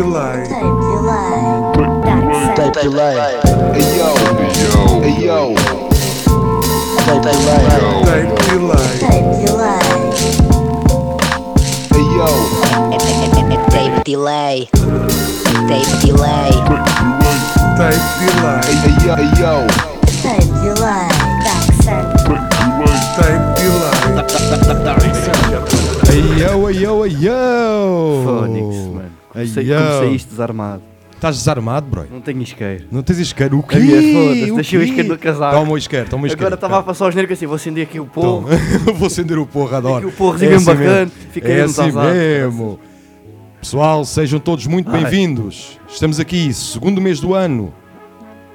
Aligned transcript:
delay. 0.00 0.48
Tape 0.48 0.80
delay. 0.80 1.44
Dark 2.08 2.24
Tape 2.56 2.72
side. 2.72 2.88
delay. 2.88 3.36
Hey 3.76 3.88
yo, 4.00 4.08
hey 5.04 5.16
yo, 5.20 5.40
Tape 7.04 7.20
delay. 7.20 7.64
Tape 8.08 8.32
delay. 8.48 8.96
Tape 9.04 9.28
delay. 9.44 9.84
hey 11.92 12.06
yo, 12.16 12.28
Tape 13.68 14.00
delay. 14.08 14.56
Tape 15.68 15.92
delay. 16.00 16.50
Tape 17.76 18.04
delay. 18.16 18.64
hey, 18.64 18.76
hey 18.80 18.96
yo, 19.04 19.12
hey 19.20 19.30
yo, 19.36 19.54
Tape 20.24 20.48
delay. 20.64 21.08
Dark 21.44 21.68
side. 21.84 22.08
Tape 23.20 23.44
delay. 23.60 24.00
Ai 26.10 26.22
yo, 26.40 26.66
ai 26.66 26.74
yo, 26.82 27.02
ai 27.02 27.12
yo! 27.20 27.38
Fónix, 28.24 28.66
mano. 28.66 28.89
Comecei, 29.48 29.72
Ai, 29.72 29.80
yo. 29.80 29.86
comecei 29.96 30.16
isto 30.16 30.28
desarmado. 30.30 30.82
Estás 31.14 31.36
desarmado, 31.36 31.86
bro? 31.86 32.06
Não 32.10 32.20
tenho 32.22 32.40
isqueiro. 32.40 32.86
Não 32.90 33.02
tens 33.02 33.18
isqueiro? 33.18 33.58
O 33.58 33.62
quê? 33.62 33.76
A 33.76 33.78
minha 33.80 34.00
foda-se, 34.14 34.50
O 34.52 34.54
deixei 34.54 34.78
o 34.78 34.82
isqueiro 34.82 35.08
no 35.10 35.18
casaco. 35.18 35.54
Toma 35.54 35.72
o 35.72 35.78
isqueiro, 35.78 36.08
toma 36.08 36.22
o 36.24 36.26
isqueiro. 36.26 36.46
Agora 36.46 36.54
estava 36.54 36.78
a 36.78 36.82
passar 36.82 37.06
o 37.06 37.10
genérico 37.10 37.34
assim, 37.34 37.46
vou 37.46 37.56
acender 37.56 37.86
aqui 37.86 38.00
o 38.00 38.06
porro. 38.06 38.48
Então, 38.80 38.94
vou 38.96 39.06
acender 39.06 39.38
o 39.38 39.44
porro, 39.46 39.76
adoro. 39.76 39.96
Aqui 39.98 40.06
o 40.06 40.12
porrozinho 40.12 40.50
mesmo 40.52 40.66
bacana, 40.66 41.10
fica 41.30 41.48
é 41.48 41.56
mesmo 41.56 41.70
assim 41.82 41.92
tasado. 41.92 42.14
mesmo. 42.14 42.80
Pessoal, 43.60 44.04
sejam 44.06 44.40
todos 44.40 44.66
muito 44.66 44.90
Ai. 44.90 45.02
bem-vindos. 45.02 45.78
Estamos 45.86 46.18
aqui, 46.18 46.54
segundo 46.54 47.02
mês 47.02 47.20
do 47.20 47.34
ano. 47.34 47.74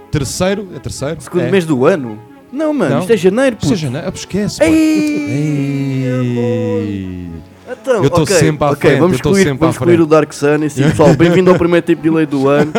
Terceiro? 0.10 0.70
É 0.76 0.80
terceiro? 0.80 1.22
Segundo 1.22 1.44
é. 1.44 1.52
mês 1.52 1.66
do 1.66 1.86
ano? 1.86 2.20
Não, 2.52 2.74
mano, 2.74 2.96
Não? 2.96 3.00
isto 3.02 3.12
é 3.14 3.18
janeiro, 3.18 3.58
Isto 3.62 3.74
é 3.74 3.76
janeiro. 3.78 4.08
Ah, 4.08 4.12
esquece, 4.16 4.58
pô. 4.60 4.66
Ei, 4.66 6.06
Ei. 6.08 7.30
Então, 7.68 8.04
Eu 8.04 8.10
tô 8.10 8.22
ok, 8.24 8.36
sempre 8.36 8.64
à 8.64 8.72
ok, 8.72 8.90
frente, 8.90 9.00
vamos 9.00 9.16
excluir, 9.16 9.44
sempre 9.44 9.58
vamos 9.58 9.76
excluir 9.76 10.00
o 10.02 10.06
Dark 10.06 10.32
Sun. 10.34 10.64
E 10.64 10.70
sim, 10.70 10.84
pessoal, 10.90 11.16
bem-vindo 11.16 11.50
ao 11.50 11.58
primeiro 11.58 11.86
tipo 11.86 12.02
de 12.02 12.10
delay 12.10 12.26
do 12.26 12.48
ano. 12.48 12.72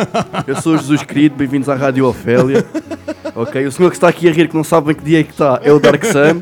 Eu 0.45 0.55
sou 0.61 0.75
o 0.75 0.77
Jesus 0.77 1.03
Querido, 1.03 1.35
bem-vindos 1.35 1.67
à 1.67 1.75
Rádio 1.75 2.05
Ofélia. 2.05 2.65
Ok, 3.35 3.65
o 3.65 3.71
senhor 3.71 3.89
que 3.89 3.97
está 3.97 4.07
aqui 4.07 4.29
a 4.29 4.31
rir, 4.31 4.47
que 4.47 4.55
não 4.55 4.63
sabe 4.63 4.91
em 4.91 4.95
que 4.95 5.03
dia 5.03 5.19
é 5.19 5.23
que 5.23 5.31
está, 5.31 5.59
é 5.61 5.71
o 5.73 5.79
Dark 5.79 6.03
Sun. 6.05 6.41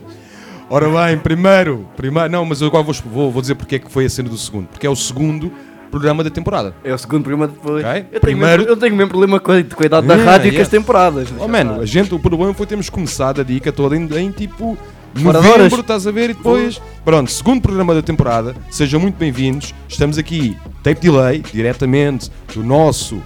Ora 0.70 0.88
bem, 0.88 1.18
primeiro, 1.18 1.86
primeiro, 1.94 2.30
não, 2.30 2.44
mas 2.46 2.62
eu 2.62 2.68
agora 2.68 2.82
vou, 2.82 2.94
vou, 3.04 3.30
vou 3.30 3.42
dizer 3.42 3.54
porque 3.54 3.76
é 3.76 3.78
que 3.78 3.90
foi 3.90 4.06
a 4.06 4.10
cena 4.10 4.30
do 4.30 4.38
segundo. 4.38 4.66
Porque 4.68 4.86
é 4.86 4.90
o 4.90 4.96
segundo 4.96 5.52
programa 5.90 6.24
da 6.24 6.30
temporada. 6.30 6.74
É 6.82 6.92
o 6.92 6.98
segundo 6.98 7.22
programa 7.24 7.46
depois. 7.48 7.84
Ok, 7.84 7.98
Eu, 8.00 8.04
tenho 8.08 8.20
primeiro- 8.20 8.62
mesmo, 8.62 8.72
eu 8.72 8.76
tenho 8.78 8.96
mesmo 8.96 9.10
problema 9.10 9.38
com 9.38 9.52
a, 9.52 9.62
com 9.62 9.82
a 9.82 9.86
idade 9.86 10.06
da 10.06 10.14
Yeah, 10.14 10.32
rádio 10.32 10.46
e 10.46 10.50
com 10.50 10.54
yeah. 10.54 10.62
as 10.62 10.68
temporadas. 10.68 11.28
Oh, 11.38 11.46
mano, 11.46 11.80
a 11.82 11.86
gente, 11.86 12.14
o 12.14 12.18
problema 12.18 12.54
foi 12.54 12.66
termos 12.66 12.88
começado 12.88 13.42
a 13.42 13.44
dica 13.44 13.70
toda 13.70 13.94
em, 13.94 14.08
em 14.18 14.30
tipo 14.30 14.76
De 15.14 15.22
novembro, 15.22 15.80
estás 15.80 16.06
a 16.06 16.10
ver? 16.10 16.30
E 16.30 16.34
depois, 16.34 16.80
pronto, 17.04 17.30
segundo 17.30 17.62
programa 17.62 17.94
da 17.94 18.02
temporada, 18.02 18.54
sejam 18.68 18.98
muito 18.98 19.14
bem-vindos. 19.16 19.72
Estamos 19.88 20.18
aqui, 20.18 20.56
Tape 20.82 21.00
Delay, 21.00 21.42
diretamente 21.52 22.30
do 22.52 22.64
nosso 22.64 23.22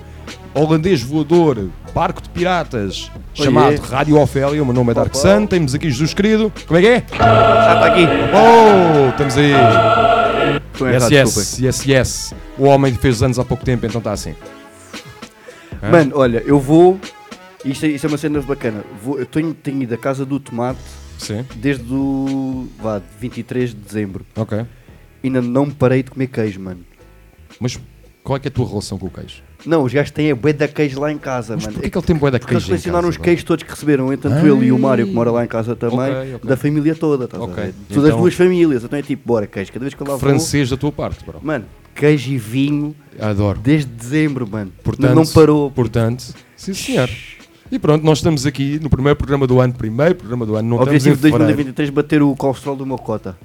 holandês 0.55 1.03
voador, 1.03 1.70
barco 1.94 2.20
de 2.20 2.28
piratas, 2.28 3.11
chamado. 3.33 3.81
Rádio 3.81 4.20
Ofélia. 4.20 4.62
O 4.62 4.66
meu 4.66 4.75
nome 4.75 4.91
é 4.91 4.94
Dark. 4.94 5.14
Sun. 5.14 5.47
Temos 5.47 5.75
aqui 5.75 5.89
Jesus 5.89 6.12
Querido. 6.12 6.53
Como 6.66 6.78
é 6.78 6.83
que 6.83 6.89
é? 6.89 7.05
Ah, 7.19 7.75
está 7.75 7.86
aqui. 7.86 8.06
Oh, 8.34 9.09
estamos 9.11 9.36
aí. 9.39 9.53
Estou 10.72 10.89
Yes, 10.89 10.97
errado, 11.11 11.11
desculpem. 11.11 11.64
yes, 11.66 11.86
yes, 11.86 11.86
yes. 11.86 12.34
O 12.59 12.64
homem 12.64 12.94
fez 12.94 13.22
anos 13.22 13.39
há 13.39 13.44
pouco 13.44 13.64
tempo, 13.64 13.86
então 13.86 13.98
está 13.98 14.12
assim. 14.12 14.34
Hã? 15.83 15.91
Mano, 15.91 16.12
olha, 16.16 16.42
eu 16.44 16.61
vou. 16.61 17.00
Isto 17.64 17.86
é, 17.86 17.89
isto 17.89 18.06
é 18.06 18.09
uma 18.09 18.19
cena 18.19 18.41
bacana. 18.42 18.84
Vou, 19.03 19.19
eu 19.19 19.27
tenho, 19.27 19.55
tenho 19.55 19.83
ido 19.83 19.94
à 19.94 19.98
casa 19.98 20.25
do 20.27 20.39
tomate 20.39 20.78
Sim, 21.19 21.44
desde 21.56 21.84
o. 21.92 22.66
vá, 22.80 23.00
23 23.20 23.70
de 23.70 23.77
dezembro. 23.77 24.24
ok. 24.36 24.64
Ainda 25.22 25.42
não 25.42 25.69
parei 25.69 26.02
de 26.02 26.10
comer 26.12 26.28
queijo, 26.28 26.60
mano. 26.60 26.80
Mas 27.60 27.78
qual 28.22 28.36
é 28.36 28.41
que 28.41 28.47
é 28.47 28.50
a 28.50 28.53
tua 28.53 28.69
relação 28.69 28.97
com 28.98 29.06
o 29.06 29.10
queijo? 29.10 29.42
Não, 29.66 29.82
os 29.82 29.92
gajos 29.92 30.12
têm 30.12 30.31
a 30.31 30.37
bué 30.37 30.53
da 30.53 30.69
queijo 30.69 31.00
lá 31.00 31.10
em 31.10 31.19
casa, 31.19 31.54
Mas 31.56 31.65
mano. 31.65 31.75
porquê 31.75 31.91
que 31.91 31.98
ele 31.98 32.06
tem 32.06 32.15
bué 32.16 32.31
da 32.31 32.38
Porque 32.38 32.54
eles 32.54 32.62
queijo 32.65 32.66
em 32.66 32.76
colecionaram 32.76 33.09
casa, 33.09 33.19
os 33.19 33.25
queijos 33.25 33.42
todos 33.44 33.65
que 33.65 33.70
receberam, 33.70 34.09
tanto 34.16 34.28
Ai. 34.37 34.48
ele 34.48 34.66
e 34.66 34.72
o 34.72 34.78
Mário, 34.78 35.06
que 35.09 35.12
mora 35.12 35.32
lá 35.32 35.44
em 35.44 35.48
casa 35.48 35.75
também, 35.75 35.98
Ok, 35.98 36.34
ok. 36.37 36.48
da 36.48 36.56
família 36.56 36.94
toda, 36.94 37.25
estás 37.25 37.42
Ok, 37.42 37.53
a 37.62 37.66
ver? 37.66 37.75
Todas 37.88 38.04
as 38.04 38.09
então- 38.10 38.21
duas 38.21 38.34
famílias, 38.34 38.84
então 38.84 38.97
é 38.97 39.03
tipo, 39.03 39.22
bora 39.26 39.47
queijo, 39.48 39.72
cada 39.72 39.82
vez 39.84 39.94
que 39.94 40.00
eu 40.00 40.06
lá 40.06 40.12
vou, 40.12 40.21
Francês 40.21 40.71
da 40.71 40.76
tua 40.76 40.92
parte, 40.92 41.25
bro. 41.25 41.41
mano, 41.42 41.65
queijo 41.97 42.31
e 42.31 42.38
vinho 42.38 42.94
Adoro. 43.19 43.59
desde 43.59 43.91
dezembro, 43.91 44.48
mano. 44.48 44.72
Portanto, 44.84 45.15
não 45.16 45.26
parou. 45.26 45.69
Portanto, 45.72 46.32
sim 46.56 46.72
senhor. 46.72 47.10
E 47.70 47.78
pronto, 47.78 48.04
nós 48.04 48.18
estamos 48.18 48.46
aqui 48.46 48.78
no 48.80 48.88
primeiro 48.88 49.16
programa 49.16 49.46
do 49.46 49.60
ano, 49.60 49.74
primeiro 49.74 50.14
programa 50.14 50.46
do 50.46 50.56
ano, 50.56 50.68
não 50.68 50.76
estamos 50.78 50.92
em 50.92 51.10
Objetivo 51.10 51.16
de 51.16 51.22
fevereiro. 51.22 51.44
2023 51.44 51.90
bater 51.90 52.22
o 52.22 52.34
colesterol 52.34 52.76
do 52.76 52.86
meu 52.86 52.96
cota. 52.96 53.36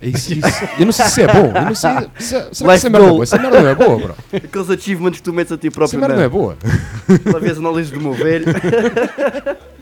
É 0.00 0.08
isso, 0.08 0.32
isso. 0.34 0.46
Eu 0.78 0.84
não 0.84 0.92
sei 0.92 1.06
se 1.06 1.22
é 1.22 1.26
bom, 1.28 1.52
eu 1.54 1.62
não 1.62 1.74
sei. 1.76 1.90
Se, 2.18 2.28
será 2.52 2.70
que 2.70 2.74
essa 2.74 2.90
merda 2.90 3.06
é 3.06 3.10
boa? 3.10 3.22
Essa 3.22 3.38
merda 3.38 3.62
não 3.62 3.68
é 3.68 3.74
boa, 3.74 3.98
bro. 3.98 4.14
Aqueles 4.32 4.70
achievements 4.70 5.18
que 5.18 5.22
tu 5.22 5.32
metes 5.32 5.52
a 5.52 5.56
ti 5.56 5.68
Essa 5.68 5.74
próprio, 5.76 6.00
merda 6.00 6.16
não 6.16 6.22
é 6.22 6.28
boa. 6.28 6.56
Lá 7.32 7.38
vês 7.38 7.58
análises 7.58 7.92
do 7.92 8.00
meu 8.00 8.12
velho. 8.12 8.46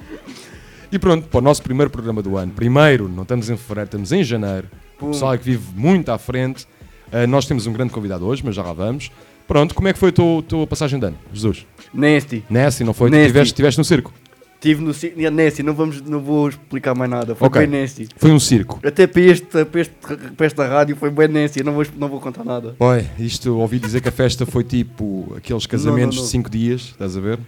E 0.92 0.98
pronto, 0.98 1.28
para 1.28 1.38
o 1.38 1.41
nosso 1.41 1.62
primeiro 1.62 1.88
programa 1.88 2.20
do 2.20 2.36
ano, 2.36 2.50
primeiro, 2.50 3.08
não 3.08 3.22
estamos 3.22 3.48
em 3.48 3.56
fevereiro, 3.56 3.86
estamos 3.86 4.10
em 4.10 4.24
janeiro. 4.24 4.68
O 4.97 4.98
Pum. 4.98 5.10
pessoal 5.12 5.34
é 5.34 5.38
que 5.38 5.44
vive 5.44 5.62
muito 5.76 6.10
à 6.10 6.18
frente. 6.18 6.66
Ah, 7.12 7.28
nós 7.28 7.47
temos 7.47 7.64
um 7.68 7.72
grande 7.72 7.92
convidado 7.92 8.26
hoje, 8.26 8.42
mas 8.44 8.56
já 8.56 8.62
lá 8.64 8.72
vamos. 8.72 9.10
Pronto, 9.50 9.75
como 9.75 9.88
é 9.88 9.93
que 9.93 9.99
foi 9.99 10.11
a 10.11 10.12
tua, 10.12 10.41
tua 10.44 10.65
passagem 10.65 11.00
de 11.00 11.06
ano, 11.06 11.19
Jesus? 11.33 11.66
Nasty. 11.93 12.44
Nasty, 12.49 12.84
não 12.84 12.94
foi? 12.94 13.11
Nasty. 13.11 13.27
tiveste, 13.27 13.53
tiveste 13.55 13.78
no 13.78 13.84
circo? 13.84 14.15
Estive 14.55 14.81
no 14.81 14.94
ci- 14.94 15.12
Nasty, 15.33 15.65
não, 15.65 15.75
vamos, 15.75 16.00
não 16.03 16.21
vou 16.21 16.49
explicar 16.50 16.94
mais 16.94 17.11
nada. 17.11 17.34
Foi 17.34 17.49
Ok. 17.49 17.66
bem 17.66 17.81
Nasty. 17.81 18.06
Foi 18.16 18.31
um 18.31 18.39
circo. 18.39 18.78
Até 18.87 19.09
para, 19.09 19.22
este, 19.22 19.47
para, 19.65 19.81
este, 19.81 19.93
para 20.37 20.47
esta 20.47 20.69
rádio 20.69 20.94
foi 20.94 21.10
bem 21.10 21.27
Nasty, 21.27 21.65
não 21.65 21.72
vou, 21.72 21.84
não 21.97 22.09
vou 22.09 22.21
contar 22.21 22.44
nada. 22.44 22.77
Oi, 22.78 23.05
isto 23.19 23.59
ouvi 23.59 23.81
dizer 23.81 24.00
que 24.00 24.09
a 24.09 24.12
festa 24.12 24.47
foi 24.47 24.62
tipo 24.62 25.34
aqueles 25.37 25.66
casamentos 25.66 26.15
não, 26.15 26.22
não. 26.22 26.27
de 26.27 26.31
5 26.31 26.49
dias, 26.49 26.81
estás 26.83 27.16
a 27.16 27.21
ver? 27.21 27.41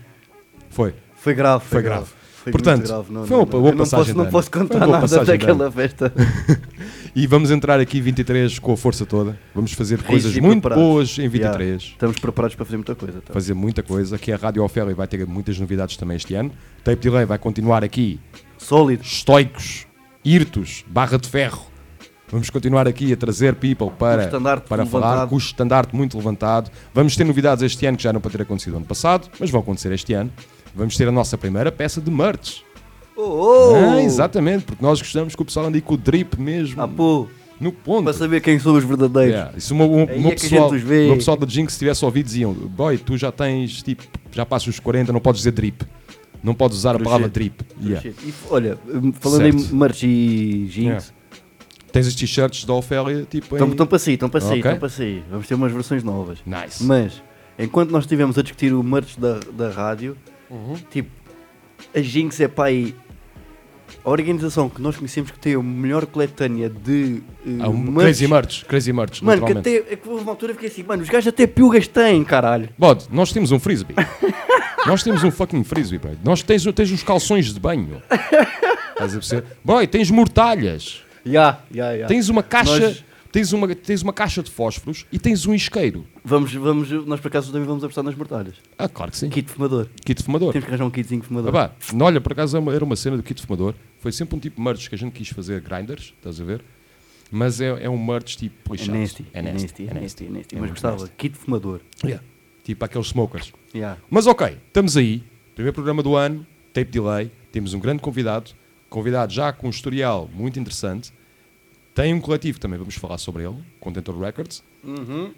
Foi. 0.71 0.95
Foi 1.15 1.35
grave, 1.35 1.61
Foi 1.65 1.71
foi, 1.77 1.83
grave. 1.83 2.01
grave. 2.07 2.22
Foi 2.43 2.51
Portanto, 2.51 2.89
grave. 2.89 3.13
Não, 3.13 3.27
foi 3.27 3.37
não, 3.37 3.45
uma 3.45 3.53
não. 3.53 3.61
boa 3.61 3.71
não 3.71 3.79
passagem 3.79 4.15
posso, 4.15 4.25
não 4.25 4.31
posso 4.31 4.51
Foi 4.51 4.61
uma 4.63 4.69
contar 4.69 4.87
nada 4.87 5.25
daquela 5.25 5.71
festa. 5.71 6.13
E 7.15 7.27
vamos 7.27 7.51
entrar 7.51 7.79
aqui 7.79 8.01
23 8.01 8.59
com 8.59 8.73
a 8.73 8.77
força 8.77 9.05
toda. 9.05 9.39
Vamos 9.55 9.73
fazer 9.73 10.03
coisas 10.03 10.35
muito 10.39 10.63
preparados. 10.63 10.83
boas 10.83 11.19
em 11.19 11.29
23. 11.29 11.61
Yeah. 11.61 11.85
Estamos 11.85 12.19
preparados 12.19 12.57
para 12.57 12.65
fazer 12.65 12.77
muita 12.79 12.95
coisa. 12.95 13.21
Tá? 13.21 13.35
Fazer 13.35 13.53
muita 13.53 13.83
coisa. 13.83 14.17
Aqui 14.17 14.33
a 14.33 14.37
Rádio 14.37 14.65
Ofélia 14.65 14.95
vai 14.95 15.07
ter 15.07 15.27
muitas 15.27 15.59
novidades 15.59 15.95
também 15.99 16.17
este 16.17 16.35
ano. 16.35 16.51
Tape 16.83 16.97
Delay 17.03 17.27
vai 17.27 17.37
continuar 17.37 17.85
aqui 17.85 18.19
Sólido. 18.57 19.03
estoicos, 19.05 19.87
hirtos, 20.25 20.87
barra 20.89 21.19
de 21.19 21.29
ferro. 21.29 21.67
Vamos 22.31 22.49
continuar 22.49 22.89
aqui 22.89 23.13
a 23.13 23.17
trazer 23.17 23.57
people 23.57 23.91
para, 23.91 24.29
para 24.67 24.87
falar, 24.87 25.09
levantado. 25.11 25.29
com 25.29 25.35
o 25.35 25.39
estandarte 25.39 25.95
muito 25.95 26.17
levantado. 26.17 26.71
Vamos 26.95 27.15
ter 27.15 27.25
novidades 27.25 27.63
este 27.63 27.85
ano 27.85 27.99
que 27.99 28.03
já 28.05 28.11
não 28.11 28.23
para 28.23 28.31
ter 28.31 28.41
acontecido 28.41 28.79
ano 28.79 28.87
passado, 28.87 29.29
mas 29.39 29.51
vão 29.51 29.61
acontecer 29.61 29.93
este 29.93 30.15
ano. 30.15 30.33
Vamos 30.75 30.97
ter 30.97 31.07
a 31.09 31.13
nossa 31.13 31.37
primeira 31.37 31.71
peça 31.71 32.01
de 32.01 32.11
merch. 32.11 32.63
Oh, 33.17 33.23
oh! 33.23 33.75
Ah, 33.75 34.03
exatamente, 34.03 34.65
porque 34.65 34.83
nós 34.83 35.01
gostamos 35.01 35.35
que 35.35 35.43
o 35.43 35.45
pessoal 35.45 35.67
ande 35.67 35.81
com 35.81 35.95
o 35.95 35.97
drip 35.99 36.41
mesmo, 36.41 36.81
Ah, 36.81 36.89
pô, 36.89 37.27
no 37.61 37.71
ponto. 37.71 38.05
para 38.05 38.13
saber 38.15 38.41
quem 38.41 38.59
são 38.59 38.75
os 38.75 38.83
verdadeiros. 38.85 39.35
Yeah. 39.35 39.53
Isso, 39.59 39.75
o 39.77 39.83
Aí 39.83 40.19
meu 40.19 40.31
é 40.31 40.35
que 40.35 40.47
a 40.47 40.49
pessoal, 40.51 40.73
meu 40.73 41.17
pessoal 41.17 41.37
da 41.37 41.47
Jinx, 41.47 41.75
se 41.75 41.79
tivesse 41.81 42.05
ouvido, 42.05 42.25
diziam: 42.27 42.53
Boy, 42.55 42.97
tu 42.97 43.17
já 43.19 43.31
tens, 43.31 43.83
tipo, 43.83 44.03
já 44.33 44.47
passas 44.47 44.69
os 44.69 44.81
40, 44.81 45.13
não 45.13 45.21
podes 45.21 45.41
dizer 45.41 45.53
drip. 45.53 45.83
Não 46.43 46.55
podes 46.55 46.79
usar 46.79 46.91
a 46.91 46.95
Crochet. 46.95 47.05
palavra 47.05 47.29
drip. 47.29 47.63
Yeah. 47.81 48.01
Shit. 48.01 48.17
E, 48.27 48.35
olha, 48.51 48.77
falando 49.21 49.43
Certo. 49.43 49.73
em 49.75 49.77
merch 49.77 50.03
e 50.05 50.67
jeans, 50.71 50.77
Yeah. 50.85 51.05
Tens 51.93 52.07
os 52.07 52.15
t-shirts 52.15 52.65
da 52.65 52.73
Ofélia, 52.73 53.27
tipo, 53.31 53.55
estão 53.55 53.69
em... 53.69 53.77
para 53.87 53.99
sair, 53.99 54.15
estão 54.15 54.31
para 54.31 54.41
sair, 54.41 54.57
estão 54.61 54.79
para 54.79 54.89
sair. 54.89 55.23
Vamos 55.31 55.47
ter 55.47 55.55
umas 55.55 55.71
versões 55.71 56.03
novas. 56.03 56.39
Nice. 56.47 56.83
Mas, 56.83 57.23
enquanto 57.59 57.91
nós 57.91 58.05
estivemos 58.05 58.39
a 58.39 58.43
discutir 58.43 58.73
o 58.73 58.83
merch 58.83 59.19
da, 59.19 59.39
da 59.53 59.69
rádio, 59.71 60.17
Uhum. 60.53 60.77
tipo, 60.91 61.11
a 61.95 62.01
Jinx 62.01 62.39
é 62.41 62.47
para 62.47 62.65
aí 62.69 62.95
a 64.05 64.11
organização 64.11 64.69
que 64.69 64.83
nós 64.83 64.97
conhecemos 64.97 65.31
que 65.31 65.39
tem 65.39 65.55
a 65.55 65.63
melhor 65.63 66.07
coletânea 66.07 66.69
de 66.69 67.23
uh, 67.47 67.63
Ah, 67.63 67.69
um 67.69 67.95
crazy 67.95 68.27
Merch, 68.27 68.65
Crazy 68.65 68.93
Merch, 68.93 69.23
Mano, 69.23 69.47
que 69.47 69.53
até 69.53 69.77
é 69.77 69.97
que 69.97 70.09
houve 70.09 70.23
uma 70.23 70.33
altura 70.33 70.53
fiquei 70.55 70.69
assim, 70.69 70.83
mano, 70.83 71.03
os 71.03 71.09
gajos 71.09 71.29
até 71.29 71.47
piugas 71.47 71.89
têm, 71.89 72.23
caralho. 72.25 72.69
Bode, 72.77 73.07
nós 73.11 73.33
temos 73.33 73.51
um 73.51 73.59
frisbee. 73.59 73.95
nós 74.87 75.03
temos 75.03 75.23
um 75.25 75.31
fucking 75.31 75.65
frisbee, 75.65 75.99
bro. 75.99 76.19
Nós 76.25 76.43
tens, 76.43 76.65
tens 76.75 76.91
uns 76.91 77.03
calções 77.03 77.53
de 77.55 77.59
banho. 77.61 78.03
Estás 78.93 79.13
a 79.15 79.19
perceber? 79.19 79.45
Boy, 79.65 79.87
tens 79.87 80.11
mortalhas. 80.11 81.03
Ya, 81.25 81.61
ya, 81.73 81.93
ya. 81.93 82.07
Tens 82.07 82.29
uma 82.29 82.43
caixa... 82.43 82.79
Nós- 82.79 83.05
Tens 83.33 83.51
uma, 83.55 83.75
tens 83.75 84.03
uma 84.03 84.13
caixa 84.13 84.43
de 84.43 84.51
fósforos 84.51 85.07
e 85.11 85.19
tens 85.19 85.47
um 85.47 85.55
isqueiro. 85.55 86.07
Vamos, 86.23 86.53
vamos, 86.53 86.91
nós 87.07 87.19
por 87.19 87.29
acaso 87.29 87.51
também 87.51 87.67
vamos 87.67 87.83
apostar 87.83 88.05
nas 88.05 88.15
mortalhas. 88.15 88.57
Ah, 88.77 88.91
claro 88.91 89.11
que 89.11 89.17
sim. 89.17 89.31
Kit 89.31 89.51
fumador. 89.51 89.89
Kit 90.05 90.23
fumador. 90.23 90.53
Temos 90.53 90.67
que 90.67 90.71
arranjar 90.71 90.85
um 90.85 90.91
kitzinho 90.91 91.23
fumador. 91.23 91.49
Ah, 91.57 91.69
pá, 91.71 91.75
olha, 92.05 92.21
por 92.21 92.33
acaso 92.33 92.59
é 92.59 92.75
era 92.75 92.85
uma 92.85 92.95
cena 92.95 93.17
do 93.17 93.23
kit 93.23 93.41
fumador. 93.41 93.75
Foi 94.01 94.13
sempre 94.13 94.37
um 94.37 94.39
tipo 94.39 94.57
de 94.57 94.63
merch 94.63 94.87
que 94.87 94.95
a 94.95 94.99
gente 94.99 95.13
quis 95.15 95.31
fazer 95.31 95.63
grinders, 95.63 96.13
estás 96.19 96.39
a 96.41 96.45
ver? 96.45 96.63
Mas 97.31 97.63
é, 97.63 97.85
é 97.85 97.89
um 97.89 97.97
merch 98.05 98.37
tipo 98.37 98.75
é 98.75 98.77
lixado. 98.77 98.99
nasty, 98.99 99.27
É 99.33 99.41
nasty, 99.41 99.89
é 99.89 99.95
nasty. 99.95 100.27
é 100.27 100.29
nasty. 100.29 100.57
É 100.57 100.61
Mas 100.61 100.71
gostava, 100.71 101.09
kit 101.17 101.35
fumador. 101.35 101.81
Yeah. 102.05 102.23
Tipo 102.63 102.85
aqueles 102.85 103.07
smokers. 103.07 103.51
Ya. 103.75 103.97
Mas 104.11 104.27
ok, 104.27 104.59
estamos 104.67 104.95
aí. 104.95 105.25
Primeiro 105.55 105.73
programa 105.73 106.03
do 106.03 106.15
ano, 106.15 106.47
tape 106.75 106.91
delay. 106.91 107.31
Temos 107.51 107.73
um 107.73 107.81
grande 107.81 108.03
convidado. 108.03 108.51
Convidado 108.91 109.33
já 109.33 109.55
com 109.55 109.69
um 109.69 109.71
historial 109.71 110.29
muito 110.35 110.61
interessante. 110.61 111.13
Tem 111.95 112.15
um 112.15 112.21
coletivo 112.21 112.59
também, 112.59 112.79
vamos 112.79 112.95
falar 112.95 113.19
sobre 113.19 113.45
ele, 113.45 113.57
Contentor 113.79 114.19
Records. 114.19 114.63
Uhum. 114.83 115.33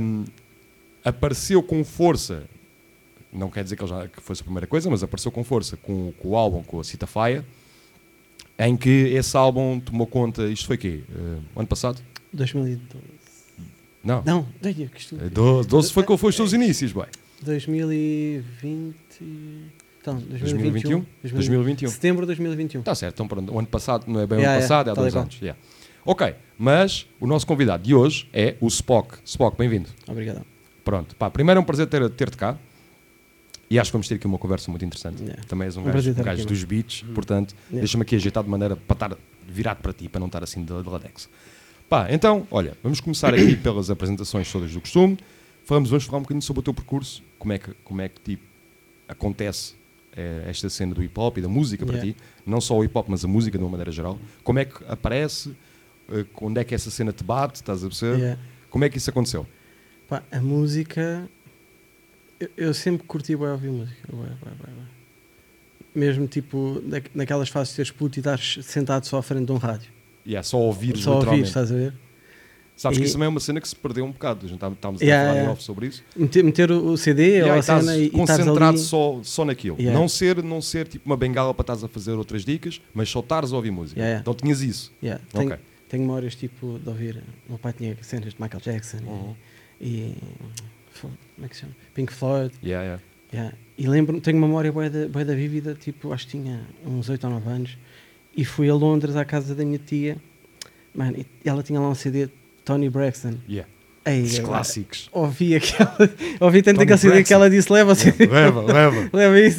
Um, 0.00 0.24
apareceu 1.04 1.62
com 1.62 1.84
força, 1.84 2.44
não 3.32 3.50
quer 3.50 3.62
dizer 3.62 3.76
que, 3.76 3.82
ele 3.82 3.90
já, 3.90 4.08
que 4.08 4.20
fosse 4.22 4.40
a 4.40 4.44
primeira 4.44 4.66
coisa, 4.66 4.88
mas 4.88 5.02
apareceu 5.02 5.30
com 5.30 5.44
força 5.44 5.76
com, 5.76 6.12
com 6.12 6.28
o 6.28 6.36
álbum, 6.36 6.62
com 6.62 6.80
a 6.80 6.84
Cita 6.84 7.06
Faia, 7.06 7.44
em 8.58 8.76
que 8.76 8.88
esse 8.88 9.36
álbum 9.36 9.78
tomou 9.78 10.06
conta, 10.06 10.46
isto 10.48 10.66
foi 10.66 10.76
quê? 10.76 11.02
Eh, 11.10 11.38
ano 11.56 11.66
passado? 11.68 12.00
2012. 12.32 13.04
Não, 14.02 14.22
Não, 14.24 14.48
daí 14.60 14.74
que 14.74 14.98
isto. 14.98 15.16
Eh, 15.20 15.28
12, 15.28 15.68
12 15.68 15.92
foi 15.92 16.02
quando 16.02 16.18
foi 16.18 16.30
os 16.30 16.36
teus 16.36 16.52
inícios, 16.52 16.92
boy. 16.92 17.06
2020. 17.42 18.94
Então, 20.00 20.16
2021? 20.16 21.04
2021. 21.22 21.30
2021. 21.32 21.90
Setembro 21.90 22.22
de 22.22 22.26
2021. 22.28 22.80
Está 22.80 22.94
certo, 22.94 23.14
então 23.14 23.28
pronto, 23.28 23.52
o 23.52 23.58
ano 23.58 23.68
passado 23.68 24.04
não 24.10 24.20
é 24.20 24.26
bem 24.26 24.38
o 24.38 24.40
Yeah, 24.40 24.56
ano 24.58 24.62
passado, 24.62 24.88
é 24.88 24.90
há 24.90 24.94
yeah, 24.94 25.02
dois 25.02 25.16
anos. 25.16 25.40
yeah. 25.40 25.60
Ok, 26.10 26.34
mas 26.58 27.06
o 27.20 27.26
nosso 27.26 27.46
convidado 27.46 27.82
de 27.82 27.94
hoje 27.94 28.26
é 28.32 28.56
o 28.62 28.66
Spock. 28.68 29.18
Spock, 29.26 29.58
bem-vindo. 29.58 29.90
Obrigado. 30.06 30.40
Pronto, 30.82 31.14
pá, 31.14 31.28
primeiro 31.28 31.58
é 31.58 31.60
um 31.60 31.64
prazer 31.66 31.86
ter- 31.86 32.08
ter-te 32.08 32.34
cá. 32.34 32.56
E 33.68 33.78
acho 33.78 33.90
que 33.90 33.92
vamos 33.92 34.08
ter 34.08 34.14
aqui 34.14 34.26
uma 34.26 34.38
conversa 34.38 34.70
muito 34.70 34.82
interessante. 34.82 35.22
Yeah. 35.22 35.42
Também 35.46 35.66
és 35.66 35.76
um, 35.76 35.82
Um 35.82 35.84
gajo, 35.92 36.10
um 36.10 36.14
gajo 36.14 36.46
dos 36.46 36.64
beats, 36.64 37.02
portanto, 37.14 37.54
Yeah. 37.66 37.80
deixa-me 37.80 38.00
aqui 38.04 38.16
ajeitar 38.16 38.42
de 38.42 38.48
maneira 38.48 38.74
para 38.74 38.94
estar 38.94 39.18
virado 39.46 39.82
para 39.82 39.92
ti, 39.92 40.08
para 40.08 40.18
não 40.18 40.28
estar 40.28 40.42
assim 40.42 40.64
de, 40.64 40.82
de 40.82 40.88
ladex. 40.88 41.28
Pá, 41.90 42.06
então, 42.10 42.46
olha, 42.50 42.74
vamos 42.82 43.00
começar 43.02 43.34
aqui 43.34 43.54
pelas 43.60 43.90
apresentações 43.90 44.50
todas 44.50 44.72
do 44.72 44.80
costume. 44.80 45.18
Vamos, 45.66 45.90
vamos 45.90 46.04
falar 46.06 46.18
um 46.20 46.22
bocadinho 46.22 46.40
sobre 46.40 46.60
o 46.60 46.62
teu 46.62 46.72
percurso, 46.72 47.22
como 47.38 47.52
é 47.52 47.58
que, 47.58 47.74
como 47.84 48.00
é 48.00 48.08
que 48.08 48.18
tipo, 48.22 48.42
acontece 49.06 49.74
eh, 50.16 50.44
esta 50.48 50.70
cena 50.70 50.94
do 50.94 51.02
hip 51.02 51.20
hop 51.20 51.36
e 51.36 51.42
da 51.42 51.48
música 51.48 51.84
para 51.84 51.96
Yeah. 51.96 52.14
ti, 52.14 52.24
não 52.46 52.62
só 52.62 52.78
o 52.78 52.82
hip 52.82 52.96
hop, 52.96 53.08
mas 53.10 53.22
a 53.26 53.28
música 53.28 53.58
de 53.58 53.62
uma 53.64 53.70
maneira 53.70 53.92
geral. 53.92 54.18
Como 54.42 54.58
é 54.58 54.64
que 54.64 54.82
aparece, 54.88 55.54
onde 56.40 56.60
é 56.60 56.64
que 56.64 56.74
essa 56.74 56.90
cena 56.90 57.12
te 57.12 57.22
bate, 57.24 57.56
estás 57.56 57.84
a 57.84 57.86
perceber? 57.88 58.18
Yeah. 58.18 58.40
Como 58.70 58.84
é 58.84 58.88
que 58.88 58.98
isso 58.98 59.10
aconteceu? 59.10 59.46
Pá, 60.08 60.22
a 60.30 60.40
música. 60.40 61.28
Eu, 62.40 62.48
eu 62.56 62.74
sempre 62.74 63.06
curti 63.06 63.34
bem 63.36 63.48
ouvir 63.48 63.70
música. 63.70 63.98
bué, 64.10 64.28
bué, 64.42 64.52
bué. 64.58 64.72
Mesmo 65.94 66.26
tipo, 66.28 66.80
na- 66.84 67.00
naquelas 67.14 67.48
fases 67.48 67.70
de 67.72 67.76
teres 67.76 67.90
puto 67.90 68.18
e 68.18 68.20
estares 68.20 68.58
sentado 68.62 69.04
só 69.06 69.18
à 69.18 69.22
frente 69.22 69.46
de 69.46 69.52
um 69.52 69.56
rádio. 69.56 69.90
Yeah, 70.26 70.42
só 70.44 70.58
ouvir, 70.58 70.96
só 70.98 71.16
ouvir, 71.16 71.42
estás 71.42 71.72
a 71.72 71.74
ver? 71.74 71.94
Sabes 72.76 72.98
que 72.98 73.04
E- 73.04 73.06
isso 73.06 73.14
também 73.14 73.26
é 73.26 73.28
uma 73.28 73.40
cena 73.40 73.60
que 73.60 73.68
se 73.68 73.74
perdeu 73.74 74.04
um 74.04 74.12
bocado. 74.12 74.46
A 74.46 74.48
gente 74.48 74.58
tá- 74.60 74.68
estávamos 74.68 75.02
a 75.02 75.04
Yeah, 75.04 75.24
falar 75.24 75.34
em 75.34 75.38
yeah. 75.40 75.52
off 75.52 75.62
sobre 75.64 75.86
isso. 75.88 76.04
Meter, 76.14 76.44
meter 76.44 76.70
o 76.70 76.96
CD 76.96 77.22
Yeah, 77.38 77.50
ou 77.50 77.56
e 77.56 77.58
a 77.58 77.62
cena 77.62 77.96
e 77.96 78.04
e 78.06 78.10
concentrado 78.10 78.64
ali. 78.68 78.78
só, 78.78 79.20
só 79.24 79.44
naquilo. 79.44 79.76
Yeah. 79.80 79.98
Não, 79.98 80.06
ser, 80.08 80.42
não 80.44 80.62
ser 80.62 80.86
tipo 80.86 81.04
uma 81.06 81.16
bengala 81.16 81.52
para 81.52 81.62
estás 81.64 81.82
a 81.82 81.88
fazer 81.88 82.12
outras 82.12 82.44
dicas, 82.44 82.80
mas 82.94 83.08
só 83.08 83.18
estares 83.18 83.52
a 83.52 83.56
ouvir 83.56 83.72
música. 83.72 84.00
Então 84.20 84.32
tinhas 84.34 84.60
isso. 84.60 84.92
Yeah, 85.02 85.20
tenho, 85.32 85.46
Ok. 85.54 85.58
Tenho 85.88 86.02
memórias 86.02 86.34
tipo 86.34 86.78
de 86.78 86.88
ouvir. 86.88 87.22
O 87.46 87.50
meu 87.50 87.58
pai 87.58 87.72
tinha 87.72 87.96
cenas 88.02 88.34
de 88.34 88.40
Michael 88.40 88.62
Jackson 88.62 88.98
e- 88.98 89.06
Uhum. 89.08 89.36
e. 89.80 90.14
fo- 90.90 91.10
Como 91.34 91.44
é 91.46 91.48
que 91.48 91.54
se 91.56 91.62
chama? 91.62 91.74
Pink 91.94 92.12
Floyd. 92.12 92.52
Yeah, 92.62 92.84
yeah. 92.84 93.02
Yeah. 93.32 93.56
E 93.76 93.86
lembro, 93.88 94.20
tenho 94.20 94.38
memória 94.38 94.72
bué 94.72 94.88
da, 94.90 95.06
bué 95.08 95.24
da 95.24 95.34
vívida, 95.34 95.74
tipo, 95.74 96.12
acho 96.12 96.24
que 96.26 96.32
tinha 96.32 96.66
uns 96.84 97.08
8 97.08 97.24
ou 97.24 97.30
9 97.34 97.48
anos, 97.48 97.78
e 98.36 98.44
fui 98.44 98.68
a 98.70 98.74
Londres 98.74 99.14
à 99.16 99.24
casa 99.24 99.54
da 99.54 99.64
minha 99.64 99.78
tia, 99.78 100.16
mano, 100.94 101.16
e 101.18 101.26
ela 101.48 101.62
tinha 101.62 101.78
lá 101.78 101.88
um 101.88 101.94
CD 101.94 102.26
de 102.26 102.32
Tony 102.64 102.88
Braxton. 102.88 103.34
Yeah. 103.48 103.70
Ei, 104.10 104.22
Esses 104.22 104.38
eu- 104.38 104.44
clássicos. 104.44 105.08
Ouvi 105.12 105.54
aquela, 105.56 105.96
ouvi 106.40 106.62
tanto 106.62 106.80
aquele 106.80 106.98
CD 106.98 107.22
que 107.24 107.32
ela 107.34 107.48
disse: 107.50 107.72
leva 107.72 107.94
CD, 107.94 108.26
leva, 108.26 108.62
leva. 108.62 109.10
leva 109.12 109.40
isso. 109.46 109.58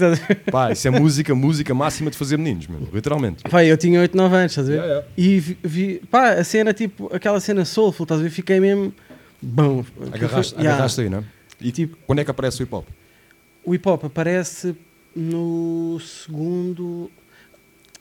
Pá, 0.51 0.72
isso 0.72 0.88
é 0.88 0.92
música, 0.92 1.36
música 1.36 1.74
máxima 1.74 2.10
de 2.12 2.18
fazer 2.18 2.38
meninos, 2.38 2.68
mesmo, 2.68 2.88
literalmente. 2.94 3.44
Pá, 3.50 3.63
eu 3.63 3.78
tinha 3.78 4.00
8, 4.01 4.16
9 4.18 4.36
anos, 4.36 4.51
estás 4.51 4.68
a 4.68 4.72
ver? 4.72 4.78
Yeah, 4.78 4.94
yeah. 4.94 5.07
E 5.18 5.40
vi, 5.40 5.57
vi- 5.63 6.01
pá, 6.10 6.31
a 6.34 6.44
cena, 6.44 6.74
tipo, 6.74 7.10
aquela 7.13 7.40
cena 7.40 7.63
soulful, 7.66 8.04
estás 8.06 8.19
a 8.19 8.24
ver? 8.24 8.30
Fiquei 8.30 8.60
mesmo. 8.60 8.94
Bom. 9.42 9.86
Agarraste, 10.13 10.54
Yeah. 10.56 10.74
agarraste 10.74 11.02
aí, 11.02 11.10
não 11.10 11.19
é? 11.19 11.24
E 11.62 11.72
Tipo- 11.72 11.98
quando 12.07 12.19
é 12.19 12.24
que 12.25 12.31
aparece 12.31 12.62
o 12.62 12.63
hip 12.63 12.74
hop? 12.75 12.86
O 13.66 13.75
hip 13.75 13.88
hop 13.88 14.06
aparece 14.06 14.75
no 15.16 16.00
segundo. 16.00 17.10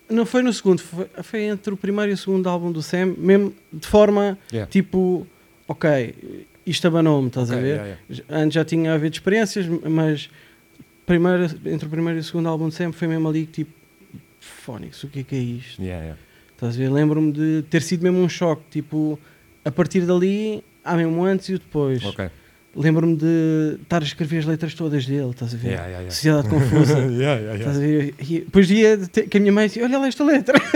Não 0.09 0.25
foi 0.25 0.43
no 0.43 0.53
segundo, 0.53 0.81
foi, 0.81 1.06
foi 1.23 1.43
entre 1.43 1.75
o 1.75 1.77
primeiro 1.77 2.11
e 2.11 2.15
o 2.15 2.17
segundo 2.17 2.49
álbum 2.49 2.73
do 2.73 2.81
Sam, 2.83 3.15
mesmo 3.19 3.53
de 3.73 3.87
forma 3.87 4.39
Yeah. 4.51 4.71
tipo, 4.71 5.27
ok, 5.69 6.15
isto 6.67 6.87
abanou-me, 6.88 7.29
estás 7.29 7.50
a 7.50 7.55
Ok, 7.55 7.62
ver? 7.62 7.76
yeah, 7.76 7.99
J- 8.11 8.25
Antes 8.29 8.55
já 8.55 8.65
tinha 8.65 8.93
havido 8.94 9.15
experiências, 9.15 9.67
mas 9.67 10.29
primeiro, 11.06 11.44
entre 11.67 11.87
o 11.87 11.91
primeiro 11.91 12.19
e 12.19 12.20
o 12.20 12.25
segundo 12.25 12.49
álbum 12.49 12.69
de 12.69 12.75
Sam 12.75 12.93
foi 12.93 13.06
mesmo 13.09 13.29
ali 13.29 13.47
que 13.47 13.53
tipo, 13.65 13.73
Fónix, 14.41 15.03
o 15.05 15.09
que 15.09 15.20
é 15.20 15.23
que 15.23 15.35
é 15.37 15.38
isto? 15.38 15.81
Yeah, 15.82 16.03
yeah. 16.03 16.20
Estás 16.53 16.75
a 16.75 16.79
ver? 16.79 16.91
Lembro-me 16.91 17.32
de 17.32 17.62
ter 17.70 17.82
sido 17.82 18.03
mesmo 18.03 18.19
um 18.19 18.29
choque, 18.29 18.62
tipo, 18.70 19.19
a 19.65 19.70
partir 19.70 20.00
dali, 20.06 20.62
há 20.85 20.97
mesmo 20.97 21.23
antes 21.25 21.49
e 21.49 21.55
o 21.55 21.59
depois. 21.59 22.03
Ok. 22.05 22.29
Lembro-me 22.81 23.17
de 23.17 23.79
estar 23.83 24.01
a 24.03 24.05
escrever 24.05 24.39
as 24.39 24.45
letras 24.47 24.73
todas 24.75 25.05
dele, 25.05 25.31
estás 25.31 25.53
a 25.53 25.57
ver? 25.57 25.69
Yeah, 25.71 25.85
yeah, 25.87 25.99
yeah. 26.01 26.11
Sociedade 26.15 26.49
Confusa. 26.53 26.99
Estás 27.57 27.77
a 27.77 27.81
ver? 27.81 28.15
E 28.21 28.39
depois 28.41 28.69
de 28.69 28.97
ter- 29.09 29.29
que 29.29 29.37
a 29.37 29.41
minha 29.41 29.53
mãe 29.53 29.67
disse: 29.67 29.83
Olha 29.83 29.99
lá 29.99 30.07
esta 30.07 30.25
letra. 30.25 30.57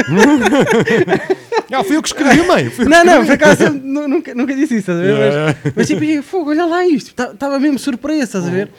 Ah, 1.75 1.83
fui 1.83 1.97
eu 1.97 2.03
que 2.03 2.09
escrevi, 2.09 2.43
mãe. 2.47 2.69
Que 2.69 2.85
não, 2.85 3.03
não, 3.03 3.25
por 3.25 3.33
acaso 3.33 3.71
nunca, 3.73 4.35
nunca 4.35 4.55
disse 4.55 4.77
isso, 4.77 4.91
estás 4.91 4.99
a 4.99 5.03
ver? 5.03 5.57
Mas, 5.65 5.73
mas 5.75 5.87
tipo, 5.87 6.05
"Ei, 6.05 6.21
fogo, 6.21 6.51
olha 6.51 6.67
lá 6.67 6.87
isto. 6.87 7.15
Estava 7.33 7.59
mesmo 7.59 7.79
surpresa, 7.79 8.25
estás 8.25 8.47
a 8.47 8.51
ver? 8.51 8.71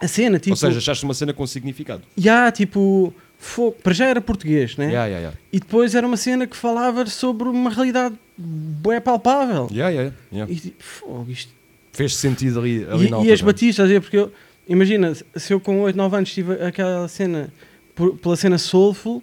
A 0.00 0.08
cena, 0.08 0.40
tipo. 0.40 0.50
Ou 0.52 0.56
seja, 0.56 0.78
achaste 0.78 1.04
uma 1.04 1.14
cena 1.14 1.32
com 1.32 1.46
significado. 1.46 2.02
já, 2.16 2.50
tipo, 2.50 3.14
fogo. 3.38 3.76
Para 3.80 3.92
já 3.92 4.06
era 4.06 4.20
português, 4.20 4.76
né? 4.76 4.86
Yeah, 4.86 5.04
yeah, 5.06 5.18
yeah. 5.20 5.38
E 5.52 5.60
depois 5.60 5.94
era 5.94 6.04
uma 6.04 6.16
cena 6.16 6.48
que 6.48 6.56
falava 6.56 7.06
sobre 7.06 7.48
uma 7.48 7.70
realidade 7.70 8.16
bué 8.36 8.98
palpável. 8.98 9.68
Yeah, 9.70 9.90
yeah, 9.94 10.12
yeah. 10.32 10.52
E 10.52 10.56
tipo, 10.56 10.82
fogo, 10.82 11.26
isto 11.30 11.52
Fez 11.92 12.14
sentido 12.16 12.60
ali, 12.60 12.84
ali 12.88 13.06
E, 13.06 13.10
na 13.10 13.16
e 13.16 13.18
altura. 13.18 13.34
as 13.34 13.40
batistas, 13.42 13.72
estás 13.72 13.90
a 13.90 13.92
ver? 13.92 14.00
Porque 14.00 14.16
eu, 14.16 14.32
imagina, 14.68 15.12
se 15.36 15.52
eu 15.52 15.60
com 15.60 15.80
8, 15.82 15.96
9 15.96 16.16
anos 16.16 16.32
tive 16.32 16.52
aquela 16.62 17.08
cena, 17.08 17.52
por- 17.94 18.16
pela 18.16 18.36
cena 18.36 18.58
soulful, 18.58 19.22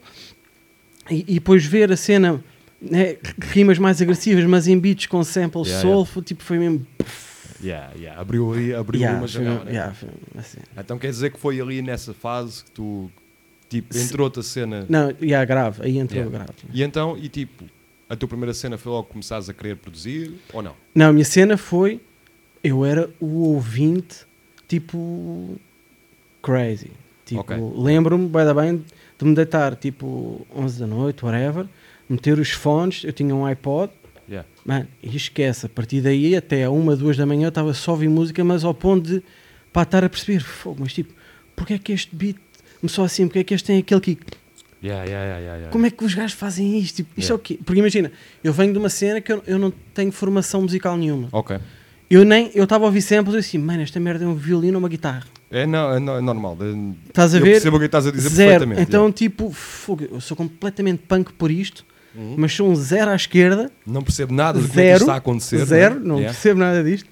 e, 1.10 1.20
e 1.28 1.34
depois 1.36 1.66
ver 1.66 1.92
a 1.92 1.98
cena, 1.98 2.44
né, 2.82 3.18
rimas 3.40 3.78
mais 3.80 4.02
agressivas, 4.02 4.44
mas 4.46 4.68
em 4.68 4.78
beats 4.78 5.06
com 5.06 5.24
samples 5.24 5.68
Yeah, 5.68 5.88
soulful, 5.88 6.22
tipo, 6.22 6.44
foi 6.44 6.60
mesmo. 6.60 6.86
Yeah, 7.64 7.92
yeah. 7.96 8.22
Abriu 8.22 8.54
ali, 8.54 8.74
abriu 8.74 9.00
Yeah, 9.02 9.20
uma 9.20 9.28
janela. 9.28 9.64
né? 9.64 9.72
yeah, 9.72 9.96
assim. 10.38 10.58
Então 10.78 11.00
quer 11.00 11.10
dizer 11.10 11.32
que 11.32 11.40
foi 11.40 11.60
ali 11.60 11.82
nessa 11.82 12.14
fase 12.14 12.64
que 12.66 12.72
tu, 12.72 13.10
tipo, 13.70 13.94
Se- 13.94 14.04
entrou 14.04 14.26
outra 14.26 14.44
cena. 14.44 14.86
Não, 14.90 15.12
yeah, 15.22 15.44
grave, 15.46 15.82
aí 15.84 15.98
entrou 15.98 16.22
Yeah. 16.22 16.38
grave. 16.46 16.60
E 16.72 16.84
então, 16.84 17.18
e 17.18 17.28
tipo, 17.30 17.64
a 18.10 18.16
tua 18.16 18.28
primeira 18.30 18.54
cena 18.54 18.78
foi 18.78 18.92
logo 18.92 19.08
começares 19.08 19.50
a 19.50 19.54
querer 19.54 19.76
produzir 19.78 20.34
ou 20.54 20.62
não? 20.62 20.76
Não, 20.94 21.08
a 21.10 21.14
minha 21.14 21.26
cena 21.26 21.58
foi, 21.58 22.00
eu 22.64 22.86
era 22.86 23.10
o 23.20 23.54
ouvinte, 23.54 24.26
tipo, 24.68 25.60
crazy. 26.42 26.92
Tipo, 27.26 27.42
Ok. 27.42 27.58
lembro-me, 27.76 28.28
bem 28.28 28.46
da 28.46 28.54
bem, 28.54 28.84
de 29.18 29.26
me 29.26 29.36
deitar, 29.36 29.76
tipo, 29.76 30.46
11 30.56 30.80
da 30.80 30.88
noite, 30.88 31.26
whatever, 31.26 31.66
meter 32.10 32.40
os 32.40 32.52
fones, 32.52 33.04
eu 33.04 33.12
tinha 33.14 33.36
um 33.36 33.46
iPod, 33.46 33.92
Yeah. 34.30 34.46
Mano, 34.66 34.86
e 35.02 35.16
esquece, 35.16 35.68
a 35.68 35.70
partir 35.70 36.02
daí 36.02 36.36
até 36.36 36.68
uma, 36.68 36.98
duas 36.98 37.16
da 37.16 37.26
manhã 37.26 37.46
eu 37.46 37.50
estava 37.50 37.74
só 37.74 37.92
a 37.92 37.94
ouvir 37.94 38.10
música, 38.10 38.44
mas 38.44 38.66
ao 38.66 38.74
ponto 38.74 39.08
de 39.08 39.24
pá, 39.72 39.84
estar 39.84 40.04
a 40.04 40.10
perceber, 40.10 40.42
fogo, 40.42 40.82
mas 40.82 40.92
tipo, 40.94 41.14
porque 41.56 41.76
é 41.76 41.78
que 41.80 41.94
este 41.94 42.14
beat 42.14 42.36
começou 42.82 43.06
assim, 43.06 43.26
porque 43.26 43.40
é 43.40 43.44
que 43.46 43.54
este 43.54 43.68
tem 43.68 43.78
aquele 43.80 44.02
kick, 44.02 44.22
Yeah, 44.84 45.06
yeah, 45.06 45.40
yeah, 45.40 45.70
como 45.72 45.88
é 45.88 45.90
que 45.90 46.04
os 46.04 46.14
gajos 46.14 46.34
fazem 46.34 46.78
isto? 46.78 46.98
Tipo, 46.98 47.10
isto 47.18 47.32
é 47.32 47.36
o 47.36 47.40
quê? 47.40 47.58
Porque 47.66 47.80
imagina, 47.80 48.12
eu 48.44 48.54
venho 48.54 48.72
de 48.74 48.78
uma 48.78 48.90
cena 48.90 49.20
que 49.20 49.32
eu, 49.32 49.42
eu 49.48 49.58
não 49.58 49.72
tenho 49.94 50.12
formação 50.12 50.62
musical 50.62 50.96
nenhuma. 50.96 51.30
Ok. 51.32 51.58
Eu 52.10 52.24
nem, 52.24 52.50
eu 52.56 52.64
estava 52.64 52.86
a 52.86 52.88
ouvir 52.88 53.02
samples 53.02 53.36
e 53.36 53.40
assim, 53.40 53.58
mano, 53.58 53.82
esta 53.82 54.00
merda 54.00 54.24
é 54.24 54.28
um 54.28 54.36
violino 54.36 54.76
ou 54.76 54.80
uma 54.80 54.88
guitarra. 54.90 55.24
É, 55.52 55.66
não, 55.66 55.92
é, 55.92 55.98
é 55.98 56.22
normal. 56.22 56.58
Estás 57.08 57.34
a 57.34 57.38
eu 57.38 57.44
ver? 57.44 57.52
percebo 57.54 57.76
o 57.78 57.80
que 57.80 57.86
estás 57.86 58.08
a 58.08 58.12
dizer 58.12 58.30
Zero. 58.30 58.50
perfeitamente. 58.52 58.82
Então, 58.82 59.02
yeah. 59.02 59.18
tipo, 59.18 59.52
fogo, 59.52 60.06
eu 60.12 60.22
sou 60.22 60.36
completamente 60.38 61.04
punk 61.08 61.34
por 61.34 61.52
isto, 61.52 61.86
Uhum. 62.16 62.34
mas 62.38 62.52
sou 62.54 62.68
um 62.68 62.76
zero 62.76 63.12
à 63.12 63.16
esquerda, 63.16 63.70
Não 63.86 64.02
percebo 64.02 64.34
nada 64.34 64.60
do 64.60 64.68
que 64.68 64.80
é 64.80 64.96
está 64.96 65.14
a 65.14 65.18
acontecer. 65.18 65.64
zero, 65.66 65.96
né? 65.96 66.02
não 66.04 66.16
Yeah. 66.16 66.34
percebo 66.34 66.60
nada 66.60 66.84
disto. 66.84 67.08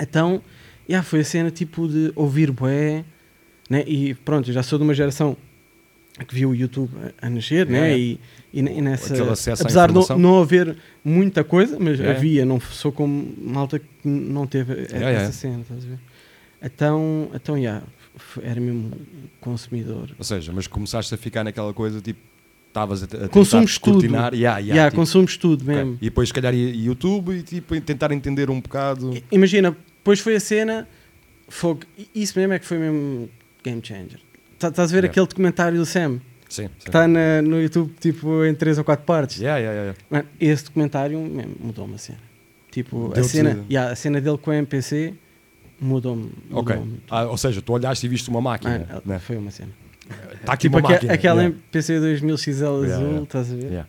Então, 0.00 0.42
yeah, 0.88 1.06
foi 1.06 1.20
a 1.20 1.24
cena 1.24 1.50
tipo 1.50 1.86
de 1.86 2.10
ouvir 2.16 2.50
bué, 2.50 3.04
né? 3.68 3.84
e 3.86 4.14
pronto, 4.14 4.50
eu 4.50 4.54
já 4.54 4.62
sou 4.64 4.78
de 4.78 4.84
uma 4.84 4.94
geração 4.94 5.36
que 6.24 6.34
viu 6.34 6.50
o 6.50 6.54
YouTube 6.54 6.90
a, 7.22 7.26
a 7.26 7.30
nascer, 7.30 7.66
né? 7.66 7.78
yeah. 7.92 7.96
E, 7.98 8.20
e, 8.52 8.62
ne- 8.62 8.78
e 8.78 8.80
nessa, 8.80 9.14
apesar 9.60 9.90
de 9.92 10.18
não, 10.18 10.40
haver 10.40 10.76
muita 11.04 11.42
coisa, 11.44 11.78
mas 11.78 11.98
Yeah, 11.98 12.18
havia, 12.18 12.44
não 12.44 12.60
sou 12.60 12.90
como 12.92 13.32
malta 13.38 13.78
que 13.78 13.86
não 14.08 14.46
teve 14.46 14.72
essa 14.82 14.96
Yeah, 14.96 15.10
yeah. 15.10 15.32
cena, 15.32 15.60
estás 15.62 15.84
a 15.84 15.88
ver? 15.88 15.98
Então, 16.62 17.30
então 17.34 17.56
yeah, 17.56 17.82
era 18.42 18.60
mesmo 18.60 18.90
consumidor. 19.40 20.10
Ou 20.18 20.24
seja, 20.24 20.52
mas 20.52 20.66
começaste 20.66 21.14
a 21.14 21.16
ficar 21.16 21.42
naquela 21.44 21.72
coisa 21.72 22.00
tipo, 22.00 22.20
estavas 22.68 23.02
a, 23.02 23.06
a 23.06 23.08
tentar 23.08 23.28
Consumos 23.28 23.78
tudo. 23.78 24.04
yeah, 24.04 24.30
yeah, 24.34 24.58
Yeah, 24.60 24.90
tipo, 24.90 25.00
consumos 25.00 25.36
tudo 25.36 25.64
mesmo. 25.64 25.96
E 26.00 26.04
depois, 26.04 26.28
se 26.28 26.34
calhar, 26.34 26.54
YouTube 26.54 27.32
e 27.34 27.42
tipo, 27.42 27.80
tentar 27.80 28.12
entender 28.12 28.50
um 28.50 28.60
bocado. 28.60 29.16
Imagina, 29.32 29.74
depois 29.98 30.20
foi 30.20 30.36
a 30.36 30.40
cena, 30.40 30.86
fogo, 31.48 31.80
i- 31.98 32.08
isso 32.14 32.38
mesmo 32.38 32.52
é 32.52 32.58
que 32.58 32.66
foi 32.66 32.78
mesmo 32.78 33.28
game 33.64 33.80
changer. 33.82 34.20
Tá- 34.60 34.68
Estás 34.68 34.90
a 34.90 34.92
ver 34.92 34.98
Yeah. 35.04 35.10
aquele 35.10 35.26
documentário 35.26 35.78
do 35.78 35.86
Sam, 35.86 36.20
Sim, 36.48 36.64
sim. 36.64 36.68
que 36.78 36.88
está 36.90 37.08
na- 37.08 37.40
no 37.42 37.60
YouTube 37.60 37.92
tipo 37.98 38.44
em 38.44 38.54
3 38.54 38.78
ou 38.78 38.84
4 38.84 39.04
partes? 39.04 39.38
Yeah, 39.40 39.58
yeah, 39.58 39.80
yeah, 39.80 39.98
Mano, 40.10 40.28
esse 40.40 40.64
documentário 40.64 41.18
mesmo 41.18 41.56
mudou-me 41.58 41.94
a 41.94 41.98
cena. 41.98 42.18
Tipo, 42.70 43.12
a 43.18 43.22
cena, 43.24 43.64
yeah, 43.70 43.90
a 43.92 43.96
cena 43.96 44.20
dele 44.20 44.38
com 44.38 44.50
a 44.50 44.56
MPC, 44.56 45.14
mudou-me. 45.80 46.30
Ok. 46.52 46.76
mudou-me. 46.76 47.00
Ah, 47.10 47.24
ou 47.24 47.36
seja, 47.38 47.60
tu 47.62 47.72
olhaste 47.72 48.04
e 48.06 48.08
viste 48.08 48.28
uma 48.28 48.40
máquina. 48.40 48.86
Ah, 48.90 49.02
né? 49.04 49.18
Foi 49.18 49.36
uma 49.36 49.50
cena. 49.50 49.70
Está 50.34 50.52
aqui 50.52 50.62
Tipo 50.68 50.76
uma 50.78 50.88
máquina. 50.88 51.12
aquela 51.12 51.40
Yeah. 51.42 51.56
MPC 51.56 51.98
2000 52.00 52.36
XL 52.36 52.64
azul, 52.64 52.84
Yeah, 52.84 53.04
yeah. 53.06 53.22
estás 53.22 53.50
a 53.52 53.56
ver? 53.56 53.64
Yeah. 53.66 53.88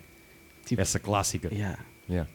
Tipo, 0.65 0.81
Essa 0.81 0.99
clássica. 0.99 1.49
yeah. 1.53 1.79
Yeah. 2.09 2.29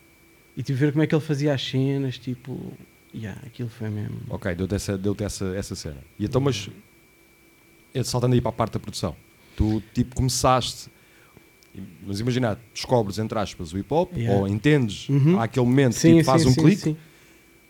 E 0.56 0.62
tipo, 0.62 0.78
ver 0.78 0.92
como 0.92 1.02
é 1.02 1.06
que 1.06 1.14
ele 1.14 1.22
fazia 1.24 1.54
as 1.54 1.62
cenas, 1.66 2.18
tipo, 2.18 2.72
yeah, 3.14 3.40
aquilo 3.46 3.68
foi 3.70 3.88
mesmo. 3.88 4.18
Ok, 4.28 4.54
deu-te 4.54 4.74
essa, 4.74 4.98
deu 4.98 5.16
essa, 5.20 5.46
essa 5.56 5.74
cena. 5.74 5.96
E 6.18 6.24
então, 6.26 6.40
mas 6.40 6.68
saltando 8.04 8.34
aí 8.34 8.40
para 8.40 8.50
a 8.50 8.52
parte 8.52 8.74
da 8.74 8.80
produção, 8.80 9.14
tu 9.56 9.82
tipo 9.94 10.14
começaste, 10.14 10.88
mas 12.06 12.20
imagina, 12.20 12.58
descobres 12.72 13.18
entre 13.18 13.38
aspas 13.38 13.72
o 13.72 13.78
hip 13.78 13.92
hop, 13.92 14.16
Yeah. 14.16 14.40
ou 14.40 14.48
entendes 14.48 15.08
Uhum. 15.08 15.38
àquele 15.40 15.66
momento, 15.66 15.94
Sim, 15.94 16.14
tipo, 16.14 16.24
faz 16.24 16.42
sim, 16.42 16.48
um 16.48 16.52
sim, 16.52 16.60
clique, 16.62 16.82
sim. 16.82 16.96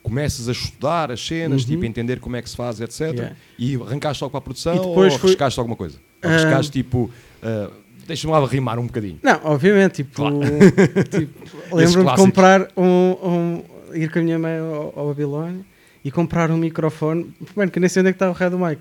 começas 0.02 0.49
a 0.49 0.52
estudar 0.52 1.11
as 1.11 1.25
cenas, 1.25 1.62
Uhum. 1.62 1.68
tipo, 1.71 1.83
a 1.83 1.87
entender 1.87 2.21
como 2.21 2.37
é 2.37 2.42
que 2.42 2.49
se 2.49 2.56
faz, 2.56 2.80
etc. 2.80 3.00
Yeah. 3.00 3.37
E 3.59 3.75
arrancaste 3.76 4.23
logo 4.23 4.30
para 4.30 4.38
a 4.38 4.42
produção 4.42 4.75
E 4.75 4.78
depois 4.78 5.12
ou 5.14 5.18
foi- 5.18 5.28
arriscaste 5.30 5.59
alguma 5.59 5.76
coisa? 5.76 5.99
Ah. 6.23 6.28
Arriscaste 6.28 6.71
tipo, 6.73 7.11
ah, 7.42 7.71
deixa-me 8.06 8.33
lá 8.33 8.45
rimar 8.47 8.78
um 8.78 8.87
bocadinho. 8.87 9.18
Não, 9.23 9.40
obviamente, 9.45 9.95
tipo, 10.04 10.14
Claro. 10.14 10.37
tipo, 11.11 11.75
lembro-me 11.75 12.11
de 12.11 12.16
comprar 12.16 12.68
um, 12.76 12.85
um- 12.85 13.62
ir 13.95 14.11
com 14.12 14.18
a 14.21 14.23
minha 14.23 14.38
mãe 14.38 14.59
ao, 14.59 14.92
ao 14.97 15.06
Babilónia 15.09 15.64
e 16.04 16.11
comprar 16.12 16.50
um 16.52 16.56
microfone, 16.56 17.35
mano, 17.56 17.71
que 17.73 17.80
nem 17.80 17.88
sei 17.88 18.00
onde 18.00 18.11
é 18.11 18.12
que 18.12 18.16
está 18.16 18.30
o 18.30 18.33
raio 18.33 18.50
do 18.52 18.59
mic. 18.61 18.78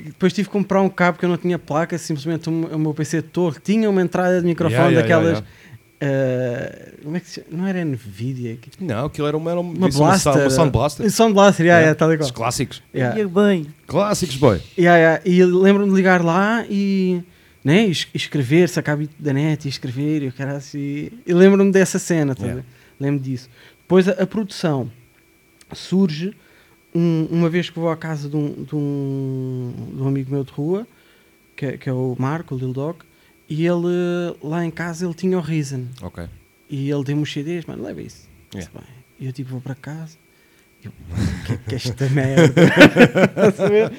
Que 0.00 0.08
depois 0.08 0.32
tive 0.32 0.48
que 0.48 0.52
comprar 0.52 0.80
um 0.82 0.88
cabo 0.88 1.18
que 1.18 1.24
eu 1.24 1.28
não 1.28 1.36
tinha 1.36 1.58
placa, 1.58 1.96
simplesmente 1.98 2.48
o, 2.48 2.52
o 2.52 2.78
meu 2.78 2.92
PC 2.92 3.22
torre 3.22 3.58
tinha 3.62 3.88
uma 3.88 4.02
entrada 4.02 4.40
de 4.40 4.46
microfone 4.46 4.94
Yeah, 4.94 5.06
yeah, 5.06 5.30
daquelas. 5.30 5.44
eh, 6.00 6.94
como 7.02 7.16
é 7.16 7.20
que 7.20 7.28
se 7.28 7.34
chama? 7.36 7.46
Não 7.56 7.66
era 7.66 7.84
Nvidia? 7.84 8.58
Não, 8.80 9.06
aquilo 9.06 9.26
era 9.26 9.36
uma, 9.36 9.50
era 9.50 9.60
Uma 9.60 9.72
uma, 9.72 9.90
sound, 9.90 9.98
blaster. 9.98 10.32
uma 10.42 10.50
sound 10.50 10.70
blaster. 10.72 11.10
Sound 11.10 11.34
Blaster, 11.34 11.66
yeah, 11.66 11.80
Yeah. 11.80 11.86
yeah, 11.86 11.98
tal 11.98 12.12
e 12.12 12.16
Os 12.16 12.30
qual. 12.30 12.44
clássicos. 12.44 12.82
Yeah. 12.94 13.18
Ia 13.18 13.28
bem. 13.28 13.66
Clássicos, 13.86 14.36
boy. 14.36 14.60
Yeah, 14.78 14.98
yeah. 14.98 15.22
E 15.24 15.44
lembro-me 15.44 15.90
de 15.90 15.96
ligar 15.96 16.22
lá 16.24 16.64
e 16.68 17.22
né, 17.64 17.86
es- 17.86 18.08
escrever, 18.12 18.68
sacar 18.68 18.96
bit 18.96 19.12
da 19.18 19.32
net 19.32 19.64
e 19.66 19.68
escrever 19.68 20.22
e 20.24 20.28
o 20.28 20.32
cara 20.32 20.56
assim. 20.56 21.10
E 21.26 21.32
lembro-me 21.32 21.70
dessa 21.70 21.98
cena, 21.98 22.34
tá 22.34 22.44
Yeah. 22.44 22.64
lembro 23.00 23.20
disso. 23.22 23.48
Depois 23.82 24.08
a, 24.08 24.12
a 24.22 24.26
produção 24.26 24.90
surge 25.72 26.34
um- 26.94 27.26
uma 27.30 27.48
vez 27.48 27.68
que 27.70 27.78
vou 27.78 27.90
à 27.90 27.96
casa 27.96 28.28
de 28.28 28.36
um, 28.36 28.62
de 28.64 28.74
um, 28.74 29.72
de 29.96 30.02
um 30.02 30.08
amigo 30.08 30.30
meu 30.30 30.44
de 30.44 30.52
rua, 30.52 30.86
que, 31.56 31.66
é- 31.66 31.76
que 31.76 31.88
é 31.88 31.92
o 31.92 32.14
Marco, 32.18 32.54
o 32.54 32.58
Lil 32.58 32.72
Doc, 32.72 33.02
e 33.48 33.66
ele 33.66 34.36
lá 34.42 34.64
em 34.64 34.70
casa 34.70 35.04
ele 35.04 35.14
tinha 35.14 35.36
o 35.36 35.40
Reason. 35.40 35.84
Ok. 36.02 36.24
E 36.70 36.90
ele 36.90 37.04
deu-me 37.04 37.22
os 37.22 37.32
CDs, 37.32 37.64
mano, 37.66 37.84
leva 37.84 38.00
isso. 38.02 38.28
Yeah. 38.54 38.70
E 39.20 39.26
eu 39.26 39.32
tipo 39.32 39.50
vou 39.50 39.60
para 39.60 39.74
casa. 39.74 40.16
Eu, 40.82 40.92
que 41.46 41.52
é 41.52 41.56
que 41.56 41.74
é 41.74 41.76
esta 41.76 42.08
merda? 42.10 42.62
Estás 43.28 43.60
a 43.60 43.68
ver? 43.68 43.92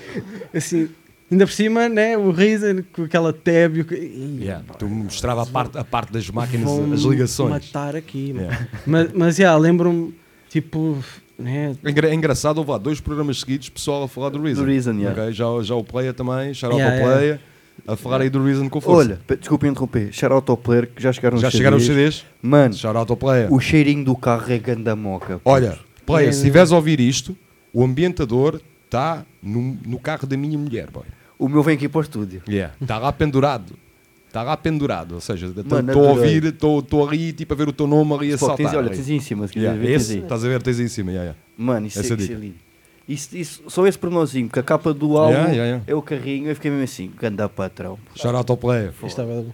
assim, 0.53 0.89
ainda 1.31 1.45
por 1.45 1.51
cima, 1.53 1.89
né? 1.89 2.17
O 2.17 2.31
Reason 2.31 2.83
com 2.93 3.03
aquela 3.03 3.31
tab. 3.33 3.77
e 3.77 3.83
que- 3.83 3.95
Yeah. 4.41 4.63
Tu 4.77 4.87
mostrava 4.87 5.43
a 5.43 5.45
parte, 5.45 5.77
a 5.77 5.83
parte 5.83 6.11
das 6.13 6.29
máquinas, 6.29 6.69
as 6.93 7.01
ligações. 7.01 7.49
matar 7.51 7.95
aqui, 7.95 8.33
mano. 8.33 8.47
Yeah. 8.47 8.67
Mas, 8.85 9.11
mas 9.13 9.37
yeah, 9.39 9.57
lembro-me, 9.57 10.13
tipo, 10.49 11.03
né? 11.37 11.75
É 11.83 11.89
engra- 11.89 12.09
é 12.09 12.13
engraçado, 12.13 12.57
houve 12.57 12.71
lá 12.71 12.77
dois 12.77 12.99
programas 12.99 13.39
seguidos, 13.39 13.69
pessoal 13.69 14.03
a 14.03 14.07
falar 14.07 14.29
do 14.29 14.41
Reason. 14.41 14.61
Do 14.63 14.67
Reason, 14.69 14.91
yeah. 14.93 15.21
Ok, 15.21 15.33
Já, 15.33 15.45
já 15.61 15.75
o 15.75 15.83
Player 15.83 16.13
também, 16.13 16.53
shout 16.53 16.73
out 16.73 16.81
Yeah, 16.81 16.95
ao 16.95 16.99
yeah. 17.01 17.17
Player, 17.19 17.39
a 17.87 17.95
falar 17.95 18.21
aí 18.21 18.29
do 18.29 18.43
Reason 18.43 18.69
com 18.69 18.79
força. 18.81 19.09
Olha, 19.27 19.37
desculpa 19.37 19.67
interromper. 19.67 20.09
Shout 20.13 20.49
ao 20.49 20.57
player 20.57 20.87
que 20.93 21.01
já 21.03 21.11
chegaram 21.11 21.37
já 21.37 21.47
os 21.49 21.53
chegaram 21.53 21.77
os 21.77 21.83
CDs. 21.85 22.15
CDs? 22.15 22.25
Mano, 22.41 22.73
Shout 22.73 22.97
out 22.97 23.11
ao 23.11 23.17
Player. 23.17 23.53
o 23.53 23.59
cheirinho 23.59 24.03
do 24.05 24.15
carro 24.15 24.51
é 24.51 24.57
ganda 24.57 24.95
moca. 24.95 25.33
puto. 25.39 25.41
Olha, 25.49 25.77
Player, 26.05 26.29
É, 26.29 26.31
se 26.31 26.37
não. 26.39 26.43
estiveres 26.45 26.71
a 26.71 26.75
ouvir 26.75 26.99
isto, 26.99 27.35
o 27.73 27.83
ambientador 27.83 28.61
está 28.85 29.25
no, 29.43 29.77
no 29.85 29.99
carro 29.99 30.25
da 30.25 30.37
minha 30.37 30.57
mulher, 30.57 30.89
boy. 30.89 31.03
O 31.37 31.49
meu 31.49 31.61
vem 31.61 31.75
aqui 31.75 31.89
para 31.89 31.99
o 31.99 32.01
estúdio. 32.01 32.41
Está 32.79 32.97
lá 32.97 33.11
pendurado. 33.11 33.73
Está 34.35 34.43
lá 34.43 34.57
pendurado, 34.57 35.13
ou 35.15 35.21
seja, 35.21 35.45
estou 35.47 35.63
Mano, 35.81 35.93
a 35.93 36.09
ouvir, 36.09 36.43
estou 36.43 37.07
ali 37.07 37.31
tipo, 37.31 37.53
a 37.53 37.55
ver 37.55 37.69
o 37.69 37.71
teu 37.71 37.87
nome 37.87 38.13
ali 38.15 38.27
a 38.27 38.31
que 38.33 38.37
saltar. 38.39 38.57
tens, 38.57 38.73
olha, 38.73 38.89
tens 38.89 39.07
aí 39.07 39.15
em 39.15 39.19
cima, 39.21 39.47
se 39.47 39.53
quiser 39.53 39.65
Yeah, 39.67 39.81
ver, 39.87 39.93
esse, 39.93 40.17
estás 40.17 40.43
a 40.43 40.47
ver, 40.49 40.61
tens 40.61 40.77
aí 40.77 40.83
em 40.85 40.89
cima. 40.89 41.11
Yeah, 41.11 41.23
yeah. 41.31 41.39
Mano, 41.57 41.87
isso, 41.87 41.99
Essa 42.01 42.15
é, 42.15 42.17
isso 42.17 42.31
é 42.33 42.35
lindo. 42.35 42.55
Isso, 43.07 43.37
isso, 43.37 43.63
só 43.69 43.87
esse 43.87 43.97
pormenorzinho, 43.97 44.47
porque 44.47 44.59
a 44.59 44.63
capa 44.63 44.93
do 44.93 45.17
álbum 45.17 45.31
Yeah, 45.31 45.51
yeah, 45.51 45.65
yeah. 45.67 45.83
é 45.87 45.95
o 45.95 46.01
carrinho, 46.01 46.49
eu 46.49 46.55
fiquei 46.55 46.69
mesmo 46.69 46.83
assim, 46.83 47.09
ganda 47.17 47.47
patrão. 47.47 47.97
Shout 48.13 48.35
out 48.35 48.51
ao 48.51 48.57
Player. 48.57 48.91
Estava. 49.05 49.45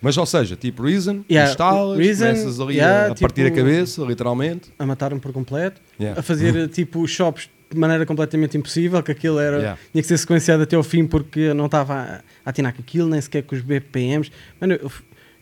Mas, 0.00 0.16
ou 0.16 0.24
seja, 0.26 0.54
tipo 0.54 0.84
Reason, 0.84 1.24
Yeah, 1.28 1.50
instalas, 1.50 1.98
Reason, 1.98 2.26
começas 2.26 2.60
ali 2.60 2.76
yeah, 2.76 3.08
a, 3.08 3.10
a 3.10 3.14
partir 3.16 3.40
a 3.40 3.44
tipo- 3.46 3.56
cabeça, 3.56 4.02
literalmente. 4.04 4.70
a 4.78 4.86
matar-me 4.86 5.18
por 5.18 5.32
completo, 5.32 5.80
Yeah. 5.98 6.20
a 6.20 6.22
fazer 6.22 6.68
tipo 6.68 7.04
shops 7.08 7.50
de 7.72 7.78
maneira 7.78 8.04
completamente 8.04 8.56
impossível, 8.56 9.02
que 9.02 9.12
aquilo 9.12 9.38
era, 9.38 9.56
Yeah. 9.58 9.78
tinha 9.92 10.02
que 10.02 10.08
ser 10.08 10.18
sequenciado 10.18 10.62
até 10.62 10.74
ao 10.76 10.82
fim 10.82 11.06
porque 11.06 11.40
eu 11.40 11.54
não 11.54 11.66
estava 11.66 11.94
a, 11.94 12.14
a 12.44 12.50
atinar 12.50 12.74
com 12.74 12.80
aquilo, 12.82 13.08
nem 13.08 13.20
sequer 13.20 13.42
com 13.42 13.54
os 13.54 13.62
BPMs. 13.62 14.30
Mano, 14.60 14.74
eu, 14.74 14.90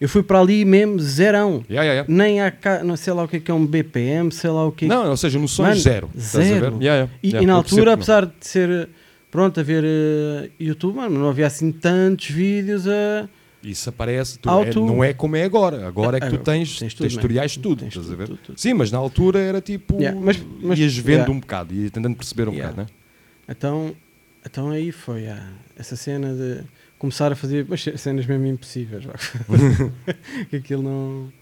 eu 0.00 0.08
fui 0.08 0.22
para 0.22 0.38
ali 0.40 0.64
mesmo 0.64 0.98
zerão. 1.00 1.64
Yeah, 1.68 1.82
yeah, 1.88 1.92
yeah. 1.92 2.06
Nem 2.08 2.40
há 2.40 2.52
não 2.84 2.96
sei 2.96 3.12
lá 3.12 3.24
o 3.24 3.28
que 3.28 3.36
é 3.36 3.40
que 3.40 3.50
é 3.50 3.54
um 3.54 3.66
BPM, 3.66 4.30
sei 4.30 4.50
lá 4.50 4.66
o 4.66 4.72
que 4.72 4.84
é 4.84 4.88
Não, 4.88 5.08
ou 5.08 5.16
seja, 5.16 5.38
noções 5.38 5.68
Mano, 5.68 5.80
zero. 5.80 6.10
Zero. 6.18 6.78
E, 7.22 7.34
e 7.34 7.46
na 7.46 7.54
altura, 7.54 7.86
não. 7.86 7.92
apesar 7.94 8.26
de 8.26 8.32
ser 8.40 8.88
pronto 9.30 9.58
a 9.58 9.62
ver 9.62 9.84
eh, 9.84 10.50
YouTube, 10.60 10.96
mano, 10.96 11.18
não 11.18 11.28
havia 11.28 11.46
assim 11.46 11.72
tantos 11.72 12.28
vídeos 12.30 12.86
a. 12.86 13.28
Isso 13.70 13.88
aparece, 13.90 14.38
tu- 14.38 14.48
Auto- 14.48 14.78
é- 14.82 14.86
não 14.86 15.02
é 15.04 15.12
como 15.12 15.36
é 15.36 15.44
agora. 15.44 15.86
Agora 15.86 16.16
é 16.16 16.20
que 16.20 16.28
tu 16.30 16.36
Ah, 16.36 16.38
tens, 16.38 16.78
tens 16.78 16.78
tens, 16.78 16.94
tudo, 16.94 17.10
tutoriais 17.10 17.50
de 17.52 17.58
tudo, 17.60 17.80
Tens 17.80 17.88
estás 17.88 18.06
a 18.06 18.08
tudo, 18.10 18.18
ver? 18.18 18.26
tudo, 18.28 18.38
tudo. 18.44 18.58
Sim, 18.60 18.74
mas 18.74 18.90
na 18.90 18.98
altura 18.98 19.38
era 19.40 19.60
tipo. 19.60 19.96
Yeah, 20.00 20.18
mas- 20.20 20.42
mas- 20.62 20.78
ias 20.78 20.96
vendo 20.96 21.08
yeah. 21.18 21.32
um 21.32 21.40
bocado, 21.40 21.74
ias 21.74 21.90
tentando 21.90 22.16
perceber 22.16 22.48
um 22.48 22.52
Yeah. 22.52 22.70
bocado, 22.72 22.88
né? 22.90 22.96
Então, 23.48 23.94
então 24.44 24.70
aí 24.70 24.90
foi 24.92 25.26
ah, 25.28 25.48
essa 25.76 25.96
cena 25.96 26.34
de 26.34 26.62
começar 26.98 27.30
a 27.32 27.36
fazer 27.36 27.64
mas 27.68 27.84
cenas 27.96 28.26
mesmo 28.26 28.46
impossíveis. 28.46 29.04
que 30.50 30.56
aquilo 30.56 30.82
não, 30.82 31.32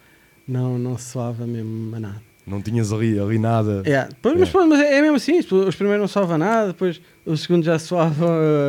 não, 0.46 0.78
não 0.78 0.98
soava 0.98 1.46
mesmo 1.46 1.94
a 1.96 2.00
nada. 2.00 2.22
Não 2.46 2.62
tinhas 2.62 2.92
ali, 2.92 3.18
ali 3.18 3.38
nada. 3.40 3.82
Yeah. 3.84 4.08
Depois, 4.08 4.38
Mas, 4.38 4.48
pronto, 4.50 4.68
mas 4.68 4.80
é 4.80 5.02
mesmo 5.02 5.16
assim, 5.16 5.38
os 5.40 5.74
primeiros 5.74 6.00
não 6.00 6.06
soava 6.06 6.38
nada, 6.38 6.68
depois 6.68 7.00
o 7.24 7.36
segundo 7.36 7.64
já 7.64 7.76
soava 7.76 8.24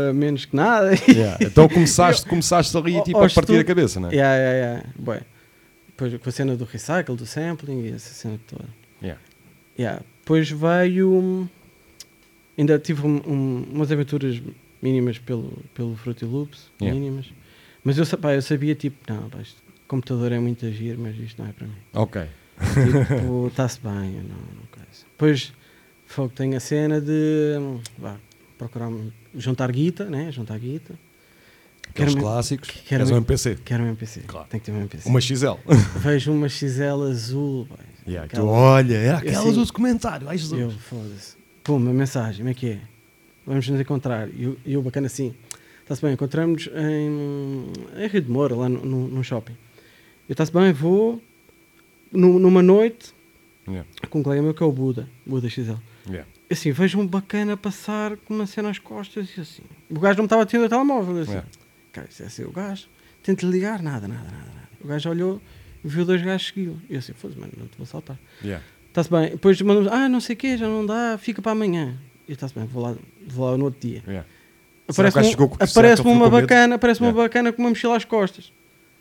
ah, 0.09 0.13
menos 0.13 0.45
que 0.45 0.55
nada. 0.55 0.91
Yeah. 1.07 1.37
Então 1.41 1.69
começaste, 1.69 2.25
começaste 2.29 2.75
ali 2.75 3.03
tipo, 3.03 3.17
a 3.17 3.21
partir 3.21 3.35
da 3.35 3.41
estudo- 3.41 3.65
cabeça, 3.65 3.99
né? 3.99 4.09
Yeah, 4.11 4.35
yeah, 4.35 4.57
yeah. 4.57 4.89
Bué. 4.97 5.21
Depois 5.89 6.17
com 6.17 6.29
a 6.29 6.31
cena 6.31 6.55
do 6.55 6.65
recycle, 6.65 7.15
do 7.15 7.25
sampling 7.27 7.81
e 7.85 7.91
essa 7.91 8.13
cena 8.15 8.39
toda. 8.47 8.65
Yeah. 9.01 9.21
Yeah. 9.77 10.01
Depois 10.21 10.49
veio. 10.49 11.47
Ainda 12.57 12.79
tive 12.79 13.05
um- 13.05 13.21
um- 13.27 13.67
umas 13.73 13.91
aventuras 13.91 14.41
mínimas 14.81 15.19
pelo, 15.19 15.53
pelo 15.75 15.95
Fruity 15.95 16.25
Loops. 16.25 16.71
Yeah. 16.81 16.99
Mínimas. 16.99 17.27
Mas 17.83 17.97
eu, 17.99 18.17
pá, 18.17 18.33
eu 18.33 18.41
sabia, 18.41 18.73
tipo, 18.73 18.97
não, 19.11 19.29
pá, 19.29 19.37
computador 19.87 20.31
é 20.31 20.39
muito 20.39 20.65
agir, 20.65 20.97
mas 20.97 21.15
isto 21.17 21.39
não 21.41 21.47
é 21.49 21.53
para 21.53 21.67
mim. 21.67 21.73
Ok. 21.93 22.23
Tipo, 22.59 23.47
está-se 23.47 23.79
bem, 23.81 24.15
eu 24.17 24.23
não, 24.23 24.37
não 24.55 24.63
coisa. 24.71 25.05
Depois 25.11 25.53
fogo, 26.05 26.31
tem 26.35 26.55
a 26.55 26.59
cena 26.59 26.99
de 26.99 27.55
hum, 27.59 27.79
vá, 27.97 28.15
procurar 28.57 28.91
juntar 29.35 29.71
guita, 29.71 30.05
né? 30.05 30.31
Juntar 30.31 30.57
guita. 30.57 30.95
Aqueles 31.89 32.13
Quero- 32.13 32.25
clássicos. 32.25 32.69
quero 32.69 32.85
Queres 32.87 33.11
um 33.11 33.17
MPC. 33.17 33.57
Quero 33.63 33.83
um 33.83 33.87
MPC. 33.87 34.21
Claro. 34.21 34.47
Tem 34.49 34.59
que 34.59 34.65
ter 34.65 34.71
um 34.71 34.77
MPC. 34.79 35.07
Uma 35.09 35.21
XL. 35.21 35.57
Vejo 35.97 36.31
uma 36.31 36.49
XL 36.49 37.03
azul. 37.09 37.65
pá. 37.67 37.75
Yeah, 38.07 38.27
tu, 38.27 38.33
Aquela- 38.37 38.51
olha, 38.51 38.95
era 38.95 39.17
aquelas 39.17 39.37
Assim, 39.47 39.53
do 39.53 39.65
documentário. 39.65 40.29
Ai, 40.29 40.37
Jesus. 40.37 40.59
Eu, 40.61 40.71
foda-se. 40.71 41.35
Pum, 41.63 41.75
uma 41.77 41.93
mensagem, 41.93 42.37
como 42.39 42.49
é 42.49 42.53
que 42.53 42.69
é? 42.71 42.79
Vamos 43.45 43.67
nos 43.67 43.79
encontrar. 43.79 44.29
E 44.29 44.43
eu, 44.43 44.57
eu 44.65 44.81
bacana 44.81 45.07
assim, 45.07 45.33
está-se 45.81 46.01
bem, 46.01 46.13
encontramos 46.13 46.69
em, 46.73 48.01
em 48.03 48.07
Rio 48.07 48.21
de 48.21 48.29
Moura, 48.31 48.55
lá 48.55 48.69
no, 48.69 48.85
no, 48.85 49.07
no 49.07 49.23
shopping. 49.23 49.53
Eu 50.29 50.33
está-se 50.33 50.51
bem, 50.53 50.71
vou 50.71 51.21
numa 52.11 52.61
noite 52.61 53.15
Yeah. 53.69 53.85
com 54.09 54.19
um 54.19 54.23
colega 54.23 54.41
meu 54.41 54.53
que 54.53 54.63
é 54.63 54.65
o 54.65 54.71
Buda, 54.71 55.09
Buda 55.25 55.49
XL. 55.49 55.73
Yeah. 56.07 56.25
Assim, 56.49 56.71
vejo 56.71 56.97
um 56.99 57.05
bacana 57.05 57.57
passar 57.57 58.15
com 58.15 58.33
uma 58.33 58.47
cena 58.47 58.69
às 58.69 58.79
costas 58.79 59.27
e 59.37 59.41
assim. 59.41 59.63
O 59.89 59.99
gajo 59.99 60.15
não 60.17 60.23
me 60.23 60.27
estava 60.27 60.43
a 60.43 60.45
ter 60.45 60.57
o 60.57 60.69
telemóvel. 60.69 61.17
Assim. 61.17 61.31
Yeah. 61.31 61.49
Cara, 61.91 62.07
isso 62.09 62.23
é 62.23 62.27
assim, 62.27 62.43
o 62.45 62.51
gajo 62.51 62.87
tenta 63.21 63.45
ligar, 63.45 63.81
nada, 63.83 64.07
nada, 64.07 64.23
nada, 64.23 64.37
nada. 64.37 64.69
O 64.81 64.87
gajo 64.87 65.09
olhou, 65.09 65.41
viu 65.83 66.05
dois 66.05 66.21
gajos 66.21 66.47
seguiu. 66.47 66.77
E 66.89 66.93
eu 66.93 66.99
assim, 66.99 67.11
foda-se, 67.11 67.37
mano, 67.37 67.51
não 67.57 67.67
te 67.67 67.77
vou 67.77 67.85
saltar. 67.85 68.17
Yeah. 68.41 68.63
Está-se 68.87 69.11
bem. 69.11 69.31
Depois 69.31 69.61
mandamos, 69.61 69.91
ah, 69.91 70.07
não 70.07 70.21
sei 70.21 70.33
o 70.35 70.37
quê, 70.37 70.55
já 70.57 70.65
não 70.67 70.85
dá, 70.85 71.17
fica 71.19 71.41
para 71.41 71.51
amanhã. 71.51 71.99
E 72.25 72.31
está-se 72.31 72.55
bem, 72.55 72.65
vou 72.65 72.81
lá, 72.83 72.95
vou 73.27 73.51
lá 73.51 73.57
no 73.57 73.65
outro 73.65 73.81
dia. 73.81 74.01
Yeah. 74.07 74.25
Aparece-me 74.87 75.35
que 75.35 75.43
aparece 75.59 76.01
uma 76.03 76.29
bacana, 76.29 76.75
aparece 76.75 77.01
uma 77.01 77.07
Yeah. 77.09 77.23
bacana 77.23 77.51
com 77.51 77.61
uma 77.61 77.69
mochila 77.69 77.97
às 77.97 78.05
costas. 78.05 78.53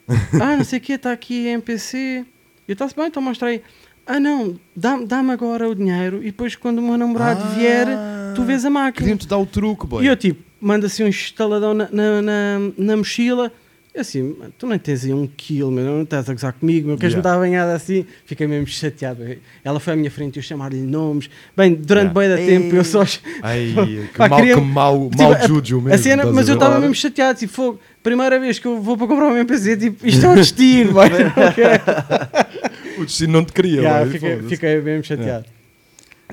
ah, 0.42 0.56
não 0.56 0.64
sei 0.64 0.80
o 0.80 0.82
quê, 0.82 0.94
está 0.94 1.12
aqui 1.12 1.46
MPC. 1.46 2.26
E 2.68 2.72
está-se 2.72 2.94
bem, 2.96 3.06
então 3.06 3.22
mostra 3.22 3.48
aí. 3.48 3.62
Ah, 4.06 4.20
não, 4.20 4.58
dá- 4.74 5.00
dá-me 5.04 5.32
agora 5.32 5.68
o 5.68 5.74
dinheiro 5.74 6.18
e 6.22 6.26
depois 6.26 6.54
quando 6.54 6.78
o 6.78 6.82
meu 6.82 6.96
namorado 6.96 7.40
Ah, 7.44 7.54
vier, 7.56 7.86
tu 8.34 8.42
vês 8.44 8.64
a 8.64 8.70
máquina. 8.70 9.02
Queriam-te 9.04 9.26
dar 9.26 9.38
o 9.38 9.46
truque, 9.46 9.86
boy. 9.86 10.04
E 10.04 10.06
eu 10.06 10.16
tipo, 10.16 10.42
mando 10.60 10.86
assim 10.86 11.02
um 11.04 11.08
estaladão 11.08 11.74
na, 11.74 11.88
na, 11.90 12.22
na, 12.22 12.58
na 12.78 12.96
mochila. 12.96 13.52
Eu 13.96 14.02
assim, 14.02 14.34
"Mano, 14.38 14.52
tu 14.58 14.66
nem 14.66 14.78
tens 14.78 15.06
aí 15.06 15.14
um 15.14 15.26
quilo, 15.26 15.70
meu, 15.70 15.82
não 15.82 16.02
estás 16.02 16.28
a 16.28 16.34
gozar 16.34 16.52
comigo, 16.52 16.86
meu, 16.86 16.98
queres-me 16.98 17.22
Yeah. 17.22 17.34
dar 17.34 17.38
banhada 17.42 17.72
assim? 17.74 18.04
Fiquei 18.26 18.46
mesmo 18.46 18.66
chateado. 18.66 19.24
Ela 19.64 19.80
foi 19.80 19.94
à 19.94 19.96
minha 19.96 20.10
frente 20.10 20.36
e 20.36 20.38
eu 20.38 20.42
chamar-lhe 20.42 20.82
nomes. 20.82 21.30
Bem, 21.56 21.74
durante 21.74 22.14
Yeah. 22.14 22.20
bem 22.20 22.28
da 22.28 22.36
tempo 22.36 22.76
eu 22.76 22.84
só. 22.84 23.04
Ai, 23.42 23.72
que 24.12 24.18
Pá, 24.18 24.28
mau, 24.28 24.38
queria- 24.38 24.54
que 24.56 24.60
mau, 24.60 25.10
Tipo, 25.10 25.48
juju 25.48 25.80
mesmo. 25.80 25.94
a 25.94 25.98
cena, 25.98 26.26
mas 26.30 26.46
a 26.46 26.52
eu 26.52 26.54
estava 26.56 26.78
mesmo 26.78 26.94
chateado, 26.94 27.38
tipo, 27.38 27.52
fogo, 27.54 27.80
primeira 28.02 28.38
vez 28.38 28.58
que 28.58 28.66
eu 28.66 28.82
vou 28.82 28.98
para 28.98 29.06
comprar 29.06 29.28
o 29.28 29.32
meu 29.32 29.46
PC, 29.46 29.78
tipo, 29.78 30.06
isto 30.06 30.26
é 30.26 30.28
um 30.28 30.34
destino, 30.34 30.92
vai. 30.92 31.08
O 32.98 33.04
destino 33.04 33.32
não 33.32 33.44
te 33.44 33.52
queria. 33.52 33.80
Yeah, 33.80 34.04
vai, 34.04 34.10
fiquei, 34.12 34.42
fiquei 34.42 34.80
mesmo 34.80 35.04
chateado. 35.04 35.44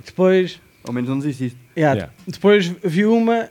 Depois, 0.05 0.59
Ao 0.83 0.93
menos 0.93 1.09
não 1.09 1.17
desististe. 1.19 1.57
yeah, 1.77 1.95
Yeah. 1.95 2.13
depois 2.27 2.71
vi 2.83 3.05
uma 3.05 3.49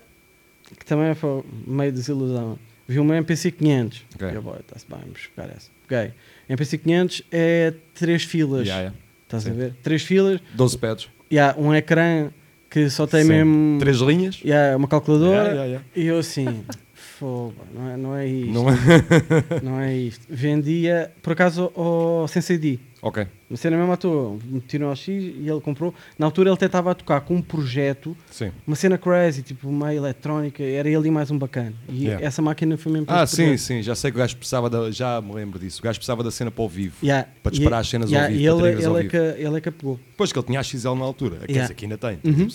que 0.79 0.85
também 0.85 1.15
foi 1.15 1.43
meio 1.67 1.93
desilusão. 1.93 2.59
Vi 2.89 2.99
uma 2.99 3.17
MPC 3.17 3.51
500. 3.53 4.05
Ok. 4.15 4.29
Eu, 4.35 4.43
boy, 4.43 4.59
está-se 4.61 4.87
bem, 4.89 4.99
vamos 5.01 5.19
buscar 5.21 5.49
essa. 5.51 5.71
Ok. 5.85 6.13
MPC 6.49 6.79
500 6.79 7.23
é 7.31 7.75
três 7.95 8.25
filas. 8.25 8.67
Yeah, 8.67 8.83
yeah. 8.83 8.99
Estás 9.25 9.47
a 9.47 9.51
Sim. 9.51 9.57
ver? 9.57 9.75
Três 9.83 10.03
filas. 10.03 10.41
12 10.55 10.79
pads. 10.79 11.09
E 11.31 11.39
há 11.39 11.55
um 11.57 11.75
ecrã 11.75 12.31
que 12.69 12.91
só 12.91 13.07
tem 13.07 13.23
Sim. 13.23 13.29
mesmo. 13.29 13.79
Três 13.79 13.99
linhas. 13.99 14.41
e 14.45 14.53
há 14.53 14.77
uma 14.77 14.89
calculadora. 14.89 15.49
Yeah, 15.49 15.51
yeah, 15.53 15.65
yeah. 15.67 15.87
E 15.95 16.07
eu 16.07 16.19
assim, 16.19 16.65
fogo, 16.95 17.55
não 17.75 17.89
é, 17.91 17.97
não 17.97 18.17
é 18.17 18.27
isto. 18.27 18.53
Não 18.53 18.69
é? 18.69 18.75
Não 19.63 19.81
é 19.81 19.97
isto. 19.97 20.27
Vendia, 20.29 21.13
por 21.23 21.33
acaso, 21.33 21.73
ao 21.75 22.27
Sensei 22.29 22.59
D. 22.59 22.79
ok. 23.03 23.27
Uma 23.51 23.57
cena 23.57 23.77
mesmo 23.77 23.93
à 23.93 23.97
toa. 23.97 24.39
Meti 24.47 24.79
no 24.79 24.91
LX 24.91 25.09
e 25.09 25.45
ele 25.47 25.61
comprou. 25.61 25.93
Na 26.19 26.25
altura 26.27 26.49
ele 26.49 26.55
até 26.55 26.67
estava 26.67 26.93
a 26.93 26.95
tocar 26.95 27.21
com 27.23 27.35
um 27.35 27.43
projeto, 27.43 28.17
Sim. 28.31 28.51
uma 28.67 28.75
cena 28.77 28.97
crazy, 28.97 29.43
tipo 29.43 29.71
meio 29.71 29.99
eletrónica. 29.99 30.63
Era 30.63 30.89
ele 30.89 31.09
e 31.09 31.11
mais 31.11 31.31
um 31.31 31.37
bacana. 31.39 31.75
E 31.89 32.05
Yeah. 32.05 32.25
essa 32.25 32.41
máquina 32.41 32.77
foi 32.79 32.93
mesmo 32.93 33.07
para 33.07 33.21
Ah, 33.23 33.27
sim, 33.27 33.37
projeto. 33.43 33.59
sim. 33.59 33.83
Já 33.83 33.95
sei 33.95 34.11
que 34.11 34.17
o 34.17 34.21
gajo 34.21 34.37
precisava 34.37 34.71
da. 34.71 34.91
Já 34.91 35.21
me 35.21 35.35
lembro 35.35 35.59
disso. 35.59 35.81
O 35.81 35.83
gajo 35.83 35.99
precisava 35.99 36.23
da 36.23 36.31
cena 36.31 36.51
para 36.51 36.63
o 36.65 36.69
vivo. 36.69 36.97
Yeah. 37.03 37.29
Para 37.43 37.51
disparar 37.53 37.81
E- 37.81 37.83
as 37.83 37.89
cenas 37.89 38.11
yeah, 38.11 38.27
ao 38.29 38.33
vivo. 38.33 38.43
e 38.43 38.47
ele, 38.49 38.61
trigger's 38.63 38.87
ao 38.87 38.97
ele, 38.97 38.99
é 38.99 39.03
vivo. 39.03 39.11
que, 39.37 39.43
ele 39.43 39.57
é 39.57 39.61
que 39.61 39.69
a 39.69 39.73
pegou. 39.73 40.01
Depois 40.13 40.33
que 40.33 40.39
ele 40.39 40.47
tinha 40.47 40.61
a 40.61 40.63
XL 40.63 40.95
na 40.95 41.05
altura. 41.05 41.37
Quer 41.39 41.51
Yeah. 41.51 41.63
dizer, 41.63 41.75
que 41.75 41.85
ainda 41.85 41.99
tem. 41.99 42.19
Uhum. 42.25 42.49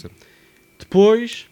Depois, 0.80 1.48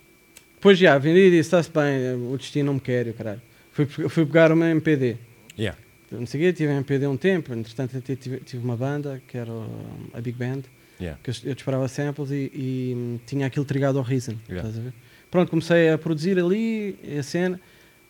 depois 0.56 0.78
já, 0.78 0.98
vendi 0.98 1.20
e 1.20 1.30
disse: 1.32 1.42
está-se 1.42 1.70
bem, 1.72 2.14
o 2.32 2.38
destino 2.38 2.68
não 2.68 2.74
me 2.76 2.80
quer, 2.80 3.08
e 3.08 3.10
o 3.10 3.14
caralho. 3.14 3.42
Fui, 3.72 3.86
fui 3.86 4.26
pegar 4.26 4.52
uma 4.52 4.70
MPD. 4.70 5.18
Yeah. 5.58 5.78
Não 6.12 6.26
sei 6.26 6.40
o 6.40 6.44
quê, 6.44 6.54
tive 6.54 6.72
a 6.72 6.76
MPD 6.76 7.08
um 7.08 7.18
tempo, 7.18 7.54
entretanto 7.54 8.00
tive, 8.16 8.38
tive 8.40 8.64
uma 8.64 8.78
banda, 8.78 9.22
que 9.28 9.38
era 9.38 9.52
a 10.14 10.22
Big 10.22 10.38
Band, 10.38 10.62
Yeah. 10.98 11.20
que 11.22 11.30
eu, 11.30 11.36
eu 11.44 11.56
disparava 11.56 11.88
samples 11.90 12.32
e, 12.32 12.50
e, 12.54 12.94
hum, 12.96 13.20
tinha 13.26 13.48
aquilo 13.48 13.66
trigado 13.66 13.98
ao 13.98 14.04
Reason. 14.04 14.36
Yeah. 14.48 14.68
estás 14.70 14.78
a 14.78 14.82
ver? 14.90 14.94
Pronto, 15.30 15.50
comecei 15.50 15.90
a 15.90 15.98
produzir 15.98 16.40
ali 16.40 16.96
a 17.20 17.22
cena, 17.22 17.60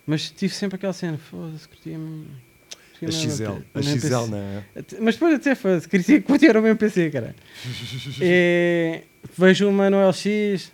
mas 0.05 0.29
tive 0.29 0.53
sempre 0.53 0.75
aquela 0.75 0.93
cena, 0.93 1.17
foda-se, 1.17 1.67
curtia 1.67 1.97
mesmo- 1.97 2.27
curtia 2.99 3.07
A 3.07 3.11
XL. 3.11 3.43
A 3.73 3.81
XL, 3.81 4.29
né? 4.29 4.63
Até- 4.75 4.99
Mas 5.01 5.15
depois 5.15 5.33
até 5.33 5.55
foda-se, 5.55 5.89
queria 5.89 6.21
curtir 6.21 6.55
o 6.55 6.61
meu 6.61 6.75
PC, 6.75 7.09
cara. 7.09 7.35
e, 8.21 9.01
vejo 9.35 9.67
uma 9.67 9.89
no 9.89 9.97
LX, 10.07 10.71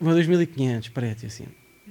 uma 0.00 0.14
2500, 0.14 0.88
preto, 0.88 1.26
e 1.26 1.30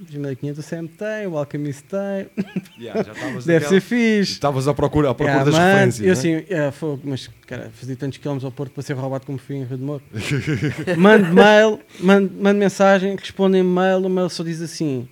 assim. 0.02 0.20
2500 0.20 0.58
o 0.58 0.62
Sam 0.62 0.86
tem, 0.86 1.26
o 1.26 1.36
Alchemist 1.36 1.84
tem, 1.84 2.26
Yeah, 2.80 3.02
deve 3.02 3.20
naquela- 3.20 3.68
ser 3.68 3.80
fixe. 3.80 4.32
Estavas 4.32 4.66
à 4.68 4.74
procura, 4.74 5.10
à 5.10 5.14
procura 5.14 5.38
Yeah, 5.38 5.44
das 5.50 5.54
mano, 5.54 5.66
referências. 5.72 6.00
eu 6.00 6.06
né? 6.06 6.12
assim, 6.40 6.46
yeah, 6.52 6.72
fogo, 6.72 7.00
mas 7.04 7.28
cara, 7.46 7.70
fazia 7.74 7.96
tantos 7.96 8.18
quilómetros 8.18 8.44
ao 8.44 8.52
Porto 8.52 8.72
para 8.72 8.82
ser 8.82 8.94
roubado 8.94 9.26
como 9.26 9.38
fui 9.38 9.56
em 9.56 9.64
Rio 9.64 9.76
de 9.78 9.84
Moro. 9.84 10.02
mando 10.96 11.32
mail, 11.34 11.80
mando, 12.00 12.32
mando 12.40 12.58
mensagem, 12.58 13.16
respondem 13.16 13.62
mail, 13.62 13.98
o 13.98 14.08
mail 14.08 14.28
só 14.30 14.42
diz 14.42 14.60
assim: 14.62 15.08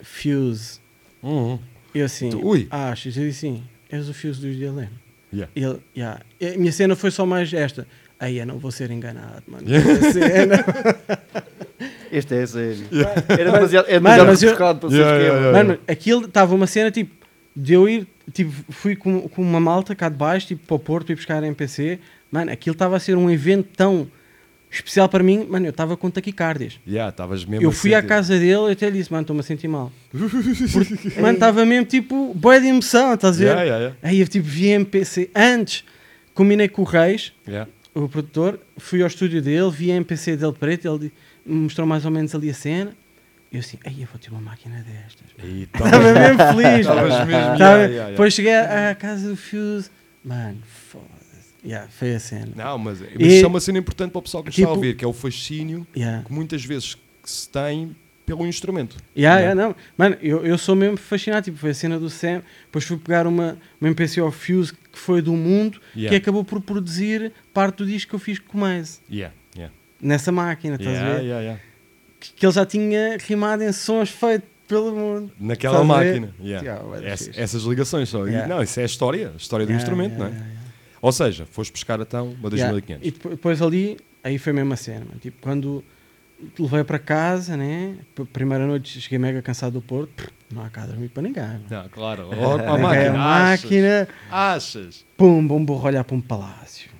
Fuse. 0.00 0.80
Uhum. 1.22 1.58
Eu 1.94 2.06
assim, 2.06 2.30
Tu- 2.30 2.46
ui. 2.46 2.66
achas? 2.70 3.16
Eu 3.16 3.24
disse 3.24 3.46
assim: 3.46 3.64
és 3.90 4.08
o 4.08 4.14
Fuse 4.14 4.40
dos 4.40 4.56
DLM. 4.56 4.88
Yeah. 5.32 5.52
Ele, 5.54 5.78
yeah. 5.96 6.20
A 6.54 6.58
minha 6.58 6.72
cena 6.72 6.94
foi 6.96 7.10
só 7.10 7.26
mais 7.26 7.52
esta. 7.52 7.86
Aí 8.20 8.38
eu 8.38 8.46
não 8.46 8.58
vou 8.58 8.70
ser 8.72 8.90
enganado, 8.90 9.42
mano. 9.46 9.66
Cena. 10.12 10.64
Este 12.12 12.34
é 12.34 12.46
sério. 12.46 12.84
Era 13.28 13.52
demasiado, 13.52 13.86
é 13.88 14.00
Mano, 14.00 14.16
demasiado 14.24 14.28
mas 14.30 14.42
eu- 14.42 14.74
para 14.80 14.88
ser 14.90 14.96
Yeah, 14.96 15.16
esquema. 15.18 15.38
yeah, 15.38 15.40
yeah. 15.50 15.58
Mano, 15.68 15.80
aquilo 15.86 16.24
estava 16.26 16.54
uma 16.54 16.66
cena 16.66 16.90
tipo 16.90 17.12
de 17.56 17.72
eu 17.74 17.88
ir, 17.88 18.06
tipo, 18.32 18.52
fui 18.70 18.94
com, 18.96 19.28
com 19.28 19.42
uma 19.42 19.58
malta 19.60 19.94
cá 19.94 20.08
de 20.08 20.16
baixo, 20.16 20.46
tipo, 20.48 20.64
para 20.66 20.76
o 20.76 20.78
Porto, 20.78 21.10
ir 21.10 21.16
buscar 21.16 21.42
MPC. 21.42 21.98
Mano, 22.30 22.52
aquilo 22.52 22.74
estava 22.74 22.96
a 22.96 23.00
ser 23.00 23.16
um 23.16 23.30
evento 23.30 23.68
tão 23.76 24.06
especial 24.70 25.08
para 25.08 25.24
mim. 25.24 25.46
Mano, 25.48 25.66
eu 25.66 25.70
estava 25.70 25.96
com 25.96 26.10
taquicardias. 26.10 26.78
Yeah, 26.86 27.14
mesmo 27.28 27.54
Eu 27.60 27.72
fui 27.72 27.94
à 27.94 27.98
sentir. 27.98 28.08
casa 28.08 28.38
dele 28.38 28.68
e 28.68 28.72
até 28.72 28.90
lhe 28.90 28.98
disse, 28.98 29.10
mano, 29.10 29.22
estou-me 29.22 29.40
a 29.40 29.42
sentir 29.42 29.66
mal. 29.68 29.90
Porque, 30.72 31.20
mano, 31.20 31.34
estava 31.34 31.64
mesmo 31.64 31.86
tipo, 31.86 32.32
boia 32.34 32.60
de 32.60 32.66
emoção, 32.68 33.14
estás 33.14 33.36
a 33.36 33.38
ver? 33.38 33.44
Yeah, 33.46 33.62
yeah, 33.62 33.78
yeah. 33.84 33.96
Aí 34.02 34.20
eu 34.20 34.28
tipo 34.28 34.46
vi 34.46 34.68
MPC. 34.68 35.30
Antes, 35.34 35.84
combinei 36.34 36.68
com 36.68 36.82
o 36.82 36.84
Reis, 36.84 37.32
Yeah. 37.46 37.68
o 37.94 38.08
produtor, 38.08 38.60
fui 38.76 39.00
ao 39.00 39.08
estúdio 39.08 39.40
dele, 39.42 39.70
vi 39.70 39.90
a 39.90 39.96
MPC 39.96 40.36
dele 40.36 40.52
preto, 40.52 40.86
ele 40.86 40.98
di- 40.98 41.04
me 41.06 41.12
mostrou 41.48 41.86
mais 41.86 42.04
ou 42.04 42.10
menos 42.10 42.34
ali 42.34 42.50
a 42.50 42.54
cena. 42.54 42.92
Eu 43.50 43.60
assim, 43.60 43.78
aí 43.84 44.02
eu 44.02 44.08
vou 44.08 44.18
ter 44.20 44.30
uma 44.30 44.40
máquina 44.40 44.84
destas. 44.86 45.26
Estava 45.38 45.88
estavas- 45.96 46.14
mesmo 46.14 46.62
feliz. 46.62 46.80
Estavas 46.80 47.26
mesmo, 47.26 47.30
Tava- 47.30 47.54
yeah, 47.56 47.56
yeah, 47.76 47.86
yeah. 47.94 48.10
Depois 48.10 48.34
cheguei 48.34 48.54
à 48.54 48.94
casa 48.94 49.28
do 49.30 49.36
Fuse. 49.36 49.90
Mano, 50.24 50.58
foda-se. 50.90 51.08
Yeah, 51.66 51.88
foi 51.90 52.14
a 52.14 52.20
cena. 52.20 52.48
Não, 52.54 52.76
mas, 52.78 53.00
mas 53.00 53.10
E- 53.18 53.36
isso 53.36 53.44
é 53.44 53.48
uma 53.48 53.60
cena 53.60 53.78
importante 53.78 54.10
para 54.10 54.18
o 54.18 54.22
pessoal 54.22 54.42
que 54.44 54.50
está 54.50 54.62
a 54.62 54.64
Tipo- 54.66 54.74
ouvir, 54.76 54.96
que 54.96 55.04
é 55.04 55.08
o 55.08 55.12
fascínio 55.14 55.86
Yeah. 55.96 56.24
que 56.24 56.32
muitas 56.32 56.62
vezes 56.64 56.96
se 57.24 57.48
tem 57.48 57.96
pelo 58.26 58.46
instrumento. 58.46 58.98
Yeah, 59.16 59.36
Né? 59.40 59.46
yeah, 59.48 59.54
não. 59.68 59.74
Mano, 59.96 60.18
eu, 60.20 60.44
eu 60.44 60.58
sou 60.58 60.76
mesmo 60.76 60.98
fascinado. 60.98 61.44
Tipo, 61.44 61.56
foi 61.56 61.70
a 61.70 61.74
cena 61.74 61.98
do 61.98 62.10
Sam. 62.10 62.42
Depois 62.66 62.84
fui 62.84 62.98
pegar 62.98 63.26
uma, 63.26 63.56
uma 63.80 63.88
MPC 63.88 64.20
ao 64.20 64.30
Fuse 64.30 64.74
que 64.74 64.98
foi 64.98 65.22
do 65.22 65.32
mundo, 65.32 65.80
Yeah. 65.96 66.10
que 66.10 66.16
acabou 66.16 66.44
por 66.44 66.60
produzir 66.60 67.32
parte 67.54 67.78
do 67.78 67.86
disco 67.86 68.10
que 68.10 68.14
eu 68.14 68.18
fiz 68.18 68.38
com 68.38 68.58
o 68.58 68.60
Mais. 68.60 69.00
Yeah, 69.10 69.34
yeah. 69.34 69.37
Nessa 70.00 70.30
máquina, 70.30 70.76
estás 70.76 70.96
a 70.96 71.00
Yeah, 71.00 71.16
ver? 71.16 71.22
yeah, 71.24 71.40
yeah. 71.42 71.60
Que, 72.20 72.32
que 72.32 72.46
ele 72.46 72.52
já 72.52 72.64
tinha 72.66 73.16
rimado 73.18 73.62
em 73.64 73.72
sons 73.72 74.10
feitos 74.10 74.48
pelo 74.68 74.94
mundo. 74.94 75.32
Naquela 75.40 75.80
a 75.80 75.84
máquina. 75.84 76.32
Yeah. 76.40 76.64
Yeah, 76.82 77.06
Essa- 77.08 77.30
essas 77.40 77.62
ligações 77.62 78.08
só. 78.08 78.26
Yeah. 78.26 78.46
Não, 78.46 78.62
isso 78.62 78.78
é 78.78 78.82
a 78.82 78.86
história, 78.86 79.32
a 79.34 79.36
história 79.36 79.66
do 79.66 79.72
instrumento, 79.72 80.18
não 80.18 80.26
é? 80.26 80.32
Ou 81.00 81.10
seja, 81.12 81.46
foste 81.46 81.72
buscar 81.72 81.98
então 82.00 82.26
uma 82.30 82.48
Yeah. 82.50 82.72
2500. 82.72 83.06
E 83.06 83.10
depo- 83.10 83.28
depois 83.30 83.62
ali, 83.62 83.96
aí 84.22 84.38
foi 84.38 84.50
a 84.52 84.54
mesma 84.54 84.76
cena. 84.76 85.04
mano. 85.06 85.18
Tipo, 85.20 85.38
quando 85.40 85.82
te 86.54 86.60
levei 86.62 86.84
para 86.84 86.98
casa, 86.98 87.56
né? 87.56 87.96
Primeira 88.32 88.66
noite 88.66 89.00
cheguei 89.00 89.18
mega 89.18 89.40
cansado 89.42 89.72
do 89.74 89.82
Porto. 89.82 90.30
Não 90.52 90.64
há 90.64 90.68
cá 90.70 90.86
dormir 90.86 91.08
para 91.08 91.22
ninguém. 91.22 91.42
mano. 91.44 91.64
Não, 91.70 91.88
claro. 91.88 92.28
A 92.32 92.34
Peguei 92.76 92.82
máquina. 92.82 93.10
a 93.10 93.16
máquina, 93.16 94.08
Achas? 94.30 95.04
pum, 95.16 95.46
bom, 95.46 95.64
vou 95.64 95.80
olhar 95.82 96.04
para 96.04 96.16
um 96.16 96.20
palácio. 96.20 96.90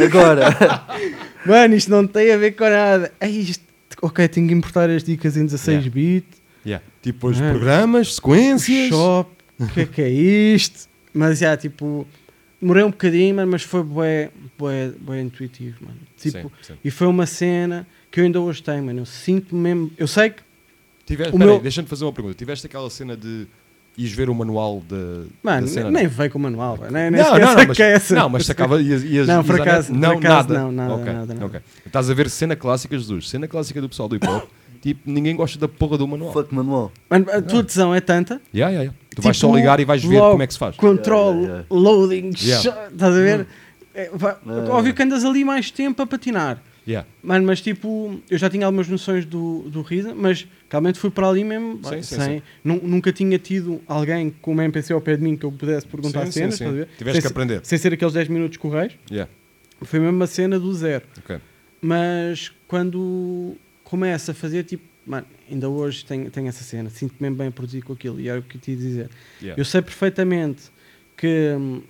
Agora, 0.00 0.56
Mano, 1.44 1.74
isto 1.74 1.90
não 1.90 2.06
tem 2.06 2.32
a 2.32 2.36
ver 2.36 2.52
com 2.52 2.64
nada. 2.68 3.12
É 3.20 3.28
isto. 3.28 3.64
Ok, 4.00 4.26
tenho 4.28 4.48
que 4.48 4.54
importar 4.54 4.88
as 4.90 5.02
dicas 5.04 5.36
em 5.36 5.44
16 5.44 5.84
Yeah. 5.86 5.90
bits. 5.94 6.42
Yeah. 6.64 6.84
Tipo 7.02 7.28
os 7.28 7.40
Ah. 7.40 7.50
programas, 7.50 8.14
sequências. 8.14 8.88
Shop, 8.88 9.30
o 9.58 9.66
que 9.66 9.80
é 9.80 9.86
que 9.86 10.02
é 10.02 10.08
isto? 10.10 10.88
Mas 11.12 11.38
já, 11.38 11.56
tipo, 11.56 12.06
demorei 12.60 12.84
um 12.84 12.90
bocadinho, 12.90 13.34
mano, 13.36 13.50
mas 13.52 13.62
foi 13.62 13.82
bué, 13.82 14.30
bué, 14.58 14.92
bué 14.98 15.20
intuitivo, 15.20 15.76
mano. 15.82 15.98
Tipo, 16.16 16.38
Sim, 16.38 16.50
sim. 16.62 16.74
e 16.84 16.90
foi 16.90 17.06
uma 17.06 17.26
cena 17.26 17.86
que 18.10 18.20
eu 18.20 18.24
ainda 18.24 18.40
hoje 18.40 18.62
tenho, 18.62 18.82
mano. 18.84 19.00
Eu 19.00 19.06
sinto 19.06 19.54
mesmo. 19.54 19.90
Eu 19.98 20.06
sei 20.08 20.30
que, 20.30 20.42
Tiveste, 21.04 21.32
peraí, 21.32 21.46
meu- 21.48 21.60
deixa-me 21.60 21.88
fazer 21.88 22.04
uma 22.04 22.12
pergunta. 22.12 22.34
Tiveste 22.36 22.66
aquela 22.66 22.88
cena 22.88 23.16
de 23.16 23.46
ires 23.96 24.12
ver 24.12 24.30
o 24.30 24.34
manual 24.34 24.82
de, 24.88 25.26
mano, 25.42 25.66
da 25.66 25.72
cena? 25.72 25.90
nem 25.90 26.06
veio 26.06 26.30
com 26.30 26.38
o 26.38 26.42
manual. 26.42 26.78
Nem, 26.90 27.10
nem 27.10 27.20
não, 27.22 27.30
não, 27.38 27.54
não, 27.54 27.66
mas, 27.68 27.80
é 27.80 27.92
essa. 27.92 28.14
não, 28.14 28.28
mas 28.28 28.46
sacava, 28.46 28.80
ias, 28.80 29.02
ias, 29.04 29.26
Não, 29.26 29.44
por 29.44 29.56
ias 29.56 29.60
acaso- 29.66 29.92
net? 29.92 30.00
por 30.00 30.08
não, 30.08 30.18
acaso 30.18 30.48
nada. 30.48 30.60
não, 30.60 30.72
nada, 30.72 30.94
Ok, 30.94 31.12
nada, 31.12 31.34
nada. 31.34 31.46
ok. 31.46 31.60
Estás 31.86 32.08
a 32.10 32.14
ver 32.14 32.30
cena 32.30 32.56
clássica, 32.56 32.96
Jesus, 32.96 33.28
cena 33.28 33.46
clássica 33.46 33.80
do 33.80 33.88
pessoal 33.88 34.08
do 34.08 34.16
hip 34.16 34.26
hop, 34.26 34.44
tipo, 34.80 35.00
ninguém 35.10 35.36
gosta 35.36 35.58
da 35.58 35.68
porra 35.68 35.98
do 35.98 36.08
manual. 36.08 36.32
fuck 36.32 36.54
manual. 36.54 36.90
Mano, 37.10 37.26
a 37.30 37.42
tua 37.42 37.62
tesão 37.62 37.94
é 37.94 38.00
tanta. 38.00 38.40
Yeah, 38.54 38.70
yeah, 38.72 38.82
yeah. 38.84 38.98
Tu 39.14 39.20
vais 39.22 39.36
tipo, 39.36 39.50
só 39.50 39.56
ligar 39.56 39.78
e 39.78 39.84
vais 39.84 40.02
ver 40.02 40.18
como 40.20 40.42
é 40.42 40.46
que 40.46 40.52
se 40.54 40.58
faz. 40.58 40.74
Control, 40.76 41.34
Yeah, 41.34 41.46
yeah, 41.48 41.66
loading, 41.70 42.30
Yeah. 42.40 42.62
shot, 42.62 42.78
estás 42.92 43.14
a 43.14 43.20
ver? 43.20 43.46
É, 43.94 44.10
vai- 44.14 44.36
Yeah. 44.46 44.72
Óbvio 44.74 44.94
que 44.94 45.02
andas 45.02 45.22
ali 45.24 45.44
mais 45.44 45.70
tempo 45.70 46.00
a 46.02 46.06
patinar. 46.06 46.62
Yeah. 46.86 47.06
Mano, 47.22 47.46
mas 47.46 47.60
tipo, 47.60 48.20
eu 48.28 48.36
já 48.36 48.50
tinha 48.50 48.66
algumas 48.66 48.88
noções 48.88 49.24
do, 49.24 49.68
do 49.70 49.82
Risa, 49.82 50.14
mas 50.14 50.46
realmente 50.68 50.98
fui 50.98 51.10
para 51.10 51.28
ali 51.28 51.44
mesmo 51.44 51.78
Sim, 51.84 52.02
sim, 52.02 52.16
sem. 52.16 52.20
sim. 52.38 52.42
nu- 52.64 52.80
Nunca 52.82 53.12
tinha 53.12 53.38
tido 53.38 53.80
alguém 53.86 54.34
com 54.42 54.50
uma 54.52 54.64
MPC 54.64 54.92
ao 54.92 55.00
pé 55.00 55.16
de 55.16 55.22
mim 55.22 55.36
que 55.36 55.44
eu 55.46 55.52
pudesse 55.52 55.86
perguntar 55.86 56.26
Sim, 56.26 56.32
sim, 56.32 56.38
cenas. 56.40 56.54
sim. 56.56 56.72
ver? 56.72 56.88
Tiveste 56.98 57.12
sem, 57.12 57.20
que 57.22 57.26
aprender. 57.28 57.60
Sem 57.64 57.78
ser 57.78 57.92
aqueles 57.92 58.12
10 58.14 58.28
minutos 58.28 58.56
correios. 58.56 58.94
Yeah. 59.10 59.30
Foi 59.82 60.00
mesmo 60.00 60.16
uma 60.16 60.26
cena 60.26 60.58
do 60.58 60.74
zero. 60.74 61.04
ok. 61.18 61.38
Mas 61.80 62.52
quando 62.68 63.56
começa 63.84 64.32
a 64.32 64.34
fazer, 64.34 64.64
tipo, 64.64 64.84
mano, 65.06 65.26
ainda 65.50 65.68
hoje 65.68 66.04
tenho, 66.04 66.30
tenho 66.30 66.48
essa 66.48 66.62
cena, 66.64 66.90
sinto-me 66.90 67.18
mesmo 67.28 67.36
bem 67.36 67.48
a 67.48 67.50
produzir 67.50 67.82
com 67.82 67.92
aquilo, 67.92 68.20
e 68.20 68.28
era 68.28 68.38
o 68.40 68.42
que 68.42 68.56
eu 68.56 68.60
te 68.60 68.70
ia 68.72 68.76
dizer. 68.76 69.10
Yeah. 69.40 69.60
Eu 69.60 69.64
sei 69.64 69.82
perfeitamente 69.82 70.62
que 71.16 71.54
hum, 71.58 71.82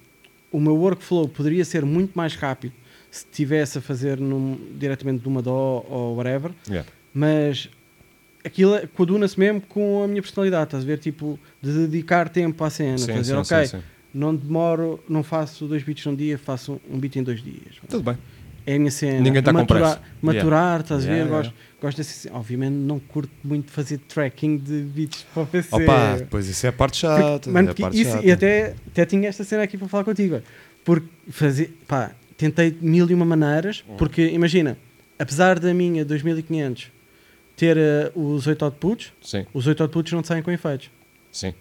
o 0.50 0.60
meu 0.60 0.74
workflow 0.76 1.28
poderia 1.28 1.64
ser 1.64 1.84
muito 1.84 2.12
mais 2.14 2.34
rápido 2.34 2.72
se 3.12 3.24
estivesse 3.30 3.76
a 3.78 3.80
fazer 3.80 4.18
num- 4.18 4.58
diretamente 4.78 5.22
de 5.22 5.28
uma 5.28 5.40
DO 5.42 5.50
ou 5.88 6.16
whatever, 6.16 6.50
Yeah. 6.66 6.88
mas 7.14 7.68
aquilo 8.44 8.74
é- 8.74 8.86
coaduna-se 8.86 9.38
mesmo 9.38 9.60
com 9.60 10.02
a 10.02 10.08
minha 10.08 10.22
personalidade, 10.22 10.64
estás 10.64 10.82
a 10.82 10.86
ver? 10.86 10.98
Tipo, 10.98 11.38
de 11.60 11.72
dedicar 11.86 12.28
tempo 12.30 12.64
à 12.64 12.70
cena, 12.70 12.96
Sim, 12.98 13.12
dizer, 13.12 13.44
sim, 13.44 13.54
ok, 13.54 13.66
sim, 13.66 13.82
não 14.14 14.34
demoro, 14.34 14.98
não 15.08 15.22
faço 15.22 15.66
dois 15.66 15.82
beats 15.82 16.04
num 16.06 16.14
dia, 16.16 16.38
faço 16.38 16.80
um 16.90 16.98
beat 16.98 17.16
em 17.16 17.22
dois 17.22 17.42
dias. 17.42 17.76
Tudo 17.88 18.02
bem. 18.02 18.16
É 18.64 18.76
a 18.76 18.78
minha 18.78 18.90
cena. 18.92 19.20
Ninguém 19.20 19.42
tá 19.42 19.52
com 19.52 19.66
pressa. 19.66 20.00
maturar 20.22 20.80
estás 20.82 21.02
a 21.04 21.06
ver? 21.08 21.12
Yeah, 21.14 21.30
Gosto, 21.30 21.54
gosto 21.82 21.96
desse, 21.98 22.30
obviamente 22.30 22.72
não 22.74 23.00
curto 23.00 23.32
muito 23.42 23.72
fazer 23.72 23.98
tracking 23.98 24.56
de 24.56 24.82
beats 24.82 25.26
para 25.34 25.42
o 25.42 25.46
PC. 25.46 25.68
Opa, 25.82 26.14
depois 26.18 26.48
isso 26.48 26.64
é 26.64 26.68
a 26.68 26.72
parte 26.72 26.96
chata. 26.98 27.22
Porque, 27.40 27.50
mano, 27.50 27.70
é 27.70 27.74
parte 27.74 28.00
isso, 28.00 28.12
chata. 28.12 28.24
e 28.24 28.30
até, 28.30 28.74
até 28.86 29.04
tinha 29.04 29.28
esta 29.28 29.42
cena 29.42 29.64
aqui 29.64 29.76
para 29.76 29.88
falar 29.88 30.04
contigo. 30.04 30.40
Porque 30.84 31.06
fazer, 31.28 31.76
pá, 31.88 32.12
tentei 32.50 32.76
mil 32.80 33.08
e 33.10 33.14
uma 33.14 33.24
maneiras, 33.24 33.84
Uhum. 33.88 33.96
porque 33.96 34.26
imagina, 34.28 34.76
apesar 35.18 35.58
da 35.58 35.72
minha 35.72 36.04
2500 36.04 36.90
ter 37.56 37.76
eh, 37.76 38.10
os 38.14 38.46
8 38.46 38.64
outputs, 38.64 39.12
Sim, 39.22 39.46
os 39.54 39.66
8 39.66 39.80
outputs 39.82 40.12
não 40.12 40.24
saem 40.24 40.42
com 40.42 40.50
efeitos. 40.50 40.90
sim. 41.30 41.54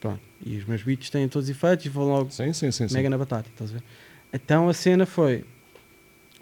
Pronto. 0.00 0.20
E 0.46 0.56
os 0.56 0.64
meus 0.64 0.82
beats 0.84 1.10
têm 1.10 1.28
todos 1.28 1.48
os 1.48 1.56
efeitos 1.56 1.84
e 1.84 1.88
vão 1.88 2.04
logo 2.06 2.30
Sim, 2.30 2.52
sim, 2.52 2.70
sim. 2.70 2.86
mega 2.92 3.10
na 3.10 3.18
batata, 3.18 3.48
estás 3.52 3.70
a 3.70 3.74
ver? 3.74 3.82
Então 4.32 4.68
a 4.68 4.72
cena 4.72 5.04
foi 5.04 5.44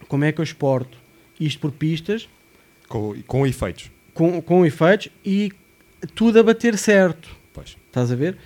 como 0.08 0.24
é 0.24 0.32
que 0.32 0.40
eu 0.40 0.44
exporto 0.44 0.98
isto 1.40 1.58
por 1.60 1.72
pistas 1.72 2.28
Com, 2.86 3.14
com 3.26 3.46
efeitos. 3.46 3.90
com, 4.12 4.42
com 4.42 4.66
efeitos 4.66 5.08
e 5.24 5.50
tudo 6.14 6.38
a 6.38 6.42
bater 6.42 6.76
certo. 6.76 7.34
Pois. 7.54 7.78
Estás 7.86 8.12
a 8.12 8.14
ver? 8.14 8.36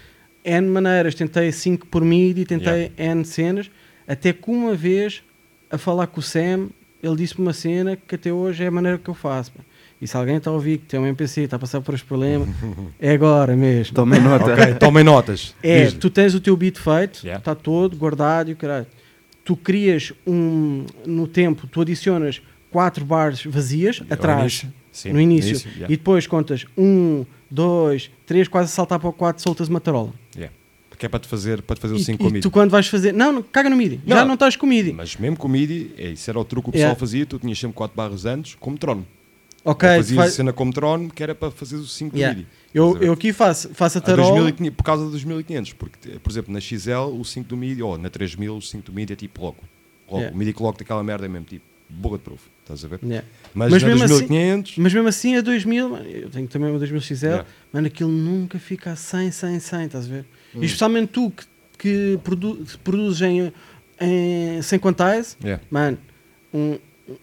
N 0.44 0.68
maneiras, 0.68 1.16
tentei 1.16 1.50
5 1.50 1.88
por 1.88 2.04
MIDI, 2.04 2.44
tentei 2.44 2.92
N 2.96 3.24
cenas, 3.24 3.68
até 4.06 4.32
que 4.32 4.48
uma 4.48 4.76
vez 4.76 5.24
a 5.70 5.78
falar 5.78 6.06
com 6.06 6.20
o 6.20 6.22
Sam, 6.22 6.68
ele 7.02 7.16
disse-me 7.16 7.46
uma 7.46 7.52
cena 7.52 7.96
que 7.96 8.14
até 8.14 8.32
hoje 8.32 8.64
é 8.64 8.66
a 8.66 8.70
maneira 8.70 8.98
que 8.98 9.08
eu 9.08 9.14
faço. 9.14 9.52
pá. 9.52 9.60
E 10.00 10.06
se 10.06 10.16
alguém 10.16 10.36
está 10.36 10.50
a 10.50 10.54
ouvir 10.54 10.78
que 10.78 10.86
tem 10.86 10.98
um 10.98 11.06
MPC, 11.06 11.42
está 11.42 11.56
a 11.56 11.58
passar 11.58 11.80
por 11.82 11.94
este 11.94 12.06
problema, 12.06 12.48
é 12.98 13.12
agora 13.12 13.54
mesmo. 13.54 13.94
Tomem 13.94 14.20
nota. 14.20 14.52
Ok, 14.52 14.74
tomem 14.74 15.04
notas. 15.04 15.54
É, 15.62 15.90
tu 15.90 16.08
tens 16.08 16.34
o 16.34 16.40
teu 16.40 16.56
beat 16.56 16.78
feito, 16.78 17.16
está 17.16 17.28
Yeah. 17.28 17.54
todo 17.54 17.96
guardado 17.96 18.48
e 18.50 18.54
o 18.54 18.56
caralho. 18.56 18.86
Tu 19.44 19.54
crias 19.56 20.12
um. 20.26 20.86
No 21.06 21.26
tempo, 21.26 21.66
tu 21.66 21.82
adicionas 21.82 22.40
quatro 22.70 23.04
bars 23.04 23.44
vazias 23.44 24.02
atrás, 24.08 24.40
início. 24.40 24.72
Sim, 24.90 25.12
no 25.12 25.20
início, 25.20 25.68
yeah. 25.68 25.92
e 25.92 25.96
depois 25.96 26.26
contas 26.26 26.64
um, 26.78 27.24
dois, 27.50 28.10
três, 28.26 28.48
quase 28.48 28.66
a 28.66 28.74
saltar 28.74 28.98
para 28.98 29.08
o 29.08 29.12
quatro, 29.12 29.42
soltas 29.42 29.68
uma 29.68 29.80
tarola. 29.80 30.12
Porque 31.00 31.06
é 31.06 31.08
para 31.08 31.20
te 31.20 31.28
fazer, 31.28 31.62
para 31.62 31.76
te 31.76 31.80
fazer 31.80 31.94
o 31.94 31.96
E, 31.96 32.04
5 32.04 32.14
e 32.14 32.18
com 32.18 32.24
MIDI. 32.30 32.40
tu 32.42 32.50
quando 32.50 32.70
vais 32.70 32.86
fazer. 32.86 33.14
Não, 33.14 33.32
não 33.32 33.42
caga 33.42 33.70
no 33.70 33.76
MIDI. 33.76 34.02
Não. 34.04 34.18
Já 34.18 34.22
não 34.26 34.34
estás 34.34 34.54
com 34.54 34.66
MIDI. 34.66 34.92
Mas 34.92 35.16
mesmo 35.16 35.34
com 35.34 35.48
MIDI, 35.48 35.94
é, 35.96 36.10
isso 36.10 36.28
era 36.28 36.38
o 36.38 36.44
truque 36.44 36.64
que 36.64 36.68
o 36.68 36.72
pessoal 36.72 36.88
Yeah. 36.90 37.00
fazia, 37.00 37.24
tu 37.24 37.38
tinhas 37.38 37.58
sempre 37.58 37.74
4 37.74 37.96
barras 37.96 38.26
antes, 38.26 38.54
como 38.60 38.76
trono. 38.76 39.06
Ok, 39.64 39.88
Eu 39.88 39.94
fazia 39.96 40.16
faz- 40.18 40.32
a 40.32 40.36
cena 40.36 40.52
como 40.52 40.70
trono, 40.74 41.08
que 41.08 41.22
era 41.22 41.34
para 41.34 41.50
fazer 41.50 41.76
o 41.76 41.86
5 41.86 42.14
Yeah. 42.14 42.36
MIDI. 42.38 42.48
eu, 42.74 42.96
a 42.96 42.98
eu 43.02 43.12
aqui 43.14 43.32
faço, 43.32 43.70
faço 43.72 43.96
a 43.96 44.00
A 44.00 44.04
tarola. 44.04 44.28
2500, 44.42 44.76
por 44.76 44.82
causa 44.84 45.04
dos 45.04 45.12
2500, 45.24 45.72
porque, 45.72 46.18
por 46.18 46.30
exemplo, 46.30 46.52
na 46.52 46.60
XL, 46.60 47.18
o 47.18 47.24
5 47.24 47.48
do 47.48 47.56
MIDI, 47.56 47.82
ou 47.82 47.96
na 47.96 48.10
3000, 48.10 48.54
o 48.54 48.60
5 48.60 48.84
do 48.84 48.92
MIDI 48.92 49.14
é 49.14 49.16
tipo 49.16 49.40
logo. 49.40 49.56
logo. 50.06 50.18
Yeah. 50.18 50.34
O 50.36 50.38
MIDI 50.38 50.52
que 50.52 50.62
logo 50.62 50.76
daquela 50.76 51.02
merda 51.02 51.24
é 51.24 51.28
mesmo 51.30 51.46
tipo 51.46 51.64
bulletproof, 51.88 52.42
estás 52.62 52.84
a 52.84 52.88
ver? 52.88 53.00
Yeah. 53.02 53.26
Mas, 53.54 53.70
Mas 53.72 53.82
mesmo 53.82 54.04
assim- 54.04 54.14
2500, 54.18 54.76
Mas 54.76 54.92
mesmo 54.92 55.08
assim, 55.08 55.36
a 55.36 55.40
2000, 55.40 55.88
mano, 55.88 56.04
eu 56.06 56.28
tenho 56.28 56.46
também 56.46 56.68
uma 56.68 56.78
2000 56.78 57.00
XL, 57.00 57.24
Yeah. 57.26 57.46
mano, 57.72 57.86
aquilo 57.86 58.10
nunca 58.10 58.58
fica 58.58 58.92
a 58.92 58.96
100, 58.96 59.30
100, 59.30 59.58
100, 59.60 59.86
estás 59.86 60.04
a 60.04 60.08
ver? 60.08 60.24
Hum. 60.54 60.62
E 60.62 60.66
especialmente 60.66 61.08
tu 61.08 61.30
que, 61.30 61.44
que 61.78 62.18
produ 62.24 62.64
produzes 62.84 63.22
em, 63.22 63.52
em, 64.00 64.62
sem 64.62 64.78
quantize, 64.78 65.36
Yeah. 65.42 65.62
mano, 65.70 65.98
um, 66.52 66.78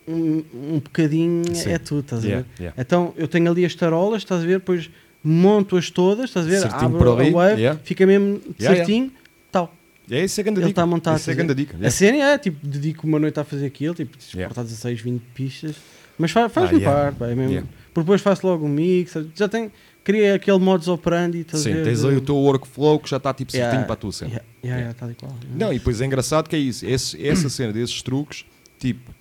um, 0.07 0.43
um 0.53 0.79
bocadinho 0.79 1.43
Sim. 1.55 1.71
é 1.71 1.77
tudo, 1.77 2.01
estás 2.01 2.23
a 2.23 2.27
Yeah, 2.27 2.47
ver? 2.57 2.63
yeah. 2.63 2.81
Então 2.81 3.13
eu 3.17 3.27
tenho 3.27 3.49
ali 3.51 3.65
as 3.65 3.75
tarolas, 3.75 4.21
estás 4.21 4.41
a 4.43 4.45
ver? 4.45 4.59
Depois 4.59 4.89
monto-as 5.23 5.89
todas, 5.89 6.25
estás 6.29 6.45
a 6.45 6.49
ver? 6.49 6.59
Certinho 6.61 6.95
Abro 6.95 7.13
ali, 7.17 7.29
a 7.29 7.31
wave, 7.33 7.61
yeah. 7.61 7.79
fica 7.83 8.05
mesmo 8.05 8.41
certinho, 8.57 9.11
tal. 9.51 9.73
é 10.09 10.23
isso 10.23 10.39
é 10.39 10.43
grande 10.43 10.61
Ele 10.61 10.69
está 10.69 10.85
montado. 10.85 11.17
Isso 11.17 11.29
é 11.29 11.33
a 11.33 11.35
grande 11.35 11.53
ver? 11.53 11.65
dica. 11.65 11.87
A 11.87 11.91
cena 11.91 12.17
é, 12.17 12.37
tipo, 12.37 12.65
dedico 12.65 13.05
uma 13.07 13.19
noite 13.19 13.39
a 13.39 13.43
fazer 13.43 13.65
aquilo, 13.65 13.93
tipo, 13.93 14.17
exportar 14.17 14.63
16, 14.63 15.01
20 15.01 15.21
pistas, 15.33 15.75
mas 16.17 16.31
faz, 16.31 16.51
faz-me 16.51 16.77
Ah, 16.77 16.79
yeah. 16.79 17.01
parte, 17.01 17.15
pá, 17.17 17.27
é 17.27 17.35
mesmo. 17.35 17.67
Porque 17.93 18.05
depois 18.05 18.21
faço 18.21 18.45
logo 18.47 18.65
um 18.65 18.69
mix, 18.69 19.13
já 19.35 19.47
tem, 19.47 19.71
cria 20.07 20.35
aquele 20.35 20.57
modus 20.57 20.87
operandi, 20.87 21.45
Sim, 21.51 21.73
ver? 21.73 21.83
tens 21.83 22.05
aí 22.05 22.15
o 22.15 22.21
teu 22.21 22.37
workflow 22.37 22.97
que 22.97 23.09
já 23.09 23.17
está 23.17 23.33
tipo 23.33 23.51
certinho 23.51 23.71
Yeah. 23.71 23.85
para 23.87 23.95
tua 23.97 24.11
cena. 24.13 24.29
Yeah, 24.31 24.47
yeah, 24.63 24.95
yeah, 25.01 25.15
qual. 25.19 25.35
Não, 25.53 25.73
e 25.73 25.79
depois 25.79 25.99
é 25.99 26.05
engraçado 26.05 26.47
que 26.47 26.55
é 26.55 26.59
isso. 26.59 26.85
Esse- 26.85 27.27
essa 27.27 27.49
cena 27.49 27.73
desses 27.73 28.01
truques, 28.01 28.45
tipo, 28.79 29.11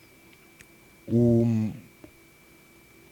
o, 1.09 1.73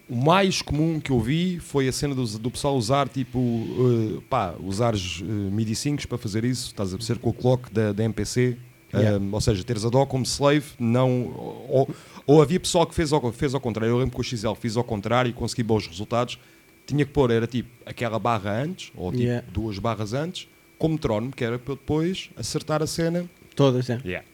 o 0.08 0.14
mais 0.14 0.62
comum 0.62 1.00
que 1.00 1.10
eu 1.10 1.18
vi 1.18 1.58
foi 1.58 1.88
a 1.88 1.92
cena 1.92 2.14
do, 2.14 2.24
do 2.38 2.48
pessoal 2.48 2.76
usar, 2.76 3.08
tipo, 3.08 3.40
uh, 3.40 4.22
pá, 4.30 4.54
usar 4.60 4.94
uh, 4.94 5.24
MIDI 5.50 5.74
5 5.74 6.06
para 6.06 6.16
fazer 6.16 6.44
isso, 6.44 6.68
estás 6.68 6.94
a 6.94 6.96
perceber 6.96 7.18
com 7.18 7.30
o 7.30 7.34
clock 7.34 7.72
da, 7.74 7.92
da 7.92 8.04
MPC. 8.04 8.56
Um, 8.94 9.34
ou 9.34 9.40
seja, 9.40 9.64
teres 9.64 9.84
a 9.84 9.88
DO 9.88 10.06
como 10.06 10.22
slave, 10.24 10.66
não. 10.78 11.34
Ou, 11.68 11.88
ou 12.24 12.40
havia 12.40 12.60
pessoal 12.60 12.86
que 12.86 12.94
fez 12.94 13.12
ao, 13.12 13.32
fez 13.32 13.52
ao 13.52 13.60
contrário. 13.60 13.92
Eu 13.92 13.98
lembro 13.98 14.14
que 14.14 14.20
o 14.20 14.22
XL 14.22 14.54
fiz 14.54 14.76
ao 14.76 14.84
contrário 14.84 15.28
e 15.28 15.32
consegui 15.32 15.64
bons 15.64 15.88
resultados. 15.88 16.38
Tinha 16.86 17.04
que 17.04 17.12
pôr, 17.12 17.30
era 17.30 17.46
tipo 17.46 17.68
aquela 17.86 18.18
barra 18.18 18.62
antes, 18.62 18.92
ou 18.94 19.10
tipo 19.10 19.22
Yeah. 19.24 19.46
duas 19.52 19.78
barras 19.78 20.12
antes, 20.12 20.48
como 20.78 20.94
metrónomo, 20.94 21.32
que 21.32 21.42
era 21.44 21.58
para 21.58 21.72
eu 21.72 21.76
depois 21.76 22.30
acertar 22.36 22.82
a 22.82 22.86
cena 22.86 23.24
Todas, 23.56 23.88
é. 23.88 24.00
Yeah. 24.04 24.26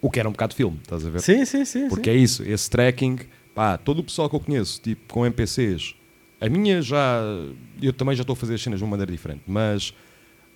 O 0.00 0.10
que 0.10 0.18
era 0.18 0.28
um 0.28 0.32
bocado 0.32 0.50
de 0.50 0.56
filme, 0.56 0.78
estás 0.82 1.04
a 1.04 1.10
ver? 1.10 1.20
Sim, 1.20 1.44
sim, 1.44 1.64
sim. 1.64 1.88
Porque 1.90 2.08
é 2.08 2.14
isso, 2.16 2.42
esse 2.42 2.70
tracking, 2.70 3.18
pá, 3.54 3.76
todo 3.76 3.98
o 3.98 4.02
pessoal 4.04 4.30
que 4.30 4.34
eu 4.36 4.40
conheço, 4.40 4.80
tipo, 4.80 5.12
com 5.12 5.26
NPCs, 5.26 5.94
a 6.40 6.48
minha 6.48 6.80
já, 6.80 7.20
eu 7.82 7.92
também 7.92 8.16
já 8.16 8.22
estou 8.22 8.32
a 8.32 8.36
fazer 8.36 8.54
as 8.54 8.62
cenas 8.62 8.78
de 8.78 8.84
uma 8.84 8.90
maneira 8.92 9.12
diferente, 9.12 9.42
mas 9.46 9.92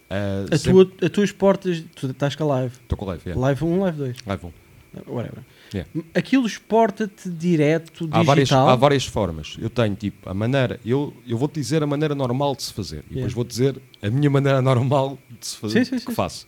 ah, 0.09 0.47
a, 0.51 0.57
sempre- 0.57 0.87
tua, 0.87 1.07
a 1.07 1.11
tuas 1.11 1.31
portas, 1.31 1.85
tu 1.95 2.07
estás 2.11 2.35
com 2.35 2.45
a 2.45 2.47
live. 2.47 2.75
Estou 2.83 2.97
com 2.97 3.05
live, 3.05 3.23
yeah. 3.27 3.41
Live 3.49 3.65
1, 3.65 3.81
live 3.81 3.99
2. 3.99 4.17
Live 4.27 4.47
um. 4.47 4.53
Whatever. 5.13 5.45
Yeah. 5.75 5.91
Aquilo 6.15 6.47
exporta-te 6.47 7.29
direto, 7.29 8.05
digital. 8.07 8.21
Há 8.21 8.23
várias, 8.23 8.53
há 8.53 8.75
várias 8.77 9.05
formas. 9.07 9.57
Eu 9.61 9.69
tenho, 9.69 9.95
tipo, 9.97 10.29
a 10.31 10.33
maneira, 10.33 10.79
eu, 10.87 11.13
eu 11.27 11.37
vou-te 11.37 11.55
dizer 11.55 11.83
a 11.83 11.87
maneira 11.87 12.15
normal 12.15 12.55
de 12.55 12.63
se 12.63 12.73
fazer, 12.73 12.99
e 13.11 13.15
depois 13.15 13.17
Yeah. 13.17 13.35
vou 13.35 13.45
dizer 13.45 13.83
a 14.01 14.09
minha 14.09 14.31
maneira 14.31 14.63
normal 14.63 15.19
de 15.41 15.47
se 15.47 15.57
fazer, 15.57 15.85
Sim, 15.85 15.99
sim, 15.99 16.05
que 16.05 16.13
sim. 16.13 16.15
faço. 16.15 16.47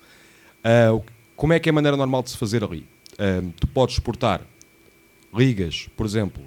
Ah, 0.62 0.92
o- 0.92 1.02
como 1.34 1.52
é 1.52 1.58
que 1.58 1.68
é 1.68 1.70
a 1.70 1.72
maneira 1.72 1.96
normal 1.96 2.22
de 2.22 2.30
se 2.30 2.36
fazer 2.36 2.62
ali? 2.62 2.86
Ah, 3.18 3.42
tu 3.58 3.66
podes 3.66 3.96
exportar 3.96 4.42
ligas, 5.34 5.88
por 5.96 6.06
exemplo, 6.06 6.42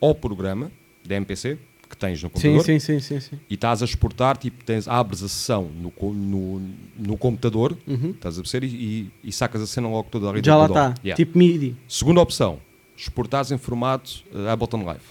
ao 0.00 0.14
programa 0.14 0.70
da 1.04 1.14
MPC 1.16 1.58
que 1.88 1.96
tens 1.96 2.22
no 2.22 2.30
computador 2.30 2.64
sim, 2.64 2.78
sim, 2.78 2.98
sim, 3.00 3.20
sim. 3.20 3.38
e 3.48 3.54
estás 3.54 3.80
a 3.82 3.84
exportar, 3.84 4.36
tipo, 4.36 4.64
tens, 4.64 4.88
abres 4.88 5.22
a 5.22 5.28
sessão 5.28 5.64
no, 5.64 5.92
no, 6.12 6.62
no 6.96 7.16
computador, 7.16 7.76
Uhum. 7.86 8.10
estás 8.10 8.38
a 8.38 8.42
perceber, 8.42 8.66
e, 8.66 9.10
e, 9.22 9.32
sacas 9.32 9.62
a 9.62 9.66
cena 9.66 9.88
logo 9.88 10.08
toda 10.10 10.28
ali 10.28 10.42
Já 10.44 10.54
do 10.54 10.72
lá 10.72 10.90
está. 10.92 11.14
Tipo 11.14 11.38
MIDI. 11.38 11.76
Segunda 11.88 12.20
opção, 12.20 12.58
exportares 12.96 13.52
em 13.52 13.58
formato 13.58 14.24
uh, 14.34 14.48
Ableton 14.48 14.84
Live. 14.84 15.04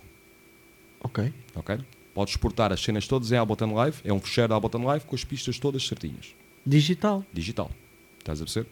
Ok. 1.03 1.33
ok? 1.55 1.77
Podes 2.13 2.33
exportar 2.33 2.71
as 2.71 2.81
cenas 2.81 3.07
todas 3.07 3.31
em 3.31 3.37
Ableton 3.37 3.73
Live, 3.73 3.97
é 4.03 4.11
um 4.11 4.19
fecheiro 4.19 4.53
Ableton 4.53 4.83
Live 4.83 5.05
com 5.05 5.15
as 5.15 5.23
pistas 5.23 5.59
todas 5.59 5.85
certinhas. 5.87 6.35
Digital. 6.65 7.23
Digital. 7.31 7.69
Estás 8.19 8.41
a 8.41 8.43
perceber? 8.43 8.67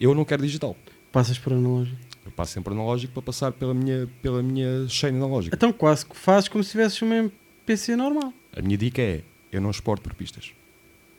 Eu 0.00 0.14
não 0.14 0.24
quero 0.24 0.42
digital. 0.42 0.76
Passas 1.10 1.38
por 1.38 1.52
analógico. 1.52 1.98
Eu 2.24 2.30
passo 2.30 2.52
sempre 2.52 2.72
analógico 2.72 3.12
para 3.12 3.22
passar 3.22 3.52
pela 3.52 3.74
minha, 3.74 4.08
pela 4.22 4.42
minha 4.42 4.86
chain 4.88 5.16
analógica. 5.16 5.56
Então 5.56 5.72
quase 5.72 6.06
que 6.06 6.16
fazes 6.16 6.48
como 6.48 6.62
se 6.62 6.70
tivesses 6.70 7.02
um 7.02 7.30
MPC 7.62 7.96
normal. 7.96 8.32
A 8.56 8.60
minha 8.60 8.76
dica 8.76 9.00
é, 9.00 9.22
eu 9.50 9.60
não 9.60 9.70
exporto 9.70 10.02
por 10.02 10.14
pistas. 10.14 10.52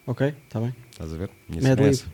Ok, 0.06 0.34
está 0.46 0.60
bem. 0.60 0.76
Estás 0.92 1.14
a 1.14 1.18
ver? 1.18 1.30
Minha 1.48 1.62
Mad 1.62 1.78
cena 1.78 1.88
é 1.88 1.90
essa. 1.90 2.06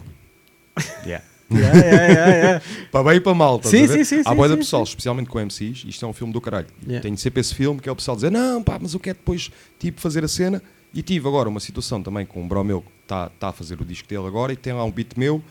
Yeah. 1.05 1.25
Yeah, 1.51 1.79
yeah, 1.79 2.07
yeah, 2.07 2.35
yeah. 2.35 2.65
Para 2.91 3.03
bem 3.05 3.17
e 3.17 3.19
para 3.19 3.33
mal, 3.33 3.57
estás 3.57 3.71
Sim, 3.71 3.83
a 3.83 3.87
ver? 3.87 4.05
sim, 4.05 4.17
sim, 4.17 4.23
Há 4.23 4.35
da 4.35 4.49
sim, 4.49 4.57
pessoal, 4.57 4.83
especialmente 4.83 5.29
com 5.29 5.39
MCs, 5.39 5.83
isto 5.87 6.05
é 6.05 6.07
um 6.07 6.13
filme 6.13 6.31
do 6.31 6.39
caralho. 6.39 6.67
Yeah. 6.83 7.01
Tem 7.01 7.17
sempre 7.17 7.41
esse 7.41 7.55
filme 7.55 7.79
que 7.79 7.89
é 7.89 7.91
o 7.91 7.95
pessoal 7.95 8.15
dizer, 8.15 8.29
não, 8.29 8.61
pá, 8.61 8.77
mas 8.79 8.93
eu 8.93 8.99
quero 8.99 9.17
depois 9.17 9.49
tipo, 9.79 9.99
fazer 9.99 10.23
a 10.23 10.27
cena. 10.27 10.61
E 10.93 11.01
tive 11.01 11.27
agora 11.27 11.49
uma 11.49 11.59
situação 11.59 12.01
também 12.03 12.25
com 12.25 12.41
um 12.41 12.47
bro 12.47 12.63
meu 12.63 12.81
que 12.81 12.87
está 13.01 13.29
tá 13.29 13.49
a 13.49 13.51
fazer 13.51 13.81
o 13.81 13.85
disco 13.85 14.07
dele 14.07 14.25
agora 14.25 14.53
e 14.53 14.55
tem 14.55 14.73
lá 14.73 14.83
um 14.83 14.91
beat 14.91 15.17
meu 15.17 15.43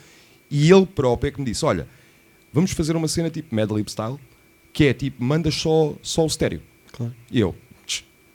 e 0.50 0.70
ele 0.70 0.86
próprio 0.86 1.28
é 1.28 1.30
que 1.32 1.40
me 1.40 1.46
disse, 1.46 1.64
olha, 1.64 1.86
vamos 2.52 2.72
fazer 2.72 2.96
uma 2.96 3.08
cena 3.08 3.28
tipo 3.28 3.54
Mad 3.54 3.70
Lib 3.70 3.88
Style, 3.88 4.18
que 4.72 4.84
é 4.84 4.94
tipo, 4.94 5.22
mandas 5.22 5.54
só, 5.54 5.94
só 6.02 6.22
o 6.24 6.26
estéreo. 6.26 6.62
Claro. 6.92 7.14
E 7.30 7.40
eu, 7.40 7.54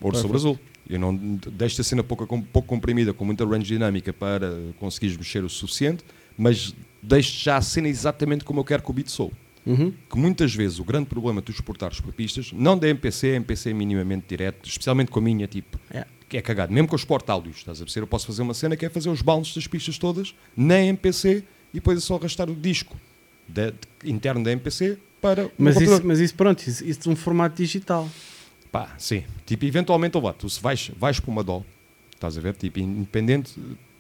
ouro 0.08 0.18
sobre 0.18 0.38
azul. 0.38 0.60
Eu 0.90 1.00
não 1.00 1.16
deixo 1.16 1.80
a 1.80 1.84
cena 1.84 2.04
pouco, 2.04 2.26
pouco 2.44 2.68
comprimida, 2.68 3.14
com 3.14 3.24
muita 3.26 3.46
range 3.46 3.66
dinâmica 3.68 4.12
para 4.12 4.52
conseguires 4.80 5.16
mexer 5.18 5.44
o 5.44 5.50
suficiente, 5.50 6.04
mas 6.38 6.76
deixo 7.02 7.42
já 7.44 7.58
a 7.58 7.62
cena 7.62 7.88
exatamente 7.88 8.44
como 8.44 8.60
eu 8.60 8.64
quero 8.66 8.84
que 8.84 8.90
o 8.92 8.94
beat 8.94 9.08
soe. 9.08 9.32
Uhum. 9.66 9.94
Que 10.10 10.18
muitas 10.18 10.54
vezes 10.54 10.78
o 10.80 10.84
grande 10.84 11.06
problema 11.08 11.40
de 11.40 11.46
tu 11.46 11.52
exportares 11.54 12.02
por 12.02 12.12
pistas, 12.12 12.52
não 12.52 12.78
da 12.78 12.88
MPC, 12.90 13.28
MPC 13.30 13.70
é 13.70 13.74
minimamente 13.74 14.26
direto, 14.28 14.68
especialmente 14.68 15.10
com 15.10 15.20
a 15.20 15.22
minha, 15.22 15.48
tipo, 15.48 15.80
Yeah. 15.90 16.10
que 16.28 16.36
é 16.36 16.42
cagado. 16.42 16.74
Mesmo 16.74 16.88
que 16.90 16.94
eu 16.94 16.98
exporte 16.98 17.32
áudios, 17.32 17.58
estás 17.60 17.82
a 17.82 17.86
perceber? 17.86 18.04
Eu 18.04 18.08
posso 18.08 18.28
fazer 18.28 18.42
uma 18.42 18.54
cena 18.54 18.76
que 18.76 18.86
é 18.86 18.90
fazer 18.90 19.10
os 19.10 19.22
bounces 19.22 19.56
das 19.56 19.66
pistas 19.68 19.98
todas 19.98 20.36
na 20.58 20.82
MPC 20.82 21.46
e 21.74 21.76
depois 21.76 21.98
é 21.98 22.02
só 22.02 22.16
arrastar 22.18 22.50
o 22.50 22.56
disco 22.56 22.98
da- 23.48 23.70
de- 23.70 23.78
interno 24.12 24.44
da 24.44 24.52
MPC 24.52 24.98
para 25.22 25.46
o 25.46 25.52
Mas, 25.58 25.80
isso, 25.80 26.02
mas 26.06 26.20
isso, 26.20 26.36
pronto, 26.36 26.60
isso, 26.68 26.84
isso 26.84 27.00
de 27.00 27.10
um 27.10 27.16
formato 27.16 27.56
digital. 27.56 28.10
Pá, 28.74 28.94
sim. 28.98 29.24
Tipo, 29.46 29.64
eventualmente, 29.66 30.18
ó, 30.18 30.34
tu 30.34 30.50
se 30.50 30.60
vais, 30.62 30.92
vais 30.98 31.20
para 31.20 31.32
uma 31.32 31.44
DO, 31.44 31.64
estás 32.16 32.38
a 32.38 32.42
ver? 32.42 32.56
Tipo, 32.56 32.80
independente, 32.80 33.54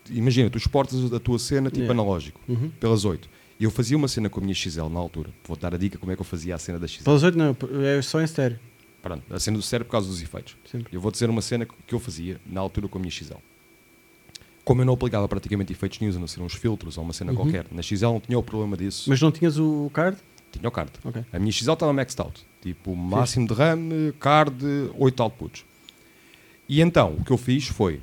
imagina, 0.10 0.50
tu 0.50 0.58
exportas 0.58 1.14
a 1.14 1.20
tua 1.20 1.38
cena 1.40 1.70
tipo 1.70 1.84
Yeah. 1.84 1.94
analógico, 1.94 2.42
Uhum. 2.50 2.70
pelas 2.80 3.06
8. 3.06 3.30
E 3.60 3.66
eu 3.66 3.72
fazia 3.72 3.96
uma 3.96 4.08
cena 4.08 4.30
com 4.32 4.40
a 4.40 4.44
minha 4.44 4.56
XL 4.56 4.90
na 4.90 5.00
altura. 5.00 5.30
Vou 5.46 5.56
dar 5.56 5.74
a 5.76 5.78
dica 5.78 5.98
como 6.00 6.12
é 6.12 6.16
que 6.16 6.22
eu 6.22 6.26
fazia 6.26 6.56
a 6.56 6.58
cena 6.58 6.80
da 6.80 6.88
XL. 6.88 7.04
Pelas 7.04 7.22
8 7.24 7.38
não, 7.38 7.56
é 7.86 8.02
só 8.02 8.20
em 8.20 8.24
estéreo. 8.24 8.60
Pronto, 9.02 9.24
a 9.32 9.40
cena 9.40 9.58
do 9.58 9.64
cérebro 9.64 9.86
por 9.86 9.92
causa 9.92 10.08
dos 10.10 10.22
efeitos. 10.24 10.58
Sempre. 10.66 10.96
Eu 10.96 11.00
vou 11.00 11.12
dizer 11.12 11.30
uma 11.30 11.42
cena 11.42 11.66
que 11.66 11.94
eu 11.94 12.00
fazia 12.00 12.42
na 12.46 12.60
altura 12.60 12.88
com 12.88 12.98
a 12.98 13.02
minha 13.02 13.12
XL. 13.12 13.36
Como 14.64 14.82
eu 14.82 14.86
não 14.86 14.94
aplicava 14.94 15.28
praticamente 15.28 15.72
efeitos 15.74 16.00
nenhum, 16.00 16.16
a 16.16 16.20
não 16.20 16.28
ser 16.28 16.42
uns 16.42 16.54
filtros 16.56 16.98
ou 16.98 17.04
uma 17.04 17.14
cena 17.14 17.32
Uhum. 17.32 17.38
qualquer, 17.38 17.66
na 17.72 17.82
XL 17.82 18.06
não 18.08 18.20
tinha 18.22 18.40
o 18.40 18.44
problema 18.44 18.76
disso. 18.78 19.10
Mas 19.10 19.22
não 19.22 19.32
tinhas 19.32 19.60
o 19.60 19.92
card? 19.94 20.18
Tinha 20.54 20.68
o 20.68 20.72
card. 20.72 20.92
Ok. 21.04 21.24
A 21.34 21.40
minha 21.40 21.52
XL 21.52 21.74
estava 21.74 21.92
maxed 21.94 22.22
out. 22.22 22.46
Tipo, 22.62 22.96
máximo 22.96 23.48
de 23.48 23.54
RAM, 23.54 23.90
card, 24.20 24.56
8 24.98 25.22
outputs. 25.24 25.66
E 26.70 26.82
então, 26.82 27.16
o 27.20 27.24
que 27.24 27.32
eu 27.32 27.38
fiz 27.38 27.68
foi 27.68 28.00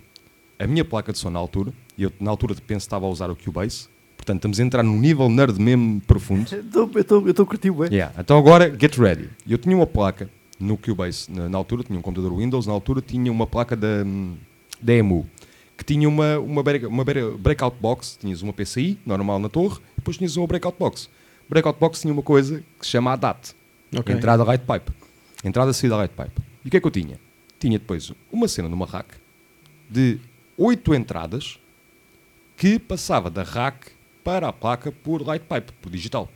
a 0.59 0.67
minha 0.67 0.85
placa 0.85 1.13
de 1.13 1.19
som 1.19 1.31
na 1.31 1.39
altura, 1.39 1.73
e 1.97 2.03
eu 2.03 2.13
na 2.21 2.31
altura 2.31 2.55
penso 2.67 2.85
estava 2.85 3.07
a 3.07 3.09
usar 3.09 3.31
o 3.31 3.37
Cubase, 3.37 3.89
portanto 4.17 4.37
estamos 4.37 4.61
a 4.61 4.63
entrar 4.63 4.83
num 4.83 4.99
nível 4.99 5.29
nerd 5.31 5.59
mesmo 5.59 6.01
profundo. 6.03 6.47
Eu 6.55 7.29
estou 7.31 7.47
curtir, 7.47 7.71
ué. 7.71 7.89
Yeah. 7.91 8.15
Então 8.19 8.37
agora, 8.39 8.69
get 8.79 8.97
ready. 8.99 9.31
Eu 9.49 9.57
tinha 9.57 9.75
uma 9.75 9.87
placa 9.87 10.29
no 10.59 10.77
Cubase, 10.77 11.31
na, 11.33 11.49
na 11.49 11.57
altura, 11.57 11.83
tinha 11.83 11.99
um 11.99 12.03
computador 12.03 12.37
Windows, 12.37 12.67
na 12.67 12.73
altura 12.75 13.01
tinha 13.01 13.33
uma 13.33 13.47
placa 13.47 13.75
da, 13.75 14.05
da 14.83 14.95
EMU, 14.95 15.27
que 15.79 15.85
tinha 15.85 16.07
uma, 16.07 16.39
uma, 16.39 16.63
break- 16.63 16.85
uma 16.87 17.03
break- 17.03 17.39
breakout 17.39 17.77
box, 17.81 18.19
tinhas 18.21 18.43
uma 18.43 18.53
PCI, 18.53 18.99
normal 19.07 19.39
na 19.39 19.49
torre, 19.49 19.81
depois 19.97 20.19
tinhas 20.19 20.37
uma 20.37 20.47
breakout 20.47 20.77
box. 20.79 21.09
Breakout 21.51 21.79
box 21.81 22.01
tinha 22.01 22.13
uma 22.13 22.23
coisa 22.23 22.63
que 22.79 22.87
se 22.87 22.93
chama 22.93 23.13
ADAT, 23.13 23.55
Ok. 23.97 24.15
entrada 24.15 24.45
light 24.45 24.65
pipe. 24.65 24.93
Entrada 25.45 25.73
saída 25.73 25.97
light 25.97 26.13
pipe. 26.15 26.41
E 26.65 26.69
o 26.69 26.71
que 26.71 26.77
é 26.77 26.81
que 26.81 26.87
eu 26.87 26.91
tinha? 26.91 27.19
Tinha 27.59 27.79
depois 27.79 28.13
uma 28.33 28.47
cena 28.47 28.69
numa 28.69 28.87
rack 28.87 29.09
de 29.89 30.21
oito 30.57 30.95
entradas 30.95 31.59
que 32.57 32.79
passava 32.79 33.29
da 33.29 33.43
rack 33.43 33.91
para 34.23 34.49
a 34.49 34.53
placa 34.53 34.93
por 34.93 35.23
light 35.27 35.45
pipe, 35.45 35.73
por 35.83 35.91
digital. 35.91 36.31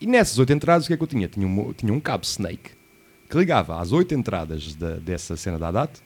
E 0.00 0.06
nessas 0.06 0.38
oito 0.38 0.52
entradas, 0.52 0.84
o 0.84 0.88
que 0.88 0.92
é 0.92 0.96
que 0.96 1.02
eu 1.02 1.06
tinha? 1.06 1.26
Tinha 1.28 1.46
um, 1.46 1.72
tinha 1.72 1.92
um 1.92 1.98
cabo 2.00 2.24
Snake 2.24 2.72
que 3.30 3.36
ligava 3.38 3.80
às 3.80 3.90
oito 3.92 4.14
entradas 4.14 4.74
da- 4.74 4.96
dessa 4.96 5.36
cena 5.36 5.58
da 5.58 5.68
ADAT, 5.68 6.00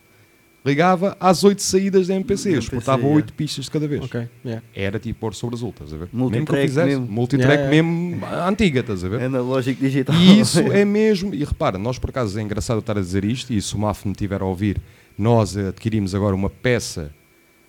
ligava 0.64 1.16
às 1.18 1.42
oito 1.44 1.62
saídas 1.62 2.08
da 2.08 2.14
MPC. 2.14 2.48
Eu 2.48 2.52
MPC, 2.52 2.66
exportava 2.66 3.02
yeah. 3.02 3.16
oito 3.16 3.32
pistas 3.32 3.64
de 3.64 3.70
cada 3.70 3.88
vez. 3.88 4.04
Ok, 4.04 4.28
yeah. 4.44 4.64
Era 4.74 4.98
tipo 4.98 5.18
pôr 5.18 5.34
sobre 5.34 5.56
azul, 5.56 5.70
estás 5.70 5.92
a 5.92 5.96
ver? 5.96 6.08
mesmo 6.12 6.30
que 6.30 6.36
eu 6.36 6.40
Multitrack 6.40 6.68
fizesse, 6.68 6.88
mesmo. 6.88 7.06
multitrack 7.06 7.52
Yeah, 7.52 7.74
yeah. 7.74 7.88
mesmo 7.88 8.26
à 8.26 8.48
antiga, 8.48 8.80
estás 8.80 9.04
a 9.04 9.08
ver? 9.08 9.22
Analógico 9.22 9.80
digital. 9.80 10.14
E 10.14 10.40
isso 10.40 10.60
é 10.60 10.84
mesmo, 10.84 11.34
e 11.34 11.44
repara, 11.44 11.78
nós 11.78 11.98
por 11.98 12.10
acaso 12.10 12.38
é 12.38 12.42
engraçado 12.42 12.80
estar 12.80 12.96
a 12.96 13.00
dizer 13.00 13.24
isto, 13.24 13.52
e 13.52 13.60
se 13.60 13.74
o 13.74 13.78
MAF 13.78 14.06
me 14.06 14.14
tiver 14.14 14.42
a 14.42 14.44
ouvir, 14.44 14.80
nós 15.16 15.56
adquirimos 15.56 16.14
agora 16.14 16.34
uma 16.34 16.50
peça 16.50 17.12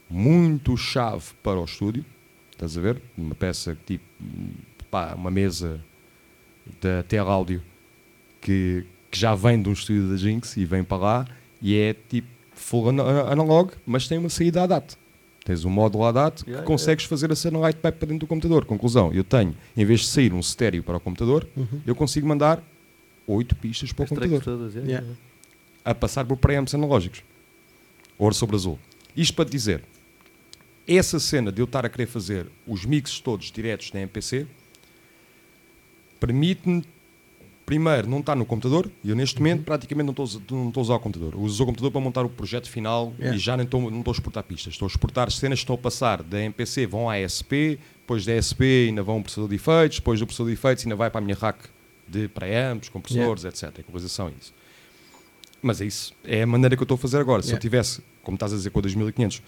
muito 0.10 0.76
chave 0.76 1.26
para 1.42 1.60
o 1.60 1.64
estúdio, 1.64 2.06
estás 2.52 2.78
a 2.78 2.82
ver? 2.82 3.02
Uma 3.18 3.34
peça 3.34 3.78
tipo, 3.86 4.04
pá, 4.90 5.14
uma 5.16 5.32
mesa 5.32 5.80
da 6.82 7.04
TL 7.04 7.30
Audio 7.30 7.62
que, 8.42 8.86
que 9.10 9.18
já 9.18 9.34
vem 9.36 9.62
de 9.62 9.70
um 9.70 9.74
estúdio 9.74 10.10
da 10.10 10.18
Jinx 10.18 10.58
e 10.58 10.66
vem 10.66 10.84
para 10.84 10.98
lá 10.98 11.28
e 11.62 11.78
é 11.78 11.94
tipo 11.94 12.28
full 12.62 12.90
ana- 12.90 13.24
analog, 13.32 13.74
mas 13.86 14.08
tem 14.08 14.18
uma 14.18 14.30
saída 14.30 14.64
ADAT. 14.64 14.96
Tens 15.44 15.66
um 15.66 15.70
módulo 15.70 16.06
ADAT 16.06 16.44
que 16.44 16.52
Yeah, 16.52 16.66
consegues 16.68 17.06
fazer 17.06 17.32
a 17.32 17.36
cena 17.36 17.58
light 17.60 17.76
pipe 17.78 17.98
para 17.98 18.08
dentro 18.08 18.20
do 18.20 18.28
computador. 18.28 18.64
Conclusão, 18.66 19.12
eu 19.12 19.24
tenho, 19.24 19.56
em 19.76 19.84
vez 19.84 20.02
de 20.02 20.08
sair 20.08 20.32
um 20.34 20.40
estéreo 20.40 20.84
para 20.84 20.98
o 20.98 21.00
computador, 21.00 21.48
eu 21.86 21.96
consigo 21.96 22.28
mandar 22.28 22.64
8 23.28 23.56
pistas 23.56 23.92
para 23.92 24.04
o 24.04 24.06
As 24.06 24.10
computador 24.10 24.42
todas. 24.44 24.76
Yeah. 24.76 25.06
a 25.84 25.96
passar 25.96 26.26
por 26.26 26.38
preamps 26.38 26.76
analógicos. 26.76 27.24
Ouro 28.20 28.36
sobre 28.36 28.56
azul. 28.56 28.78
Isto 29.18 29.34
para 29.34 29.46
te 29.46 29.52
dizer, 29.52 29.84
essa 30.88 31.20
cena 31.20 31.52
de 31.52 31.60
eu 31.62 31.66
estar 31.66 31.86
a 31.86 31.90
querer 31.90 32.06
fazer 32.06 32.46
os 32.68 32.86
mixes 32.86 33.20
todos 33.20 33.52
diretos 33.52 33.92
na 33.94 34.02
MPC 34.02 34.46
permite-me, 36.20 36.84
primeiro, 37.72 38.10
não 38.10 38.20
estar 38.20 38.36
no 38.36 38.46
computador, 38.46 38.92
e 39.02 39.10
eu 39.12 39.16
neste 39.16 39.40
momento 39.40 39.64
praticamente 39.64 40.06
não 40.14 40.26
estou, 40.26 40.42
não 40.58 40.68
estou 40.68 40.82
a 40.82 40.84
usar 40.84 40.96
o 40.96 41.00
computador. 41.00 41.34
Eu 41.36 41.40
uso 41.40 41.64
o 41.64 41.66
computador 41.66 41.90
para 41.90 42.02
montar 42.02 42.26
o 42.26 42.30
projeto 42.30 42.70
final 42.70 43.14
Yeah. 43.18 43.38
e 43.38 43.40
já 43.40 43.56
não 43.56 43.64
estou, 43.64 43.80
não 43.90 44.00
estou 44.00 44.12
a 44.12 44.16
exportar 44.16 44.44
pistas. 44.44 44.74
Estou 44.74 44.86
a 44.88 44.90
exportar 44.90 45.32
cenas 45.32 45.60
que 45.60 45.64
estão 45.64 45.76
a 45.76 45.78
passar 45.78 46.22
da 46.22 46.38
MPC, 46.42 46.86
vão 46.86 47.10
à 47.10 47.16
SP, 47.24 47.80
depois 48.02 48.26
da 48.26 48.34
SP 48.36 48.90
ainda 48.90 49.02
vão 49.04 49.16
ao 49.16 49.22
processador 49.22 49.50
de 49.50 49.56
efeitos, 49.56 50.00
depois 50.00 50.20
do 50.20 50.26
processador 50.26 50.52
de 50.54 50.60
efeitos 50.60 50.84
ainda 50.86 50.98
vai 50.98 51.10
para 51.10 51.20
a 51.20 51.24
minha 51.24 51.38
rack 51.40 51.60
de 52.10 52.28
preamps, 52.28 52.90
compressores, 52.90 53.46
etc. 53.46 53.80
Equalização 53.80 54.28
e 54.28 54.34
isso. 54.42 54.54
Mas 55.62 55.80
é 55.80 55.86
isso. 55.86 56.14
É 56.26 56.42
a 56.42 56.48
maneira 56.48 56.76
que 56.76 56.82
eu 56.82 56.86
estou 56.86 56.96
a 56.96 56.98
fazer 56.98 57.20
agora. 57.20 57.42
Se 57.42 57.48
eu 57.50 57.52
Yeah. 57.52 57.62
tivesse, 57.62 58.02
como 58.22 58.36
estás 58.36 58.52
a 58.52 58.58
dizer 58.58 58.70
com 58.72 58.80
a 58.80 58.82
2500, 58.82 59.42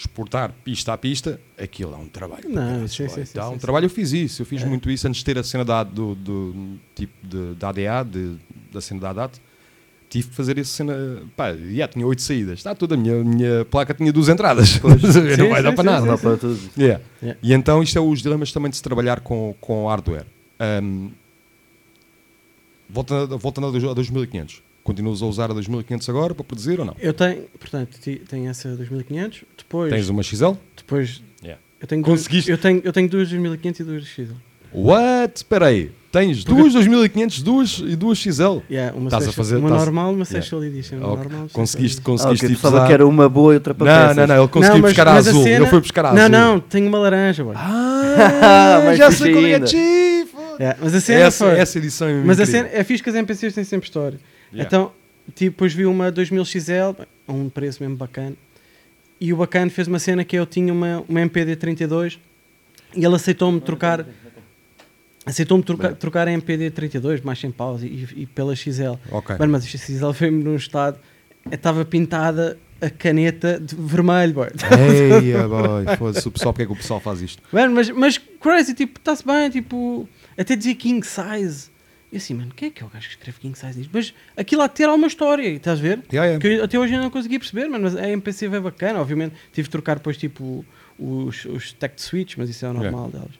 exportar 0.00 0.52
pista 0.64 0.92
a 0.92 0.98
pista, 0.98 1.40
aquilo 1.58 1.94
é 1.94 1.96
um 1.96 2.06
trabalho. 2.08 2.48
Não, 2.48 2.54
Caralho, 2.54 2.88
sim, 2.88 3.08
sim, 3.08 3.24
sim, 3.24 3.32
Dá 3.34 3.44
sim, 3.44 3.50
um 3.50 3.52
sim. 3.52 3.58
trabalho, 3.58 3.84
eu 3.86 3.90
fiz 3.90 4.12
isso. 4.12 4.42
Eu 4.42 4.46
fiz 4.46 4.62
É. 4.62 4.66
muito 4.66 4.90
isso 4.90 5.06
antes 5.06 5.18
de 5.18 5.24
ter 5.24 5.38
a 5.38 5.42
cena 5.42 5.64
da, 5.64 5.82
do, 5.84 6.14
do 6.14 6.78
tipo 6.94 7.12
de, 7.26 7.54
da 7.54 7.68
ADA, 7.68 8.04
de, 8.10 8.36
da 8.72 8.80
cena 8.80 9.00
da 9.00 9.10
ADAT. 9.10 9.38
Tive 10.08 10.28
que 10.28 10.34
fazer 10.34 10.58
essa 10.58 10.70
cena. 10.72 11.22
Pá, 11.36 11.54
já 11.54 11.86
tinha 11.86 12.04
oito 12.04 12.20
saídas. 12.22 12.58
Está 12.58 12.74
tudo. 12.74 12.94
A 12.94 12.96
minha, 12.96 13.22
minha 13.22 13.64
placa 13.66 13.94
tinha 13.94 14.12
duas 14.12 14.28
entradas. 14.28 14.80
não 14.82 14.98
Sim, 14.98 15.48
vai 15.48 15.62
dar 15.62 15.70
sim, 15.70 15.76
para 15.76 15.84
nada. 15.84 16.00
Não 16.06 16.14
dá 16.14 16.18
para 16.18 16.36
tudo. 16.36 16.58
Yeah. 16.76 17.00
Yeah. 17.22 17.38
E 17.42 17.52
então 17.52 17.80
isto 17.82 17.96
é 17.96 18.00
os 18.00 18.20
dilemas 18.20 18.50
também 18.50 18.70
de 18.70 18.76
se 18.76 18.82
trabalhar 18.82 19.20
com, 19.20 19.54
com 19.60 19.86
hardware. 19.86 20.26
Um, 20.82 21.10
voltando, 22.88 23.38
voltando 23.38 23.66
a 23.68 23.70
2500. 23.70 24.62
Continuas 24.90 25.22
a 25.22 25.26
usar 25.26 25.44
a 25.52 25.54
2500 25.54 26.08
agora 26.08 26.34
para 26.34 26.42
produzir 26.42 26.80
ou 26.80 26.84
não? 26.84 26.96
Eu 26.98 27.12
tenho, 27.14 27.42
portanto, 27.60 27.96
tenho 28.28 28.50
essa 28.50 28.74
2500, 28.74 29.44
depois, 29.56 29.88
Tens 29.92 30.08
uma 30.08 30.20
XL? 30.20 30.54
depois 30.76 31.22
Yeah. 31.40 31.62
eu 31.80 31.86
tenho 31.86 32.02
duas, 32.02 32.18
Conseguiste? 32.22 32.50
eu 32.50 32.58
tenho, 32.58 32.80
eu 32.82 32.92
tenho 32.92 33.08
duas 33.08 33.28
2500 33.28 33.78
e 33.80 33.84
duas 33.84 34.04
XL. 34.04 34.32
What? 34.74 35.32
Espera 35.36 35.66
aí. 35.66 35.92
Tens 36.10 36.42
Porque- 36.42 36.60
duas 36.60 36.72
2500 36.72 37.40
duas, 37.40 37.78
e 37.86 37.94
duas 37.94 38.18
XL? 38.18 38.62
Yeah, 38.68 38.96
uma 38.96 39.06
Estás 39.06 39.28
a 39.28 39.32
fazer- 39.32 39.56
uma 39.58 39.68
estás- 39.68 39.84
normal, 39.84 40.12
uma 40.12 40.24
Yeah. 40.24 40.40
Special 40.42 40.64
Edition. 40.64 40.96
Uma 40.96 41.06
Ok. 41.12 41.22
normal, 41.28 41.48
Conseguiste. 41.52 42.00
Ah, 42.00 42.04
conseguiste 42.04 42.46
ok, 42.46 42.56
tipo, 42.56 42.62
pensava 42.68 42.86
que 42.88 42.92
era 42.92 43.06
uma 43.06 43.28
boa 43.28 43.52
e 43.52 43.54
outra 43.54 43.72
para 43.74 44.08
Não, 44.08 44.14
não, 44.14 44.26
não. 44.26 44.38
Ele 44.42 44.48
conseguiu 44.48 44.74
Não, 44.74 44.82
mas- 44.82 44.90
buscar 44.90 45.06
a 45.08 45.12
mas 45.14 45.26
a 45.28 45.30
azul. 45.30 45.42
cena- 45.44 45.56
Ele 45.56 45.66
foi 45.66 45.80
buscar 45.80 46.04
a 46.06 46.12
Não, 46.12 46.18
azul. 46.22 46.30
não, 46.30 46.58
tenho 46.60 46.88
uma 46.88 46.98
laranja, 46.98 47.44
boy. 47.44 47.54
Ah, 47.56 48.92
já 48.98 49.10
sei 49.12 49.32
qual 49.32 49.44
é 49.46 49.54
a. 49.54 49.60
Yeah, 50.60 50.78
mas 50.82 50.94
a 50.96 51.00
cena 51.00 51.20
Essa, 51.20 51.44
foi- 51.46 51.58
essa 51.58 51.78
edição 51.78 52.08
é 52.08 52.12
Mas 52.24 52.40
a 52.40 52.42
incrível. 52.42 52.46
cena 52.68 52.80
é 52.80 52.84
fixe 52.84 53.02
que 53.04 53.08
as 53.08 53.14
NPCs 53.16 53.54
têm 53.54 53.62
sempre 53.64 53.86
história. 53.86 54.18
Yeah. 54.52 54.66
Então, 54.66 54.92
tipo, 55.34 55.52
depois 55.52 55.72
vi 55.72 55.86
uma 55.86 56.10
2000 56.10 56.44
XL 56.44 57.02
a 57.26 57.32
um 57.32 57.48
preço 57.48 57.82
mesmo 57.82 57.96
bacana. 57.96 58.36
E 59.20 59.32
o 59.32 59.36
bacana 59.36 59.70
fez 59.70 59.86
uma 59.86 59.98
cena 59.98 60.24
que 60.24 60.36
eu 60.36 60.46
tinha 60.46 60.72
uma, 60.72 61.04
uma 61.08 61.20
MPD 61.20 61.56
32 61.56 62.18
e 62.94 63.04
ele 63.04 63.14
aceitou-me 63.14 63.60
trocar. 63.60 64.06
Aceitou-me 65.24 65.62
trocar, 65.62 65.94
trocar 65.94 66.28
a 66.28 66.32
MPD 66.32 66.70
32, 66.70 67.20
mais 67.20 67.38
sem 67.38 67.50
pausa, 67.50 67.86
e, 67.86 68.08
e 68.16 68.26
pela 68.26 68.56
XL. 68.56 68.94
Ok. 69.10 69.36
Mano, 69.38 69.52
mas 69.52 69.64
a 69.64 69.66
XL 69.66 70.12
foi-me 70.12 70.42
num 70.42 70.56
estado. 70.56 70.98
Estava 71.50 71.84
pintada 71.84 72.58
a 72.80 72.88
caneta 72.88 73.60
de 73.60 73.76
vermelho, 73.76 74.32
boy. 74.32 74.48
Ei, 74.48 75.32
boy, 75.46 75.96
foda-se, 75.98 76.26
o 76.26 76.30
pessoal, 76.30 76.52
porque 76.52 76.62
é 76.62 76.66
que 76.66 76.72
o 76.72 76.76
pessoal 76.76 77.00
faz 77.00 77.20
isto? 77.20 77.42
Mano, 77.52 77.74
mas, 77.74 77.90
mas 77.90 78.18
crazy, 78.18 78.74
tipo, 78.74 78.98
está-se 78.98 79.24
bem, 79.24 79.50
tipo, 79.50 80.08
até 80.36 80.56
dizia 80.56 80.74
king 80.74 81.06
size. 81.06 81.69
E 82.12 82.16
assim, 82.16 82.34
mano, 82.34 82.50
quem 82.56 82.68
é 82.68 82.70
que 82.72 82.82
é 82.82 82.86
o 82.86 82.88
gajo 82.88 83.06
que 83.06 83.14
escreve 83.14 83.38
king 83.38 83.56
size 83.56 83.78
disto? 83.78 83.90
Mas 83.92 84.12
aquilo 84.36 84.62
há 84.62 84.66
de 84.66 84.74
ter 84.74 84.84
alguma 84.88 85.06
história, 85.06 85.48
estás 85.48 85.78
a 85.78 85.82
ver? 85.82 86.00
Yeah, 86.12 86.24
yeah. 86.26 86.38
Que 86.40 86.48
eu 86.48 86.64
até 86.64 86.76
hoje 86.78 86.92
ainda 86.92 87.04
não 87.04 87.10
consegui 87.10 87.38
perceber, 87.38 87.68
mano, 87.68 87.84
mas 87.84 87.94
a 87.96 88.08
MPC 88.08 88.48
veio 88.48 88.62
bacana, 88.62 89.00
obviamente. 89.00 89.34
Tive 89.52 89.68
de 89.68 89.70
trocar 89.70 89.96
depois, 89.96 90.16
tipo, 90.16 90.64
os, 90.98 91.44
os 91.44 91.72
tech 91.72 91.94
switch, 92.02 92.34
mas 92.36 92.50
isso 92.50 92.66
é 92.66 92.70
o 92.70 92.72
normal 92.72 93.10
delas. 93.10 93.30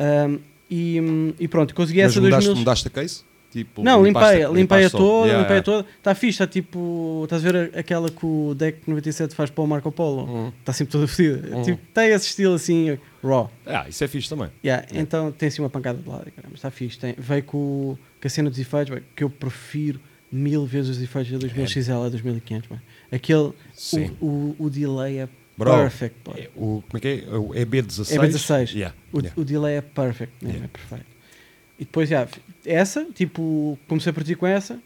Um, 0.00 0.38
e, 0.70 1.34
e 1.40 1.46
pronto, 1.48 1.74
consegui 1.74 2.02
Mas 2.02 2.12
essa 2.12 2.20
mudaste, 2.20 2.46
2000. 2.46 2.58
mudaste 2.60 2.88
a 2.88 2.90
case? 2.90 3.24
Tipo, 3.52 3.82
Não, 3.82 4.04
limpei-a, 4.04 4.48
limpei-a 4.48 4.50
limpaste 4.52 4.90
só. 4.90 4.98
toda, 4.98 5.26
Yeah, 5.28 5.38
limpei-a 5.42 5.56
yeah. 5.60 5.64
toda. 5.64 5.88
Está 5.96 6.14
fixe, 6.14 6.30
está 6.34 6.46
tipo. 6.46 7.22
Estás 7.24 7.46
a 7.46 7.50
ver 7.52 7.72
a- 7.74 7.80
aquela 7.80 8.10
que 8.10 8.26
o 8.26 8.54
Deck 8.54 8.80
97 8.86 9.34
faz 9.34 9.48
para 9.48 9.64
o 9.64 9.66
Marco 9.66 9.90
Polo? 9.90 10.24
Uhum. 10.24 10.52
Está 10.60 10.74
sempre 10.74 10.92
toda 10.92 11.06
fodida. 11.08 11.56
Uhum. 11.56 11.62
Tipo, 11.62 11.80
tem 11.94 12.08
esse 12.10 12.26
estilo 12.26 12.54
assim, 12.54 12.98
raw. 13.24 13.50
Ah, 13.64 13.86
isso 13.88 14.04
é 14.04 14.08
fixe 14.08 14.28
também. 14.28 14.50
Yeah, 14.62 14.86
Então 14.92 15.32
tem 15.32 15.46
assim 15.46 15.62
uma 15.62 15.70
pancada 15.70 15.96
de 16.02 16.06
lado, 16.06 16.30
caramba, 16.32 16.54
está 16.54 16.70
fixe. 16.70 16.98
Tem, 16.98 17.14
veio 17.16 17.44
com, 17.44 17.96
com 18.20 18.26
a 18.26 18.30
cena 18.30 18.50
dos 18.50 18.58
efeitos, 18.58 18.94
bem, 18.94 19.04
que 19.14 19.22
eu 19.24 19.30
prefiro 19.30 20.00
mil 20.30 20.66
vezes 20.66 20.96
os 20.96 21.02
efeitos 21.02 21.32
da 21.32 21.38
2000 21.38 21.66
XL 21.68 21.92
a 21.92 22.08
2500. 22.08 22.68
bem. 22.68 22.80
Aquele, 23.12 23.52
o, 24.20 24.26
o, 24.26 24.56
o 24.58 24.70
delay 24.70 25.18
é 25.20 25.28
Bro, 25.58 25.70
perfect. 25.72 26.16
boy. 26.24 26.34
É, 26.40 26.50
o, 26.54 26.82
como 26.86 26.96
é 26.96 27.00
que 27.00 27.08
é? 27.08 27.30
O 27.36 27.48
EB16? 27.50 28.14
EB16. 28.18 28.74
Yeah, 28.74 28.94
O, 29.12 29.18
yeah. 29.20 29.40
o 29.40 29.44
delay 29.44 29.76
é 29.76 29.80
perfect, 29.80 30.32
Yeah. 30.42 30.64
é 30.64 30.68
perfeito. 30.68 31.06
E 31.78 31.84
depois, 31.84 32.08
já, 32.08 32.26
essa, 32.64 33.04
tipo, 33.14 33.78
comecei 33.88 34.10
a 34.10 34.12
partir 34.12 34.34
com 34.34 34.46
essa, 34.46 34.78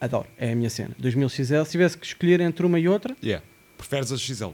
adoro, 0.00 0.26
é 0.38 0.52
a 0.52 0.56
minha 0.56 0.70
cena. 0.70 0.94
2000 0.98 1.28
XL, 1.28 1.64
se 1.64 1.70
tivesse 1.72 1.98
que 1.98 2.06
escolher 2.06 2.40
entre 2.40 2.64
uma 2.64 2.78
e 2.78 2.88
outra, 2.88 3.14
Yeah. 3.22 3.44
Preferes 3.76 4.12
a 4.12 4.16
XL? 4.16 4.50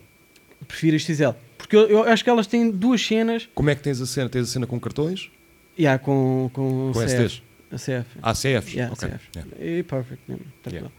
prefiro 0.67 0.97
a 0.97 0.99
XL. 0.99 1.31
Porque 1.59 1.77
eu, 1.77 1.89
eu 1.89 2.03
acho 2.05 2.23
que 2.25 2.31
elas 2.31 2.47
têm 2.47 2.71
duas 2.71 3.05
cenas, 3.05 3.49
Como 3.55 3.69
é 3.71 3.75
que 3.75 3.83
tens 3.83 4.01
a 4.01 4.07
cena? 4.07 4.29
Tens 4.29 4.49
a 4.49 4.53
cena 4.53 4.67
com 4.67 4.79
cartões? 4.81 5.31
yeah, 5.79 5.99
com, 6.03 6.49
com, 6.53 6.91
Com 6.93 7.01
CF, 7.01 7.43
A 7.71 7.77
CF. 7.77 8.07
Ah? 8.23 8.33
Yeah, 8.45 8.93
Ok. 8.93 9.09
CF. 9.09 9.29
Yeah. 9.35 9.79
E 9.79 9.83
perfect, 9.83 10.23
mesmo, 10.29 10.45
tranquilo. 10.63 10.93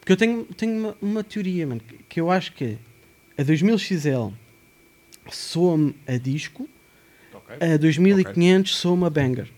Porque 0.00 0.12
eu 0.12 0.16
tenho, 0.16 0.44
tenho 0.56 0.78
uma, 0.78 0.96
uma 1.00 1.24
teoria, 1.24 1.66
mano, 1.66 1.80
que, 1.80 1.96
que 2.08 2.20
eu 2.20 2.30
acho 2.30 2.52
que 2.52 2.76
a 3.38 3.42
2000 3.42 3.78
XL 3.78 4.28
soa-me 5.30 5.94
a 6.06 6.16
disco, 6.16 6.68
a 7.60 7.76
2500 7.76 8.76
soa-me 8.76 9.04
a 9.06 9.10
banger. 9.10 9.48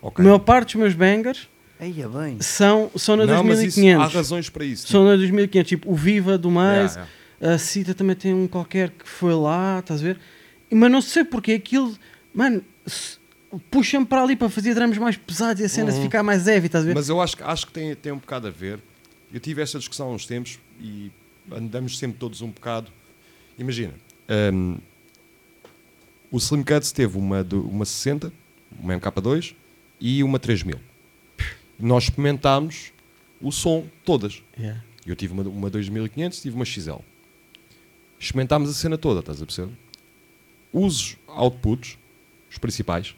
Ok. 0.00 0.22
A 0.22 0.24
maior 0.24 0.38
parte 0.38 0.68
dos 0.72 0.74
meus 0.76 0.94
bangers 0.94 1.48
Aí 1.80 2.00
é 2.02 2.08
bem. 2.08 2.40
são, 2.40 2.90
são 2.96 3.16
na 3.16 3.24
Não, 3.26 3.44
mas 3.44 3.60
isso, 3.60 3.78
há 3.80 3.82
2500. 3.82 4.14
razões 4.14 4.48
para 4.50 4.64
isso. 4.64 4.88
São 4.88 5.04
na 5.04 5.14
2500, 5.16 5.68
tipo 5.68 5.90
o 5.90 5.94
Viva 5.94 6.36
do 6.38 6.50
Mais, 6.50 6.92
Yeah, 6.94 7.08
yeah. 7.40 7.54
a 7.54 7.58
Cita 7.58 7.94
também 7.94 8.16
tem 8.16 8.34
um 8.34 8.48
qualquer 8.48 8.90
que 8.90 9.08
foi 9.08 9.34
lá, 9.34 9.78
estás 9.80 10.00
a 10.00 10.04
ver? 10.04 10.18
Mas 10.70 10.90
não 10.90 11.00
sei 11.00 11.24
porque 11.24 11.52
aquilo, 11.52 11.94
mano, 12.34 12.62
puxa-me 13.70 14.04
para 14.06 14.22
ali 14.22 14.36
para 14.36 14.48
fazer 14.48 14.74
dramas 14.74 14.98
mais 14.98 15.16
pesados 15.16 15.60
e 15.60 15.64
a 15.64 15.68
cena 15.68 15.90
se 15.92 16.00
ficar 16.02 16.22
mais 16.22 16.46
heavy, 16.46 16.66
estás 16.66 16.82
a 16.84 16.86
ver? 16.86 16.92
Uhum. 16.92 16.98
Mas 16.98 17.08
eu 17.08 17.20
acho, 17.20 17.36
que- 17.36 17.42
acho 17.42 17.66
que 17.66 17.72
tem, 17.72 17.94
tem 17.94 18.12
um 18.12 18.18
bocado 18.18 18.46
a 18.46 18.50
ver. 18.50 18.78
Eu 19.32 19.40
tive 19.40 19.62
essa 19.62 19.78
discussão 19.78 20.08
há 20.08 20.12
uns 20.12 20.26
tempos 20.26 20.58
e 20.80 21.10
andamos 21.50 21.98
sempre 21.98 22.18
todos 22.18 22.40
um 22.42 22.48
bocado. 22.50 22.90
Imagina, 23.58 23.94
hum, 24.52 24.78
o 26.30 26.36
Slim 26.38 26.62
Cuts 26.62 26.92
teve 26.92 27.16
uma, 27.18 27.42
uma 27.52 27.84
60, 27.84 28.32
uma 28.78 28.94
MK2 28.98 29.54
e 30.00 30.22
uma 30.22 30.38
3000. 30.38 30.78
Nós 31.78 32.04
experimentámos 32.04 32.92
o 33.40 33.50
som 33.52 33.86
todas. 34.04 34.42
Yeah. 34.58 34.82
Eu 35.06 35.16
tive 35.16 35.32
uma, 35.32 35.42
uma 35.44 35.70
2500, 35.70 36.40
tive 36.42 36.54
uma 36.56 36.64
XL. 36.64 36.98
Experimentámos 38.18 38.68
a 38.70 38.74
cena 38.74 38.98
toda, 38.98 39.20
estás 39.20 39.40
a 39.40 39.46
perceber? 39.46 39.72
Os 40.72 41.16
outputs, 41.28 41.96
os 42.50 42.58
principais, 42.58 43.14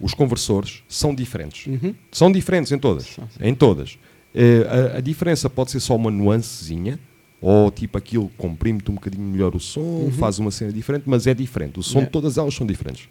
os 0.00 0.14
conversores, 0.14 0.82
são 0.88 1.14
diferentes. 1.14 1.66
Uhum. 1.66 1.94
São 2.12 2.30
diferentes 2.30 2.70
em 2.72 2.78
todas. 2.78 3.04
São, 3.06 3.28
sim. 3.30 3.38
Em 3.40 3.54
todas. 3.54 3.98
Eh, 4.34 4.92
a, 4.94 4.98
a 4.98 5.00
diferença 5.00 5.48
pode 5.50 5.70
ser 5.70 5.80
só 5.80 5.96
uma 5.96 6.10
nuancezinha, 6.10 6.98
ou 7.40 7.70
tipo 7.70 7.96
aquilo 7.98 8.28
comprime-te 8.36 8.90
um 8.90 8.94
bocadinho 8.94 9.24
melhor 9.24 9.54
o 9.54 9.60
som, 9.60 10.10
faz 10.18 10.38
uma 10.38 10.50
cena 10.50 10.72
diferente, 10.72 11.04
mas 11.06 11.26
é 11.26 11.34
diferente. 11.34 11.78
O 11.78 11.82
som 11.82 11.98
Uhum. 11.98 12.02
Yeah. 12.02 12.06
de 12.08 12.12
todas 12.12 12.38
elas 12.38 12.54
são 12.54 12.66
diferentes. 12.66 13.08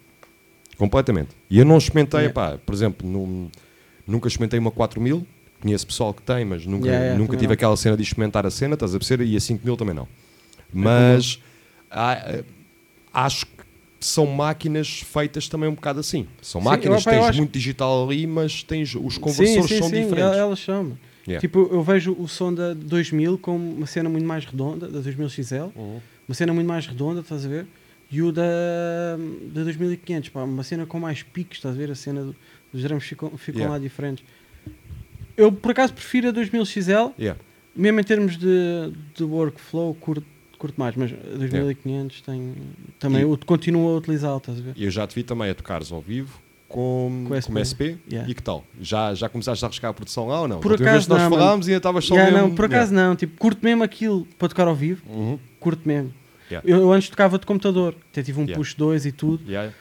Completamente. 0.76 1.30
E 1.50 1.58
eu 1.58 1.64
não 1.64 1.76
experimentei, 1.78 2.20
Yeah. 2.20 2.34
pá, 2.34 2.58
por 2.64 2.74
exemplo, 2.74 3.08
num- 3.08 3.50
nunca 4.06 4.28
experimentei 4.28 4.58
uma 4.60 4.70
4000, 4.70 5.26
conheço 5.60 5.86
pessoal 5.86 6.14
que 6.14 6.22
tem, 6.22 6.44
mas 6.44 6.64
nunca, 6.64 6.86
Yeah, 6.86 7.04
yeah, 7.06 7.18
nunca 7.20 7.36
tive 7.36 7.48
não. 7.48 7.54
aquela 7.54 7.76
cena 7.76 7.96
de 7.96 8.02
experimentar 8.02 8.46
a 8.46 8.50
cena, 8.50 8.74
estás 8.74 8.94
a 8.94 8.98
perceber? 8.98 9.24
E 9.24 9.36
a 9.36 9.40
5000 9.40 9.76
também 9.76 9.94
não. 9.94 10.06
Mas 10.72 11.40
há, 11.90 12.12
eh, 12.14 12.44
acho 13.12 13.44
que 13.46 13.57
são 14.00 14.26
máquinas 14.26 15.00
feitas 15.00 15.48
também 15.48 15.68
um 15.68 15.74
bocado 15.74 16.00
assim. 16.00 16.26
São 16.40 16.60
Sim, 16.60 16.64
máquinas, 16.68 17.04
pá, 17.04 17.10
eu 17.12 17.18
tens 17.20 17.28
acho- 17.28 17.38
muito 17.38 17.52
digital 17.52 18.04
ali, 18.06 18.26
mas 18.26 18.62
tens, 18.62 18.94
os 18.94 19.18
conversores 19.18 19.62
sim, 19.62 19.74
sim, 19.74 19.78
são 19.80 19.88
sim, 19.88 20.02
diferentes. 20.04 20.32
el- 20.32 20.38
Elas 20.38 20.58
são. 20.60 20.98
Yeah. 21.26 21.40
Tipo, 21.40 21.68
eu 21.70 21.82
vejo 21.82 22.16
o 22.18 22.26
som 22.26 22.54
da 22.54 22.72
2000 22.74 23.36
como 23.38 23.70
uma 23.76 23.86
cena 23.86 24.08
muito 24.08 24.24
mais 24.26 24.44
redonda, 24.46 24.86
da 24.88 25.00
2000 25.00 25.28
XL, 25.28 25.70
Uhum. 25.76 26.00
uma 26.26 26.34
cena 26.34 26.54
muito 26.54 26.66
mais 26.66 26.86
redonda, 26.86 27.20
estás 27.20 27.44
a 27.44 27.48
ver? 27.48 27.66
E 28.10 28.22
o 28.22 28.32
da, 28.32 28.42
da 29.52 29.62
2500, 29.64 30.30
pá, 30.30 30.42
uma 30.44 30.62
cena 30.62 30.86
com 30.86 30.98
mais 30.98 31.22
picos, 31.22 31.58
estás 31.58 31.74
a 31.74 31.78
ver? 31.78 31.90
A 31.90 31.94
cena 31.94 32.22
do- 32.24 32.36
dos 32.72 32.82
drums 32.82 33.04
ficam, 33.04 33.30
ficam 33.36 33.60
Yeah. 33.60 33.76
lá 33.76 33.78
diferentes. 33.82 34.24
Eu, 35.36 35.52
por 35.52 35.70
acaso, 35.72 35.92
prefiro 35.92 36.28
a 36.28 36.30
2000 36.30 36.64
XL, 36.64 37.12
Yeah. 37.18 37.38
mesmo 37.76 38.00
em 38.00 38.04
termos 38.04 38.36
de, 38.38 38.92
de 39.14 39.24
workflow, 39.24 39.94
curto, 39.94 40.24
curto 40.58 40.78
mais, 40.78 40.94
mas 40.96 41.12
a 41.12 41.36
2500 41.38 42.20
tem, 42.22 42.54
também 42.98 43.32
E- 43.32 43.36
continuo 43.46 43.94
a 43.94 43.96
utilizá-lo, 43.98 44.38
estás 44.38 44.58
a 44.58 44.62
ver? 44.62 44.74
Eu 44.76 44.90
já 44.90 45.06
te 45.06 45.14
vi 45.14 45.22
também 45.22 45.48
a 45.50 45.54
tocares 45.54 45.90
ao 45.92 46.00
vivo 46.00 46.38
com, 46.68 47.24
Com 47.24 47.28
com, 47.30 47.34
SP. 47.40 47.56
SP. 47.64 47.82
Yeah. 48.10 48.28
E 48.30 48.34
que 48.34 48.42
tal? 48.42 48.64
Já, 48.80 49.14
já 49.14 49.28
começaste 49.28 49.64
a 49.64 49.68
arriscar 49.68 49.90
a 49.90 49.94
produção 49.94 50.26
lá 50.26 50.42
ou 50.42 50.48
não? 50.48 50.60
Por 50.60 50.74
acaso 50.74 51.08
nós 51.08 51.22
não, 51.22 51.30
mano. 51.30 51.42
falámos 51.42 51.66
e 51.66 51.70
ainda 51.70 51.78
estavas 51.78 52.04
só 52.04 52.14
Yeah, 52.14 52.32
mesmo... 52.32 52.48
não, 52.48 52.54
por 52.56 52.64
acaso 52.66 52.92
não, 52.92 53.16
tipo, 53.16 53.38
curto 53.38 53.64
mesmo 53.64 53.82
aquilo 53.82 54.26
para 54.38 54.48
tocar 54.48 54.66
ao 54.68 54.74
vivo, 54.74 55.02
Yeah. 55.06 55.30
Uhum. 55.30 55.38
curto 55.60 55.88
mesmo. 55.88 56.12
Yeah. 56.50 56.68
Eu, 56.68 56.78
eu 56.80 56.92
antes 56.92 57.08
tocava 57.08 57.38
de 57.38 57.46
computador, 57.46 57.94
até 58.10 58.22
tive 58.22 58.38
um 58.40 58.42
Yeah. 58.44 58.56
push 58.58 58.74
2 58.74 59.06
e 59.06 59.12
tudo, 59.12 59.42
Yeah. 59.50 59.72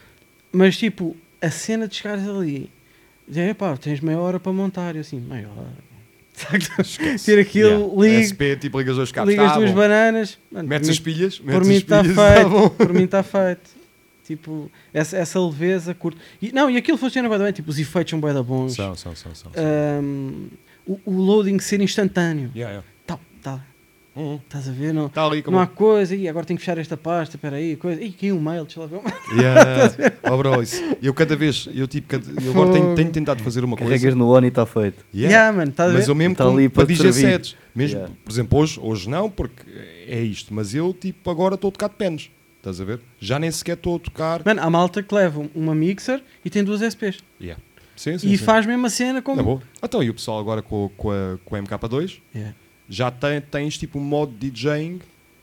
mas 0.52 0.78
tipo, 0.78 1.16
a 1.42 1.50
cena 1.50 1.88
de 1.88 1.96
chegares 1.96 2.28
ali, 2.28 2.70
dizer, 3.28 3.54
pá, 3.56 3.76
tens 3.76 4.00
meia 4.00 4.20
hora 4.20 4.40
para 4.40 4.52
montar, 4.54 4.96
e 4.96 5.00
assim, 5.00 5.20
meia 5.20 5.50
hora. 5.50 5.87
Ter 7.26 7.40
aquilo, 7.40 7.70
Yeah. 8.04 8.16
ligo, 8.18 8.28
SP, 8.30 8.56
tipo, 8.58 8.78
ligas 8.80 8.98
os 8.98 9.12
cabos. 9.12 9.32
ligas 9.32 9.52
tá 9.52 9.58
duas 9.58 9.72
bom. 9.72 9.76
bananas, 9.78 10.38
mano, 10.52 10.70
Metes 10.70 10.88
por 10.88 10.92
as 10.92 11.00
mim- 11.00 11.04
pilhas. 11.04 11.40
por 11.40 11.46
metes 11.48 11.68
mim 11.68 11.76
as 11.76 11.82
está 11.82 12.02
pilhas, 12.02 12.16
tá 12.16 12.44
bom. 12.50 12.62
feito, 12.70 12.76
por 12.76 12.94
mim 12.94 13.04
está 13.04 13.24
feito. 13.24 13.78
Tipo, 14.26 14.72
essa, 14.94 15.18
essa 15.18 15.40
leveza, 15.40 15.94
curto. 15.94 16.20
E, 16.42 16.52
não, 16.52 16.70
e 16.70 16.76
aquilo 16.78 16.98
funciona 16.98 17.30
bem, 17.30 17.40
bem, 17.40 17.52
tipo, 17.54 17.70
os 17.70 17.80
efeitos 17.80 18.12
são 18.12 18.20
bem 18.20 18.34
da 18.34 18.44
bons. 18.44 18.74
São, 18.76 18.94
são, 18.96 19.16
são. 19.16 19.34
são. 19.34 19.52
Ahm, 19.56 20.48
o, 20.86 21.00
o 21.06 21.12
loading 21.14 21.60
ser 21.60 21.80
instantâneo. 21.82 22.52
Yeah, 22.54 22.74
yeah. 22.76 22.84
Tá, 23.06 23.18
tá, 23.42 23.66
Uhum. 24.18 24.40
estás 24.44 24.68
a 24.68 24.72
ver? 24.72 24.94
Não, 24.94 25.06
Está 25.06 25.26
ali 25.26 25.44
como... 25.44 25.58
não 25.58 25.64
há 25.64 25.68
coisa, 25.68 26.16
e 26.16 26.28
agora 26.28 26.46
tenho 26.46 26.58
que 26.58 26.66
fechar 26.66 26.78
esta 26.80 26.98
pasta, 26.98 27.36
espera 27.36 27.58
aí, 27.58 27.76
coisa. 27.76 28.02
Ih, 28.02 28.12
caiu 28.12 28.36
um 28.36 28.42
mail, 28.42 28.64
deixa 28.66 28.80
lá 28.80 28.88
ver. 28.88 29.02
Yeah. 29.38 29.94
oh, 30.32 30.38
bro, 30.38 30.62
isso. 30.64 30.82
Eu 31.02 31.14
cada 31.14 31.36
vez, 31.36 31.70
eu 31.74 31.88
tipo, 31.88 32.08
cada- 32.08 32.26
eu 32.44 32.52
agora 32.52 32.72
tenho, 32.72 32.96
tenho 32.96 33.12
tentado 33.12 33.44
fazer 33.44 33.64
uma 33.64 33.78
coisa. 33.78 33.92
Carregas 33.94 34.16
no 34.16 34.30
on 34.36 34.44
e 34.44 34.48
está 34.48 34.66
feito. 34.66 35.06
Yeah. 35.14 35.32
Yeah, 35.38 35.58
mano, 35.58 35.70
estás 35.72 35.90
a 35.90 35.92
ver? 35.94 36.00
Mas 36.00 36.08
eu 36.08 36.16
mesmo 36.16 36.36
Tá 36.36 36.46
com, 36.46 36.52
ali 36.52 36.68
para 36.70 36.86
DJ 36.86 37.14
sets. 37.14 37.56
Mesmo, 37.76 37.98
Yeah. 37.98 38.16
por 38.26 38.32
exemplo, 38.32 38.60
hoje, 38.60 38.80
hoje 38.82 39.10
não, 39.10 39.30
porque 39.30 39.62
é 40.08 40.20
isto. 40.22 40.52
Mas 40.54 40.74
eu, 40.74 40.94
tipo, 40.94 41.30
agora 41.30 41.56
estou 41.56 41.68
a 41.70 41.72
tocar 41.72 41.90
de 41.90 41.96
pens. 41.96 42.32
Estás 42.58 42.82
a 42.82 42.86
ver? 42.86 43.00
Já 43.20 43.38
nem 43.38 43.52
sequer 43.52 43.74
estou 43.78 43.98
a 43.98 44.00
tocar. 44.00 44.42
Mano, 44.44 44.62
há 44.62 44.70
malta 44.70 45.04
que 45.04 45.14
leva 45.14 45.46
uma 45.54 45.76
mixer 45.76 46.24
e 46.44 46.50
tem 46.50 46.64
duas 46.64 46.82
SPs. 46.82 47.20
Yeah. 47.40 47.62
Sim, 47.96 48.18
sim, 48.18 48.28
e 48.32 48.38
sim. 48.38 48.44
faz 48.44 48.66
mesmo 48.66 48.86
a 48.86 48.90
cena 48.90 49.22
como. 49.22 49.38
Na 49.38 49.44
boa. 49.44 49.62
Então, 49.82 50.04
e 50.04 50.10
o 50.10 50.14
pessoal 50.14 50.40
agora 50.40 50.62
com, 50.62 50.90
com, 50.98 51.12
a, 51.12 51.38
com 51.46 51.56
a 51.56 51.60
MK2 51.62 52.20
Yeah. 52.36 52.56
Já 52.90 53.12
tem, 53.12 53.42
tens 53.42 53.78
tipo 53.78 54.00
um 54.00 54.04
modo 54.04 54.32
de 54.38 54.50
DJing 54.52 55.00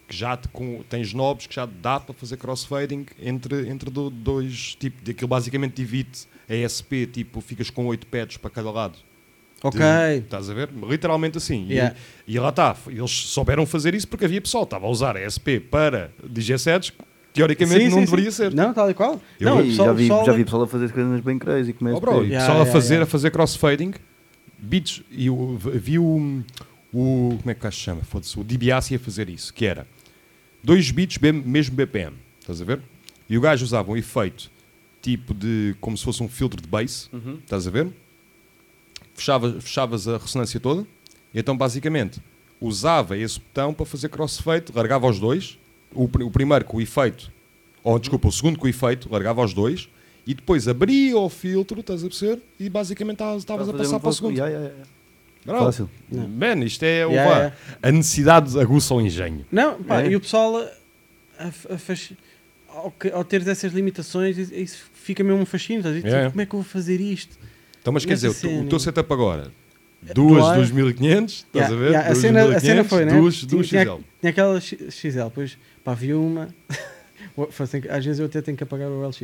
que 0.07 0.16
já 0.16 0.37
te, 0.37 0.48
com, 0.48 0.83
tens 0.88 1.12
knobs 1.12 1.46
que 1.46 1.54
já 1.54 1.66
dá 1.66 1.98
para 1.98 2.14
fazer 2.14 2.37
crossfading 2.37 3.07
entre, 3.20 3.68
entre 3.68 3.90
do- 3.90 4.11
dois, 4.11 4.74
tipo, 4.78 5.02
daquilo 5.04 5.28
basicamente 5.28 5.74
divide 5.74 6.11
a 6.48 6.54
SP, 6.68 7.07
tipo, 7.11 7.40
ficas 7.40 7.70
com 7.70 7.87
8 7.87 8.07
pads 8.07 8.37
para 8.37 8.50
cada 8.50 8.70
lado. 8.70 8.98
Ok. 9.62 9.80
De- 9.80 10.18
estás 10.24 10.50
a 10.50 10.54
ver? 10.54 10.68
Literalmente 10.88 11.38
assim. 11.38 11.64
E- 11.68 11.72
Yeah. 11.72 11.96
E, 12.28 12.38
lá 12.38 12.50
está. 12.50 12.76
Eles 12.87 13.11
souberam 13.11 13.64
fazer 13.64 13.94
isso 13.94 14.07
porque 14.07 14.26
havia 14.26 14.40
pessoal 14.42 14.64
que 14.64 14.68
estava 14.74 14.87
a 14.87 14.90
usar 14.90 15.16
a 15.16 15.20
SP 15.24 15.57
para 15.59 16.11
DJ 16.22 16.59
sets 16.59 16.90
que 16.90 16.98
teoricamente 17.33 17.85
Sim, 17.85 17.88
não 17.88 17.98
sim, 18.00 18.04
deveria 18.04 18.30
sim. 18.30 18.37
ser. 18.37 18.54
Não, 18.54 18.74
tal 18.74 18.90
e 18.90 18.94
qual. 18.94 19.18
Eu 19.40 19.54
não, 19.57 19.64
pessoal, 19.64 19.88
já, 19.88 19.92
vi, 19.94 20.02
pessoal- 20.02 20.26
já 20.26 20.33
vi 20.35 20.44
pessoal 20.44 20.62
a 20.64 20.66
fazer 20.68 20.92
coisas 20.92 21.20
bem 21.22 21.38
crazy. 21.38 21.72
Como 21.72 21.88
é 21.88 21.94
Oh, 21.94 22.00
bro, 22.00 22.12
e 22.24 22.28
Yeah, 22.28 22.38
pessoal 22.40 22.59
yeah, 22.59 22.68
a, 22.70 22.72
fazer, 22.72 22.94
yeah. 22.94 23.09
a 23.09 23.11
fazer 23.11 23.30
crossfading, 23.30 23.94
beats, 24.59 25.02
e 25.11 25.26
eu 25.28 25.57
vi 25.59 25.98
o, 25.98 26.42
o. 26.94 27.37
Como 27.38 27.50
é 27.50 27.54
que 27.54 27.70
se 27.70 27.76
chama? 27.78 28.02
Foda-se, 28.02 28.38
o 28.38 28.44
DiBiase 28.44 28.94
a 28.94 28.98
fazer 28.98 29.28
isso, 29.28 29.52
que 29.52 29.64
era 29.66 29.87
dois 30.62 30.90
beats, 30.90 31.16
bem- 31.18 31.33
mesmo 31.33 31.74
BPM, 31.76 32.16
estás 32.40 32.61
a 32.62 32.64
ver? 32.64 32.80
E 33.28 33.37
o 33.37 33.40
gajo 33.40 33.64
usava 33.64 33.90
um 33.90 33.96
efeito 33.96 34.50
tipo 35.02 35.33
de. 35.35 35.74
como 35.80 35.96
se 35.96 36.04
fosse 36.04 36.22
um 36.22 36.28
filtro 36.28 36.61
de 36.61 36.68
bass, 36.68 37.09
estás 37.42 37.66
a 37.66 37.70
ver? 37.70 37.88
Fechava, 39.14 39.61
fechavas 39.61 40.09
a 40.09 40.16
ressonância 40.18 40.59
toda, 40.59 40.83
e 41.33 41.38
então 41.38 41.57
basicamente 41.57 42.20
usava 42.61 43.16
esse 43.16 43.38
botão 43.38 43.72
para 43.72 43.87
fazer 43.87 44.09
crossfade, 44.09 44.66
largava 44.74 45.07
os 45.07 45.20
dois, 45.20 45.59
o, 45.94 46.04
o 46.04 46.30
primeiro 46.30 46.64
com 46.64 46.78
o 46.78 46.80
efeito, 46.80 47.30
ou 47.83 47.98
desculpa, 47.98 48.26
o 48.28 48.33
segundo 48.33 48.59
com 48.59 48.66
o 48.66 48.68
efeito, 48.68 49.09
largava 49.12 49.44
os 49.44 49.52
dois, 49.54 49.88
e 50.26 50.35
depois 50.35 50.66
abria 50.66 51.16
o 51.16 51.28
filtro, 51.28 51.80
estás 51.80 52.02
a 52.02 52.09
perceber? 52.09 52.42
E 52.59 52.68
basicamente 52.68 53.22
estavas 53.37 53.68
a 53.68 53.72
passar 53.72 54.00
para 54.00 54.09
o 54.09 54.12
segundo. 54.12 54.33
Yeah, 54.37 54.50
yeah, 54.52 54.74
yeah. 54.74 54.90
Bravo. 55.44 55.64
Fácil. 55.66 55.90
Man, 56.11 56.64
isto 56.64 56.83
é 56.85 57.00
Yeah, 57.00 57.30
yeah. 57.30 57.57
a 57.83 57.92
necessidade 57.92 58.59
aguça 58.59 58.94
o 58.94 59.00
engenho. 59.00 59.44
Não, 59.52 59.83
pá, 59.83 60.00
É. 60.02 60.09
e 60.09 60.16
o 60.16 60.20
pessoal 60.20 60.57
a, 60.57 61.44
a- 61.44 61.74
a 61.74 61.78
ao, 62.68 62.90
que- 62.90 63.11
ao 63.11 63.22
ter 63.24 63.46
essas 63.46 63.72
limitações, 63.72 64.37
isso- 64.38 64.85
fica 64.94 65.22
mesmo 65.22 65.40
um 65.40 65.46
fascínio. 65.46 65.80
estás 65.80 65.96
a? 65.96 66.09
Yeah. 66.09 66.30
Como 66.30 66.40
é 66.40 66.46
que 66.46 66.54
eu 66.54 66.61
vou 66.61 66.68
fazer 66.68 67.00
isto? 67.00 67.37
Então, 67.80 67.92
mas 67.92 68.04
quer 68.04 68.14
dizer, 68.14 68.28
o, 68.28 68.35
teu- 68.35 68.50
o 68.50 68.54
cena. 68.54 68.68
teu 68.70 68.78
setup 68.80 69.12
agora, 69.12 69.50
duas 70.14 70.42
Duas. 70.42 70.57
2500, 70.70 71.35
estás 71.35 71.46
Yeah, 71.54 71.74
a 71.74 71.78
ver? 71.78 71.90
yeah, 71.90 72.11
a, 72.11 72.14
cena, 72.14 72.40
a 72.40 72.45
2500, 72.45 72.62
cena 72.62 72.84
foi, 72.84 73.05
né? 73.05 73.12
Duas, 73.20 73.45
duas 73.45 73.68
tinha, 73.68 73.82
XL. 73.84 73.97
tinha 74.20 74.30
aquela 74.30 74.61
XL, 74.61 75.24
depois 75.24 75.59
pá, 75.84 75.92
vi 75.95 76.14
uma. 76.14 76.49
Às 77.90 78.05
vezes 78.05 78.18
eu 78.20 78.26
até 78.26 78.40
tenho 78.42 78.57
que 78.57 78.62
apagar 78.64 78.88
o 78.88 79.07
LX. 79.07 79.22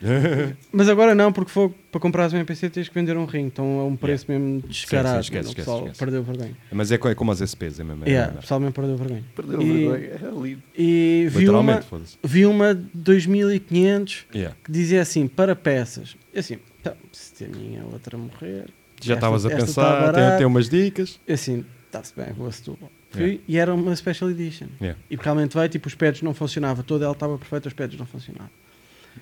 Mas 0.72 0.88
agora 0.88 1.14
não, 1.14 1.32
porque 1.32 1.50
foi 1.50 1.70
para 1.90 2.00
comprar 2.00 2.32
um 2.32 2.44
PC 2.44 2.70
tens 2.70 2.88
que 2.88 2.94
vender 2.94 3.16
um 3.16 3.24
ring, 3.24 3.46
então 3.46 3.80
é 3.80 3.82
um 3.84 3.96
preço 3.96 4.26
mesmo 4.28 4.60
descarado. 4.62 5.16
Sim, 5.24 5.30
sim, 5.32 5.38
esquece, 5.38 5.48
o 5.48 5.50
esquece, 5.50 5.56
pessoal 5.56 5.78
esquece. 5.80 5.98
perdeu 5.98 6.22
vergonha. 6.22 6.56
Mas 6.72 6.92
é, 6.92 6.94
é 6.94 7.14
como 7.14 7.32
as 7.32 7.40
SPs, 7.40 7.80
é 7.80 7.84
mesmo. 7.84 8.04
é 8.04 8.08
Yeah, 8.10 8.34
o 8.34 8.40
pessoal 8.40 8.60
mesmo 8.60 8.72
perdeu 8.74 8.96
vergonha. 8.96 9.24
Perdeu 9.34 9.62
E- 9.62 9.88
vergonha. 9.88 10.06
É 10.06 10.40
lindo. 10.42 10.62
E 10.76 11.26
vi 11.30 11.48
uma, 11.48 11.80
vi 12.22 12.46
uma 12.46 12.74
2500 12.74 14.26
Yeah. 14.34 14.56
que 14.64 14.70
dizia 14.72 15.02
assim, 15.02 15.26
para 15.26 15.54
peças. 15.56 16.16
E 16.32 16.38
assim, 16.38 16.58
tá, 16.82 16.94
se 17.12 17.44
a 17.44 17.48
minha 17.48 17.84
outra 17.84 18.16
morrer. 18.16 18.66
Já 19.00 19.14
esta- 19.14 19.14
estavas 19.14 19.46
a 19.46 19.50
tá 19.50 19.56
pensar, 19.56 19.96
tem, 20.04 20.12
barata. 20.12 20.36
tem 20.38 20.46
umas 20.46 20.68
dicas. 20.68 21.20
E 21.26 21.32
assim, 21.32 21.64
está-se 21.86 22.12
bem, 22.16 22.32
vou 22.36 22.46
a 22.48 22.52
Setúbal. 22.52 22.90
Fui 23.10 23.22
Yeah. 23.22 23.42
e 23.48 23.56
era 23.56 23.74
uma 23.74 23.94
Special 23.96 24.30
Edition. 24.30 24.66
Yeah. 24.80 25.00
E 25.10 25.16
realmente 25.16 25.56
veio, 25.56 25.68
tipo, 25.68 25.88
os 25.88 25.94
pads 25.94 26.20
não 26.22 26.34
funcionavam. 26.34 26.84
Toda 26.84 27.04
ela 27.04 27.14
estava 27.14 27.38
perfeita, 27.38 27.68
os 27.68 27.74
pads 27.74 27.98
não 27.98 28.04
funcionavam. 28.06 28.50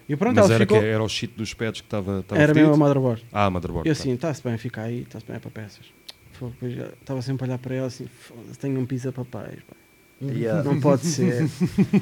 E 0.08 0.16
pronto, 0.16 0.36
Mas 0.36 0.44
ela 0.44 0.54
era, 0.54 0.64
ficou... 0.64 0.80
que 0.80 0.86
era 0.86 1.02
o 1.02 1.08
shit 1.08 1.34
dos 1.36 1.52
pads 1.54 1.80
que 1.80 1.86
estava 1.86 2.24
Era 2.30 2.54
mesmo 2.54 2.74
a 2.74 2.76
motherboard. 2.76 3.24
Ah, 3.32 3.50
motherboard. 3.50 3.88
E 3.88 3.92
tá. 3.92 4.00
assim, 4.00 4.12
está-se 4.12 4.42
bem, 4.42 4.56
fica 4.58 4.82
aí, 4.82 5.02
está-se 5.02 5.26
bem 5.26 5.36
é 5.36 5.38
para 5.38 5.50
peças. 5.50 5.86
Depois 6.32 6.76
estava 7.00 7.22
sempre 7.22 7.44
a 7.44 7.48
olhar 7.48 7.58
para 7.58 7.74
ela 7.74 7.86
assim, 7.86 8.06
"Foda-se, 8.06 8.58
tenho 8.58 8.78
um 8.78 8.86
pizza 8.86 9.10
pá. 9.10 9.46
Yeah. 10.22 10.62
não 10.62 10.80
pode 10.80 11.04
ser. 11.04 11.46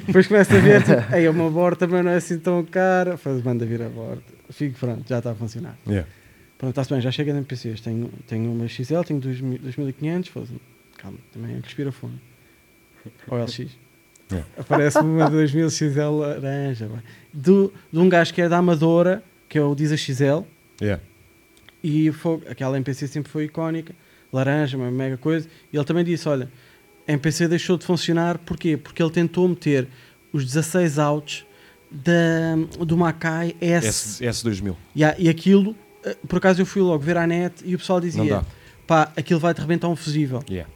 depois 0.07 0.29
começa 0.29 0.57
a 0.57 0.61
ver, 0.61 0.83
tipo, 0.85 1.03
ei, 1.15 1.29
uma 1.29 1.51
borda 1.51 1.79
também 1.79 2.03
não 2.03 2.13
é 2.13 2.17
assim 2.17 2.39
tão 2.39 2.65
cara, 2.65 3.17
faz, 3.17 3.43
manda 3.43 3.67
vir 3.67 3.83
a 3.83 3.89
borda. 3.89 4.23
Fico 4.51 4.79
pronto, 4.79 5.09
já 5.09 5.19
está 5.19 5.33
a 5.33 5.35
funcionar. 5.35 5.77
Yeah. 5.87 6.09
Pronto, 6.57 6.71
está-se 6.71 6.91
bem, 6.91 7.01
já 7.01 7.11
chega 7.11 7.33
de 7.33 7.39
NPCs. 7.39 7.81
Tenho, 7.81 8.11
tenho 8.27 8.53
uma 8.53 8.69
XL, 8.69 9.01
tenho 9.05 9.21
2000 9.21 9.59
2500, 9.59 10.31
foda-se. 10.31 10.55
calma, 10.97 11.19
também 11.33 11.61
respira 11.61 11.91
fundo. 11.91 12.21
Ou 13.29 13.39
LX. 13.39 13.77
Yeah. 14.31 14.49
Aparece-me 14.59 15.09
uma 15.09 15.29
2000 15.31 15.71
XL 15.71 16.01
laranja. 16.19 16.89
Do, 17.33 17.73
de 17.93 17.99
um 17.99 18.09
gajo 18.09 18.33
que 18.33 18.41
é 18.43 18.49
da 18.49 18.59
Amadora, 18.59 19.23
que 19.49 19.59
é 19.59 19.63
o 19.63 19.75
Diza 19.75 19.97
XL, 19.97 20.43
Yeah. 20.81 21.01
e 21.83 22.11
foi, 22.11 22.41
aquela 22.49 22.77
NPC 22.77 23.07
sempre 23.07 23.31
foi 23.31 23.45
icónica, 23.45 23.95
laranja, 24.33 24.77
uma 24.77 24.91
mega 24.91 25.17
coisa. 25.17 25.49
E 25.73 25.77
ele 25.77 25.85
também 25.85 26.05
disse: 26.05 26.29
Olha, 26.29 26.51
a 27.07 27.13
NPC 27.13 27.47
deixou 27.49 27.77
de 27.77 27.85
funcionar, 27.85 28.39
porquê? 28.39 28.77
Porque 28.77 29.03
ele 29.03 29.13
tentou 29.13 29.47
meter 29.47 29.87
os 30.33 30.45
16 30.45 30.99
outs 30.99 31.45
da, 31.91 32.57
do 32.85 32.97
Makai 32.97 33.55
S. 33.61 34.25
S, 34.25 34.25
S2000. 34.25 34.75
Ya, 34.97 35.15
e 35.17 35.29
aquilo, 35.29 35.77
eh, 36.05 36.17
por 36.27 36.39
acaso 36.39 36.61
eu 36.61 36.67
fui 36.67 36.83
logo 36.83 36.99
ver 37.05 37.17
à 37.17 37.27
net 37.27 37.63
e 37.65 37.75
o 37.75 37.79
pessoal 37.79 38.01
dizia: 38.01 38.43
pá, 38.87 39.13
aquilo 39.17 39.39
vai-te 39.39 39.61
rebentar 39.61 39.89
um 39.89 39.95
fusível. 39.95 40.43
Yeah. 40.51 40.69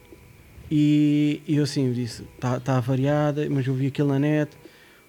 E, 0.71 1.41
e 1.47 1.55
eu 1.55 1.63
assim 1.63 1.91
disse: 1.91 2.23
está 2.35 2.59
tá 2.59 2.79
variada, 2.79 3.47
mas 3.49 3.65
eu 3.65 3.73
vi 3.73 3.87
aquilo 3.87 4.09
na 4.09 4.19
net. 4.19 4.51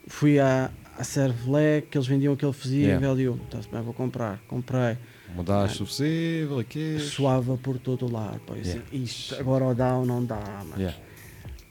Fui 0.07 0.39
à, 0.39 0.71
à 0.99 1.05
Servlec, 1.05 1.89
que 1.89 1.99
eles 1.99 2.07
vendiam 2.07 2.35
aquele 2.35 2.53
fusível. 2.53 3.01
Yeah. 3.01 3.21
E 3.21 3.25
eu, 3.25 3.39
tá 3.51 3.59
bem, 3.71 3.83
vou 3.83 3.95
comprar. 3.95 4.41
Comprei. 4.49 4.97
Mudaste 5.35 5.83
o 5.83 5.87
possível 5.87 6.59
aqui. 6.59 6.99
Suava 6.99 7.57
por 7.57 7.79
todo 7.79 8.07
o 8.07 8.13
lado. 8.13 8.41
Pá, 8.41 8.55
assim, 8.55 8.71
Yeah. 8.71 8.85
isto 8.93 9.35
agora 9.37 9.65
ou 9.65 9.75
dá 9.75 9.97
ou 9.97 10.05
não 10.05 10.25
dá. 10.25 10.41
Mano. 10.41 10.75
Yeah. 10.77 10.99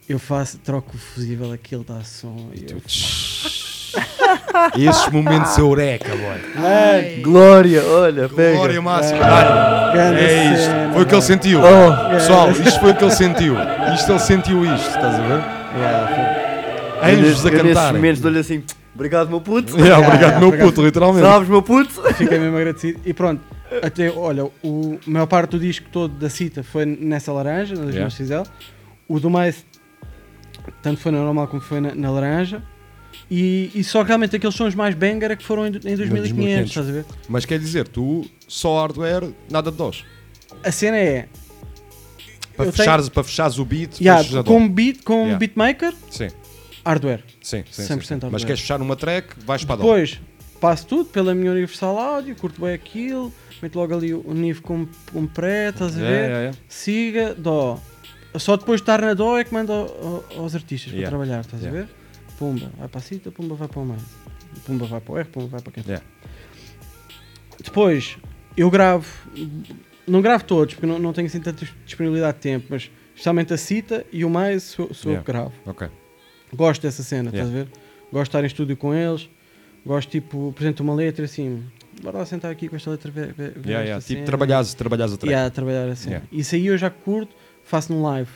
Eu 0.07 0.17
faço, 0.17 0.57
troco 0.59 0.95
o 0.95 0.97
fusível, 0.97 1.51
aquilo 1.51 1.83
dá 1.83 2.03
som. 2.03 2.51
E 2.55 2.71
eu, 2.71 2.81
Esses 4.77 5.09
momentos 5.09 5.57
eureka, 5.57 6.09
boy. 6.09 7.21
Glória, 7.21 7.83
olha, 7.85 8.29
pega. 8.29 8.57
Glória 8.57 8.81
máxima. 8.81 9.19
É 9.95 10.53
isto. 10.53 10.65
cena, 10.65 10.93
Foi 10.93 11.03
o 11.03 11.05
que 11.05 11.15
ele 11.15 11.21
sentiu. 11.21 11.59
Oh, 11.59 12.09
Pessoal, 12.09 12.51
isto 12.51 12.79
foi 12.79 12.91
o 12.91 12.95
que 12.95 13.03
ele 13.03 13.11
sentiu. 13.11 13.55
Isto 13.93 14.11
ele 14.11 14.19
sentiu 14.19 14.65
isto, 14.65 14.87
estás 14.87 15.15
a 15.15 15.21
ver? 15.21 15.43
Yeah, 15.77 17.11
Eu 17.11 17.19
Anjos 17.19 17.45
a 17.45 17.49
eu 17.49 17.63
Nesses 17.63 17.91
momentos 17.91 18.21
dou-lhe 18.21 18.39
assim, 18.39 18.63
obrigado 18.93 19.29
meu 19.29 19.41
puto. 19.41 19.77
Yeah, 19.77 20.05
obrigado, 20.05 20.39
meu 20.39 20.47
obrigado. 20.49 20.67
puto, 20.69 20.81
literalmente. 20.83 21.25
Sabes 21.25 21.49
meu 21.49 21.61
puto? 21.61 21.91
foi. 21.91 22.13
Fiquei 22.13 22.39
mesmo 22.39 22.57
agradecido. 22.57 22.99
E 23.05 23.13
pronto, 23.13 23.41
até, 23.81 24.11
olha, 24.11 24.45
o, 24.63 24.99
a 25.05 25.09
maior 25.09 25.27
parte 25.27 25.51
do 25.51 25.59
disco 25.59 25.87
todo 25.91 26.13
da 26.15 26.29
Cita 26.29 26.63
foi 26.63 26.85
nessa 26.85 27.31
laranja, 27.31 27.75
na 27.75 27.83
2000 27.83 28.09
XL. 28.09 28.43
O 29.07 29.19
do 29.19 29.29
mais, 29.29 29.65
tanto 30.81 30.99
foi 30.99 31.11
na 31.11 31.19
normal 31.19 31.47
como 31.47 31.61
foi 31.61 31.79
na, 31.79 31.93
na 31.95 32.11
laranja. 32.11 32.61
E, 33.31 33.71
e 33.75 33.83
só 33.83 34.01
realmente 34.01 34.35
aqueles 34.35 34.55
sons 34.55 34.73
mais 34.73 34.95
banger 34.95 35.31
é 35.31 35.35
que 35.35 35.43
foram 35.43 35.65
em, 35.65 35.69
em 35.69 35.71
2500, 35.95 36.29
2500. 36.29 36.69
estás 36.69 36.89
a 36.89 36.91
ver? 36.91 37.05
Mas 37.27 37.45
quer 37.45 37.59
dizer, 37.59 37.87
tu 37.87 38.25
só 38.47 38.79
hardware, 38.81 39.29
nada 39.49 39.69
de 39.71 39.77
DOS. 39.77 40.03
A 40.63 40.71
cena 40.71 40.97
é, 40.97 41.27
Para 42.57 42.65
Eu 42.65 42.73
fechares, 42.73 43.07
para 43.09 43.23
fechares 43.23 43.59
o 43.59 43.65
beat, 43.65 43.99
yeah, 44.01 44.23
fechas 44.23 44.43
com 44.45 44.67
beat, 44.67 45.03
com 45.03 45.19
Yeah. 45.21 45.37
beatmaker, 45.37 45.93
Sim, 46.09 46.27
hardware. 46.83 47.23
sim, 47.41 47.63
sim. 47.71 47.83
100% 47.83 47.85
sim, 47.85 48.01
sim. 48.01 48.13
hardware. 48.13 48.31
Mas 48.31 48.43
queres 48.43 48.59
fechar 48.61 48.81
uma 48.81 48.95
track, 48.95 49.35
vais 49.45 49.63
para 49.63 49.75
a 49.75 49.77
DOS. 49.77 49.85
Depois 49.85 50.21
passo 50.59 50.87
tudo 50.87 51.05
pela 51.05 51.33
minha 51.35 51.51
Universal 51.51 51.97
Audio, 51.97 52.35
curto 52.35 52.59
bem 52.59 52.73
aquilo, 52.73 53.31
meto 53.61 53.75
logo 53.77 53.93
ali 53.95 54.13
o 54.13 54.33
nível 54.33 54.61
com, 54.63 54.87
com 55.13 55.25
pré, 55.27 55.69
estás 55.69 55.95
a 55.95 55.99
ver? 55.99 56.05
Yeah, 56.09 56.37
yeah. 56.39 56.57
Siga, 56.67 57.35
dó. 57.35 57.79
Só 58.35 58.57
depois 58.57 58.79
de 58.79 58.83
estar 58.83 58.99
na 59.01 59.13
dó 59.13 59.37
é 59.37 59.43
que 59.43 59.53
mando 59.53 59.71
ao- 59.71 60.25
aos 60.37 60.53
artistas 60.55 60.91
para 60.91 61.07
trabalhar, 61.07 61.41
estás 61.41 61.65
a 61.65 61.69
ver? 61.69 61.87
Pumba, 62.39 62.71
vai 62.77 62.87
para 62.87 62.99
a 62.99 63.03
cita, 63.03 63.29
pumba 63.31 63.53
vai 63.53 63.67
para 63.67 63.79
o 63.81 63.85
mais. 63.85 64.01
Pumba 64.65 64.85
vai 64.85 65.01
para 65.01 65.13
o 65.13 65.17
R, 65.17 65.27
pumba 65.27 65.47
vai 65.47 65.61
para 65.61 65.73
quem. 65.73 65.83
Yeah. 65.83 66.05
Depois, 67.61 68.17
eu 68.55 68.71
gravo, 68.71 69.05
não 70.07 70.21
gravo 70.21 70.45
todos, 70.45 70.73
porque 70.73 70.87
não, 70.87 70.97
não 70.97 71.11
tenho 71.11 71.27
assim 71.27 71.41
tanta 71.41 71.67
disponibilidade 71.85 72.37
de 72.37 72.41
tempo, 72.41 72.67
mas 72.69 72.89
especialmente 73.09 73.53
a 73.53 73.57
cita 73.57 74.05
e 74.13 74.23
o 74.23 74.29
mais 74.29 74.63
sou, 74.63 74.93
sou 74.93 75.11
eu 75.11 75.17
Yeah. 75.17 75.25
que 75.25 75.31
gravo. 75.31 75.53
Gosto 76.53 76.81
dessa 76.81 77.03
cena, 77.03 77.29
Yeah. 77.29 77.49
estás 77.49 77.49
a 77.49 77.63
ver? 77.65 77.79
Gosto 78.11 78.23
de 78.23 78.29
estar 78.29 78.43
em 78.43 78.47
estúdio 78.47 78.77
com 78.77 78.93
eles, 78.95 79.29
gosto 79.85 80.09
tipo, 80.09 80.49
apresento 80.49 80.81
uma 80.81 80.95
letra 80.95 81.25
assim, 81.25 81.63
bora 82.01 82.19
lá 82.19 82.25
sentar 82.25 82.49
aqui 82.49 82.69
com 82.69 82.77
esta 82.77 82.89
letra, 82.89 83.11
ver, 83.11 83.33
ver, 83.33 83.53
Yeah, 83.65 83.83
yeah. 83.83 84.01
Tipo, 84.01 84.23
trabalhares, 84.23 84.73
trabalhares 84.73 85.13
a 85.13 85.17
track. 85.17 85.29
Yeah, 85.31 85.49
trabalhar 85.51 85.89
assim. 85.89 86.11
Yeah. 86.11 86.25
Isso 86.31 86.55
aí 86.55 86.67
eu 86.67 86.77
já 86.77 86.89
curto, 86.89 87.35
faço 87.65 87.91
no 87.93 88.01
live. 88.01 88.31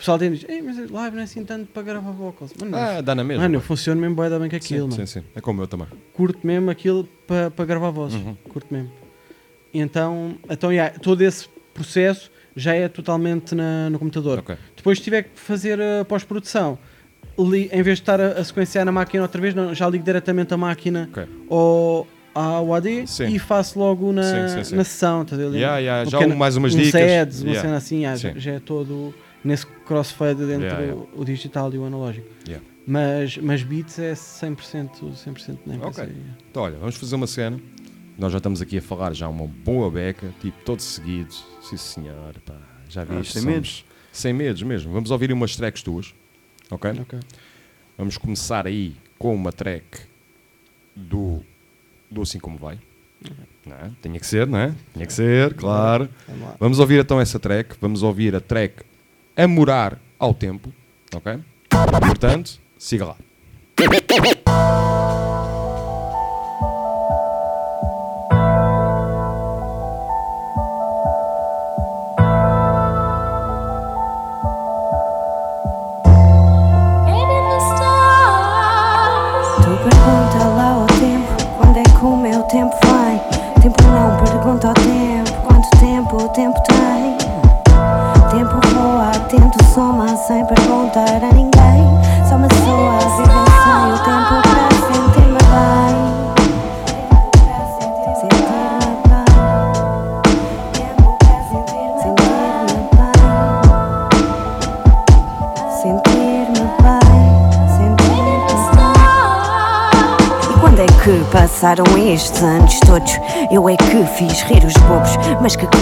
Pessoal 0.00 0.18
tem 0.18 0.32
diz, 0.32 0.46
Ei, 0.48 0.62
mas 0.62 0.76
live 0.90 1.14
não 1.14 1.20
é 1.20 1.24
assim 1.24 1.44
tanto 1.44 1.66
para 1.66 1.82
gravar 1.82 2.10
vocals. 2.12 2.52
Mano, 2.58 2.74
Ah, 2.76 3.02
dá 3.02 3.14
na 3.14 3.22
mesma. 3.22 3.42
mano 3.42 3.56
eu 3.56 3.60
funciono 3.60 4.00
mesmo 4.00 4.16
bem 4.16 4.30
com 4.30 4.56
aquilo, 4.56 4.62
sim, 4.62 4.78
mano. 4.78 4.92
sim, 4.92 5.20
sim. 5.20 5.22
É 5.36 5.40
como 5.42 5.60
eu 5.60 5.66
também. 5.66 5.86
Curto 6.14 6.38
mesmo 6.46 6.70
aquilo 6.70 7.04
para 7.26 7.50
para 7.50 7.64
gravar 7.66 7.90
vozes. 7.90 8.18
Uhum. 8.20 8.34
Curto 8.48 8.72
mesmo. 8.72 8.90
Então, 9.74 10.34
então 10.48 10.72
yeah, 10.72 10.98
todo 10.98 11.20
esse 11.22 11.46
processo 11.74 12.30
já 12.56 12.74
é 12.74 12.88
totalmente 12.88 13.54
na- 13.54 13.90
no 13.90 13.98
computador. 13.98 14.38
Ok. 14.38 14.56
Depois 14.74 14.98
se 14.98 15.04
tiver 15.04 15.24
que 15.24 15.30
fazer 15.38 15.78
a 15.80 16.04
pós-produção, 16.04 16.78
li- 17.38 17.68
em 17.70 17.82
vez 17.82 17.98
de 17.98 18.02
estar 18.02 18.20
a, 18.20 18.28
a 18.40 18.44
sequenciar 18.44 18.84
na 18.86 18.92
máquina 18.92 19.22
outra 19.22 19.40
vez, 19.40 19.54
não, 19.54 19.74
já 19.74 19.86
ligo 19.88 20.02
diretamente 20.04 20.52
a 20.52 20.56
máquina 20.56 21.08
Ok. 21.12 21.24
ao, 21.48 22.06
ao 22.34 22.74
AD 22.74 23.06
Sim. 23.06 23.26
e 23.34 23.38
faço 23.38 23.78
logo 23.78 24.12
na, 24.12 24.22
Sim, 24.22 24.56
sim, 24.56 24.64
sim. 24.64 24.76
na 24.76 24.82
sessão. 24.84 25.24
Ver? 25.24 25.54
Yeah, 25.54 25.78
yeah, 25.78 26.06
Um 26.08 26.10
já 26.10 26.18
pequeno- 26.18 26.36
mais 26.38 26.56
umas 26.56 26.74
um 26.74 26.78
dicas. 26.78 26.94
Uma 27.42 27.50
Yeah. 27.50 27.60
cena 27.60 27.76
assim, 27.76 28.02
já, 28.16 28.32
já 28.38 28.52
é 28.52 28.58
todo 28.60 29.14
nesse 29.44 29.66
crossfade 29.66 30.42
entre 30.42 30.64
Yeah, 30.66 30.80
yeah. 30.82 31.02
O, 31.14 31.20
o 31.20 31.24
digital 31.24 31.72
e 31.74 31.78
o 31.78 31.84
analógico. 31.84 32.26
Yeah. 32.46 32.64
Mas, 32.86 33.36
mas 33.38 33.62
beats 33.62 33.98
é 33.98 34.12
100%, 34.14 35.12
100% 35.14 35.58
nem 35.66 35.78
Ok. 35.78 36.04
pensei. 36.04 36.16
Então, 36.50 36.62
olha, 36.62 36.78
vamos 36.78 36.96
fazer 36.96 37.14
uma 37.14 37.26
cena. 37.26 37.60
Nós 38.18 38.32
já 38.32 38.38
estamos 38.38 38.60
aqui 38.60 38.78
a 38.78 38.82
falar 38.82 39.14
já 39.14 39.28
uma 39.28 39.46
boa 39.46 39.90
beca, 39.90 40.32
tipo, 40.40 40.58
todos 40.64 40.84
seguidos. 40.84 41.44
Sim, 41.62 41.76
senhor, 41.76 42.34
pá. 42.44 42.54
Já 42.88 43.02
Ah, 43.02 43.04
viste? 43.04 43.32
sem 43.34 43.42
somos- 43.42 43.54
medos. 43.54 43.84
Sem 44.12 44.32
medos 44.32 44.62
mesmo. 44.62 44.92
Vamos 44.92 45.10
ouvir 45.10 45.32
umas 45.32 45.54
tracks 45.56 45.82
tuas. 45.82 46.12
Ok? 46.70 46.90
Ok. 47.00 47.18
Vamos 47.96 48.18
começar 48.18 48.66
aí 48.66 48.96
com 49.18 49.34
uma 49.34 49.52
track 49.52 50.00
do, 50.96 51.42
do 52.10 52.22
Assim 52.22 52.38
Como 52.38 52.58
Vai. 52.58 52.78
Não 53.66 53.76
é? 53.76 53.90
Tinha 54.02 54.18
que 54.18 54.26
ser, 54.26 54.46
não 54.46 54.58
é? 54.58 54.74
Tinha 54.94 55.06
que 55.06 55.12
ser, 55.12 55.54
claro. 55.54 56.08
Vamos 56.58 56.78
ouvir 56.78 57.00
então 57.00 57.20
essa 57.20 57.38
track. 57.38 57.76
Vamos 57.80 58.02
ouvir 58.02 58.34
a 58.34 58.40
track 58.40 58.82
A 59.36 59.46
Morar 59.46 59.98
ao 60.18 60.34
Tempo. 60.34 60.72
Ok? 61.14 61.40
Portanto, 61.68 62.60
siga 62.78 63.04
lá. 63.06 63.16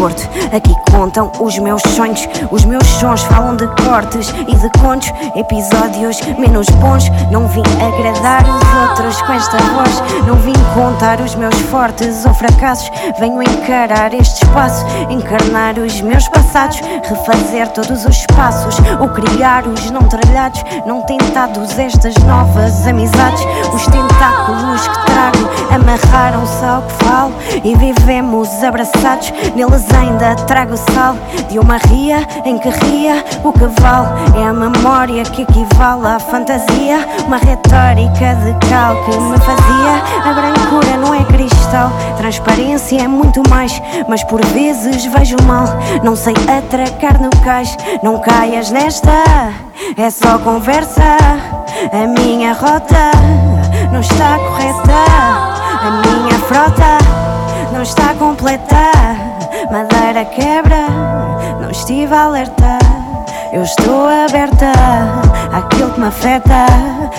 Mas 0.09 0.15
que 0.15 0.29
corte. 0.29 0.29
Aqui 0.53 0.68
contam 1.09 1.33
os 1.41 1.59
meus 1.59 1.81
sonhos, 1.97 2.29
os 2.51 2.67
meus 2.67 2.87
sons 2.87 3.23
falam 3.23 3.57
de 3.57 3.67
cortes 3.83 4.29
e 4.47 4.55
de 4.55 4.71
contos, 4.79 5.11
episódios 5.35 6.21
menos 6.39 6.69
bons. 6.69 7.09
Não 7.31 7.49
vim 7.49 7.63
agradar 7.81 8.45
os 8.45 8.91
outros 8.91 9.23
com 9.23 9.33
esta 9.33 9.57
voz, 9.57 10.03
não 10.27 10.37
vim 10.37 10.53
contar 10.75 11.19
os 11.21 11.35
meus 11.35 11.55
fortes 11.71 12.27
ou 12.27 12.35
fracassos. 12.35 12.91
Venho 13.19 13.43
encarar 13.43 14.13
este 14.13 14.45
espaço, 14.45 14.85
encarnar 15.09 15.79
os 15.79 15.99
meus 16.03 16.29
passados, 16.29 16.79
refazer 16.81 17.69
todos 17.69 18.05
os 18.05 18.27
passos, 18.27 18.77
ou 19.01 19.09
criar 19.09 19.67
os 19.67 19.91
não 19.91 20.03
trilhados, 20.03 20.63
não 20.85 21.01
tentados 21.03 21.79
estas 21.79 22.15
novas 22.25 22.87
amizades, 22.87 23.43
os 23.73 23.85
tentáculos 23.87 24.87
que 24.87 25.07
trago, 25.07 25.75
amarraram-se 25.75 26.65
ao 26.65 26.83
que 26.83 27.05
falo 27.05 27.33
e 27.65 27.75
vivemos 27.77 28.63
abraçados. 28.63 29.33
Neles 29.55 29.87
ainda 29.95 30.35
trago 30.47 30.77
sal 30.99 31.15
de 31.49 31.59
uma 31.61 31.77
ria 31.77 32.27
em 32.45 32.59
que 32.59 32.69
ria 32.69 33.25
o 33.45 33.53
vale. 33.53 34.09
É 34.37 34.49
a 34.49 34.53
memória 34.53 35.23
que 35.23 35.43
equivale 35.43 36.07
à 36.07 36.19
fantasia, 36.19 37.07
uma 37.27 37.37
retórica 37.37 38.35
de 38.43 38.69
cal 38.69 38.97
que 39.05 39.17
me 39.17 39.39
fazia. 39.39 39.95
A 40.25 40.33
brancura 40.35 40.97
não 40.97 41.15
é 41.15 41.25
cristal, 41.25 41.93
transparência 42.17 43.03
é 43.03 43.07
muito 43.07 43.49
mais, 43.49 43.81
mas 44.09 44.25
por 44.25 44.45
vezes 44.47 45.05
vejo 45.07 45.37
mal. 45.47 45.67
Não 46.03 46.17
sei 46.17 46.35
atracar 46.35 47.23
no 47.23 47.31
cais, 47.45 47.77
não 48.03 48.19
caias 48.19 48.71
nesta. 48.71 49.23
É 49.97 50.11
só 50.11 50.39
conversa, 50.39 51.17
a 51.93 52.07
minha 52.07 52.53
rota 52.55 53.13
não 53.93 54.01
está 54.01 54.37
correta. 54.39 55.59
A 55.81 55.91
minha 55.91 56.39
frota 56.41 56.99
não 57.73 57.83
está 57.83 58.13
completa. 58.15 58.98
Madeira 59.71 60.25
quebra, 60.25 60.89
não 61.61 61.71
estive 61.71 62.15
alerta. 62.15 62.88
Eu 63.51 63.63
estou 63.63 64.07
aberta 64.07 64.73
àquilo 65.53 65.91
que 65.93 66.01
me 66.01 66.07
afeta. 66.07 66.67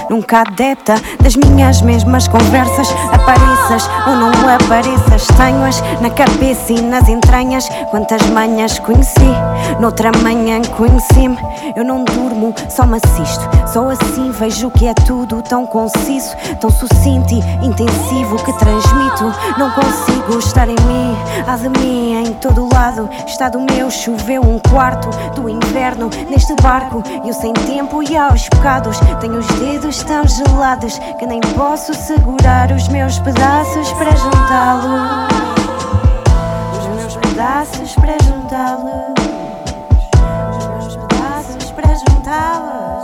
Nunca 0.09 0.41
adepta 0.41 0.95
das 1.21 1.35
minhas 1.35 1.81
mesmas 1.81 2.27
conversas. 2.27 2.87
Apareças 3.11 3.89
ou 4.07 4.15
não 4.15 4.29
apareças, 4.49 5.27
tenho-as 5.37 5.81
na 6.01 6.09
cabeça 6.09 6.73
e 6.73 6.81
nas 6.81 7.07
entranhas. 7.07 7.67
Quantas 7.91 8.21
manhãs 8.27 8.79
conheci, 8.79 9.31
noutra 9.79 10.11
manhã 10.23 10.61
conheci-me. 10.77 11.37
Eu 11.75 11.83
não 11.83 12.03
durmo, 12.03 12.53
só 12.69 12.85
me 12.85 12.97
assisto. 12.97 13.47
Só 13.67 13.89
assim 13.89 14.31
vejo 14.31 14.71
que 14.71 14.87
é 14.87 14.93
tudo 14.93 15.41
tão 15.43 15.65
conciso, 15.65 16.35
tão 16.59 16.69
sucinto 16.69 17.33
e 17.33 17.65
intensivo 17.65 18.35
que 18.43 18.53
transmito. 18.53 19.31
Não 19.57 19.69
consigo 19.71 20.39
estar 20.39 20.67
em 20.67 20.75
mim, 20.87 21.17
há 21.47 21.55
de 21.55 21.69
mim 21.69 22.13
em 22.25 22.33
todo 22.33 22.69
lado. 22.73 23.09
Está 23.27 23.49
do 23.49 23.59
meu, 23.59 23.91
choveu 23.91 24.41
um 24.41 24.59
quarto 24.59 25.09
do 25.35 25.49
inverno 25.49 26.09
neste 26.29 26.53
barco. 26.61 27.03
Eu 27.25 27.33
sem 27.33 27.53
tempo 27.53 28.01
e 28.03 28.17
aos 28.17 28.47
bocados 28.49 28.99
tenho 29.19 29.37
os 29.37 29.47
dedos 29.47 30.03
tão 30.03 30.27
gelados 30.27 30.99
que 31.17 31.25
nem 31.25 31.39
posso 31.55 31.93
segurar 31.93 32.71
os 32.71 32.87
meus 32.87 33.19
pedaços 33.19 33.91
para 33.93 34.15
juntá-los. 34.15 35.29
Os 36.79 36.87
meus 36.95 37.15
pedaços 37.17 37.95
para 37.95 38.17
juntá-los. 38.23 39.13
Os 40.57 40.67
meus 40.67 40.95
pedaços 40.95 41.71
para 41.71 41.95
juntá-los. 41.95 43.01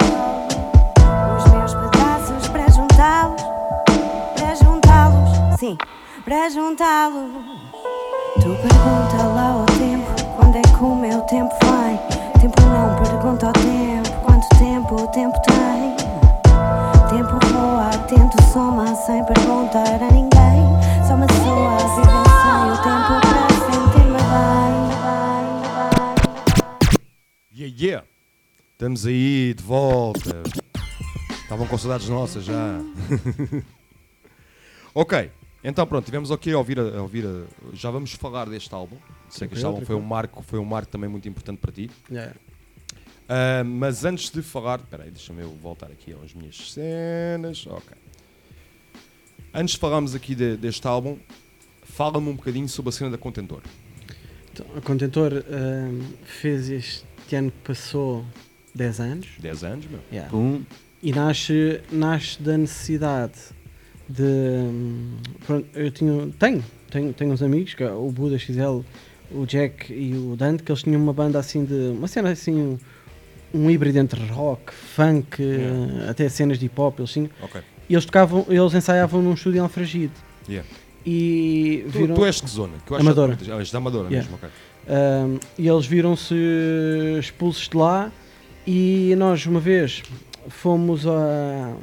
Os 1.38 1.51
meus 1.51 1.74
pedaços 1.74 2.47
para 2.49 2.72
juntá-los. 2.72 3.41
Para 4.36 4.55
juntá-los. 4.55 5.59
Sim, 5.59 5.78
para 6.24 6.49
juntá-los. 6.49 7.32
Tu 8.36 8.49
pergunta 8.49 9.24
lá 9.34 9.51
ao 9.59 9.66
tempo 9.66 10.11
quando 10.38 10.57
é 10.57 10.61
que 10.61 10.84
o 10.84 10.95
meu 10.95 11.22
tempo 11.22 11.64
pergunta 13.26 13.47
ao 13.47 13.53
tempo 13.53 14.09
quanto 14.21 14.47
tempo 14.59 15.01
o 15.01 15.07
tempo 15.07 15.36
tem. 15.41 15.95
Tempo 17.09 17.39
voa, 17.51 17.89
atento 17.89 18.38
soma 18.53 18.95
sem 18.95 19.26
perguntar 19.26 19.95
a 19.99 20.11
ninguém. 20.11 20.61
Só 21.07 21.17
me 21.17 21.26
soa 21.34 21.73
a 21.73 21.78
viver 21.95 22.23
sem 22.43 22.71
o 22.71 22.78
tempo 22.84 23.13
para 23.21 23.49
sentir-me 23.65 24.21
bem. 24.30 24.76
Yeah, 27.57 27.76
yeah. 27.82 28.05
Estamos 28.73 29.07
aí 29.07 29.55
de 29.55 29.63
volta. 29.63 30.43
Estavam 31.41 31.65
com 31.67 31.78
saudades 31.80 32.07
nossas 32.07 32.43
já. 32.43 32.53
ok, 34.93 35.32
então 35.63 35.88
pronto, 35.88 36.05
tivemos 36.05 36.30
aqui 36.32 36.51
a 36.51 36.59
ouvir, 36.59 36.80
a, 36.80 36.99
a 36.99 37.01
ouvir 37.01 37.26
a- 37.26 37.45
já 37.73 37.89
vamos 37.89 38.13
falar 38.13 38.47
deste 38.47 38.71
álbum. 38.76 38.97
Sei 39.30 39.47
que 39.47 39.55
este 39.55 39.65
álbum 39.65 39.84
foi 39.84 39.95
um 39.95 40.01
marco, 40.01 40.43
foi 40.43 40.59
um 40.59 40.65
marco 40.65 40.91
também 40.91 41.09
muito 41.09 41.28
importante 41.28 41.57
para 41.57 41.71
ti. 41.71 41.89
Yeah. 42.11 42.36
Ah, 43.28 43.63
mas 43.63 44.05
antes 44.05 44.30
de 44.30 44.41
falar, 44.41 44.80
peraí, 44.80 45.09
deixa-me 45.09 45.41
eu 45.41 45.49
voltar 45.61 45.88
aqui 45.88 46.15
às 46.23 46.34
minhas 46.34 46.71
cenas. 46.71 47.65
Ok. 47.67 47.95
Antes 49.53 49.76
de 49.76 49.80
falarmos 49.80 50.13
aqui 50.13 50.36
de- 50.36 50.57
deste 50.57 50.86
álbum, 50.88 51.17
fala-me 51.84 52.30
um 52.30 52.36
bocadinho 52.36 52.67
sobre 52.67 52.89
a 52.89 52.91
cena 52.91 53.09
da 53.09 53.17
Contentor. 53.17 53.61
Então, 54.51 54.65
a 54.76 54.82
Contentor 54.82 55.32
ahm, 55.49 56.01
fez 56.23 56.69
este 56.69 57.36
ano 57.36 57.51
que 57.51 57.57
passou 57.59 58.26
10 58.73 58.99
anos. 58.99 59.28
10 59.39 59.63
anos, 59.63 59.86
meu. 59.88 59.99
Yeah. 60.11 60.30
Pum. 60.30 60.63
E 61.01 61.11
nasce, 61.11 61.82
nasce 61.91 62.41
da 62.41 62.57
necessidade 62.57 63.34
de. 64.09 64.23
hum, 64.23 65.17
Pronto, 65.45 65.67
eu 65.73 65.89
tinha, 65.91 66.28
tenho, 66.39 66.63
tenho, 66.89 67.13
tenho 67.13 67.32
uns 67.32 67.41
amigos, 67.41 67.73
que 67.73 67.84
é 67.84 67.91
o 67.91 68.09
Buda 68.11 68.38
XL, 68.38 68.82
o 69.32 69.45
Jack 69.45 69.91
e 69.93 70.15
o 70.15 70.36
Dante, 70.36 70.63
que 70.63 70.71
eles 70.71 70.84
tinham 70.84 71.01
uma 71.01 71.13
banda 71.13 71.39
assim 71.39 71.63
de. 71.65 71.73
Uma 71.73 72.07
cena 72.07 72.32
assim. 72.32 72.78
Um, 73.55 73.69
híbrido 73.69 73.97
entre 73.99 74.23
rock, 74.27 74.73
funk, 74.73 75.41
Yeah. 75.41 76.09
até 76.11 76.27
cenas 76.29 76.59
de 76.59 76.65
hip 76.65 76.79
hop, 76.79 76.99
eles 76.99 77.11
tinham. 77.11 77.29
Ok. 77.41 77.61
E 77.89 77.93
eles 77.93 78.05
tocavam, 78.05 78.45
eles 78.49 78.73
ensaiavam 78.73 79.21
num 79.21 79.33
estúdio 79.33 79.59
em 79.59 79.61
Alfragide. 79.61 80.13
Yeah. 80.49 80.67
E 81.05 81.83
Tu, 81.91 81.99
viram. 81.99 82.15
tu 82.15 82.25
és 82.25 82.41
de 82.41 82.49
zona? 82.49 82.73
Que 82.85 82.91
eu 82.93 82.97
Amadora. 82.97 83.35
Que, 83.35 83.51
ah, 83.51 83.59
és 83.59 83.71
da 83.71 83.77
Amadora 83.77 84.09
Yeah. 84.09 84.29
mesmo, 84.29 84.35
ok. 84.35 84.49
Um, 84.87 85.39
e 85.57 85.67
eles 85.67 85.85
viram-se 85.85 86.35
expulsos 87.19 87.67
de 87.69 87.77
lá 87.77 88.11
e 88.67 89.13
nós 89.17 89.45
uma 89.45 89.59
vez 89.59 90.03
fomos 90.49 91.05
a, 91.07 91.73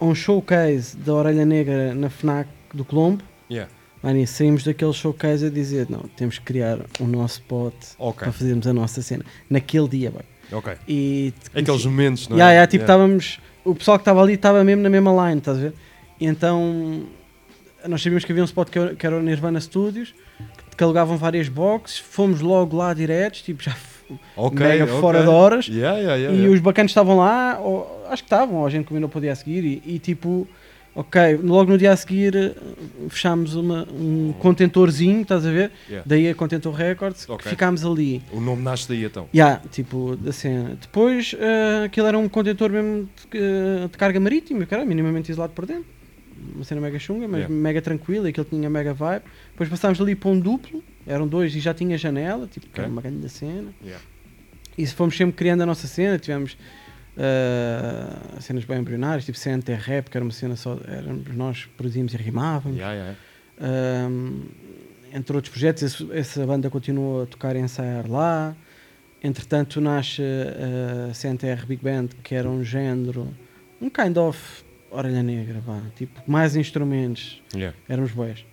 a 0.00 0.04
um 0.04 0.14
showcase 0.14 0.96
da 0.96 1.14
Orelha 1.14 1.44
Negra 1.44 1.94
na 1.94 2.08
FNAC 2.10 2.48
do 2.74 2.84
Colombo 2.84 3.22
Yeah. 3.50 3.70
Mano, 4.02 4.26
saímos 4.26 4.64
daquele 4.64 4.92
showcase 4.92 5.46
a 5.46 5.50
dizer 5.50 5.86
não, 5.88 6.00
temos 6.16 6.38
que 6.38 6.44
criar 6.44 6.78
o 6.98 7.04
nosso 7.04 7.34
spot 7.34 7.74
Ok. 7.98 8.18
para 8.24 8.32
fazermos 8.32 8.66
a 8.66 8.72
nossa 8.72 9.00
cena 9.02 9.24
naquele 9.50 9.88
dia 9.88 10.10
boy. 10.10 10.22
Ok. 10.52 10.72
e 10.86 11.32
Aqueles 11.54 11.84
momentos, 11.86 12.28
não 12.28 12.36
é? 12.36 12.40
Yeah, 12.40 12.52
yeah, 12.52 12.70
tipo, 12.70 12.82
estávamos. 12.84 13.40
O 13.64 13.74
pessoal 13.74 13.96
que 13.98 14.02
estava 14.02 14.20
ali 14.22 14.34
estava 14.34 14.62
mesmo 14.64 14.82
na 14.82 14.90
mesma 14.90 15.28
line, 15.28 15.38
estás 15.38 15.56
a 15.58 15.60
ver? 15.60 15.74
E 16.20 16.26
então 16.26 17.04
nós 17.88 18.02
sabíamos 18.02 18.24
que 18.24 18.32
havia 18.32 18.42
um 18.42 18.46
spot 18.46 18.68
que 18.70 18.78
era, 18.78 18.94
que 18.94 19.06
era 19.06 19.16
o 19.16 19.22
Nirvana 19.22 19.60
Studios, 19.60 20.14
que 20.76 20.82
alugavam 20.84 21.16
várias 21.16 21.48
boxes, 21.48 21.98
fomos 21.98 22.40
logo 22.40 22.76
lá 22.76 22.92
diretos, 22.94 23.42
tipo, 23.42 23.62
já 23.62 23.72
f- 23.72 24.02
Ok, 24.36 24.58
mega 24.58 24.84
ok. 24.84 25.00
fora 25.00 25.22
de 25.22 25.28
horas. 25.28 25.66
Yeah, 25.68 25.96
yeah, 25.98 26.16
yeah, 26.16 26.36
e 26.36 26.48
os 26.48 26.60
bacanas 26.60 26.90
estavam 26.90 27.16
lá, 27.18 27.58
ou, 27.60 28.04
acho 28.10 28.22
que 28.22 28.26
estavam, 28.26 28.56
ou 28.58 28.66
a 28.66 28.70
gente 28.70 28.84
combinou 28.86 29.08
para 29.08 29.18
o 29.18 29.20
dia 29.20 29.32
a 29.32 29.36
seguir, 29.36 29.64
e, 29.64 29.82
e 29.86 29.98
tipo, 29.98 30.46
ok, 30.94 31.38
logo 31.42 31.70
no 31.70 31.78
dia 31.78 31.92
a 31.92 31.96
seguir 31.96 32.34
eh, 32.36 32.54
fechámos 33.08 33.54
uma, 33.54 33.86
um 33.92 34.32
contentorzinho, 34.38 35.22
estás 35.22 35.46
a 35.46 35.50
ver? 35.50 35.70
Yeah. 35.88 36.04
Daí 36.06 36.28
a 36.28 36.34
Contentor 36.34 36.74
Records, 36.74 37.28
Ok. 37.28 37.44
que 37.44 37.48
ficámos 37.50 37.84
ali. 37.84 38.22
O 38.32 38.40
nome 38.40 38.62
nasce 38.62 38.88
daí 38.88 39.04
então. 39.04 39.28
Yeah, 39.34 39.62
tipo, 39.70 40.16
da 40.16 40.32
cena. 40.32 40.76
Depois, 40.80 41.34
eh, 41.38 41.84
aquilo 41.86 42.06
era 42.06 42.18
um 42.18 42.28
contentor 42.28 42.70
mesmo 42.70 43.08
de, 43.30 43.38
eh, 43.38 43.88
de 43.90 43.96
carga 43.96 44.20
marítima, 44.20 44.66
que 44.66 44.74
era 44.74 44.84
minimamente 44.84 45.30
isolado 45.32 45.52
por 45.54 45.64
dentro. 45.66 45.86
Uma 46.54 46.64
cena 46.64 46.80
mega 46.80 46.98
chunga, 46.98 47.26
mas 47.28 47.40
Yeah. 47.42 47.54
mega 47.54 47.80
tranquila, 47.80 48.28
aquilo 48.28 48.44
tinha 48.50 48.68
mega 48.68 48.92
vibe. 48.92 49.22
Depois 49.52 49.68
passámos 49.70 50.00
ali 50.00 50.14
para 50.14 50.28
um 50.30 50.38
duplo, 50.40 50.82
eram 51.06 51.26
dois 51.26 51.54
e 51.54 51.60
já 51.60 51.72
tinha 51.72 51.96
janela, 51.96 52.46
tipo, 52.46 52.66
que 52.68 52.80
era 52.80 52.88
uma 52.88 53.00
grande 53.00 53.28
cena. 53.28 53.72
Yeah. 53.82 54.02
E 54.76 54.86
fomos 54.86 55.16
sempre 55.16 55.36
criando 55.36 55.62
a 55.62 55.66
nossa 55.66 55.86
cena, 55.86 56.18
tivemos 56.18 56.56
eh, 57.16 58.40
cenas 58.40 58.64
bem 58.64 58.78
embrionárias, 58.78 59.24
tipo 59.24 59.38
CNT 59.38 59.74
Rap, 59.74 60.08
que 60.10 60.16
era 60.16 60.24
uma 60.24 60.32
cena 60.32 60.56
só, 60.56 60.78
éramos 60.86 61.34
nós 61.34 61.68
produzíamos 61.76 62.12
e 62.14 62.16
rimávamos. 62.16 62.78
Yeah, 62.78 62.94
yeah. 63.60 64.08
Um, 64.08 64.44
entre 65.12 65.36
outros 65.36 65.52
projetos, 65.52 65.82
esse- 65.82 66.12
essa 66.12 66.46
banda 66.46 66.70
continuou 66.70 67.22
a 67.22 67.26
tocar 67.26 67.54
e 67.54 67.58
ensaiar 67.60 68.10
lá. 68.10 68.56
Entretanto, 69.22 69.80
nasce 69.80 70.22
a 71.10 71.14
CNTR 71.14 71.64
Big 71.66 71.82
Band, 71.82 72.08
que 72.24 72.34
era 72.34 72.48
um 72.48 72.64
género, 72.64 73.28
um 73.80 73.88
kind 73.88 74.16
of 74.16 74.64
orelha 74.90 75.22
negra, 75.22 75.62
tipo, 75.96 76.20
mais 76.26 76.56
instrumentos, 76.56 77.40
Yeah. 77.54 77.76
éramos 77.88 78.10
boés. 78.12 78.44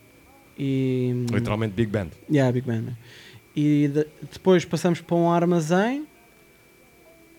E, 0.57 1.26
Literalmente 1.32 1.74
Big 1.74 1.89
Band. 1.91 2.10
Yeah, 2.30 2.51
Big 2.51 2.68
Band. 2.68 2.93
E 3.55 3.88
de- 3.91 4.07
depois 4.32 4.64
passamos 4.64 5.01
para 5.01 5.16
um 5.16 5.32
armazém, 5.32 6.05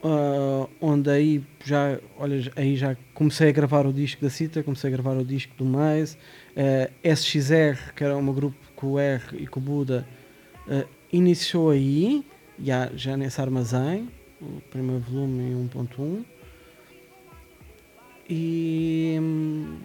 ah, 0.03 0.67
onde 0.81 1.11
aí 1.11 1.45
já, 1.65 1.99
olha, 2.19 2.51
aí 2.57 2.77
já 2.77 2.97
comecei 3.13 3.51
a 3.51 3.53
gravar 3.53 3.87
o 3.87 3.93
disco 3.93 4.23
da 4.23 4.31
Cita, 4.31 4.63
comecei 4.63 4.89
a 4.89 4.93
gravar 4.93 5.17
o 5.17 5.25
disco 5.25 5.53
do 5.57 5.65
Maze, 5.65 6.17
eh, 6.57 6.91
SXR, 7.05 7.93
que 7.95 8.03
era 8.03 8.17
um 8.17 8.33
grupo 8.33 8.57
com 8.75 8.93
o 8.93 8.99
R 8.99 9.23
e 9.35 9.47
com 9.47 9.61
o 9.61 9.63
Buda, 9.63 10.07
eh, 10.69 10.87
iniciou 11.13 11.71
aí, 11.71 12.25
já, 12.59 12.91
já 12.95 13.17
nesse 13.17 13.41
armazém, 13.41 14.09
o 14.41 14.61
primeiro 14.71 15.03
volume 15.03 15.43
em 15.43 15.69
1.1. 15.69 16.25
E, 18.29 19.19
hum, 19.21 19.81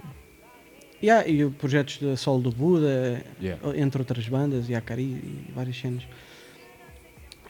yeah, 1.03 1.27
e 1.27 1.49
projetos 1.49 1.97
de 1.97 2.15
solo 2.15 2.43
do 2.43 2.51
Buda, 2.51 3.21
Yeah. 3.41 3.59
entre 3.77 4.01
outras 4.01 4.29
bandas, 4.29 4.69
e 4.69 4.75
a 4.75 4.81
Cari 4.81 5.03
e 5.03 5.51
várias 5.53 5.77
cenas. 5.77 6.03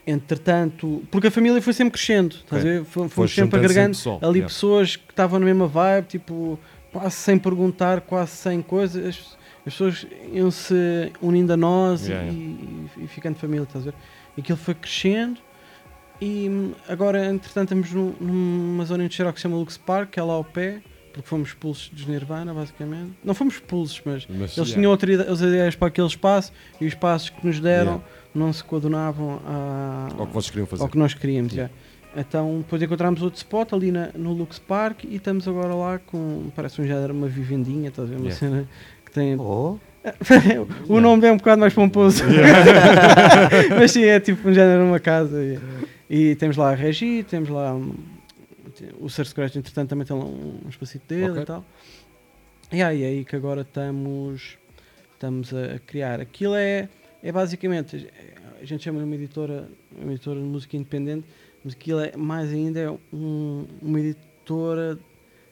Entretanto, 0.06 1.02
porque 1.10 1.26
a 1.26 1.30
família 1.30 1.60
foi 1.60 1.72
sempre 1.72 1.92
crescendo, 1.98 2.36
estás 2.36 2.62
a 2.62 2.64
ver? 2.64 2.84
Fomos 2.84 3.12
Foste 3.12 3.34
sempre 3.34 3.58
agregando 3.58 3.96
sempre 3.96 4.24
ali 4.24 4.38
yeah. 4.38 4.46
pessoas 4.52 4.94
que 4.96 5.10
estavam 5.10 5.40
na 5.40 5.44
mesma 5.46 5.66
vibe, 5.66 6.06
tipo, 6.06 6.58
quase 6.92 7.16
sem 7.16 7.36
perguntar, 7.38 8.00
quase 8.02 8.30
sem 8.30 8.62
coisas, 8.62 9.36
as 9.66 9.72
pessoas 9.74 10.06
iam-se 10.32 11.12
unindo 11.20 11.52
a 11.52 11.56
nós 11.56 12.06
Yeah, 12.06 12.30
e, 12.32 12.86
e 12.98 13.06
ficando 13.08 13.34
família, 13.36 13.64
estás 13.64 13.86
a 13.88 13.90
ver? 13.90 13.96
E 14.36 14.40
aquilo 14.40 14.56
foi 14.58 14.74
crescendo 14.74 15.40
e 16.20 16.48
hum, 16.48 16.72
agora, 16.88 17.26
entretanto, 17.26 17.74
estamos 17.74 17.90
num- 17.92 18.14
numa 18.20 18.84
zona 18.84 19.02
industrial 19.04 19.32
que 19.32 19.40
se 19.40 19.42
chama 19.42 19.56
Lux 19.56 19.76
Park, 19.76 20.10
que 20.10 20.20
é 20.20 20.22
lá 20.22 20.34
ao 20.34 20.44
pé, 20.44 20.80
porque 21.12 21.28
fomos 21.28 21.48
expulsos 21.48 21.88
dos 21.88 22.06
Nirvana, 22.06 22.54
basicamente. 22.54 23.12
Não 23.24 23.34
fomos 23.34 23.54
expulsos, 23.54 24.00
mas 24.04 24.24
Mas, 24.28 24.38
eles 24.38 24.56
yeah. 24.56 24.72
tinham 24.74 24.90
outra 24.92 25.12
ide- 25.12 25.22
as 25.28 25.40
ideias 25.40 25.74
para 25.74 25.88
aquele 25.88 26.06
espaço 26.06 26.52
e 26.80 26.86
os 26.86 26.92
espaços 26.92 27.30
que 27.30 27.44
nos 27.44 27.58
deram 27.58 27.94
Yeah. 27.94 28.04
Não 28.36 28.52
se 28.52 28.62
coadunavam 28.62 29.40
a, 29.46 30.08
Ao 30.18 30.26
que 30.26 30.32
vocês 30.34 30.50
queriam 30.50 30.66
fazer. 30.66 30.82
ao 30.82 30.88
que 30.88 30.98
nós 30.98 31.14
queríamos. 31.14 31.52
Yeah. 31.52 31.72
já. 32.14 32.20
Então 32.20 32.58
depois 32.58 32.80
encontramos 32.82 33.20
outro 33.22 33.36
spot 33.38 33.72
ali 33.74 33.90
na- 33.92 34.10
no 34.14 34.32
Lux 34.32 34.58
Park 34.58 35.04
e 35.04 35.16
estamos 35.16 35.46
agora 35.46 35.74
lá 35.74 35.98
com, 35.98 36.50
parece 36.56 36.80
um 36.80 36.86
género, 36.86 37.12
uma 37.12 37.26
vivendinha, 37.28 37.88
estás 37.88 38.08
a 38.08 38.10
ver? 38.10 38.16
Uma 38.16 38.28
Yeah. 38.30 38.38
cena 38.38 38.68
que 39.04 39.10
tem... 39.12 39.36
Oh, 39.38 39.76
o 40.88 41.00
nome 41.00 41.26
é 41.26 41.32
um 41.32 41.36
bocado 41.36 41.60
mais 41.60 41.74
pomposo. 41.74 42.22
Mas 43.78 43.90
sim, 43.90 44.04
é 44.04 44.20
tipo 44.20 44.48
um 44.48 44.54
género, 44.54 44.84
uma 44.84 45.00
casa. 45.00 45.36
E, 46.08 46.30
e 46.30 46.34
temos 46.36 46.56
lá 46.56 46.70
a 46.70 46.74
Regi, 46.74 47.24
temos 47.28 47.48
lá 47.48 47.74
um, 47.74 47.92
o 49.00 49.08
Sir 49.10 49.26
Scratch, 49.26 49.56
entretanto 49.56 49.88
também 49.88 50.06
tem 50.06 50.16
lá 50.16 50.24
um, 50.24 50.60
um 50.64 50.68
espacito 50.68 51.02
dele 51.08 51.30
Ok. 51.30 51.42
e 51.42 51.46
tal. 51.46 51.64
E 52.72 52.82
aí, 52.82 53.02
é 53.02 53.06
aí 53.06 53.24
que 53.24 53.34
agora 53.36 53.62
estamos, 53.62 54.56
estamos 55.14 55.52
a 55.54 55.78
criar. 55.86 56.20
Aquilo 56.20 56.54
é, 56.54 56.88
é 57.22 57.32
basicamente, 57.32 58.08
a 58.60 58.64
gente 58.64 58.84
chama 58.84 58.98
de 58.98 59.04
uma 59.04 59.14
editora, 59.14 59.68
uma 59.96 60.12
editora 60.12 60.38
de 60.40 60.46
música 60.46 60.76
independente, 60.76 61.26
mas 61.64 61.74
aquilo 61.74 62.00
é 62.00 62.16
mais 62.16 62.50
ainda 62.52 62.80
é 62.80 62.90
um- 63.12 63.66
uma 63.82 64.00
editora 64.00 64.98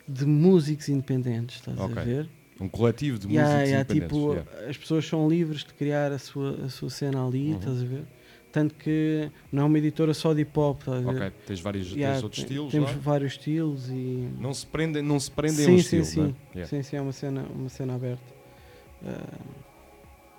de 0.06 0.24
músicos 0.26 0.88
independentes, 0.88 1.56
estás 1.56 1.78
Ok. 1.78 1.98
a 1.98 2.04
ver? 2.04 2.28
Um 2.60 2.68
coletivo 2.68 3.18
de 3.18 3.26
músicos 3.26 3.50
yeah, 3.50 3.80
independentes. 3.80 4.08
tipo, 4.16 4.32
yeah. 4.32 4.70
as 4.70 4.76
pessoas 4.76 5.06
são 5.06 5.28
livres 5.28 5.64
de 5.64 5.74
criar 5.74 6.12
a 6.12 6.18
sua, 6.18 6.64
a 6.64 6.68
sua 6.68 6.88
cena 6.90 7.26
ali, 7.26 7.50
Uhum. 7.52 7.58
estás 7.58 7.82
a 7.82 7.84
ver? 7.84 8.04
Tanto 8.52 8.76
que 8.76 9.28
não 9.50 9.64
é 9.64 9.66
uma 9.66 9.78
editora 9.78 10.14
só 10.14 10.32
de 10.32 10.42
hip 10.42 10.56
hop, 10.56 10.78
estás 10.78 11.04
a 11.04 11.10
ver? 11.12 11.16
Ok, 11.22 11.32
tens 11.46 11.60
vários 11.60 11.90
Yeah, 11.90 12.14
tens 12.14 12.22
outros 12.22 12.44
tem- 12.44 12.52
estilos 12.52 12.70
Temos 12.72 12.90
lá. 12.92 12.98
vários 12.98 13.32
estilos 13.32 13.88
e. 13.90 14.28
Não 14.38 14.54
se 14.54 14.64
prendem, 14.64 15.02
não 15.02 15.18
se 15.18 15.28
prendem 15.32 15.64
a 15.64 15.66
sim, 15.68 15.74
um 15.74 15.78
sim, 15.82 15.98
estilo, 16.00 16.04
sim. 16.28 16.34
né? 16.54 16.64
Sim, 16.66 16.82
sim, 16.84 16.96
é 16.96 17.00
uma 17.00 17.10
cena, 17.10 17.44
uma 17.52 17.68
cena 17.68 17.96
aberta. 17.96 18.22
Ah, 19.04 19.26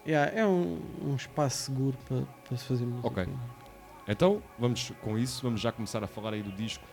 yeah, 0.05 0.31
é 0.37 0.45
um, 0.45 0.79
um 1.03 1.15
espaço 1.15 1.65
seguro 1.71 1.97
para, 2.07 2.21
para 2.47 2.57
se 2.57 2.65
fazer 2.65 2.85
música. 2.85 3.07
Ok. 3.07 3.27
Então, 4.07 4.41
vamos 4.59 4.91
com 5.01 5.17
isso, 5.17 5.41
vamos 5.41 5.61
já 5.61 5.71
começar 5.71 6.03
a 6.03 6.07
falar 6.07 6.33
aí 6.33 6.43
do 6.43 6.51
disco 6.51 6.83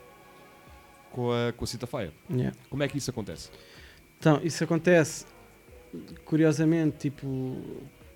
com 1.11 1.31
a, 1.31 1.53
com 1.53 1.65
a 1.65 1.67
Cita 1.67 1.87
Fire. 1.87 2.13
Yeah. 2.31 2.57
Como 2.71 2.83
é 2.83 2.89
que 2.89 2.97
isso 2.97 3.11
acontece? 3.11 3.51
Então, 4.19 4.41
isso 4.43 4.65
acontece 4.65 5.27
curiosamente, 6.25 7.11
tipo, 7.11 7.61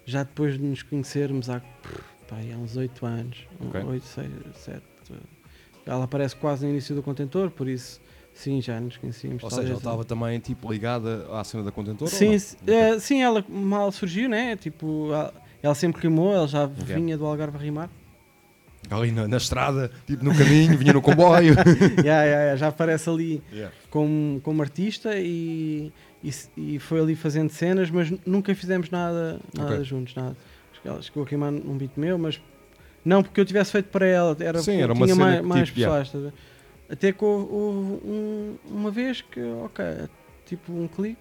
já 0.05 0.22
depois 0.22 0.55
de 0.55 0.64
nos 0.64 0.82
conhecermos 0.82 1.51
há, 1.51 1.61
pá, 2.26 2.36
há 2.36 2.57
uns 2.57 2.76
8 2.76 3.05
anos, 3.05 3.47
Ok. 3.61 3.82
8, 3.82 4.05
6, 4.05 4.30
7. 4.55 4.82
Ela 5.84 6.05
aparece 6.05 6.34
quase 6.34 6.64
no 6.64 6.70
início 6.72 6.94
do 6.94 7.03
contentor, 7.03 7.51
por 7.51 7.68
isso, 7.68 8.01
sim, 8.37 8.61
já 8.61 8.80
nos 8.80 8.97
conhecíamos. 8.97 9.43
Ou 9.43 9.51
seja, 9.51 9.68
ela 9.70 9.78
estava 9.78 10.05
também 10.05 10.39
tipo 10.39 10.70
ligada 10.70 11.26
à 11.32 11.43
cena 11.43 11.62
da 11.62 11.72
contentora? 11.72 12.11
Sim, 12.11 12.37
eh, 12.66 12.99
sim, 13.01 13.22
ela 13.22 13.45
mal 13.49 13.91
surgiu, 13.91 14.28
né? 14.28 14.57
Tipo, 14.57 15.09
ela, 15.62 15.74
sempre 15.74 16.03
rimou, 16.03 16.32
ela 16.32 16.47
já 16.47 16.64
Ok. 16.64 16.95
vinha 16.95 17.16
do 17.16 17.24
Algarve 17.26 17.57
a 17.57 17.61
rimar. 17.61 17.91
Ali 18.89 19.11
na, 19.11 19.26
na 19.26 19.37
estrada, 19.39 19.91
tipo 20.07 20.24
no 20.24 20.32
caminho, 20.37 20.78
vinha 20.78 20.93
no 20.93 21.03
comboio. 21.03 21.55
Yeah, 22.05 22.24
yeah, 22.24 22.57
já 22.57 22.68
aparece 22.68 23.11
ali 23.11 23.43
Yeah. 23.53 23.74
como, 23.91 24.41
como 24.43 24.62
artista 24.62 25.16
e, 25.16 25.91
e, 26.22 26.30
e 26.57 26.78
foi 26.78 27.01
ali 27.01 27.16
fazendo 27.16 27.51
cenas, 27.51 27.91
mas 27.91 28.12
nunca 28.24 28.55
fizemos 28.55 28.91
nada, 28.91 29.41
nada 29.57 29.74
Ok. 29.74 29.84
juntos, 29.84 30.14
nada. 30.14 30.37
Ela 30.84 31.03
chegou 31.03 31.24
a 31.24 31.26
queimar 31.26 31.53
um 31.53 31.76
beat 31.76 31.91
meu, 31.97 32.16
mas 32.16 32.41
não 33.05 33.24
porque 33.24 33.41
eu 33.41 33.45
tivesse 33.45 33.72
feito 33.72 33.89
para 33.89 34.07
ela, 34.07 34.37
era 34.39 34.61
Sim, 34.62 34.80
era 34.80 34.93
uma 34.93 35.05
tinha 35.05 35.16
cena 35.16 35.26
mais, 35.26 35.45
mais 35.45 35.68
tipo, 35.68 35.80
yeah. 35.80 36.05
Até 36.89 37.12
que 37.12 37.24
houve, 37.24 37.53
houve 37.53 38.07
um- 38.07 38.57
uma 38.66 38.91
vez 38.91 39.20
que, 39.22 39.41
ok, 39.41 39.84
tipo 40.45 40.72
um 40.72 40.87
clique, 40.87 41.20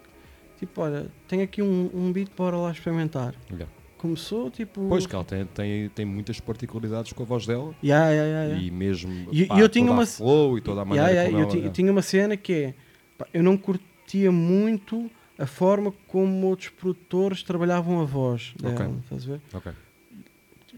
tipo, 0.59 0.81
olha, 0.81 1.07
tenho 1.27 1.43
aqui 1.43 1.61
um, 1.61 1.89
um 1.93 2.11
beat, 2.11 2.29
bora 2.37 2.55
lá 2.57 2.71
experimentar. 2.71 3.33
Yeah. 3.49 3.67
Começou, 3.97 4.51
tipo. 4.51 4.85
Pois 4.87 5.07
que 5.07 5.15
ela 5.15 5.23
tem, 5.23 5.45
tem, 5.45 5.89
tem 5.89 6.05
muitas 6.05 6.39
particularidades 6.39 7.11
com 7.13 7.23
a 7.23 7.25
voz 7.25 7.47
dela 7.47 7.73
Yeah, 7.83 8.09
yeah, 8.11 8.61
e 8.61 8.69
mesmo 8.69 9.27
E- 9.31 9.45
pá, 9.47 9.57
eu 9.59 9.67
tinha 9.67 9.91
uma- 9.91 10.05
flow 10.05 10.57
e 10.57 10.61
toda 10.61 10.81
a 10.81 10.85
maneira 10.85 11.09
Yeah, 11.09 11.31
eu, 11.31 11.39
ela, 11.39 11.47
ti- 11.49 11.57
yeah. 11.57 11.73
tinha 11.73 11.91
uma 11.91 12.01
cena 12.03 12.37
que 12.37 12.53
é 12.53 12.73
pá, 13.17 13.25
eu 13.33 13.41
não 13.41 13.57
curtia 13.57 14.31
muito 14.31 15.09
a 15.39 15.47
forma 15.47 15.91
como 16.07 16.45
outros 16.47 16.69
produtores 16.69 17.41
trabalhavam 17.41 17.99
a 18.01 18.05
voz 18.05 18.53
dela, 18.61 18.75
Ok. 18.75 18.95
estás 19.03 19.23
a 19.23 19.27
ver? 19.31 19.41
Ok. 19.53 19.71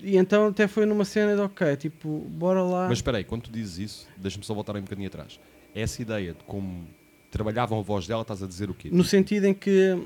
E 0.02 0.18
então 0.18 0.48
até 0.48 0.68
foi 0.68 0.86
numa 0.86 1.06
cena 1.06 1.36
de 1.36 1.42
ok, 1.42 1.76
tipo, 1.76 2.20
bora 2.30 2.62
lá. 2.62 2.88
Mas 2.88 3.00
espera 3.00 3.18
aí, 3.18 3.24
quando 3.24 3.44
tu 3.44 3.52
dizes 3.52 3.78
isso, 3.78 4.08
deixa-me 4.18 4.44
só 4.44 4.54
voltar 4.54 4.76
aí 4.76 4.82
um 4.82 4.84
bocadinho 4.84 5.08
atrás. 5.08 5.40
Essa 5.74 6.02
ideia 6.02 6.34
de 6.34 6.44
como 6.46 6.88
trabalhavam 7.32 7.80
a 7.80 7.82
voz 7.82 8.08
dela, 8.08 8.22
estás 8.22 8.42
a 8.42 8.48
dizer 8.48 8.70
o 8.70 8.74
quê? 8.74 8.90
no 8.92 9.04
sentido 9.04 9.46
em 9.46 9.54
que 9.54 9.98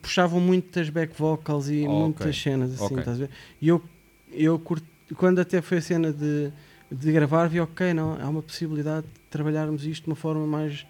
puxavam 0.00 0.40
muitas 0.40 0.88
back 0.88 1.12
vocals 1.16 1.68
e 1.68 1.80
Ok. 1.86 1.88
muitas 1.88 2.40
cenas 2.40 2.72
assim, 2.72 2.84
Ok. 2.84 2.98
estás 2.98 3.16
a 3.16 3.20
ver? 3.26 3.30
E 3.60 3.68
eu, 3.68 3.82
eu 4.32 4.58
curti, 4.58 4.86
quando 5.16 5.40
até 5.40 5.60
foi 5.60 5.78
a 5.78 5.82
cena 5.82 6.12
de, 6.12 6.50
de 6.90 7.12
gravar, 7.12 7.48
vi 7.48 7.60
ok, 7.60 7.92
não, 7.92 8.16
há 8.20 8.28
uma 8.28 8.42
possibilidade 8.42 9.06
de 9.06 9.12
trabalharmos 9.28 9.84
isto 9.84 10.04
de 10.04 10.10
uma 10.10 10.16
forma 10.16 10.46
mais 10.46 10.86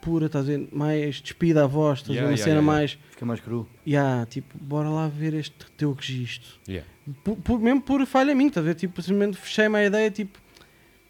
pura, 0.00 0.26
estás 0.26 0.44
a 0.44 0.48
ver? 0.52 0.68
Mais 0.72 1.20
despida 1.20 1.64
a 1.64 1.66
voz, 1.66 1.98
estás 2.00 2.10
a 2.10 2.12
ver? 2.12 2.16
Yeah, 2.20 2.30
Uma 2.30 2.36
yeah, 2.36 2.44
cena 2.44 2.60
yeah, 2.60 2.66
yeah. 2.66 2.80
mais 2.80 2.98
Fica 3.10 3.26
mais 3.26 3.40
cru. 3.40 3.68
Yeah, 3.86 4.26
tipo, 4.26 4.56
bora 4.58 4.88
lá 4.88 5.08
ver 5.08 5.34
este 5.34 5.54
teu 5.76 5.92
registro. 5.92 6.50
Yeah. 6.68 6.86
Por, 7.24 7.36
por- 7.36 7.60
mesmo 7.60 7.80
por 7.82 8.04
falha 8.06 8.34
minha, 8.34 8.48
estás 8.48 8.64
a 8.64 8.68
ver? 8.68 8.74
Tipo, 8.74 9.00
simplesmente 9.02 9.36
fechei-me 9.38 9.78
a 9.78 9.84
ideia, 9.86 10.10
tipo, 10.10 10.38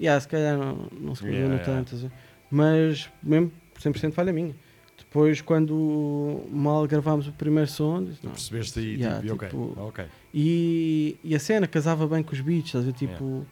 yeah, 0.01 0.20
se 0.20 0.28
calhar 0.28 0.57
não, 0.59 0.89
não 1.01 1.14
se 1.14 1.26
yeah. 1.26 1.59
tanto, 1.64 1.95
estás 1.95 2.05
a 2.05 2.09
ver? 2.09 2.14
mas 2.51 3.11
mesmo 3.22 3.51
100% 3.80 4.12
falha 4.12 4.32
minha. 4.32 4.55
Depois, 4.99 5.41
quando 5.41 6.43
mal 6.51 6.87
gravámos 6.87 7.26
o 7.28 7.32
primeiro 7.32 7.68
som, 7.70 8.03
disse, 8.05 8.20
não. 8.24 8.32
Percebeste 8.32 8.78
aí, 8.78 8.95
Yeah, 9.01 9.20
tipo, 9.20 9.34
ok, 9.34 9.49
tipo- 9.49 9.74
ok. 9.80 10.05
E, 10.34 11.16
e 11.24 11.34
a 11.34 11.39
cena 11.39 11.66
casava 11.66 12.07
bem 12.07 12.22
com 12.22 12.32
os 12.34 12.41
beats, 12.41 12.66
estás 12.66 12.84
a 12.84 12.87
ver? 12.87 12.93
Tipo, 12.95 13.47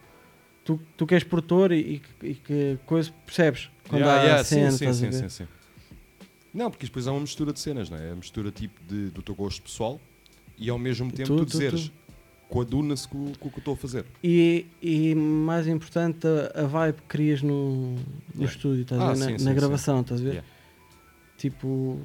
tu, 0.64 0.80
tu 0.96 1.06
que 1.06 1.14
és 1.14 1.24
produtor 1.24 1.72
e, 1.72 2.02
e, 2.22 2.26
e 2.28 2.34
que 2.34 2.78
coisa 2.86 3.10
percebes 3.24 3.70
quando 3.88 4.02
Yeah, 4.02 4.20
há 4.20 4.24
yeah, 4.24 4.40
a 4.40 4.44
cena, 4.44 4.70
sim, 4.72 4.92
sim, 4.92 5.10
sim, 5.12 5.12
sim, 5.12 5.28
sim. 5.28 5.46
Não, 6.52 6.70
porque 6.70 6.86
depois 6.86 7.06
há 7.08 7.12
uma 7.12 7.20
mistura 7.20 7.52
de 7.52 7.60
cenas, 7.60 7.90
não 7.90 7.98
é? 7.98 8.12
A 8.12 8.14
mistura 8.14 8.50
tipo 8.50 8.80
de, 8.88 9.10
do 9.10 9.22
teu 9.22 9.34
gosto 9.34 9.62
pessoal 9.62 10.00
e 10.56 10.70
ao 10.70 10.78
mesmo 10.78 11.10
tempo 11.10 11.28
Tu- 11.28 11.36
tu, 11.38 11.44
tu- 11.46 11.50
dizeres 11.50 11.90
coaduna-se 12.48 13.08
com, 13.08 13.32
com 13.40 13.48
o 13.48 13.50
que 13.50 13.56
eu 13.56 13.58
estou 13.58 13.74
a 13.74 13.76
fazer. 13.76 14.04
E, 14.22 14.66
e 14.80 15.14
mais 15.14 15.66
importante, 15.66 16.24
a, 16.54 16.62
a 16.62 16.66
vibe 16.66 16.96
que 16.98 17.02
crias 17.08 17.42
no, 17.42 17.94
no 17.94 18.00
Yeah. 18.36 18.46
estúdio, 18.56 18.82
estás 18.82 19.00
Ah, 19.00 19.04
a 19.10 19.12
ver? 19.12 19.16
sim, 19.16 19.20
na, 19.32 19.38
sim, 19.38 19.44
na 19.44 19.50
sim. 19.50 19.56
gravação, 19.56 20.00
estás 20.02 20.20
a 20.20 20.24
ver? 20.24 20.30
Yeah. 20.30 20.48
Tipo, 21.36 22.00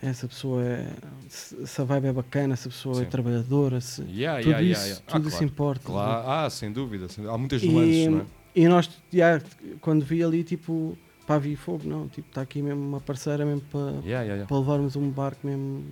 essa 0.00 0.28
pessoa 0.28 0.62
é. 0.64 0.86
Se, 1.28 1.80
a 1.80 1.84
vibe 1.84 2.06
é 2.06 2.12
bacana, 2.12 2.54
se 2.54 2.68
a 2.68 2.70
pessoa 2.70 3.00
é 3.00 3.04
Sim. 3.04 3.10
trabalhadora, 3.10 3.80
se, 3.80 4.02
Yeah, 4.02 4.38
tudo 4.40 4.50
yeah, 4.50 4.62
isso, 4.62 4.80
yeah, 4.80 4.86
yeah. 4.86 5.04
Ah, 5.08 5.12
tudo 5.12 5.28
isso 5.28 5.36
claro, 5.38 5.44
importa. 5.52 5.82
claro. 5.84 6.28
Ah, 6.30 6.50
sem 6.50 6.70
dúvida, 6.72 7.08
sem 7.08 7.16
dúvida. 7.24 7.34
Há 7.34 7.38
muitas 7.38 7.62
nuances, 7.64 7.96
E, 8.06 8.08
não 8.08 8.20
é? 8.20 8.26
e 8.54 8.68
nós, 8.68 8.88
yeah, 9.12 9.44
quando 9.80 10.04
vi 10.04 10.22
ali, 10.22 10.44
tipo, 10.44 10.96
pá, 11.30 11.38
vi 11.38 11.54
fogo, 11.54 11.82
não, 11.88 12.08
tipo, 12.08 12.26
está 12.28 12.40
aqui 12.40 12.60
mesmo 12.60 12.80
uma 12.80 13.00
parceira 13.00 13.44
mesmo 13.46 13.60
para 13.70 13.80
Yeah, 13.80 14.04
yeah, 14.04 14.24
yeah. 14.34 14.46
para 14.46 14.58
levarmos 14.58 14.96
um 14.96 15.08
barco 15.10 15.46
mesmo 15.46 15.84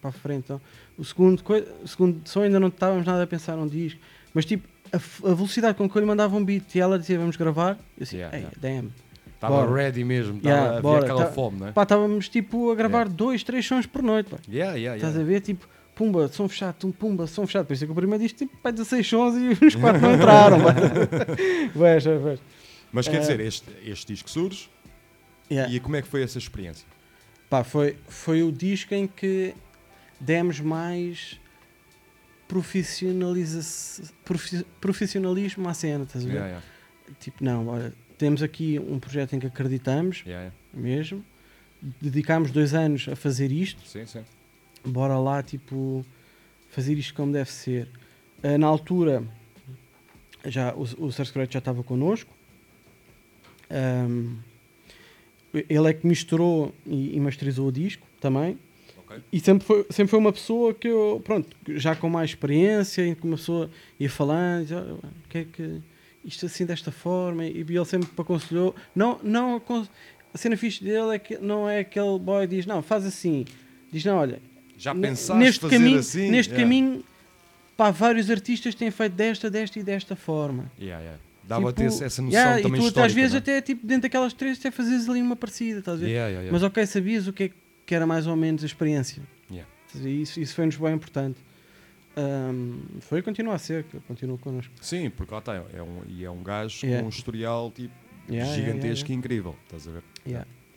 para 0.00 0.10
a 0.10 0.12
frente. 0.12 0.44
Então, 0.44 0.60
o, 0.96 1.04
segundo, 1.04 1.42
coi- 1.42 1.66
o 1.82 1.88
segundo 1.88 2.20
som 2.28 2.42
ainda 2.42 2.60
não 2.60 2.68
estávamos 2.68 3.04
nada 3.04 3.24
a 3.24 3.26
pensar 3.26 3.56
num 3.56 3.66
disco, 3.66 3.98
mas 4.32 4.44
tipo, 4.44 4.68
a, 4.92 4.96
f- 4.98 5.26
a 5.26 5.34
velocidade 5.34 5.76
com 5.76 5.88
que 5.90 5.96
eu 5.96 6.00
lhe 6.00 6.06
mandava 6.06 6.36
um 6.36 6.44
beat 6.44 6.76
e 6.76 6.80
ela 6.80 6.96
dizia 6.96 7.18
vamos 7.18 7.34
gravar, 7.34 7.76
eu 7.98 8.04
assim, 8.04 8.18
Yeah, 8.18 8.36
"Ei, 8.36 8.44
yeah. 8.44 8.58
damn. 8.60 8.92
Estava 9.34 9.74
ready 9.74 10.04
mesmo, 10.04 10.38
Yeah, 10.44 10.62
estava, 10.62 10.68
havia 10.78 10.82
bora, 10.82 11.02
aquela 11.04 11.24
tá- 11.26 11.32
fome, 11.32 11.58
não 11.58 11.66
é? 11.66 11.72
Pá, 11.72 11.82
estávamos 11.82 12.28
tipo 12.28 12.70
a 12.70 12.74
gravar 12.76 13.08
dois, 13.08 13.42
três 13.42 13.66
sons 13.66 13.86
por 13.86 14.00
noite, 14.02 14.30
pá. 14.30 14.36
Yeah, 14.48 14.76
yeah, 14.76 14.96
Estás 14.96 15.14
yeah. 15.14 15.20
a 15.20 15.32
ver? 15.34 15.40
Tipo, 15.40 15.68
pumba, 15.94 16.28
som 16.28 16.48
fechado, 16.48 16.92
pumba, 16.92 17.26
som 17.26 17.46
fechado. 17.46 17.66
Por 17.66 17.72
isso 17.74 17.82
é 17.82 17.86
que 17.88 17.92
o 17.92 17.96
primeiro 17.96 18.22
disco, 18.22 18.38
tipo, 18.38 18.56
pá, 18.58 18.70
16 18.70 19.06
sons 19.06 19.34
e 19.36 19.66
os 19.66 19.74
quatro 19.74 20.00
não 20.00 20.14
entraram, 20.14 20.58
pá. 20.62 20.72
Vais, 21.74 22.04
vais, 22.04 22.22
vais. 22.22 22.40
Mas 22.92 23.08
quer 23.08 23.16
Eh, 23.16 23.20
dizer, 23.20 23.40
este, 23.40 23.66
este 23.84 24.12
disco 24.12 24.30
surge 24.30 24.68
Yeah. 25.50 25.72
e 25.72 25.78
como 25.80 25.96
é 25.96 26.02
que 26.02 26.08
foi 26.08 26.22
essa 26.22 26.38
experiência? 26.38 26.86
Pá, 27.50 27.62
foi, 27.62 27.96
foi 28.08 28.42
o 28.42 28.50
disco 28.50 28.94
em 28.94 29.06
que 29.06 29.54
demos 30.18 30.60
mais 30.60 31.38
profissionaliza 32.48 33.60
profi- 34.24 34.64
profissionalismo 34.80 35.68
à 35.68 35.74
cena, 35.74 36.04
estás 36.04 36.24
a 36.24 36.28
ver? 36.28 36.34
Yeah, 36.34 36.48
yeah, 36.48 36.66
Tipo, 37.20 37.44
não, 37.44 37.68
olha, 37.68 37.92
temos 38.16 38.42
aqui 38.42 38.78
um 38.78 38.98
projeto 38.98 39.34
em 39.34 39.38
que 39.40 39.46
acreditamos 39.46 40.22
mesmo, 40.72 41.24
dedicámos 42.00 42.50
dois 42.50 42.72
anos 42.74 43.06
a 43.08 43.16
fazer 43.16 43.52
isto, 43.52 43.86
Sim, 43.86 44.06
sim. 44.06 44.24
bora 44.84 45.18
lá, 45.18 45.42
tipo, 45.42 46.04
fazer 46.70 46.94
isto 46.98 47.14
como 47.14 47.32
deve 47.32 47.50
ser. 47.50 47.88
Ah, 48.42 48.56
na 48.56 48.66
altura, 48.66 49.22
já, 50.46 50.74
o, 50.74 50.82
o 51.06 51.12
Sir 51.12 51.26
já 51.50 51.58
estava 51.58 51.82
connosco. 51.82 52.32
Ahm, 53.70 54.36
ele 55.68 55.88
é 55.90 55.92
que 55.92 56.06
misturou 56.06 56.74
e, 56.86 57.16
e 57.16 57.20
masterizou 57.20 57.68
o 57.68 57.72
disco 57.72 58.06
também. 58.20 58.58
Ok. 58.98 59.18
E 59.32 59.40
sempre 59.40 59.66
foi, 59.66 59.86
sempre 59.90 60.10
foi 60.10 60.18
uma 60.18 60.32
pessoa 60.32 60.72
que 60.74 60.88
eu, 60.88 61.20
pronto, 61.24 61.48
já 61.68 61.94
com 61.94 62.08
mais 62.08 62.30
experiência, 62.30 63.14
que 63.14 63.24
uma 63.26 63.36
pessoa 63.36 63.70
ia 64.00 64.10
falando, 64.10 64.62
dizia, 64.62 64.78
"Olha, 64.78 64.94
o 64.94 65.28
que 65.28 65.38
é 65.38 65.44
que 65.44 65.80
isto 66.24 66.46
assim 66.46 66.64
desta 66.64 66.90
forma, 66.90 67.44
e 67.44 67.60
ele 67.60 67.84
sempre 67.84 68.08
me 68.08 68.20
aconselhou. 68.20 68.74
Não, 68.94 69.20
não, 69.22 69.60
a 70.32 70.38
cena 70.38 70.56
fixe 70.56 70.82
dele 70.82 71.14
é 71.14 71.18
que 71.18 71.36
não 71.38 71.68
é 71.68 71.80
aquele 71.80 72.18
boy 72.18 72.48
que 72.48 72.56
diz, 72.56 72.66
não, 72.66 72.82
faz 72.82 73.04
assim, 73.04 73.44
diz, 73.92 74.04
não, 74.04 74.16
olha, 74.16 74.40
Já 74.78 74.94
pensaste 74.94 75.38
neste 75.38 75.60
fazer 75.60 75.76
caminho, 75.76 75.98
assim? 75.98 76.30
neste 76.30 76.52
Yeah. 76.52 76.64
caminho, 76.64 77.04
pá, 77.76 77.90
vários 77.90 78.30
artistas 78.30 78.74
têm 78.74 78.90
feito 78.90 79.12
desta, 79.12 79.50
desta 79.50 79.78
e 79.78 79.82
desta 79.82 80.16
forma. 80.16 80.70
Yeah, 80.80 81.02
yeah. 81.02 81.20
Dava 81.46 81.70
a 81.70 81.72
ter 81.72 81.90
Tipo, 81.90 82.04
essa 82.04 82.22
noção 82.22 82.40
yeah, 82.40 82.62
também 82.62 82.86
e 82.86 82.90
tu 82.90 83.00
às 83.00 83.12
vezes 83.12 83.32
não 83.32 83.36
é? 83.36 83.40
até 83.40 83.60
tipo 83.60 83.86
dentro 83.86 84.02
daquelas 84.02 84.32
três 84.32 84.58
até 84.58 84.70
fazes 84.70 85.08
ali 85.08 85.20
uma 85.20 85.36
parecida, 85.36 85.80
estás 85.80 85.98
a 85.98 86.00
ver? 86.00 86.08
Yeah, 86.08 86.28
yeah. 86.30 86.52
Mas 86.52 86.62
ok, 86.62 86.86
sabias 86.86 87.28
o 87.28 87.32
que 87.32 87.44
é 87.44 87.50
que 87.84 87.94
era 87.94 88.06
mais 88.06 88.26
ou 88.26 88.34
menos 88.34 88.62
a 88.62 88.66
experiência. 88.66 89.22
Isso, 90.02 90.40
isso 90.40 90.54
foi-nos 90.54 90.76
bem 90.76 90.92
importante. 90.92 91.38
Ahm, 92.16 92.80
foi 93.00 93.18
e 93.18 93.22
continua 93.22 93.54
a 93.54 93.58
ser, 93.58 93.84
continua 94.06 94.38
connosco. 94.38 94.72
Sim, 94.80 95.10
porque 95.10 95.32
lá 95.32 95.38
está, 95.38 95.54
é 95.54 95.82
um, 95.82 96.02
e 96.08 96.24
é 96.24 96.30
um 96.30 96.42
gajo 96.42 96.80
com 96.80 97.06
um 97.06 97.08
historial 97.08 97.70
tipo, 97.70 97.94
gigantesco 98.28 99.10
e 99.10 99.14
incrível, 99.14 99.56
estás 99.64 99.88
a 99.88 99.90
ver? 99.92 100.02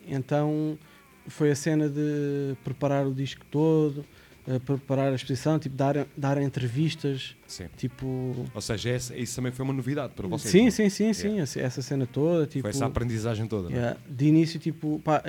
Então 0.06 0.78
foi 1.26 1.50
a 1.50 1.54
cena 1.54 1.88
de 1.88 2.56
preparar 2.64 3.06
o 3.06 3.14
disco 3.14 3.44
todo, 3.50 4.04
eh, 4.48 4.58
preparar 4.58 5.12
a 5.12 5.14
exposição, 5.14 5.58
tipo, 5.58 5.76
dar, 5.76 6.06
dar 6.16 6.40
entrevistas, 6.40 7.36
Sim. 7.46 7.66
tipo. 7.76 8.34
Ou 8.54 8.60
seja, 8.60 8.90
essa, 8.90 9.16
isso 9.16 9.36
também 9.36 9.52
foi 9.52 9.64
uma 9.64 9.74
novidade 9.74 10.12
para 10.14 10.26
vocês. 10.26 10.50
Sim, 10.50 10.64
não? 10.64 10.70
sim, 10.70 10.88
sim, 10.88 11.12
sim, 11.12 11.38
essa, 11.60 11.82
cena 11.82 12.06
toda. 12.06 12.46
Tipo, 12.46 12.62
Foi 12.62 12.70
essa 12.70 12.86
aprendizagem 12.86 13.46
toda. 13.46 13.68
não 13.68 13.76
é? 13.76 13.78
Yeah, 13.80 14.00
De 14.08 14.26
início, 14.26 14.58
tipo, 14.58 15.00
pá, 15.04 15.22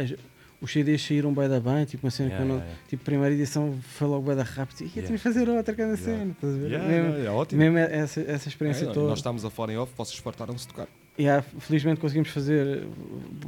os 0.62 0.72
CDs 0.72 1.02
saíram 1.06 1.34
bem 1.34 1.48
da 1.50 1.60
bem, 1.60 1.86
tipo, 1.86 2.06
uma 2.06 2.12
cena 2.12 2.30
Yeah, 2.30 2.38
que 2.46 2.52
eu 2.52 2.56
não, 2.56 2.56
yeah, 2.62 2.66
yeah. 2.72 2.90
tipo, 2.90 3.04
primeira 3.04 3.34
edição 3.34 3.78
foi 3.82 4.08
logo 4.08 4.26
bem 4.28 4.36
da 4.36 4.44
rápido, 4.44 4.82
e 4.82 4.84
Yeah. 4.86 5.02
temos 5.08 5.20
de 5.22 5.24
fazer 5.24 5.50
outra 5.50 5.74
cada 5.74 5.94
Yeah. 5.94 6.04
cena, 6.04 6.32
estás 6.32 6.54
a 6.54 6.58
ver? 6.58 6.68
Yeah, 6.72 6.88
mesmo, 6.88 7.10
yeah, 7.12 7.26
é 7.30 7.32
ótimo. 7.32 7.60
mesmo 7.62 7.78
essa, 7.78 8.22
essa 8.22 8.48
experiência 8.50 8.86
É, 8.86 8.92
toda. 8.94 9.08
nós 9.10 9.20
estávamos 9.20 9.44
a 9.46 9.50
falar 9.50 9.74
em 9.74 9.78
off, 9.78 9.92
vocês 9.98 10.18
fartaram-se 10.20 10.66
de 10.68 10.74
tocar. 10.74 10.88
Yeah, 11.18 11.44
felizmente 11.60 12.00
conseguimos 12.00 12.30
fazer. 12.30 12.88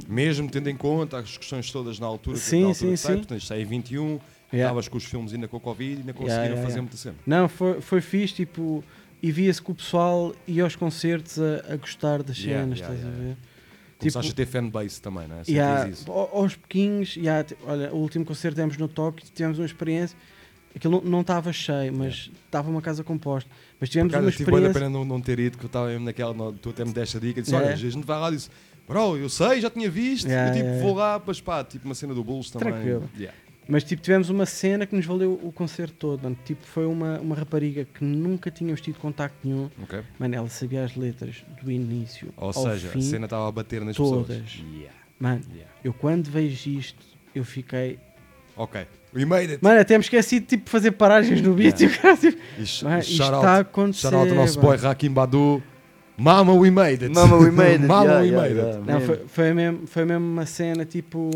Mesmo 0.08 0.50
tendo 0.50 0.68
em 0.68 0.76
conta 0.76 1.18
as 1.18 1.36
questões 1.38 1.70
todas 1.70 1.98
na 1.98 2.06
altura, 2.06 2.36
Sim, 2.36 2.62
na 2.62 2.68
altura 2.68 2.74
sim, 2.74 2.90
que 2.90 2.96
sai, 2.98 3.12
sim. 3.12 3.18
portanto, 3.18 3.38
isto 3.38 3.54
em 3.54 3.64
21, 3.64 4.20
Yeah. 4.52 4.66
estavas 4.70 4.88
com 4.88 4.96
os 4.98 5.04
filmes 5.04 5.32
ainda 5.32 5.48
com 5.48 5.56
a 5.56 5.60
Covid, 5.60 6.00
ainda 6.00 6.12
conseguiram 6.12 6.26
Yeah, 6.26 6.44
yeah, 6.44 6.62
fazer 6.62 6.72
yeah. 6.74 6.82
muita 6.82 6.96
cena. 6.96 7.14
Não, 7.26 7.48
foi, 7.48 7.80
foi 7.80 8.00
fixe, 8.00 8.34
tipo, 8.34 8.84
e 9.22 9.32
via-se 9.32 9.62
que 9.62 9.70
o 9.70 9.74
pessoal 9.74 10.34
ia 10.46 10.64
aos 10.64 10.76
concertos 10.76 11.38
a, 11.40 11.72
a 11.72 11.76
gostar 11.76 12.22
das 12.22 12.38
Yeah, 12.38 12.62
cenas, 12.62 12.78
yeah, 12.78 12.94
estás 12.94 12.98
yeah, 13.00 13.08
a 13.08 13.28
ver? 13.28 13.36
Começaste 13.98 14.30
Tipo, 14.30 14.42
a 14.42 14.44
ter 14.44 14.50
fanbase 14.50 15.00
também, 15.00 15.28
não 15.28 15.36
é? 15.36 15.44
Sentias 15.44 15.56
Yeah, 15.56 15.88
isso. 15.88 16.10
ao- 16.10 16.36
aos 16.36 16.56
pouquinhos, 16.56 17.16
yeah, 17.16 17.48
olha, 17.66 17.92
o 17.94 17.98
último 17.98 18.24
concerto 18.24 18.56
demos 18.56 18.76
no 18.76 18.88
Tóquio, 18.88 19.24
tivemos 19.32 19.58
uma 19.58 19.64
experiência. 19.66 20.16
Aquilo 20.74 21.00
não- 21.04 21.20
estava 21.20 21.52
cheio, 21.52 21.92
mas 21.92 22.30
estava 22.46 22.68
uma 22.70 22.80
casa 22.82 23.04
composta. 23.04 23.48
Mas 23.78 23.88
Por 23.88 23.92
tivemos 23.92 24.12
acaso, 24.12 24.26
uma 24.26 24.32
tive 24.32 24.44
bem 24.50 24.54
a 24.54 24.58
experiência. 24.68 24.80
pene 24.80 24.92
não, 24.92 25.04
não 25.04 25.20
ter 25.20 25.38
ido, 25.38 25.56
que 25.58 25.64
eu 25.64 25.68
estava 25.68 25.86
mesmo 25.88 26.04
naquela. 26.04 26.32
no- 26.34 26.52
tu 26.54 26.70
até 26.70 26.84
me 26.84 26.92
deste 26.92 27.16
a 27.16 27.20
dica 27.20 27.38
e 27.40 27.42
disse: 27.42 27.54
É. 27.54 27.58
Olha, 27.58 27.68
a 27.72 27.76
gente 27.76 28.04
vai 28.06 28.18
lá 28.18 28.28
e 28.30 28.36
disse: 28.36 28.50
Bro, 28.88 29.16
eu 29.18 29.28
sei, 29.28 29.60
já 29.60 29.70
tinha 29.70 29.88
visto. 29.90 30.26
Yeah, 30.26 30.48
eu 30.50 30.54
tipo, 30.54 30.66
yeah, 30.66 30.82
vou 30.82 30.94
lá, 30.96 31.22
mas 31.24 31.40
pá, 31.40 31.62
tipo 31.62 31.84
uma 31.84 31.94
cena 31.94 32.12
do 32.14 32.24
Bulls 32.24 32.50
também. 32.50 32.72
Tranquilo. 32.72 33.08
Mas 33.68 33.84
tipo, 33.84 34.02
tivemos 34.02 34.28
uma 34.28 34.44
cena 34.44 34.86
que 34.86 34.94
nos 34.96 35.06
valeu 35.06 35.38
o 35.42 35.52
concerto 35.52 35.94
todo. 35.94 36.22
Mano. 36.22 36.36
Tipo, 36.44 36.66
foi 36.66 36.84
uma, 36.84 37.20
uma 37.20 37.34
rapariga 37.36 37.84
que 37.84 38.04
nunca 38.04 38.50
tínhamos 38.50 38.80
tido 38.80 38.98
contacto 38.98 39.36
nenhum. 39.44 39.70
Ok. 39.82 40.00
Mano, 40.18 40.34
ela 40.34 40.48
sabia 40.48 40.84
as 40.84 40.96
letras 40.96 41.44
do 41.62 41.70
início 41.70 42.28
Ou 42.36 42.48
ao 42.48 42.52
seja, 42.52 42.88
fim. 42.88 42.98
a 42.98 43.02
cena 43.02 43.24
estava 43.26 43.48
a 43.48 43.52
bater 43.52 43.84
nas 43.84 43.96
todas. 43.96 44.26
pessoas. 44.36 44.64
Yeah. 44.74 44.94
Mano, 45.18 45.42
Yeah. 45.52 45.70
eu 45.84 45.92
quando 45.94 46.28
vejo 46.28 46.70
isto, 46.70 47.04
eu 47.34 47.44
fiquei. 47.44 47.98
Ok. 48.56 48.84
We 49.14 49.24
made 49.24 49.52
it. 49.52 49.58
Mano, 49.62 49.80
até 49.80 49.96
me 49.96 50.02
esqueci 50.02 50.40
de 50.40 50.46
tipo, 50.46 50.68
fazer 50.68 50.90
paragens 50.92 51.40
no 51.40 51.54
beat. 51.54 51.78
Yeah. 51.80 51.96
e 51.96 52.00
cara, 52.00 52.16
tipo, 52.16 52.38
mano, 52.82 52.96
e 52.98 53.00
isto 53.00 53.22
está 53.22 53.50
a 53.56 53.58
acontecer. 53.60 54.00
Shout 54.10 54.16
out 54.16 54.30
ao 54.30 54.36
nosso 54.36 54.60
boy 54.60 54.76
mano. 54.76 54.88
Rakim 54.88 55.12
Badu. 55.12 55.62
Mama, 56.18 56.52
we 56.52 56.70
made 56.70 57.04
it. 57.04 57.14
Mama, 57.14 57.36
we 57.36 57.50
made 57.50 57.74
it. 57.76 57.84
Mama, 57.86 58.04
yeah, 58.04 58.20
we 58.20 58.28
yeah, 58.28 58.42
made 58.42 58.54
yeah, 58.56 58.78
it. 58.78 58.86
Não, 58.90 59.00
foi, 59.00 59.20
foi, 59.26 59.54
mesmo, 59.54 59.86
foi 59.86 60.04
mesmo 60.04 60.24
uma 60.26 60.46
cena 60.46 60.84
tipo. 60.84 61.30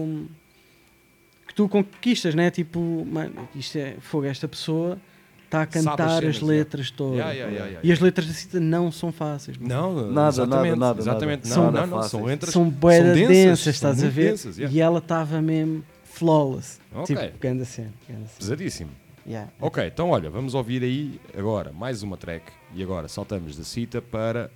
Tu 1.57 1.69
conquistas, 1.69 2.35
né? 2.35 2.51
Tipo, 2.51 3.05
mano, 3.11 3.49
isto 3.57 3.77
é 3.79 3.97
fogo. 4.01 4.27
Esta 4.27 4.47
pessoa 4.47 4.99
está 5.47 5.63
a 5.63 5.67
cantar 5.67 6.21
cenas, 6.21 6.37
as 6.37 6.43
letras 6.43 6.91
todas. 6.91 7.15
Yeah, 7.17 7.33
yeah, 7.33 7.53
yeah, 7.53 7.67
yeah, 7.71 7.89
E 7.89 7.93
as 7.93 7.99
letras 7.99 8.27
da 8.29 8.33
cita 8.35 8.61
não 8.61 8.93
são 8.93 9.11
fáceis. 9.11 9.57
mano. 9.57 9.69
Não, 9.75 10.13
Nada, 10.13 10.29
exatamente, 10.29 10.71
nada, 10.71 10.77
nada, 10.77 11.01
exatamente. 11.01 11.49
nada. 11.49 11.61
Não, 11.61 11.71
Nada 11.73 11.87
não, 11.87 11.97
não, 11.97 12.03
são 12.05 12.25
letras. 12.25 12.53
São 12.53 12.69
densas, 12.69 13.75
estás 13.75 14.05
a 14.05 14.09
ver? 14.09 14.31
densas, 14.33 14.59
yeah. 14.59 14.77
E 14.77 14.81
ela 14.81 14.99
estava 14.99 15.41
mesmo 15.41 15.83
flawless. 16.05 16.79
Ok. 16.95 17.17
Tipo, 17.17 17.39
grande 17.39 17.65
cena. 17.65 17.93
grande 18.07 18.29
cena. 18.29 18.39
Pesadíssimo. 18.39 18.91
Yeah. 19.27 19.51
Ok, 19.61 19.85
então 19.85 20.11
olha, 20.11 20.31
vamos 20.31 20.55
ouvir 20.55 20.85
aí 20.85 21.21
agora 21.37 21.73
mais 21.73 22.01
uma 22.05 22.17
track 22.17 22.45
e 22.73 22.81
agora 22.81 23.09
saltamos 23.09 23.57
da 23.57 23.65
cita 23.65 24.01
para 24.01 24.51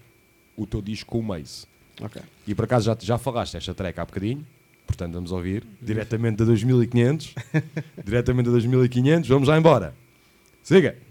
o 0.57 0.64
teu 0.64 0.80
disco 0.80 1.11
com 1.11 1.18
o 1.18 1.22
Mace. 1.22 1.66
Ok. 2.01 2.22
E 2.46 2.55
por 2.55 2.66
acaso 2.66 2.86
já, 2.86 2.96
já 3.01 3.18
falaste 3.18 3.57
esta 3.57 3.74
track 3.74 3.98
há 3.98 4.05
bocadinho, 4.05 4.46
portanto 4.91 5.14
vamos 5.14 5.30
ouvir 5.30 5.64
diretamente 5.80 6.38
da 6.38 6.45
2500. 6.45 7.34
diretamente 8.05 8.47
da 8.47 8.53
2500, 8.53 9.28
vamos 9.28 9.49
lá 9.49 9.57
embora. 9.57 9.95
Siga! 10.62 11.09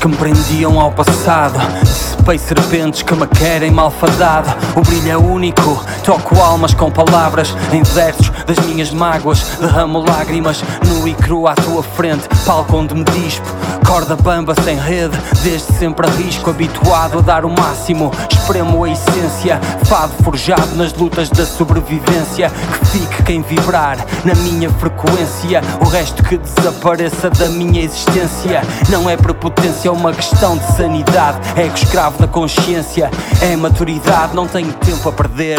Que 0.00 0.08
me 0.08 0.16
prendiam 0.16 0.80
ao 0.80 0.90
passado. 0.90 1.58
Dissipei 1.82 2.38
serpentes 2.38 3.02
que 3.02 3.14
me 3.14 3.26
querem 3.26 3.70
malfadado 3.70 4.48
O 4.76 4.80
brilho 4.82 5.10
é 5.10 5.16
único, 5.16 5.84
toco 6.04 6.40
almas 6.40 6.74
com 6.74 6.90
palavras 6.90 7.54
Em 7.72 7.82
versos 7.82 8.30
das 8.46 8.58
minhas 8.66 8.90
mágoas. 8.90 9.58
Derramo 9.60 9.98
lágrimas 9.98 10.62
nu 10.86 11.06
e 11.06 11.14
cru 11.14 11.46
à 11.46 11.54
tua 11.54 11.82
frente. 11.82 12.28
Palco 12.46 12.76
onde 12.76 12.94
me 12.94 13.04
dispo, 13.04 13.46
corda 13.90 14.14
bamba 14.14 14.54
sem 14.62 14.78
rede 14.78 15.18
Desde 15.42 15.72
sempre 15.72 16.06
arrisco, 16.06 16.50
habituado 16.50 17.18
a 17.18 17.22
dar 17.22 17.44
o 17.44 17.50
máximo. 17.50 18.12
Espremo 18.30 18.84
a 18.84 18.90
essência, 18.90 19.58
fado 19.84 20.12
forjado 20.22 20.76
nas 20.76 20.92
lutas 20.92 21.30
da 21.30 21.46
sobrevivência. 21.46 22.50
Que 22.50 22.86
fique 22.86 23.22
quem 23.22 23.42
vibrar 23.42 23.96
na 24.24 24.34
minha 24.34 24.68
frequência. 24.70 25.62
O 25.80 25.88
resto 25.88 26.22
que 26.22 26.36
desapareça 26.36 27.30
da 27.30 27.48
minha 27.48 27.82
existência. 27.82 28.62
Não 28.90 29.08
é 29.08 29.16
prepotência, 29.16 29.88
é 29.88 29.92
uma 29.92 30.12
questão 30.12 30.58
de 30.58 30.66
sanidade. 30.76 31.38
Ego 31.56 31.74
escravo 31.74 32.18
da 32.18 32.28
consciência, 32.28 33.10
é 33.40 33.56
maturidade. 33.56 34.36
Não 34.36 34.46
tenho 34.46 34.72
tempo 34.74 35.08
a 35.08 35.12
perder 35.12 35.58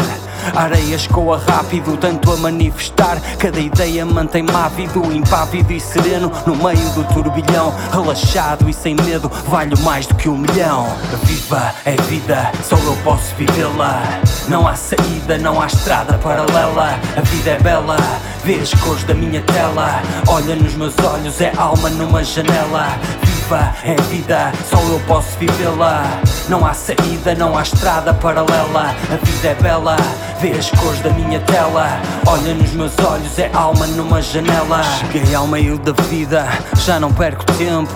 a 0.56 0.64
areia 0.64 0.96
escoa 0.96 1.38
rápido, 1.38 1.98
tanto 1.98 2.32
a 2.32 2.38
manifestar. 2.38 3.20
Cada 3.38 3.60
ideia 3.60 4.06
mantém-me 4.06 4.52
ávido, 4.52 5.04
impávido 5.14 5.72
e 5.74 5.80
sereno 5.80 6.32
No 6.46 6.56
meio 6.56 6.90
do 6.92 7.04
turbilhão, 7.14 7.74
relaxado 7.92 8.70
e 8.70 8.74
sem 8.74 8.96
medo 8.96 9.32
Valho 9.48 9.78
mais 9.80 10.06
do 10.06 10.16
que 10.16 10.30
um 10.30 10.38
milhão. 10.38 10.88
Viva 11.24 11.74
é 11.86 11.96
vida, 12.04 12.52
só 12.64 12.78
eu 12.78 12.96
posso 13.04 13.36
vivê-la. 13.36 14.02
Não 14.48 14.68
há 14.68 14.76
saída, 14.76 15.38
não 15.38 15.62
há 15.62 15.68
estrada 15.68 16.18
paralela. 16.18 17.00
A 17.16 17.22
vida 17.22 17.52
é 17.52 17.60
bela, 17.60 17.98
vê 18.44 18.56
as 18.56 18.74
cores 18.76 19.04
da 19.04 19.14
minha 19.14 19.42
tela. 19.42 20.02
Olha 20.28 20.56
nos 20.56 20.74
meus 20.76 20.98
olhos, 21.00 21.40
é 21.42 21.52
alma 21.58 21.90
numa 21.90 22.24
janela. 22.24 22.88
Viva 23.22 23.76
é 23.84 23.96
vida, 24.10 24.52
só 24.70 24.78
eu 24.78 25.00
posso 25.08 25.38
vivê-la. 25.38 26.04
Não 26.48 26.66
há 26.66 26.74
saída, 26.74 27.36
não 27.36 27.58
há 27.58 27.62
estrada 27.62 28.14
paralela. 28.14 28.96
A 29.12 29.26
vida 29.26 29.50
é 29.50 29.56
bela, 29.56 29.98
vê 30.42 30.54
as 30.58 30.72
cores 30.72 31.00
da 31.02 31.12
minha 31.12 31.40
tela 31.42 32.02
Olha 32.26 32.56
nos 32.56 32.72
meus 32.72 32.98
olhos, 33.00 33.38
é 33.38 33.52
alma 33.54 33.86
numa 33.86 34.22
janela 34.22 34.82
Cheguei 34.84 35.36
ao 35.36 35.46
meio 35.46 35.78
da 35.78 35.92
vida, 36.04 36.48
já 36.84 37.00
não 37.00 37.14
perco 37.14 37.46
tempo 37.54 37.94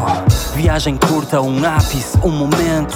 Viagem 0.53 0.95
curta, 0.95 1.41
um 1.41 1.65
ápice, 1.65 2.17
um 2.23 2.29
momento 2.29 2.95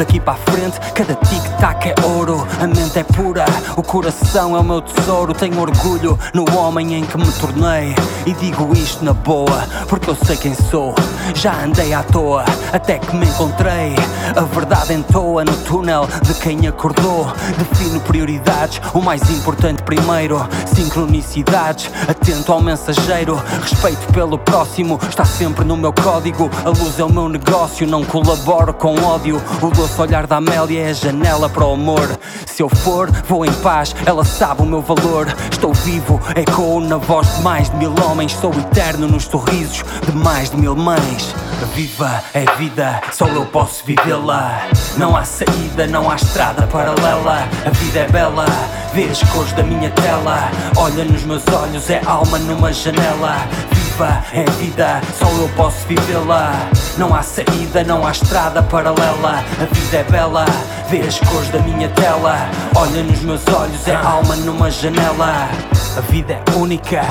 Daqui 0.00 0.18
para 0.18 0.32
a 0.32 0.36
frente, 0.36 0.80
cada 0.94 1.14
tic-tac 1.14 1.90
é 1.90 1.94
ouro. 2.06 2.46
A 2.58 2.66
mente 2.66 2.98
é 2.98 3.04
pura, 3.04 3.44
o 3.76 3.82
coração 3.82 4.56
é 4.56 4.60
o 4.60 4.64
meu 4.64 4.80
tesouro. 4.80 5.34
Tenho 5.34 5.60
orgulho 5.60 6.18
no 6.32 6.50
homem 6.56 6.94
em 6.94 7.04
que 7.04 7.18
me 7.18 7.30
tornei. 7.32 7.94
E 8.24 8.32
digo 8.32 8.72
isto 8.72 9.04
na 9.04 9.12
boa, 9.12 9.68
porque 9.88 10.08
eu 10.08 10.14
sei 10.14 10.38
quem 10.38 10.54
sou. 10.54 10.94
Já 11.34 11.64
andei 11.64 11.92
à 11.92 12.02
toa, 12.02 12.46
até 12.72 12.98
que 12.98 13.14
me 13.14 13.26
encontrei. 13.26 13.94
A 14.34 14.40
verdade 14.40 14.94
entoa 14.94 15.44
no 15.44 15.54
túnel 15.64 16.08
de 16.22 16.32
quem 16.32 16.66
acordou. 16.66 17.30
Defino 17.58 18.00
prioridades, 18.00 18.79
o 18.94 19.00
mais 19.00 19.28
importante 19.30 19.82
primeiro. 19.82 20.46
Sincronicidades, 20.66 21.90
atento 22.08 22.52
ao 22.52 22.60
mensageiro. 22.60 23.40
Respeito 23.62 24.12
pelo 24.12 24.38
próximo, 24.38 24.98
está 25.08 25.24
sempre 25.24 25.64
no 25.64 25.76
meu 25.76 25.92
código. 25.92 26.50
A 26.64 26.68
luz 26.68 26.98
é 26.98 27.04
o 27.04 27.12
meu 27.12 27.28
negócio, 27.28 27.86
não 27.86 28.04
colaboro 28.04 28.72
com 28.74 28.94
ódio. 29.02 29.40
O 29.60 29.70
doce 29.70 30.00
olhar 30.00 30.26
da 30.26 30.36
Amélia 30.36 30.86
é 30.86 30.90
a 30.90 30.92
janela 30.92 31.48
para 31.48 31.64
o 31.64 31.74
amor. 31.74 32.08
Se 32.46 32.62
eu 32.62 32.68
for, 32.68 33.10
vou 33.28 33.44
em 33.44 33.52
paz, 33.54 33.94
ela 34.04 34.24
sabe 34.24 34.62
o 34.62 34.66
meu 34.66 34.82
valor. 34.82 35.26
Estou 35.50 35.72
vivo, 35.72 36.20
ecoo 36.36 36.80
na 36.80 36.96
voz 36.96 37.36
de 37.36 37.42
mais 37.42 37.70
de 37.70 37.76
mil 37.76 37.94
homens. 38.04 38.32
Sou 38.32 38.52
eterno 38.52 39.06
nos 39.06 39.24
sorrisos 39.24 39.84
de 40.04 40.12
mais 40.12 40.50
de 40.50 40.56
mil 40.56 40.76
mães. 40.76 41.34
Viva 41.74 42.22
é 42.34 42.44
vida, 42.56 43.00
só 43.12 43.26
eu 43.26 43.44
posso 43.46 43.84
vivê-la. 43.84 44.62
Não 44.96 45.16
há 45.16 45.24
saída, 45.24 45.86
não 45.86 46.10
há 46.10 46.16
estrada 46.16 46.66
paralela. 46.66 47.48
A 47.64 47.70
vida 47.70 48.00
é 48.00 48.08
bela, 48.08 48.46
vê 48.94 49.04
as 49.04 49.22
cores 49.30 49.52
da 49.52 49.62
minha 49.62 49.90
tela. 49.90 50.50
Olha 50.76 51.04
nos 51.04 51.22
meus 51.24 51.42
olhos, 51.48 51.88
é 51.90 52.00
alma 52.06 52.38
numa 52.38 52.72
janela. 52.72 53.36
Viva 53.72 54.24
é 54.32 54.44
vida, 54.58 55.00
só 55.18 55.26
eu 55.26 55.48
posso 55.56 55.86
vivê-la. 55.86 56.52
Não 56.96 57.14
há 57.14 57.22
saída, 57.22 57.84
não 57.84 58.06
há 58.06 58.10
estrada 58.10 58.62
paralela. 58.62 59.44
A 59.60 59.74
vida 59.74 59.98
é 59.98 60.04
bela, 60.04 60.44
vê 60.88 61.00
as 61.00 61.18
cores 61.20 61.48
da 61.50 61.58
minha 61.60 61.88
tela. 61.90 62.36
Olha 62.74 63.02
nos 63.02 63.20
meus 63.20 63.46
olhos, 63.48 63.86
é 63.86 63.94
alma 63.94 64.36
numa 64.36 64.70
janela. 64.70 65.48
A 65.96 66.00
vida 66.02 66.34
é 66.34 66.56
única, 66.56 67.02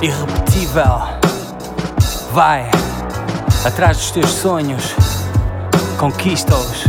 irrepetível. 0.00 1.02
Vai 2.32 2.70
atrás 3.64 3.96
dos 3.96 4.10
teus 4.12 4.30
sonhos, 4.30 4.94
conquista-os. 5.98 6.84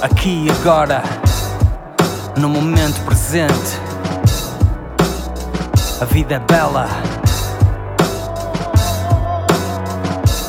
Aqui 0.00 0.46
e 0.46 0.50
agora, 0.50 1.02
no 2.38 2.48
momento 2.48 3.04
presente. 3.04 3.52
A 6.00 6.04
vida 6.04 6.34
é 6.36 6.38
bela. 6.40 6.86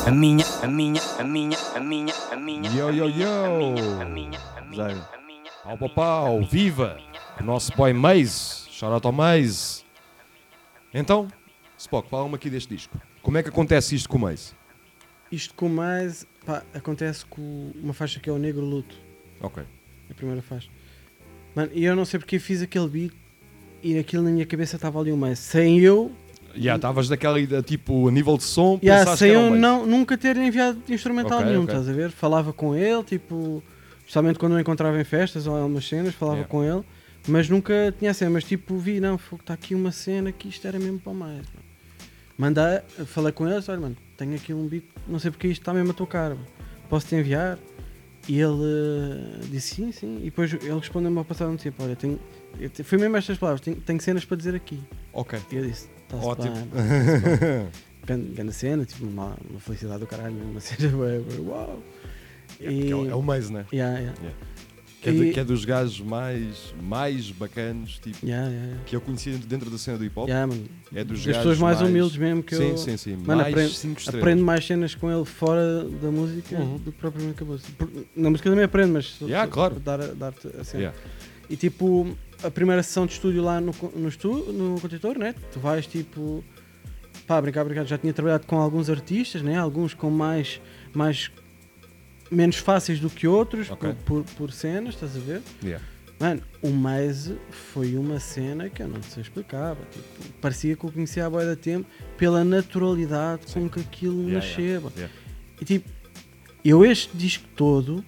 A 0.06 0.10
minha, 0.10 0.44
a 0.62 0.66
minha, 0.66 1.00
a 1.18 1.24
minha, 1.24 1.58
a 1.74 1.80
minha, 1.80 2.14
a 2.32 2.36
minha. 2.36 2.70
Yo, 2.70 2.90
yo, 2.90 3.04
a 3.04 3.08
minha, 3.08 3.18
yo. 3.24 4.00
A 4.00 4.04
minha, 4.04 4.40
a 4.56 4.60
minha, 4.62 5.50
a 5.64 5.76
Pau, 5.76 5.78
pau, 5.78 5.88
pau, 5.88 6.42
viva! 6.42 6.98
O 7.40 7.42
nosso 7.42 7.74
boy 7.74 7.92
Maze, 7.92 8.68
shout 8.70 8.92
out 8.92 9.06
ao 9.06 9.12
Maze. 9.12 9.84
Então, 10.92 11.28
Spock, 11.78 12.08
fala-me 12.08 12.34
aqui 12.34 12.50
deste 12.50 12.74
disco. 12.74 13.00
Como 13.22 13.38
é 13.38 13.42
que 13.42 13.48
acontece 13.48 13.94
isto 13.94 14.08
com 14.08 14.18
o 14.18 14.20
Maze? 14.20 14.54
Isto 15.32 15.54
com 15.54 15.68
mais. 15.68 16.26
pá, 16.44 16.62
acontece 16.74 17.24
com 17.26 17.72
uma 17.74 17.92
faixa 17.92 18.20
que 18.20 18.28
é 18.28 18.32
o 18.32 18.38
Negro 18.38 18.64
Luto. 18.64 18.94
Ok. 19.40 19.64
A 20.10 20.14
primeira 20.14 20.42
faixa. 20.42 20.68
Mano, 21.54 21.70
e 21.74 21.84
eu 21.84 21.94
não 21.94 22.04
sei 22.04 22.18
porque 22.18 22.38
fiz 22.38 22.62
aquele 22.62 22.88
beat 22.88 23.12
e 23.82 23.98
aquilo 23.98 24.22
na 24.22 24.30
minha 24.30 24.46
cabeça 24.46 24.76
estava 24.76 24.98
ali 25.00 25.12
o 25.12 25.16
mais. 25.16 25.38
Sem 25.38 25.78
eu. 25.80 26.10
Já, 26.56 26.76
estavas 26.76 27.08
daquela 27.08 27.40
ideia, 27.40 27.62
tipo, 27.62 28.06
a 28.08 28.12
nível 28.12 28.36
de 28.36 28.44
som, 28.44 28.78
Yeah, 28.82 29.16
sem 29.16 29.32
o 29.32 29.34
eu 29.34 29.50
Maze. 29.50 29.60
não, 29.60 29.86
nunca 29.86 30.16
ter 30.16 30.36
enviado 30.36 30.80
instrumental 30.88 31.38
Ok, 31.38 31.50
nenhum, 31.50 31.64
ok. 31.64 31.74
estás 31.74 31.88
a 31.88 31.92
ver? 31.92 32.10
Falava 32.10 32.52
com 32.52 32.74
ele, 32.76 33.02
tipo. 33.02 33.62
Especialmente 33.98 34.38
quando 34.38 34.52
eu 34.52 34.60
encontrava 34.60 35.00
em 35.00 35.04
festas 35.04 35.46
ou 35.46 35.56
em 35.58 35.62
algumas 35.62 35.88
cenas, 35.88 36.14
falava 36.14 36.38
Yeah. 36.38 36.50
com 36.50 36.62
ele. 36.64 36.84
Mas 37.26 37.48
nunca 37.48 37.94
tinha 37.98 38.12
cena, 38.14 38.30
mas 38.32 38.44
tipo, 38.44 38.76
vi, 38.76 39.00
não, 39.00 39.14
está 39.16 39.54
aqui 39.54 39.74
uma 39.74 39.90
cena 39.90 40.30
que 40.30 40.46
isto 40.48 40.66
era 40.68 40.78
mesmo 40.78 40.98
para 41.00 41.12
mais. 41.14 41.36
mano. 41.38 41.64
Mandei, 42.36 42.80
falei 43.06 43.32
com 43.32 43.46
ele, 43.48 43.58
disse, 43.58 43.70
olha, 43.70 43.80
mano, 43.80 43.96
tenho 44.16 44.34
aqui 44.34 44.52
um 44.52 44.66
beat, 44.68 44.84
não 45.08 45.18
sei 45.18 45.30
porque 45.30 45.48
isto 45.48 45.62
está 45.62 45.72
mesmo 45.72 45.92
a 45.92 45.94
tocar, 45.94 46.30
mano. 46.30 46.46
posso-te 46.90 47.14
enviar? 47.16 47.58
E 48.26 48.40
ele 48.40 48.54
eh, 48.62 49.40
disse 49.50 49.74
sim, 49.74 49.92
sim, 49.92 50.16
e 50.20 50.24
depois 50.24 50.50
ele 50.52 50.74
respondeu-me 50.78 51.18
ao 51.18 51.24
passado 51.24 51.50
um 51.50 51.56
tempo, 51.56 51.82
olha, 51.82 51.94
tenho, 51.94 52.18
eu 52.58 52.70
te- 52.70 52.82
foi 52.82 52.96
mesmo 52.96 53.16
estas 53.16 53.36
palavras, 53.36 53.60
tenho, 53.60 53.76
tenho 53.76 54.00
cenas 54.00 54.24
para 54.24 54.36
dizer 54.36 54.54
aqui. 54.54 54.80
Ok. 55.12 55.38
E 55.52 55.56
eu 55.56 55.66
disse, 55.66 55.88
está-se 56.04 56.26
Ótimo. 56.26 56.54
bem, 56.54 57.68
grande, 58.32 58.52
cena, 58.52 58.84
tipo, 58.86 59.04
uma, 59.04 59.36
uma 59.50 59.60
felicidade 59.60 60.00
do 60.00 60.06
caralho, 60.06 60.36
uma 60.36 60.60
cena, 60.60 60.90
uau. 60.96 61.82
É, 62.60 62.66
é 62.90 62.94
o- 62.94 63.10
é 63.10 63.14
o 63.14 63.22
Maze, 63.22 63.52
né? 63.52 63.66
Yeah, 63.72 63.98
yeah. 63.98 64.18
Que 65.04 65.10
é, 65.10 65.12
de- 65.12 65.32
que 65.32 65.40
é 65.40 65.44
dos 65.44 65.64
gajos 65.64 66.00
mais, 66.00 66.74
mais 66.82 67.30
bacanos, 67.30 67.98
tipo, 68.02 68.24
Yeah, 68.26 68.48
yeah, 68.48 68.66
yeah. 68.68 68.84
que 68.86 68.96
eu 68.96 69.00
conheci 69.00 69.30
dentro 69.32 69.68
da 69.70 69.76
cena 69.78 69.98
do 69.98 70.04
hip 70.04 70.18
hop. 70.18 70.28
É 70.28 71.04
dos 71.04 71.18
gajos 71.24 71.36
pessoas 71.38 71.58
mais, 71.58 71.78
mais- 71.78 71.90
humildes 71.90 72.16
mesmo 72.16 72.42
que 72.42 72.56
sim, 72.56 72.70
eu 72.70 72.78
sim, 72.78 72.96
sim. 72.96 73.16
Mano, 73.16 73.42
aprendo- 73.42 73.68
5 73.70 73.98
estrelas. 74.00 74.22
aprendo 74.22 74.44
mais 74.44 74.66
cenas 74.66 74.94
com 74.94 75.10
ele 75.12 75.24
fora 75.24 75.84
da 75.84 76.10
música 76.10 76.56
Uhum. 76.58 76.78
do 76.78 76.90
que 76.90 76.98
propriamente 76.98 77.38
com 77.38 77.44
a 77.44 77.48
música. 77.48 77.88
Na 78.16 78.30
música 78.30 78.48
também 78.50 78.64
aprendo, 78.64 78.92
mas 78.94 79.04
só- 79.06 79.26
Yeah, 79.26 79.46
só 79.46 79.52
claro. 79.52 79.78
dar, 79.78 79.98
dar-te 80.14 80.48
a 80.58 80.64
cena. 80.64 80.94
E 81.50 81.56
tipo, 81.56 82.16
a 82.42 82.50
primeira 82.50 82.82
sessão 82.82 83.04
de 83.06 83.12
estúdio 83.12 83.42
lá 83.42 83.60
no, 83.60 83.72
no, 83.94 84.08
estu, 84.08 84.32
no 84.52 84.80
contentor, 84.80 85.18
né? 85.18 85.34
Tu 85.52 85.60
vais 85.60 85.86
tipo. 85.86 86.42
Pá, 87.26 87.40
brincar, 87.40 87.64
brincar. 87.64 87.84
Já 87.86 87.96
tinha 87.98 88.12
trabalhado 88.12 88.46
com 88.46 88.56
alguns 88.58 88.88
artistas, 88.90 89.42
né? 89.42 89.56
Alguns 89.58 89.92
com 89.94 90.08
mais. 90.10 90.60
mais 90.94 91.30
menos 92.30 92.56
fáceis 92.56 92.98
do 93.00 93.08
que 93.10 93.26
outros 93.26 93.70
Ok. 93.70 93.92
por, 94.04 94.22
por, 94.24 94.34
por 94.34 94.52
cenas, 94.52 94.94
estás 94.94 95.16
a 95.16 95.20
ver? 95.20 95.42
Yeah. 95.62 95.84
Mano, 96.20 96.42
o 96.62 96.70
Maze 96.70 97.36
foi 97.50 97.96
uma 97.96 98.20
cena 98.20 98.70
que 98.70 98.82
eu 98.82 98.88
não 98.88 99.02
sei 99.02 99.22
explicar. 99.22 99.74
pá, 99.76 99.82
Tipo, 99.90 100.04
parecia 100.40 100.76
que 100.76 100.84
eu 100.84 100.92
conhecia 100.92 101.26
a 101.26 101.30
boia 101.30 101.46
da 101.48 101.56
tempo 101.56 101.86
pela 102.16 102.44
naturalidade 102.44 103.46
com 103.52 103.68
que 103.68 103.80
aquilo 103.80 104.28
Yeah, 104.28 104.46
nasceu. 104.46 104.82
pá. 104.82 104.90
yeah. 104.96 105.14
E 105.60 105.64
tipo, 105.64 105.88
eu 106.64 106.84
este 106.84 107.16
disco 107.16 107.44
todo 107.56 108.04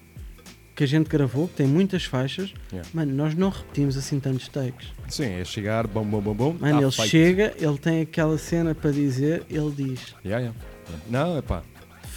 que 0.73 0.83
a 0.83 0.87
gente 0.87 1.07
gravou, 1.09 1.47
que 1.47 1.55
tem 1.55 1.67
muitas 1.67 2.05
faixas, 2.05 2.53
Yeah. 2.71 2.87
mano, 2.93 3.13
nós 3.13 3.33
não 3.35 3.49
repetimos 3.49 3.97
assim 3.97 4.19
tantos 4.19 4.47
takes. 4.47 4.87
Sim, 5.09 5.25
é 5.25 5.43
chegar, 5.43 5.85
bom, 5.87 6.05
bom, 6.05 6.21
bom, 6.21 6.33
bom. 6.35 6.53
Mano, 6.59 6.77
tá 6.79 6.81
ele 6.83 6.91
feito. 6.91 7.09
chega, 7.09 7.53
ele 7.59 7.77
tem 7.77 8.01
aquela 8.01 8.37
cena 8.37 8.73
para 8.75 8.91
dizer, 8.91 9.43
ele 9.49 9.71
diz, 9.71 10.15
Yeah, 10.23 10.45
yeah. 10.45 10.53
Não, 11.09 11.37
é 11.37 11.41
pá. 11.41 11.61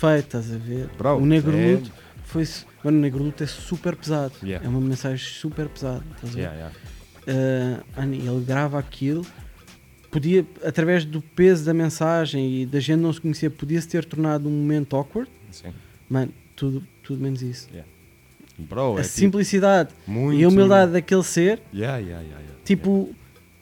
Feito, 0.00 0.24
estás 0.24 0.52
a 0.52 0.56
ver? 0.56 0.88
Bro, 0.96 1.16
o 1.18 1.26
Negro 1.26 1.56
é- 1.56 1.72
Luto 1.74 1.92
foi. 2.24 2.48
Mano, 2.82 2.96
o 2.96 3.00
Negro 3.00 3.22
Luto 3.22 3.44
é 3.44 3.46
super 3.46 3.94
pesado. 3.94 4.32
Yeah. 4.42 4.64
É 4.64 4.68
uma 4.68 4.80
mensagem 4.80 5.18
super 5.18 5.68
pesada. 5.68 6.02
Estás 6.14 6.32
a 6.32 6.36
ver? 6.36 6.42
Yeah, 6.42 6.72
yeah. 7.26 7.82
Uh, 7.98 8.14
ele 8.14 8.44
grava 8.44 8.78
aquilo, 8.78 9.26
podia, 10.10 10.44
através 10.64 11.04
do 11.04 11.20
peso 11.20 11.64
da 11.64 11.74
mensagem 11.74 12.62
e 12.62 12.66
da 12.66 12.80
gente 12.80 13.00
não 13.00 13.12
se 13.12 13.20
conhecer, 13.20 13.50
podia-se 13.50 13.86
ter 13.86 14.04
tornado 14.06 14.48
um 14.48 14.52
momento 14.52 14.96
awkward, 14.96 15.30
Sim. 15.50 15.68
mano, 16.08 16.32
tudo, 16.56 16.82
tudo 17.02 17.22
menos 17.22 17.42
isso. 17.42 17.68
Bro, 18.58 18.96
a 18.96 19.00
é 19.00 19.02
tipo, 19.02 19.14
simplicidade 19.14 19.90
muito... 20.06 20.40
e 20.40 20.44
a 20.44 20.48
humildade 20.48 20.92
daquele 20.92 21.22
ser, 21.22 21.60
tipo, 22.64 23.14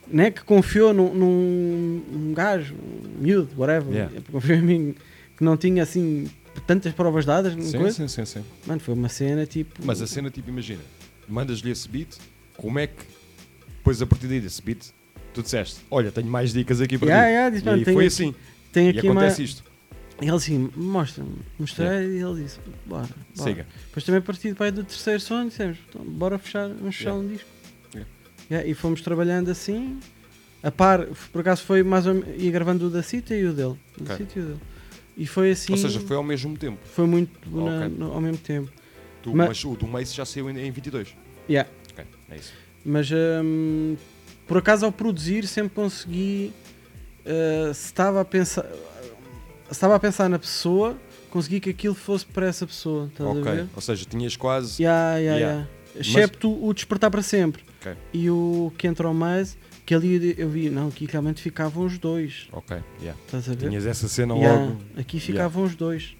né, 0.07 0.31
que 0.31 0.43
confiou 0.45 0.95
num, 0.95 1.13
num, 1.15 2.03
num 2.11 2.33
gajo, 2.35 2.75
um 2.75 3.23
miúdo, 3.23 3.51
whatever, 3.57 3.93
Yeah. 3.93 4.15
confiou 4.31 4.59
em 4.59 4.63
mim, 4.63 4.95
que 5.39 5.45
não 5.45 5.57
tinha 5.57 5.83
assim 5.83 6.29
tantas 6.67 6.93
provas 6.93 7.25
dadas, 7.25 7.53
Sim, 7.55 7.79
coisa. 7.79 7.93
sim, 7.93 8.09
sim, 8.09 8.25
sim. 8.25 8.45
mano, 8.67 8.81
foi 8.81 8.93
uma 8.95 9.09
cena 9.09 9.47
tipo. 9.47 9.81
Mas 9.85 10.03
a 10.03 10.07
cena, 10.07 10.29
tipo, 10.31 10.51
imagina, 10.51 10.81
mandas-lhe 11.29 11.71
esse 11.71 11.89
beat, 11.89 12.09
como 12.57 12.79
é 12.79 12.89
que, 12.89 13.05
depois 13.77 14.03
a 14.03 14.07
partir 14.07 14.27
daí 14.27 14.41
desse 14.41 14.61
beat, 14.61 14.87
tu 15.33 15.43
disseste, 15.43 15.81
olha, 15.91 16.11
tenho 16.11 16.27
mais 16.27 16.53
dicas 16.53 16.81
aqui 16.81 16.99
para 16.99 17.09
Yeah, 17.09 17.27
ti. 17.29 17.33
yeah, 17.33 17.51
disse, 17.51 17.63
e 17.63 17.71
mano, 17.71 17.85
foi 17.85 17.95
aqui- 17.95 18.07
assim. 18.07 18.35
tem 18.73 18.87
E 18.87 18.91
aqui 18.91 19.09
uma. 19.09 19.21
acontece 19.21 19.43
isto. 19.45 19.65
E 20.21 20.25
ele 20.27 20.33
assim, 20.37 20.69
mostra-me, 20.77 21.37
mostrei 21.57 22.17
e 22.17 22.21
ele 22.21 22.43
disse, 22.43 22.59
bora, 22.85 23.07
bora. 23.37 23.49
Siga. 23.51 23.67
Depois 23.87 24.05
também 24.05 24.19
a 24.19 24.23
partir 24.23 24.53
pai, 24.57 24.73
do 24.73 24.83
terceiro 24.83 25.21
som 25.21 25.47
dissemos, 25.47 25.79
então, 25.89 26.05
bora 26.05 26.37
fechar, 26.41 26.69
vamos 26.69 26.97
fechar 26.97 27.11
Yeah. 27.11 27.25
um 27.25 27.33
disco. 27.33 27.49
Yeah. 27.95 28.11
Yeah, 28.51 28.69
e 28.69 28.75
fomos 28.75 29.01
trabalhando 29.01 29.49
assim, 29.49 30.01
a 30.61 30.73
par, 30.73 31.07
por 31.33 31.41
acaso 31.43 31.63
foi 31.63 31.85
mais 31.85 32.05
ou 32.05 32.15
menos, 32.15 32.43
ia 32.43 32.51
gravando 32.51 32.89
o 32.89 32.91
da 32.91 33.01
Cita 33.05 33.33
e 33.37 33.45
o 33.45 33.53
dele. 33.53 33.77
O 34.01 34.03
da. 34.03 34.17
Cita 34.17 34.39
e 34.41 34.43
o 34.43 34.47
dele. 34.47 34.61
E 35.19 35.27
foi 35.27 35.51
assim, 35.51 35.73
Ou 35.73 35.79
seja, 35.79 35.99
foi 36.01 36.17
ao 36.17 36.23
mesmo 36.23 36.57
tempo. 36.57 36.79
foi 36.95 37.05
muito 37.07 37.31
na- 37.51 37.87
Ok. 37.87 37.97
no- 37.99 38.13
ao 38.13 38.21
mesmo 38.21 38.39
tempo. 38.39 38.71
Tu, 39.23 39.35
Mas- 39.35 39.49
mas 39.49 39.65
o 39.65 39.75
do 39.77 39.87
Mace 39.87 40.15
já 40.15 40.25
saiu 40.25 40.49
em, 40.49 40.57
em 40.59 40.71
22. 40.71 41.15
Yeah. 41.51 41.69
Ok, 41.93 42.05
é 42.31 42.37
isso. 42.37 42.53
Mas 42.85 43.11
hum, 43.13 43.97
por 44.47 44.59
acaso 44.59 44.87
ao 44.87 44.93
produzir 44.93 45.47
sempre 45.49 45.75
consegui, 45.75 46.53
uh, 47.27 47.75
se 47.75 47.87
estava 47.87 48.21
a 48.21 48.25
pensar, 48.25 48.65
se 48.65 49.73
estava 49.73 49.97
a 49.97 49.99
pensar 49.99 50.29
na 50.31 50.39
pessoa, 50.39 50.97
consegui 51.31 51.59
que 51.61 51.71
aquilo 51.71 51.95
fosse 51.97 52.25
para 52.25 52.47
essa 52.47 52.65
pessoa. 52.67 53.11
Ok, 53.19 53.67
ou 53.75 53.83
seja, 53.83 54.05
tinhas 54.09 54.37
quase. 54.37 54.81
Yeah, 54.83 55.17
yeah, 55.19 55.39
Yeah. 55.39 55.57
yeah. 55.57 55.69
Excepto 56.01 56.65
o 56.65 56.73
despertar 56.73 57.11
para 57.11 57.23
sempre. 57.23 57.65
Ok. 57.81 57.93
E 58.13 58.31
o 58.31 58.73
que 58.79 58.87
entrou 58.87 59.13
mais, 59.13 59.59
que 59.89 59.95
ali 59.95 60.35
eu 60.37 60.51
vi, 60.51 60.69
não, 60.69 60.89
aqui 60.89 61.07
realmente 61.11 61.41
ficavam 61.41 61.83
os 61.87 61.97
dois. 61.97 62.47
Ok, 62.53 62.77
yeah. 63.01 63.19
Estás 63.25 63.49
a 63.49 63.55
ver? 63.55 63.71
Tinhas 63.71 63.87
essa 63.87 64.07
cena 64.07 64.35
Yeah, 64.37 64.61
logo. 64.67 64.77
Aqui 64.99 65.19
ficavam 65.19 65.65
os 65.65 65.75
dois. 65.75 66.15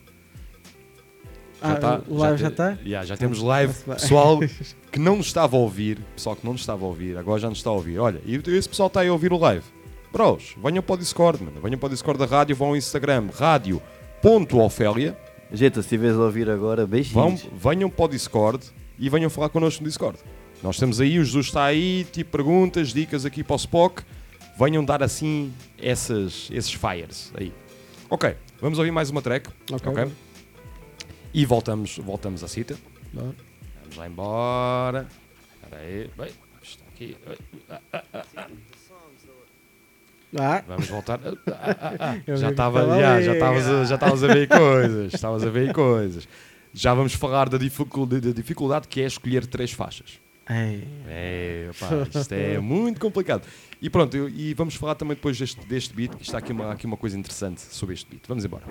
Ah, 1.61 1.75
tá- 1.75 2.01
o 2.09 2.17
live 2.17 2.39
já 2.39 2.47
te- 2.49 2.53
está? 2.53 2.79
Yeah, 2.83 3.05
já 3.07 3.15
temos 3.19 3.41
live. 3.43 3.75
Pessoal 3.85 4.41
que 4.91 4.99
não 4.99 5.17
nos 5.17 5.27
estava 5.27 5.55
a 5.55 5.61
ouvir, 5.61 5.99
pessoal 6.17 6.35
que 6.35 6.47
não 6.47 6.53
nos 6.53 6.63
estava 6.63 6.83
a 6.83 6.89
ouvir, 6.89 7.19
agora 7.19 7.39
já 7.39 7.51
nos 7.51 7.59
está 7.59 7.69
a 7.69 7.75
ouvir. 7.75 7.99
Olha, 7.99 8.23
e 8.25 8.37
esse 8.37 8.67
pessoal 8.71 8.87
está 8.87 9.01
aí 9.01 9.09
a 9.09 9.13
ouvir 9.13 9.35
o 9.35 9.37
live. 9.39 9.65
Bros, 10.11 10.55
venham 10.65 10.83
para 10.83 10.95
o 10.95 10.97
Discord, 10.97 11.45
mano. 11.45 11.61
Venham 11.61 11.79
para 11.79 11.89
o 11.89 11.91
Discord 11.91 12.19
da 12.19 12.25
rádio, 12.25 12.57
vão 12.57 12.69
ao 12.69 12.77
Instagram, 12.77 13.29
rádio.ofélia. 13.35 15.15
Gente, 15.53 15.75
se 15.75 15.81
estiveres 15.81 16.17
a 16.17 16.21
ouvir 16.21 16.49
agora, 16.49 16.83
Vão, 16.87 16.89
beijinhos. 16.91 17.47
venham 17.55 17.91
para 17.91 18.05
o 18.07 18.09
Discord 18.09 18.65
e 18.99 19.11
venham 19.11 19.29
falar 19.29 19.51
connosco 19.51 19.83
no 19.83 19.89
Discord. 19.89 20.19
Nós 20.63 20.75
estamos 20.75 21.01
aí, 21.01 21.19
o 21.19 21.25
Jesus 21.25 21.47
está 21.47 21.65
aí, 21.65 22.05
tipo 22.13 22.31
perguntas, 22.33 22.93
dicas 22.93 23.25
aqui 23.25 23.45
para 23.45 23.55
o 23.55 23.57
Spock. 23.57 24.03
Venham 24.59 24.85
dar 24.85 25.03
assim 25.05 25.53
essas, 25.81 26.49
esses 26.53 26.73
fires 26.73 27.33
aí. 27.37 27.53
Ok, 28.11 28.35
vamos 28.61 28.79
ouvir 28.79 28.91
mais 28.91 29.09
uma 29.09 29.23
track. 29.23 29.49
Ok. 29.71 29.93
ok? 29.93 30.13
E 31.33 31.47
voltamos, 31.47 31.99
voltamos 31.99 32.43
à 32.43 32.49
cita. 32.49 32.77
Bora. 33.13 33.35
Vamos 33.83 33.97
lá 33.97 34.09
embora. 34.09 35.09
Espera 35.63 35.83
aí. 35.83 36.11
Bem, 36.19 36.31
está 36.61 36.85
aqui. 36.93 37.17
Ah, 40.37 40.63
Vamos 40.67 40.89
voltar. 40.89 41.21
Ah, 41.25 41.33
ah, 41.47 41.77
ah, 41.81 41.95
ah. 42.01 42.17
Eu 42.27 42.37
Já 42.37 42.51
estava 42.51 42.85
já, 42.99 43.23
já 43.23 43.33
estavas 43.33 43.69
a, 43.69 43.85
já 43.85 43.95
estavas 43.95 44.25
a 44.25 44.27
ver 44.27 44.49
coisas. 44.49 45.15
Estavas 45.15 45.45
a 45.45 45.51
ver 45.51 45.73
coisas. 45.73 46.29
Já 46.75 46.93
vamos 46.95 47.15
falar 47.15 47.49
da 47.49 47.57
dificuldade, 47.57 48.29
da 48.29 48.33
dificuldade 48.33 48.89
que 48.89 49.01
é 49.01 49.07
escolher 49.07 49.47
três 49.47 49.71
faixas. 49.73 50.21
Ei. 50.51 50.89
É, 51.07 51.71
pá, 51.79 51.89
isto 52.21 52.33
é 52.33 52.59
muito 52.59 53.01
complicado. 53.01 53.47
E 53.81 53.89
pronto, 53.89 54.17
eu- 54.17 54.29
e 54.29 54.55
vamos 54.55 54.75
falar 54.75 54.95
também 54.95 55.15
depois 55.15 55.39
deste, 55.39 55.61
deste 55.67 55.95
beat, 55.95 56.15
que 56.17 56.23
está 56.23 56.39
aqui 56.39 56.53
uma, 56.53 56.73
aqui 56.73 56.87
uma 56.87 56.97
coisa 56.97 57.19
interessante 57.19 57.61
sobre 57.61 57.95
este 57.95 58.09
beat. 58.11 58.23
Vamos 58.27 58.45
embora. 58.45 58.65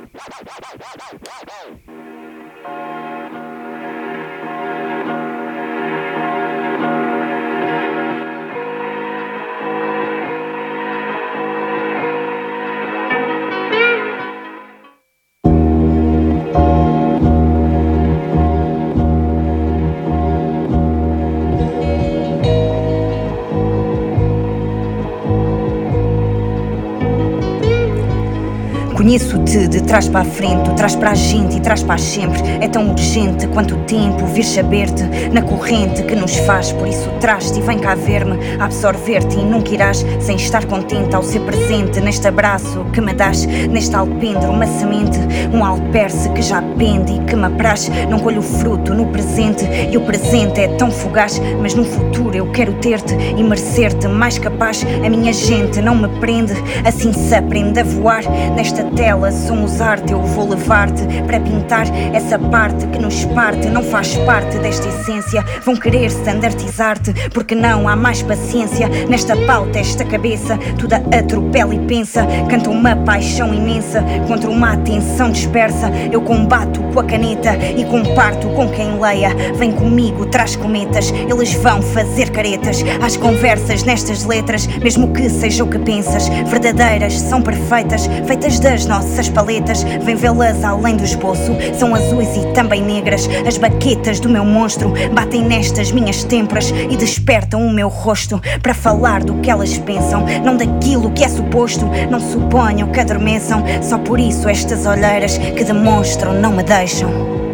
Conheço-te 28.98 29.68
de 29.68 29.84
trás 29.84 30.10
para 30.10 30.22
a 30.22 30.26
frente, 30.26 30.72
trás 30.72 30.96
para 30.96 31.12
a 31.12 31.14
gente 31.14 31.56
e 31.56 31.60
trás 31.60 31.84
para 31.84 32.00
sempre. 32.00 32.42
É 32.60 32.68
tão 32.68 32.90
urgente 32.90 33.46
quanto 33.50 33.76
o 33.76 33.78
tempo 33.84 34.26
vir 34.26 34.44
saber-te 34.44 35.04
na 35.32 35.44
corrente 35.44 36.02
que 36.02 36.16
nos 36.16 36.36
faz. 36.38 36.72
Por 36.72 36.88
isso 36.88 37.08
traz-te 37.20 37.60
e 37.60 37.62
vem 37.62 37.78
cá 37.78 37.94
ver-me, 37.94 38.40
absorver-te 38.60 39.38
e 39.38 39.44
nunca 39.44 39.72
irás 39.72 40.04
sem 40.20 40.36
estar 40.36 40.66
contente 40.66 41.16
ao 41.16 41.22
ser 41.22 41.42
presente 41.42 42.02
neste 42.02 42.28
abraço 42.28 42.88
que 42.92 43.00
me 43.00 43.14
das, 43.14 43.46
neste 43.46 43.96
alpendre, 43.96 44.48
uma 44.48 44.66
semente, 44.66 45.20
um 45.54 45.64
alperce 45.64 46.30
que 46.30 46.42
já 46.42 46.60
pende 46.60 47.18
e 47.18 47.20
que 47.20 47.36
me 47.36 47.46
apraz. 47.46 47.92
Não 48.10 48.18
colho 48.18 48.40
o 48.40 48.42
fruto 48.42 48.96
no 48.96 49.06
presente 49.06 49.64
e 49.92 49.96
o 49.96 50.02
presente 50.02 50.60
é 50.60 50.70
tão 50.70 50.90
fugaz, 50.90 51.40
mas 51.62 51.76
no 51.76 51.86
futuro 51.86 52.36
eu 52.36 52.52
quero 52.52 52.74
ter-te 52.74 53.14
e 53.14 53.44
merecer-te 53.44 54.08
mais 54.08 54.40
capaz. 54.40 54.84
A 55.06 55.08
minha 55.08 55.32
gente 55.32 55.84
não 55.84 55.94
me 55.94 56.08
prende, 56.20 56.54
assim 56.84 57.14
se 57.14 57.36
aprende 57.36 57.80
a 57.80 57.84
voar. 57.84 58.24
Nesta 58.56 58.87
tela 58.96 59.32
somos 59.32 59.82
arte, 59.82 60.12
eu 60.12 60.22
vou 60.22 60.50
levar-te 60.50 61.04
para 61.26 61.40
pintar 61.40 61.86
essa 62.14 62.38
parte 62.38 62.88
que 62.88 63.00
nos 63.00 63.26
parte, 63.26 63.68
não 63.68 63.84
faz 63.84 64.16
parte 64.18 64.58
desta 64.60 64.88
essência. 64.88 65.44
Vão 65.64 65.76
querer 65.76 66.06
standardizar-te, 66.08 67.14
porque 67.30 67.56
não 67.56 67.88
há 67.88 67.96
mais 67.96 68.22
paciência 68.22 68.88
nesta 69.08 69.36
pauta, 69.46 69.80
esta 69.80 70.06
cabeça. 70.06 70.58
Tudo 70.78 70.94
atropela 70.94 71.74
e 71.74 71.80
pensa, 71.80 72.26
canta 72.50 72.70
uma 72.70 72.96
paixão 72.96 73.54
imensa 73.54 74.04
contra 74.28 74.50
uma 74.50 74.74
atenção 74.74 75.32
dispersa. 75.32 75.90
Eu 76.12 76.22
combato 76.22 76.82
com 76.94 77.00
a 77.00 77.04
caneta 77.04 77.56
e 77.56 77.86
comparto 77.86 78.50
com 78.50 78.70
quem 78.70 79.00
leia. 79.00 79.30
Vem 79.56 79.72
comigo, 79.72 80.26
traz 80.26 80.56
cometas, 80.56 81.12
eles 81.12 81.54
vão 81.54 81.82
fazer 81.82 82.30
caretas 82.32 82.84
às 83.02 83.18
conversas 83.18 83.84
nestas 83.84 84.24
letras, 84.24 84.68
mesmo 84.68 85.14
que 85.14 85.30
seja 85.30 85.64
o 85.64 85.68
que 85.68 85.80
pensas. 85.80 86.28
Verdadeiras, 86.28 87.14
são 87.14 87.42
perfeitas, 87.42 88.08
feitas 88.26 88.60
das 88.60 88.77
nossas 88.86 89.30
paletas. 89.30 89.84
Vem 89.84 90.16
vê-las 90.16 90.64
além 90.64 90.96
do 90.96 91.04
esboço, 91.04 91.56
são 91.74 91.94
azuis 91.96 92.36
e 92.36 92.54
também 92.54 92.82
negras. 92.82 93.28
As 93.48 93.58
baquetas 93.58 94.20
do 94.20 94.30
meu 94.30 94.46
monstro 94.46 94.94
batem 95.14 95.44
nestas 95.44 95.92
minhas 95.92 96.24
têmporas 96.24 96.70
e 96.70 96.96
despertam 96.96 97.66
o 97.66 97.72
meu 97.72 97.88
rosto 97.88 98.42
para 98.62 98.74
falar 98.74 99.24
do 99.24 99.36
que 99.36 99.50
elas 99.50 99.78
pensam, 99.78 100.26
não 100.44 100.58
daquilo 100.58 101.12
que 101.12 101.24
é 101.24 101.30
suposto. 101.30 101.86
Não 102.10 102.20
suponho 102.20 102.88
que 102.92 103.00
adormeçam, 103.00 103.64
só 103.82 103.98
por 103.98 104.20
isso 104.20 104.50
estas 104.50 104.86
olheiras 104.86 105.38
que 105.38 105.64
demonstram 105.64 106.34
não 106.34 106.52
me 106.52 106.64
deixam. 106.64 107.47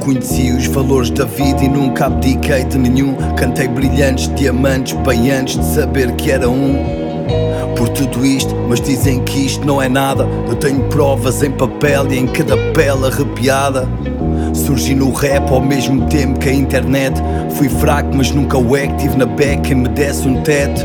Conheci 0.00 0.50
os 0.50 0.66
valores 0.66 1.10
da 1.10 1.24
vida 1.24 1.62
e 1.62 1.68
nunca 1.68 2.06
abdiquei 2.06 2.64
de 2.64 2.78
nenhum. 2.78 3.14
Cantei 3.36 3.68
brilhantes 3.68 4.34
diamantes 4.34 4.94
bem 5.06 5.30
antes 5.30 5.58
de 5.58 5.74
saber 5.74 6.12
que 6.16 6.30
era 6.30 6.48
um. 6.48 7.00
Por 7.76 7.88
tudo 7.90 8.26
isto, 8.26 8.54
mas 8.68 8.80
dizem 8.80 9.22
que 9.22 9.46
isto 9.46 9.64
não 9.64 9.80
é 9.80 9.88
nada. 9.88 10.26
Eu 10.48 10.56
tenho 10.56 10.82
provas 10.84 11.42
em 11.42 11.50
papel 11.50 12.10
e 12.10 12.18
em 12.18 12.26
cada 12.26 12.56
pele 12.72 13.06
arrepiada. 13.06 13.88
Surgi 14.52 14.94
no 14.94 15.12
rap 15.12 15.50
ao 15.52 15.60
mesmo 15.60 16.06
tempo 16.06 16.38
que 16.38 16.48
a 16.48 16.52
internet. 16.52 17.20
Fui 17.50 17.68
fraco, 17.68 18.10
mas 18.14 18.30
nunca 18.30 18.58
o 18.58 18.76
é 18.76 18.86
que 18.86 18.96
tive 18.96 19.16
na 19.16 19.26
beca 19.26 19.62
quem 19.62 19.76
me 19.76 19.88
desse 19.88 20.26
um 20.26 20.42
teto. 20.42 20.84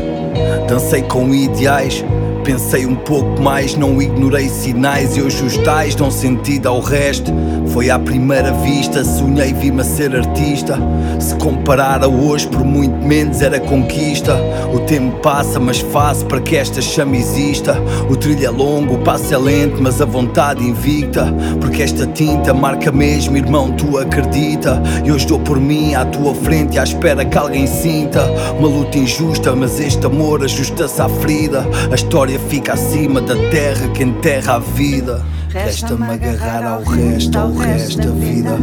Dancei 0.68 1.02
com 1.02 1.34
ideais, 1.34 2.04
pensei 2.46 2.86
um 2.86 2.94
pouco 2.94 3.42
mais, 3.42 3.74
não 3.74 4.00
ignorei 4.00 4.48
sinais 4.48 5.16
e 5.16 5.20
hoje 5.20 5.44
os 5.44 5.56
tais 5.58 5.96
dão 5.96 6.12
sentido 6.12 6.68
ao 6.68 6.78
resto. 6.78 7.32
Foi 7.72 7.90
à 7.90 7.98
primeira 7.98 8.52
vista, 8.52 9.04
sonhei, 9.04 9.52
vi-me 9.52 9.80
a 9.80 9.84
ser 9.84 10.14
artista. 10.14 10.78
Se 11.18 11.34
comparar 11.34 12.04
a 12.04 12.08
hoje, 12.08 12.46
por 12.46 12.64
muito 12.64 13.04
menos 13.04 13.42
era 13.42 13.58
conquista. 13.58 14.36
O 14.72 14.78
tempo 14.80 15.18
passa, 15.20 15.58
mas 15.58 15.80
faço 15.80 16.24
para 16.26 16.40
que 16.40 16.56
esta 16.56 16.80
chama 16.80 17.16
exista. 17.16 17.76
O 18.08 18.16
trilho 18.16 18.46
é 18.46 18.50
longo, 18.50 18.94
o 18.94 18.98
passo 18.98 19.34
é 19.34 19.36
lento, 19.36 19.82
mas 19.82 20.00
a 20.00 20.04
vontade 20.04 20.64
invicta. 20.64 21.26
Porque 21.60 21.82
esta 21.82 22.06
tinta 22.06 22.54
marca 22.54 22.92
mesmo, 22.92 23.36
irmão, 23.36 23.72
tu 23.72 23.98
acredita. 23.98 24.80
E 25.04 25.10
hoje 25.10 25.26
dou 25.26 25.40
por 25.40 25.58
mim 25.58 25.94
à 25.94 26.04
tua 26.04 26.32
frente, 26.32 26.78
à 26.78 26.84
espera 26.84 27.24
que 27.24 27.36
alguém 27.36 27.66
sinta. 27.66 28.22
Uma 28.56 28.68
luta 28.68 28.98
injusta, 28.98 29.54
mas 29.56 29.80
este 29.80 30.06
amor 30.06 30.44
ajusta-se 30.44 31.02
à 31.02 31.08
ferida. 31.08 31.66
A 31.90 31.94
história 31.96 32.35
fica 32.38 32.74
acima 32.74 33.20
da 33.20 33.34
terra 33.50 33.88
que 33.88 34.02
enterra 34.02 34.54
a 34.54 34.58
vida. 34.58 35.24
Resta-me 35.48 36.04
agarrar 36.04 36.64
ao 36.64 36.82
resto, 36.82 37.38
ao 37.38 37.52
resto 37.54 37.98
da 37.98 38.10
vida. 38.10 38.58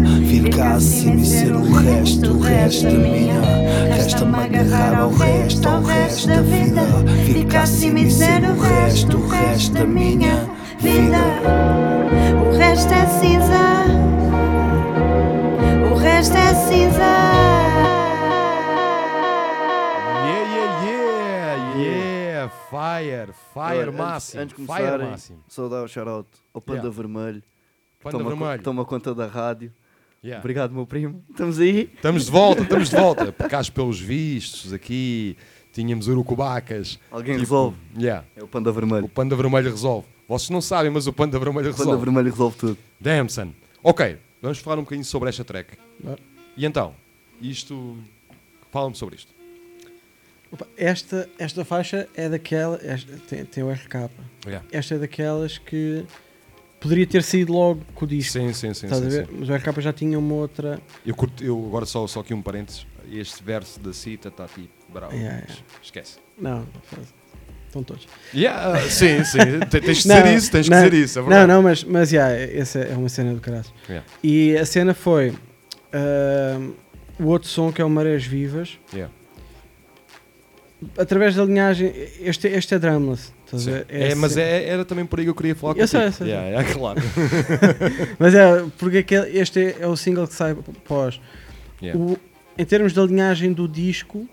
Cá 0.55 0.75
acima 0.75 1.21
e 1.21 1.25
ser 1.25 1.51
o 1.55 1.73
resto, 1.73 2.31
o 2.31 2.39
resto 2.39 2.83
da 2.83 2.91
minha. 2.91 3.41
Resta-me 3.95 4.35
agarrar 4.35 4.99
ao 4.99 5.11
resto, 5.13 5.67
ao 5.67 5.81
resto 5.83 6.27
da 6.27 6.41
vida. 6.41 6.81
Cá 7.49 7.63
acima 7.63 7.99
e 7.99 8.11
ser 8.11 8.43
o 8.43 8.59
resto, 8.59 9.17
o 9.17 9.27
resto 9.27 9.73
da 9.73 9.85
minha 9.85 10.47
vida. 10.79 11.17
O 12.45 12.57
resto 12.57 12.93
é 12.93 13.07
cinza. 13.19 13.62
Fire, 22.77 23.33
fire 23.53 23.79
Olha, 23.89 23.91
máximo, 23.91 24.41
Antes, 24.41 24.53
antes 24.53 24.57
de 24.57 24.65
fire 24.65 24.77
começarem, 24.79 25.09
máximo. 25.09 25.39
só 25.47 25.69
dar 25.69 25.83
o 25.83 25.87
shout-out 25.87 26.27
ao 26.53 26.61
Panda 26.61 26.79
Yeah. 26.79 26.95
Vermelho. 26.95 27.41
que 27.41 28.03
Panda 28.03 28.17
toma, 28.17 28.29
co- 28.31 28.37
Vermelho. 28.37 28.63
toma 28.63 28.85
conta 28.85 29.15
da 29.15 29.27
rádio. 29.27 29.71
Yeah. 30.23 30.39
Obrigado, 30.39 30.73
meu 30.73 30.85
primo. 30.87 31.23
Estamos 31.29 31.59
aí. 31.59 31.91
Estamos 31.95 32.25
de 32.25 32.31
volta, 32.31 32.61
estamos 32.63 32.89
de 32.89 32.95
volta. 32.95 33.31
Porque 33.31 33.55
acho 33.55 33.71
pelos 33.73 33.99
vistos 33.99 34.71
aqui 34.73 35.37
tínhamos 35.73 36.07
urucubacas. 36.07 36.97
Alguém 37.11 37.33
Tipo, 37.35 37.39
resolve. 37.41 37.77
Yeah. 37.97 38.25
É 38.35 38.43
o 38.43 38.47
Panda 38.47 38.71
Vermelho. 38.71 39.05
O 39.05 39.09
Panda 39.09 39.35
Vermelho 39.35 39.69
resolve. 39.69 40.07
Vocês 40.27 40.49
não 40.49 40.61
sabem, 40.61 40.89
mas 40.91 41.07
o 41.07 41.13
Panda 41.13 41.37
Vermelho 41.37 41.69
O 41.69 41.71
Panda 41.73 41.83
resolve. 41.83 42.05
Vermelho 42.05 42.29
resolve 42.31 42.57
tudo. 42.57 42.77
Damn, 43.01 43.27
son. 43.29 43.49
Ok, 43.83 44.17
vamos 44.41 44.59
falar 44.59 44.77
um 44.79 44.83
bocadinho 44.83 45.03
sobre 45.03 45.27
esta 45.29 45.43
track. 45.43 45.77
E 46.55 46.65
então, 46.65 46.93
isto. 47.41 47.97
Fala-me 48.71 48.95
sobre 48.95 49.15
isto. 49.17 49.32
Opa, 50.53 50.67
Esta, 50.77 51.27
esta 51.39 51.65
faixa 51.65 52.07
é 52.15 52.29
daquela. 52.29 52.79
esta- 52.83 53.11
tem, 53.27 53.43
tem 53.43 53.63
o 53.63 53.71
RK. 53.71 54.09
Yeah. 54.45 54.65
Esta 54.71 54.95
é 54.95 54.97
daquelas 54.99 55.57
que 55.57 56.05
poderia 56.79 57.07
ter 57.07 57.23
saído 57.23 57.51
logo 57.53 57.81
com 57.95 58.05
o 58.05 58.07
disco. 58.07 58.33
Sim, 58.33 58.53
sim, 58.53 58.73
sim. 58.73 58.85
Estás 58.85 59.01
sim, 59.01 59.07
a 59.07 59.09
ver? 59.09 59.25
sim. 59.27 59.35
Mas 59.39 59.49
o 59.49 59.53
RK 59.55 59.81
já 59.81 59.91
tinha 59.93 60.17
uma 60.19 60.35
outra. 60.35 60.79
Eu, 61.05 61.15
curto, 61.15 61.43
eu 61.43 61.57
agora 61.67 61.85
só, 61.85 62.05
só 62.07 62.19
aqui 62.19 62.33
um 62.33 62.41
parênteses. 62.41 62.85
Este 63.11 63.43
verso 63.43 63.79
da 63.79 63.91
cita 63.93 64.27
está 64.29 64.45
tipo 64.47 64.69
bravo. 64.91 65.13
Yeah, 65.15 65.39
yeah. 65.39 65.55
Esquece. 65.81 66.17
Não. 66.37 66.67
Estão 67.67 67.83
todos. 67.83 68.07
Yeah, 68.33 68.79
sim, 68.91 69.23
sim. 69.23 69.39
Te- 69.69 69.81
Tens 69.81 70.03
de 70.03 70.09
dizer 70.09 70.27
isso, 70.37 70.51
tens 70.51 70.65
de 70.65 70.71
não, 70.71 70.83
dizer 70.83 70.93
isso. 71.03 71.17
É 71.19 71.21
Não, 71.23 71.27
verdade. 71.29 71.47
não, 71.51 71.61
mas, 71.63 71.83
mas 71.83 72.11
yeah, 72.11 72.31
essa 72.35 72.79
é 72.79 72.95
uma 72.95 73.09
cena 73.09 73.33
do 73.33 73.41
caralho. 73.41 73.65
Yeah. 73.89 74.07
E 74.23 74.55
a 74.57 74.65
cena 74.65 74.93
foi 74.93 75.33
ahm, 75.91 76.71
o 77.19 77.25
outro 77.25 77.49
som 77.49 77.71
que 77.71 77.81
é 77.81 77.85
o 77.85 77.89
Marés 77.89 78.23
Vivas. 78.25 78.77
Yeah. 78.93 79.11
Através 80.97 81.35
da 81.35 81.43
linhagem, 81.45 81.91
este, 82.21 82.47
este 82.47 82.75
é 82.75 82.79
drumless. 82.79 83.31
ver? 83.53 83.85
É, 83.89 84.15
mas 84.15 84.35
é, 84.37 84.67
era 84.67 84.83
também 84.83 85.05
por 85.05 85.19
aí 85.19 85.25
que 85.25 85.29
eu 85.31 85.35
queria 85.35 85.55
falar 85.55 85.77
Eu 85.77 85.87
sei, 85.87 86.01
contigo. 86.01 86.17
sei, 86.17 86.27
Yeah, 86.27 86.47
sei. 86.47 86.51
yeah, 86.53 86.73
claro. 86.79 87.01
mas 88.19 88.33
é, 88.35 88.65
porque 88.77 88.97
aquele- 88.99 89.37
este 89.37 89.59
é, 89.59 89.77
é 89.81 89.87
o 89.87 89.95
single 89.95 90.27
que 90.27 90.33
sai 90.33 90.55
pós. 90.85 91.19
Yeah. 91.81 91.99
O- 91.99 92.17
em 92.57 92.65
termos 92.65 92.93
da 92.93 93.03
linhagem 93.03 93.51
do 93.53 93.67
disco. 93.67 94.27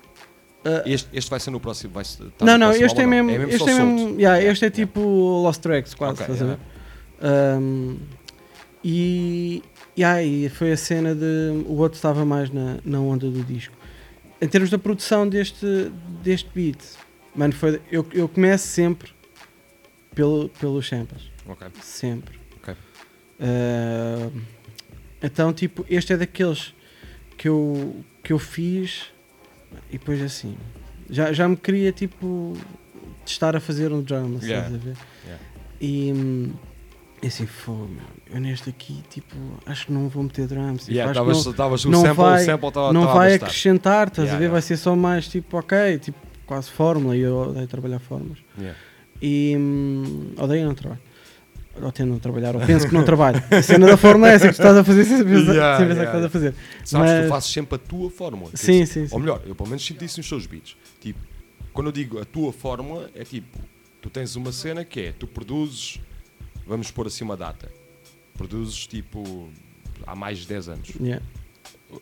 ah, 0.64 0.82
Este, 0.86 1.08
este 1.12 1.30
vai 1.30 1.40
ser 1.40 1.50
no 1.50 1.60
próximo. 1.60 1.92
Vai 1.92 2.04
ser, 2.04 2.24
tá 2.38 2.44
não, 2.44 2.56
não, 2.58 2.66
próximo 2.68 2.86
este 2.86 3.00
é 3.00 3.06
mesmo. 3.06 3.30
É 3.30 3.38
mesmo 3.38 3.52
este 3.52 3.62
é 3.70 3.74
mesmo. 3.74 3.98
solto. 3.98 4.20
yeah, 4.20 4.42
este 4.44 4.64
é 4.66 4.70
tipo 4.70 5.00
Lost 5.42 5.60
Tracks, 5.62 5.94
quase. 5.94 6.14
Ok, 6.22 6.22
estás 6.34 6.42
a 6.42 6.44
yeah. 6.44 6.62
ver? 7.20 7.56
Ahm, 7.58 7.96
e, 8.84 9.62
yeah, 9.98 10.22
e 10.22 10.48
foi 10.48 10.72
a 10.72 10.76
cena 10.76 11.14
de. 11.14 11.64
O 11.66 11.76
outro 11.78 11.96
estava 11.96 12.24
mais 12.24 12.50
na, 12.50 12.78
na 12.84 13.00
onda 13.00 13.28
do 13.28 13.42
disco. 13.44 13.74
Em 14.40 14.48
termos 14.48 14.70
da 14.70 14.78
produção 14.78 15.28
deste, 15.28 15.92
deste 16.22 16.48
beat, 16.54 16.78
mano, 17.34 17.52
foi, 17.52 17.80
eu, 17.90 18.06
eu 18.12 18.28
começo 18.28 18.66
sempre 18.66 19.10
pelo, 20.14 20.48
pelos 20.60 20.88
samples. 20.88 21.30
Ok. 21.46 21.66
Sempre. 21.82 22.38
Ok. 22.56 22.74
Ah, 23.40 24.30
então, 25.22 25.52
tipo, 25.52 25.84
este 25.90 26.12
é 26.14 26.16
daqueles 26.16 26.74
que 27.36 27.48
eu, 27.48 28.02
que 28.22 28.32
eu 28.32 28.38
fiz 28.38 29.06
e 29.90 29.98
depois 29.98 30.20
assim. 30.22 30.56
Já, 31.10 31.32
já 31.32 31.46
me 31.48 31.56
queria, 31.56 31.92
tipo, 31.92 32.56
testar 33.26 33.54
a 33.56 33.60
fazer 33.60 33.92
um 33.92 34.00
drum, 34.02 34.38
Yeah. 34.42 34.66
estás 34.66 34.74
a 34.74 34.78
ver? 34.78 34.96
Yeah. 35.24 35.44
E, 35.80 36.52
hum, 37.20 37.22
e 37.22 37.26
assim, 37.26 37.46
fogo, 37.46 37.88
meu, 37.88 38.34
eu 38.34 38.40
neste 38.40 38.68
aqui, 38.70 39.02
tipo, 39.10 39.36
acho 39.66 39.86
que 39.86 39.92
não 39.92 40.08
vou 40.08 40.22
meter 40.22 40.46
drums. 40.46 40.82
tipo, 40.82 40.92
Yeah, 40.92 41.12
tavas- 41.14 41.44
não, 41.44 41.52
tavas- 41.52 41.84
o 41.84 41.90
não 41.90 42.00
sample- 42.02 42.22
o 42.24 42.26
vai, 42.26 42.44
sample 42.44 42.70
tava- 42.72 42.92
não 42.92 43.00
tava 43.02 43.12
a 43.12 43.14
vai 43.14 43.34
acrescentar, 43.34 44.08
estás 44.08 44.26
Yeah, 44.26 44.36
a 44.36 44.38
ver? 44.38 44.44
yeah. 44.44 44.52
Vai 44.52 44.62
ser 44.62 44.76
só 44.76 44.94
mais, 44.96 45.28
tipo, 45.28 45.56
ok, 45.58 45.98
tipo, 45.98 46.18
quase 46.46 46.70
fórmula. 46.70 47.16
E 47.16 47.20
eu 47.20 47.36
odeio 47.36 47.66
trabalhar 47.66 47.98
fórmulas. 48.00 48.38
Yeah. 48.58 48.78
E 49.22 49.54
hum, 49.58 50.32
odeio 50.38 50.64
não 50.66 50.74
trabalho. 50.74 51.00
Ou 51.82 51.92
tendo 51.92 52.10
não 52.10 52.18
trabalhar, 52.18 52.54
ou 52.56 52.60
penso 52.62 52.86
que 52.88 52.92
não 52.92 53.04
trabalho. 53.04 53.42
A 53.50 53.62
cena 53.62 53.86
da 53.86 53.96
fórmula 53.96 54.30
é 54.30 54.34
essa 54.34 54.48
que 54.48 54.54
tu 54.54 54.60
estás 54.60 54.76
a 54.76 54.82
fazer 54.84 55.04
sem 55.04 55.24
pensar, 55.24 55.52
Yeah, 55.54 55.78
sem 55.78 55.86
pensar 55.86 56.02
yeah. 56.02 56.10
que 56.10 56.16
estás 56.16 56.24
a 56.24 56.28
fazer. 56.28 56.54
Sabes, 56.84 57.10
Mas- 57.12 57.24
tu 57.24 57.28
fazes 57.28 57.50
sempre 57.52 57.74
a 57.76 57.78
tua 57.78 58.10
fórmula. 58.10 58.50
Sim, 58.54 58.82
é- 58.82 58.86
sim, 58.86 59.06
sim. 59.06 59.14
Ou 59.14 59.20
melhor, 59.20 59.40
eu 59.46 59.54
pelo 59.54 59.68
menos 59.68 59.84
sinto 59.86 60.04
isso 60.04 60.18
nos 60.18 60.28
teus 60.28 60.46
beats. 60.46 60.76
Tipo, 61.00 61.20
quando 61.72 61.86
eu 61.86 61.92
digo 61.92 62.18
a 62.20 62.24
tua 62.24 62.52
fórmula, 62.52 63.08
é 63.14 63.22
tipo, 63.24 63.58
tu 64.02 64.10
tens 64.10 64.34
uma 64.36 64.50
cena 64.52 64.84
que 64.84 65.00
é, 65.00 65.12
tu 65.12 65.26
produzes, 65.28 66.00
vamos 66.70 66.90
pôr 66.90 67.06
assim 67.08 67.24
uma 67.24 67.36
data, 67.36 67.70
produzes 68.34 68.86
tipo 68.86 69.48
há 70.06 70.14
mais 70.14 70.38
de 70.38 70.46
10 70.46 70.68
anos. 70.68 70.88
Yeah. 71.00 71.22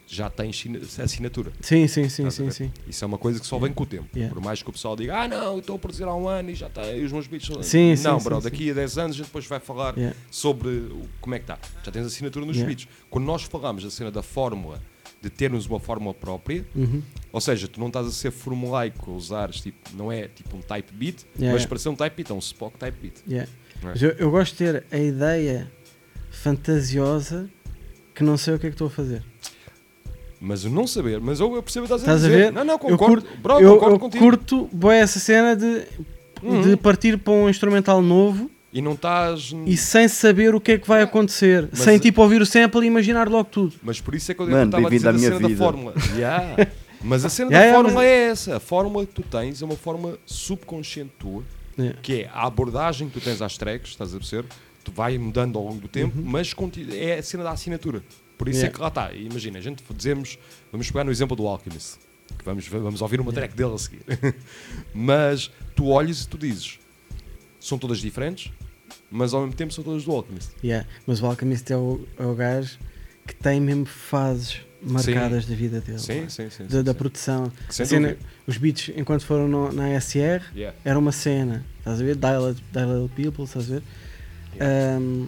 Já 0.07 0.29
tens 0.29 0.59
sina- 0.59 0.79
assinatura. 1.03 1.51
Sim, 1.63 1.89
sim, 1.89 2.11
sim, 2.11 2.29
sim, 2.31 2.51
sim. 2.51 2.71
Isso 2.87 3.03
é 3.03 3.07
uma 3.07 3.17
coisa 3.17 3.41
que 3.41 3.47
só 3.47 3.59
vem 3.59 3.73
com 3.73 3.85
o 3.85 3.87
tempo. 3.87 4.07
Yeah. 4.15 4.35
Por 4.35 4.45
mais 4.45 4.63
que 4.63 4.69
o 4.69 4.73
pessoal 4.73 4.95
diga, 4.95 5.17
ah 5.23 5.27
não, 5.27 5.59
estou 5.59 5.77
a 5.77 5.79
produzir 5.79 6.05
há 6.05 6.15
um 6.15 6.29
ano 6.29 6.51
e 6.51 6.55
já 6.55 6.69
tem 6.69 7.03
os 7.03 7.11
meus 7.11 7.27
beats. 7.27 7.47
são-" 7.47 7.63
Sim, 7.63 7.97
sim, 7.97 8.05
não, 8.05 8.19
sim, 8.21 8.25
bro, 8.25 8.37
sim. 8.37 8.43
daqui 8.43 8.71
a 8.71 8.75
10 8.75 8.99
anos 8.99 9.17
a 9.17 9.17
gente 9.17 9.27
depois 9.27 9.47
vai 9.47 9.59
falar 9.59 9.97
Yeah. 9.97 10.15
sobre 10.31 10.69
o- 10.69 11.09
como 11.23 11.35
é 11.35 11.39
que 11.39 11.45
está. 11.45 11.59
Já 11.83 11.91
tens 11.91 12.05
assinatura 12.07 12.45
nos 12.45 12.57
Yeah. 12.57 12.69
beats. 12.77 12.87
Quando 13.09 13.25
nós 13.25 13.43
falamos 13.45 13.83
da 13.83 13.91
cena 13.91 14.11
da 14.11 14.23
fórmula, 14.23 14.79
de 15.23 15.31
termos 15.31 15.67
uma 15.67 15.81
fórmula 15.81 16.13
própria, 16.15 16.65
Uhum. 16.77 17.03
ou 17.33 17.41
seja, 17.41 17.67
tu 17.67 17.81
não 17.81 17.87
estás 17.89 18.07
a 18.07 18.13
ser 18.13 18.31
formulaico 18.31 19.11
a 19.11 19.15
usares, 19.15 19.61
tipo, 19.63 19.79
não 19.97 20.13
é 20.13 20.29
tipo 20.29 20.55
um 20.55 20.61
type 20.61 20.93
beat, 20.93 21.25
mas 21.37 21.65
para 21.67 21.79
ser 21.79 21.89
um 21.89 21.97
type 21.97 22.15
beat 22.15 22.31
é 22.31 22.35
um 22.35 22.39
Spock 22.39 22.77
type 22.79 22.99
beat. 23.01 23.47
É? 23.83 23.87
Mas 23.87 24.03
eu, 24.03 24.11
eu 24.19 24.31
gosto 24.31 24.53
de 24.53 24.59
ter 24.59 24.85
a 24.91 24.99
ideia 24.99 25.71
fantasiosa 26.31 27.49
que 28.15 28.23
não 28.25 28.37
sei 28.37 28.55
o 28.55 28.59
que 28.59 28.67
é 28.67 28.71
que 28.71 28.75
estou 28.75 28.87
a 28.89 28.91
fazer. 28.91 29.23
Mas 30.41 30.65
o 30.65 30.71
não 30.71 30.87
saber, 30.87 31.21
mas 31.21 31.41
eu, 31.41 31.53
eu 31.55 31.63
percebo 31.63 31.87
que 31.87 31.93
Estás 31.95 32.03
estás 32.03 32.23
a 32.25 32.27
a 32.27 32.31
dizer. 32.31 32.45
ver? 32.47 32.53
Não, 32.53 32.65
não, 32.65 32.75
eu 32.75 32.79
concordo. 32.79 33.23
curto, 33.23 33.39
Bro, 33.43 33.61
eu, 33.61 33.73
concordo 33.75 33.95
eu 33.95 33.99
contigo. 33.99 34.25
curto 34.25 34.69
bué 34.73 34.99
essa 35.01 35.19
cena 35.19 35.57
de, 35.57 35.83
Uhum. 36.43 36.63
de 36.63 36.77
partir 36.77 37.19
para 37.19 37.33
um 37.33 37.49
instrumental 37.49 38.01
novo 38.01 38.49
E 38.73 38.81
não 38.81 38.93
estás. 38.93 39.53
e 39.67 39.77
sem 39.77 40.07
saber 40.07 40.55
o 40.55 40.61
que 40.61 40.73
é 40.73 40.79
que 40.79 40.87
vai 40.87 41.03
acontecer. 41.03 41.69
Mas- 41.73 41.81
sem 41.81 41.99
tipo 41.99 42.23
ouvir 42.23 42.41
o 42.41 42.47
sample 42.47 42.83
e 42.83 42.87
imaginar 42.87 43.29
logo 43.29 43.49
tudo. 43.51 43.75
Mas 43.83 44.01
por 44.01 44.15
isso 44.15 44.31
é 44.31 44.35
que 44.35 44.41
eu 44.43 44.47
Mano, 44.49 44.67
estava 44.67 44.87
a 44.87 44.91
dizer 44.91 45.05
da 45.05 45.13
minha 45.13 45.29
cena 45.29 45.41
da 45.41 45.49
vida. 45.49 45.59
fórmula. 45.65 45.95
Yeah. 46.17 46.69
Mas 47.03 47.25
a 47.25 47.29
cena 47.29 47.51
Yeah, 47.51 47.59
da 47.59 47.65
yeah, 47.67 47.77
fórmula 47.77 47.95
mas- 48.05 48.05
é 48.13 48.31
essa. 48.31 48.57
A 48.57 48.61
fórmula 48.61 49.07
que 49.07 49.13
tu 49.15 49.23
tens 49.23 49.61
é 49.61 49.65
uma 49.65 49.75
fórmula 49.77 50.17
subconsciente 50.25 51.11
tua, 51.19 51.43
Yeah. 51.79 52.01
que 52.03 52.23
é 52.23 52.31
a 52.33 52.47
abordagem 52.47 53.09
que 53.09 53.15
tu 53.21 53.25
tens 53.25 53.41
às 53.41 53.57
tracks, 53.57 53.91
estás 53.91 54.15
a 54.15 54.19
perceber? 54.19 54.49
Tu 54.83 54.91
vai 54.93 55.17
mudando 55.19 55.57
ao 55.59 55.65
longo 55.65 55.81
do 55.81 55.89
tempo, 55.89 56.17
mas 56.21 56.53
conti- 56.55 56.87
é 56.97 57.19
a 57.19 57.23
cena 57.23 57.45
da 57.45 57.51
assinatura. 57.53 58.03
Por 58.37 58.49
isso 58.49 58.59
é 58.59 58.63
Uhum. 58.63 58.65
Yeah. 58.67 58.75
que 58.77 58.81
lá 58.81 58.89
está. 58.89 59.13
Imagina, 59.15 59.59
a 59.59 59.63
gente 59.63 59.83
dizemos, 59.95 60.39
vamos 60.73 60.87
pegar 60.91 61.05
no 61.05 61.11
exemplo 61.11 61.37
do 61.37 61.47
Alchemist, 61.47 61.99
que 62.39 62.45
vamos, 62.45 62.67
vamos 62.69 63.01
ouvir 63.03 63.21
uma 63.21 63.33
track 63.33 63.55
dele 63.55 63.75
a 63.75 63.79
seguir. 63.79 64.01
mas 64.95 65.51
tu 65.75 65.87
olhas 65.89 66.23
e 66.23 66.29
tu 66.29 66.39
dizes, 66.39 66.79
são 67.61 67.79
todas 67.79 67.99
diferentes, 67.99 68.53
mas 69.11 69.35
ao 69.35 69.41
mesmo 69.43 69.55
tempo 69.55 69.73
são 69.73 69.83
todas 69.85 70.05
do 70.05 70.13
Alchemist. 70.13 70.51
Yeah. 70.63 70.87
Mas 71.07 71.21
o 71.23 71.27
Alchemist 71.27 71.71
é 71.73 71.77
o, 71.77 72.07
é 72.19 72.25
o 72.25 72.35
gajo 72.35 72.79
que 73.27 73.35
tem 73.35 73.61
mesmo 73.61 73.85
fases 73.87 74.61
marcadas 74.83 75.47
da 75.47 75.55
vida 75.55 75.81
dele. 75.81 75.99
Sim, 75.99 76.23
pá. 76.23 76.29
sim, 76.29 76.51
sim, 76.51 76.65
Da, 76.65 76.79
sim, 76.79 76.83
da 76.85 76.93
sim. 76.93 76.99
produção. 76.99 77.53
Cena- 77.69 78.09
dúvida. 78.09 78.19
os 78.47 78.57
beats, 78.57 78.91
enquanto 78.97 79.25
foram 79.27 79.49
no- 79.49 79.73
na 79.73 79.89
SR, 80.01 80.43
Yeah. 80.55 80.77
era 80.85 80.99
uma 80.99 81.13
cena. 81.13 81.65
Estás 81.79 82.01
a 82.01 82.05
ver? 82.05 82.17
Dial, 82.17 82.55
Dial 82.73 83.11
People, 83.17 83.45
estás 83.45 83.71
a 83.71 83.75
ver? 83.75 83.83
Um, 85.01 85.27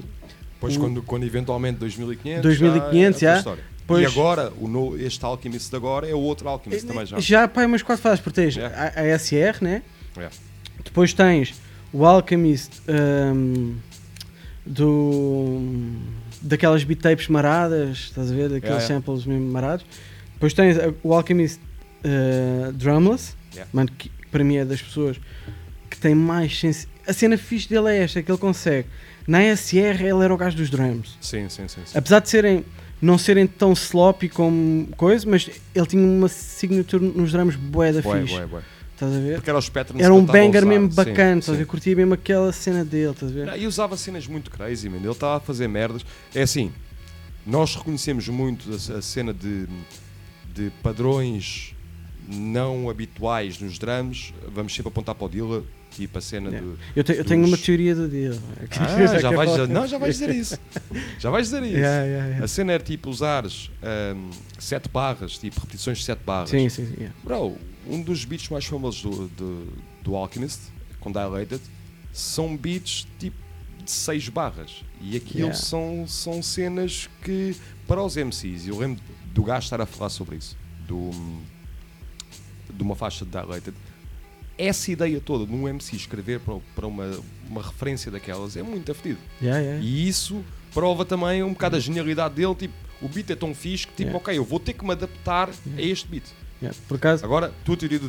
Depois, 0.54 0.76
o- 0.76 0.80
quando, 0.80 1.02
quando 1.02 1.24
eventualmente 1.24 1.78
2500, 1.78 2.42
2500, 2.42 3.20
já. 3.20 3.38
é 3.38 3.42
já. 3.42 3.56
Pois- 3.86 4.02
E 4.02 4.06
agora, 4.06 4.52
o 4.60 4.68
no, 4.68 4.96
este 4.96 5.24
Alchemist 5.24 5.68
de 5.70 5.76
agora 5.76 6.08
é 6.08 6.14
o 6.14 6.18
outro 6.20 6.48
Alchemist 6.48 6.86
também 6.86 7.04
já. 7.06 7.18
Já, 7.18 7.48
pá, 7.48 7.66
mas 7.66 7.82
quase 7.82 8.00
fazes, 8.00 8.20
porque 8.20 8.40
tens 8.40 8.54
Yeah. 8.56 8.92
a, 8.96 9.00
a 9.00 9.18
SR, 9.18 9.62
né? 9.64 9.82
Yeah. 10.16 10.34
Depois 10.84 11.12
tens 11.12 11.54
o 11.92 12.04
Alchemist 12.04 12.70
um, 12.88 13.74
do, 14.64 15.60
daquelas 16.40 16.84
beat 16.84 17.00
tapes 17.00 17.28
maradas, 17.28 17.98
estás 17.98 18.30
a 18.30 18.34
ver? 18.34 18.48
Daqueles 18.48 18.62
Yeah, 18.64 18.82
yeah. 18.84 18.94
samples 18.94 19.24
mesmo 19.26 19.50
marados. 19.52 19.84
Depois 20.34 20.52
tens 20.54 20.76
o 21.02 21.12
Alchemist 21.14 21.60
uh, 22.04 22.72
Drumless, 22.72 23.34
Yeah. 23.52 23.68
mano, 23.72 23.90
que 23.98 24.08
para 24.30 24.44
mim 24.44 24.56
é 24.56 24.64
das 24.64 24.80
pessoas 24.80 25.16
que 25.90 25.96
tem 25.98 26.14
mais 26.14 26.58
sensi- 26.58 26.86
A 27.06 27.12
cena 27.12 27.36
fixe 27.36 27.68
dele 27.68 27.88
é 27.90 28.02
esta, 28.04 28.22
que 28.22 28.30
ele 28.30 28.38
consegue. 28.38 28.86
Na 29.26 29.40
SR 29.42 30.00
ele 30.04 30.24
era 30.24 30.32
o 30.32 30.36
gajo 30.36 30.56
dos 30.56 30.70
drums. 30.70 31.18
Sim, 31.20 31.48
sim, 31.48 31.66
sim. 31.68 31.80
sim. 31.84 31.98
Apesar 31.98 32.20
de 32.20 32.28
serem 32.30 32.64
não 33.02 33.16
serem 33.18 33.46
tão 33.46 33.72
sloppy 33.72 34.28
como 34.28 34.86
coisa, 34.96 35.26
mas 35.28 35.50
ele 35.74 35.86
tinha 35.86 36.02
uma 36.06 36.28
signature 36.28 37.02
nos 37.04 37.32
drums 37.32 37.56
bué 37.56 37.92
da 37.92 38.02
Bué, 38.02 38.20
fixe. 38.20 38.34
bué, 38.34 38.46
bué. 38.46 38.60
Estás 39.00 39.16
a 39.16 39.18
ver? 39.18 39.34
Porque 39.36 39.48
era 39.48 39.58
os 39.58 39.68
patterns 39.70 40.02
Era 40.04 40.12
um 40.12 40.22
banger 40.22 40.66
mesmo 40.66 40.90
Sim, 40.90 40.94
bacana, 40.96 41.38
estás 41.38 41.56
a 41.56 41.58
ver? 41.58 41.66
Curtia 41.66 41.96
mesmo 41.96 42.12
aquela 42.12 42.52
cena 42.52 42.84
dele, 42.84 43.12
estás 43.12 43.32
a 43.32 43.34
ver? 43.34 43.46
Não, 43.46 43.56
E 43.56 43.66
usava 43.66 43.96
cenas 43.96 44.26
muito 44.26 44.50
crazy, 44.50 44.90
man. 44.90 44.98
Ele 44.98 45.08
estava 45.08 45.38
a 45.38 45.40
fazer 45.40 45.68
merdas. 45.68 46.04
É 46.34 46.42
assim, 46.42 46.70
nós 47.46 47.74
reconhecemos 47.74 48.28
muito 48.28 48.68
a, 48.70 48.98
a 48.98 49.00
cena 49.02 49.32
de, 49.32 49.66
de 50.54 50.70
padrões 50.82 51.74
não 52.28 52.90
habituais 52.90 53.58
nos 53.58 53.78
drums. 53.78 54.34
Vamos 54.48 54.74
sempre 54.74 54.88
apontar 54.88 55.14
para 55.14 55.24
o 55.24 55.30
Dilla, 55.30 55.64
tipo 55.90 56.18
a 56.18 56.20
cena 56.20 56.50
do. 56.50 56.78
Eu, 56.94 57.02
te- 57.02 57.14
eu 57.16 57.24
tenho 57.24 57.46
uma 57.46 57.56
teoria 57.56 57.94
do 57.94 58.06
dia. 58.06 58.32
Ah, 58.78 59.18
já 59.18 59.30
vais, 59.34 59.50
já, 59.50 59.66
não, 59.66 59.86
já 59.86 59.96
vais 59.96 60.18
dizer 60.18 60.34
isso. 60.34 60.58
Já 61.18 61.30
vais 61.30 61.46
dizer 61.46 61.62
isso. 61.62 61.76
Yeah, 61.76 62.04
yeah, 62.04 62.26
yeah. 62.28 62.44
A 62.44 62.48
cena 62.48 62.72
é 62.72 62.78
tipo 62.78 63.08
usares 63.10 63.70
ahm, 63.82 64.30
sete 64.58 64.88
barras, 64.90 65.38
tipo 65.38 65.58
repetições 65.60 65.98
de 65.98 66.04
sete 66.04 66.20
barras. 66.24 66.50
Sim, 66.50 66.68
sim, 66.68 66.86
sim. 66.86 67.08
Bro, 67.24 67.56
um 67.86 68.02
dos 68.02 68.24
beats 68.24 68.48
mais 68.48 68.64
famosos 68.64 69.02
do, 69.02 69.28
do, 69.28 69.66
do 70.02 70.16
Alchemist, 70.16 70.60
com 71.00 71.10
Dilated, 71.10 71.60
são 72.12 72.56
beats 72.56 73.06
tipo 73.18 73.36
de 73.84 73.90
seis 73.90 74.28
barras. 74.28 74.84
E 75.00 75.16
aquilo 75.16 75.38
Yeah. 75.48 75.54
são, 75.56 76.04
são 76.06 76.42
cenas 76.42 77.08
que, 77.22 77.56
para 77.86 78.02
os 78.02 78.16
MCs, 78.16 78.66
eu 78.66 78.76
lembro 78.78 79.02
do 79.32 79.42
gajo 79.42 79.64
estar 79.64 79.80
a 79.80 79.86
falar 79.86 80.10
sobre 80.10 80.36
isso, 80.36 80.56
do, 80.86 81.10
de 82.72 82.82
uma 82.82 82.94
faixa 82.94 83.24
de 83.24 83.30
Dilated. 83.30 83.74
Essa 84.58 84.92
ideia 84.92 85.20
toda 85.20 85.46
de 85.46 85.52
um 85.54 85.66
MC 85.66 85.96
escrever 85.96 86.40
para, 86.40 86.58
para 86.74 86.86
uma, 86.86 87.18
uma 87.48 87.62
referência 87.62 88.10
daquelas 88.10 88.56
é 88.56 88.62
muito 88.62 88.92
afetido. 88.92 89.18
Yeah, 89.40 89.60
yeah. 89.60 89.82
E 89.84 90.06
isso 90.06 90.44
prova 90.74 91.04
também 91.06 91.42
um 91.42 91.52
bocado 91.54 91.76
a 91.76 91.80
genialidade 91.80 92.34
dele. 92.34 92.54
Tipo, 92.54 92.74
o 93.00 93.08
beat 93.08 93.30
é 93.30 93.34
tão 93.36 93.54
fixe 93.54 93.86
que, 93.86 93.94
tipo, 94.04 94.18
ok, 94.18 94.36
eu 94.36 94.44
vou 94.44 94.60
ter 94.60 94.74
que 94.74 94.84
me 94.84 94.92
adaptar 94.92 95.48
a 95.48 95.80
este 95.80 96.06
beat. 96.06 96.24
Yeah. 96.62 96.78
Por 96.88 96.96
acaso, 96.96 97.24
Agora, 97.24 97.52
tua 97.64 97.76
teoria 97.76 97.98
do 97.98 98.08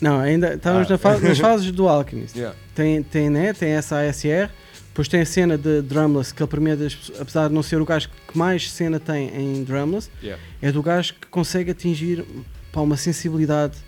não, 0.00 0.18
ainda 0.20 0.54
estávamos 0.54 0.88
Ah. 0.88 0.92
na 0.92 0.98
fa- 0.98 1.18
nas 1.18 1.38
fases 1.38 1.70
do 1.72 1.88
Alchemist. 1.88 2.36
Yeah. 2.36 2.56
Tem, 2.74 3.02
tem, 3.02 3.30
né, 3.30 3.52
tem 3.52 3.70
essa 3.70 3.96
ASR, 3.98 4.50
Depois 4.88 5.08
tem 5.08 5.22
a 5.22 5.26
cena 5.26 5.56
de 5.56 5.80
drumless, 5.80 6.34
que 6.34 6.42
ele 6.42 6.48
pessoas- 6.94 7.18
apesar 7.18 7.48
de 7.48 7.54
não 7.54 7.62
ser 7.62 7.80
o 7.80 7.84
gajo 7.86 8.10
que 8.28 8.36
mais 8.36 8.70
cena 8.70 9.00
tem 9.00 9.28
em 9.34 9.64
drumless, 9.64 10.10
Yeah. 10.22 10.42
é 10.60 10.70
do 10.70 10.82
gajo 10.82 11.14
que 11.14 11.26
consegue 11.28 11.70
atingir 11.70 12.22
pá, 12.70 12.82
uma 12.82 12.96
sensibilidade 12.98 13.78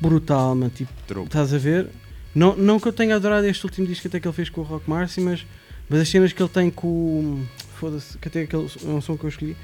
brutal, 0.00 0.54
mano. 0.54 0.70
Tipo, 0.74 0.92
True. 1.06 1.24
estás 1.24 1.52
a 1.52 1.58
ver? 1.58 1.88
Não, 2.34 2.56
não 2.56 2.78
que 2.80 2.88
eu 2.88 2.92
tenha 2.92 3.16
adorado 3.16 3.46
este 3.46 3.64
último 3.64 3.86
disco 3.86 4.08
até 4.08 4.20
que 4.20 4.26
ele 4.26 4.34
fez 4.34 4.48
com 4.48 4.60
o 4.60 4.64
Rock 4.64 4.88
Marcy, 4.88 5.20
mas, 5.20 5.46
mas 5.88 6.00
as 6.00 6.08
cenas 6.08 6.32
que 6.32 6.42
ele 6.42 6.48
tem 6.50 6.70
com. 6.70 7.44
Foda-se, 7.78 8.16
que 8.18 8.28
até 8.28 8.42
aquele 8.42 8.66
é 8.84 8.88
um 8.88 9.00
som 9.00 9.16
que 9.16 9.24
eu 9.24 9.28
escolhi, 9.28 9.56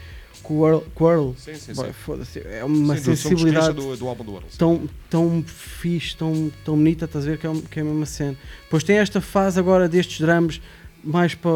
o 0.51 0.66
Earl. 0.66 1.32
Sim, 1.36 1.55
sim, 1.55 1.74
sim. 1.74 1.93
Foda-se, 1.93 2.40
é 2.40 2.64
uma 2.64 2.97
Sim, 2.97 3.14
sensibilidade 3.16 3.74
do, 3.74 3.97
do 3.97 4.09
álbum 4.09 4.24
do 4.24 4.32
Earl. 4.32 4.44
tão, 4.59 4.89
tão 5.09 5.44
fixe, 5.47 6.16
tão, 6.16 6.51
tão 6.64 6.74
bonita, 6.77 7.05
estás 7.05 7.27
a 7.27 7.31
ver 7.31 7.39
que 7.39 7.47
é, 7.47 7.52
que 7.70 7.78
é 7.78 7.82
a 7.82 7.85
mesma 7.85 8.06
cena. 8.06 8.36
Depois 8.64 8.82
tem 8.82 8.97
esta 8.98 9.20
fase 9.20 9.59
agora 9.59 9.89
destes 9.89 10.20
drums 10.20 10.60
mais 11.05 11.35
para, 11.35 11.51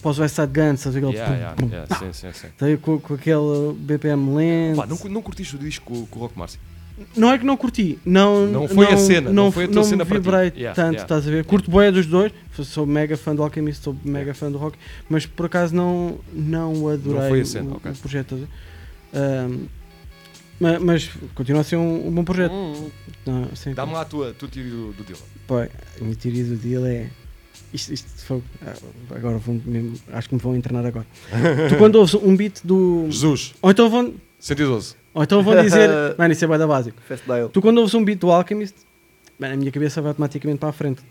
para 0.00 0.10
os 0.10 0.18
West 0.18 0.36
Side 0.36 0.52
Guns, 0.52 0.80
estás 0.80 0.96
a 0.96 1.00
ver? 1.00 1.06
Yeah, 1.12 1.34
yeah, 1.34 1.56
yeah, 1.68 1.98
sim, 1.98 2.12
sim, 2.12 2.32
sim. 2.32 2.46
Ver? 2.58 2.78
Com, 2.78 2.98
com 3.00 3.14
aquele 3.14 3.72
BPM 3.76 4.34
lento. 4.36 4.76
Pá, 4.76 4.86
não, 4.86 4.96
não 5.10 5.22
curtiste 5.22 5.56
o 5.56 5.58
disco 5.58 5.84
com, 5.84 6.06
com 6.06 6.18
o 6.18 6.22
Rock 6.22 6.38
Marcy? 6.38 6.58
Não 7.16 7.30
é 7.32 7.38
que 7.38 7.44
não 7.44 7.56
curti, 7.56 7.98
não, 8.04 8.46
Não 8.46 8.68
foi 8.68 8.86
a 8.92 8.96
cena, 8.96 9.30
não 9.30 9.50
foi 9.50 9.64
a 9.64 9.68
tua 9.68 9.76
não 9.76 9.84
cena 9.84 10.04
para 10.06 10.16
ti. 10.18 10.22
vibrei 10.22 10.52
Yeah, 10.56 10.74
tanto, 10.74 10.92
yeah. 10.94 11.02
estás 11.02 11.26
a 11.26 11.30
ver? 11.30 11.44
Curto 11.44 11.70
boia 11.70 11.90
dos 11.92 12.06
dois, 12.06 12.32
sou 12.64 12.86
mega 12.86 13.16
fã 13.16 13.34
do 13.34 13.42
Alchemist, 13.42 13.82
sou 13.82 13.96
mega 14.04 14.32
fã 14.34 14.50
do 14.50 14.58
rock, 14.58 14.78
mas 15.08 15.26
por 15.26 15.46
acaso 15.46 15.74
não, 15.74 16.18
não 16.32 16.88
adorei 16.88 17.20
Não 17.20 17.28
foi 17.28 17.40
a 17.40 17.44
cena, 17.44 17.70
o, 17.72 17.76
ok. 17.76 17.90
o 17.92 17.94
projeto. 17.96 18.34
estás 18.34 18.42
a 18.42 18.44
ver? 18.44 19.46
Ahm, 19.46 19.66
ma- 20.60 20.78
mas, 20.80 21.10
continua 21.34 21.60
a 21.62 21.64
ser 21.64 21.76
um, 21.76 22.08
um 22.08 22.10
bom 22.10 22.24
projeto. 22.24 22.52
Não, 23.26 23.48
sim, 23.56 23.74
Dá-me 23.74 23.92
lá 23.92 24.02
a 24.02 24.04
tua, 24.04 24.32
tua 24.32 24.48
teoria 24.48 24.70
do, 24.72 24.92
do 24.92 25.04
Dylan. 25.04 25.18
Pô, 25.46 25.56
a 25.58 25.68
minha 26.00 26.16
teoria 26.16 26.44
do 26.44 26.56
deal 26.56 26.86
é. 26.86 27.08
Isto, 27.74 27.92
isto 27.94 28.08
foi, 28.26 28.42
ah, 28.66 28.74
agora 29.14 29.38
vão 29.38 29.60
mesmo, 29.64 29.98
acho 30.12 30.28
que 30.28 30.34
me 30.34 30.40
vão 30.40 30.54
internar 30.54 30.84
agora. 30.84 31.06
tu 31.70 31.76
quando 31.78 31.96
ouves 31.96 32.14
um 32.14 32.36
beat 32.36 32.60
do. 32.62 33.06
Jesus. 33.10 33.54
Ou 33.62 33.70
então 33.70 33.88
vão. 33.88 34.14
112. 34.38 34.96
Ou 35.14 35.22
então 35.22 35.42
vão 35.42 35.60
dizer. 35.62 35.88
Mano, 36.18 36.32
isso 36.32 36.44
é 36.44 36.58
da 36.58 36.66
básico. 36.66 36.96
Tu 37.52 37.60
quando 37.60 37.78
ouves 37.78 37.94
um 37.94 38.04
beat 38.04 38.18
do 38.18 38.30
Alchemist, 38.30 38.74
mano, 39.38 39.54
a 39.54 39.56
minha 39.56 39.70
cabeça 39.72 40.00
vai 40.00 40.10
automaticamente 40.10 40.58
para 40.58 40.68
a 40.70 40.72
frente. 40.72 41.02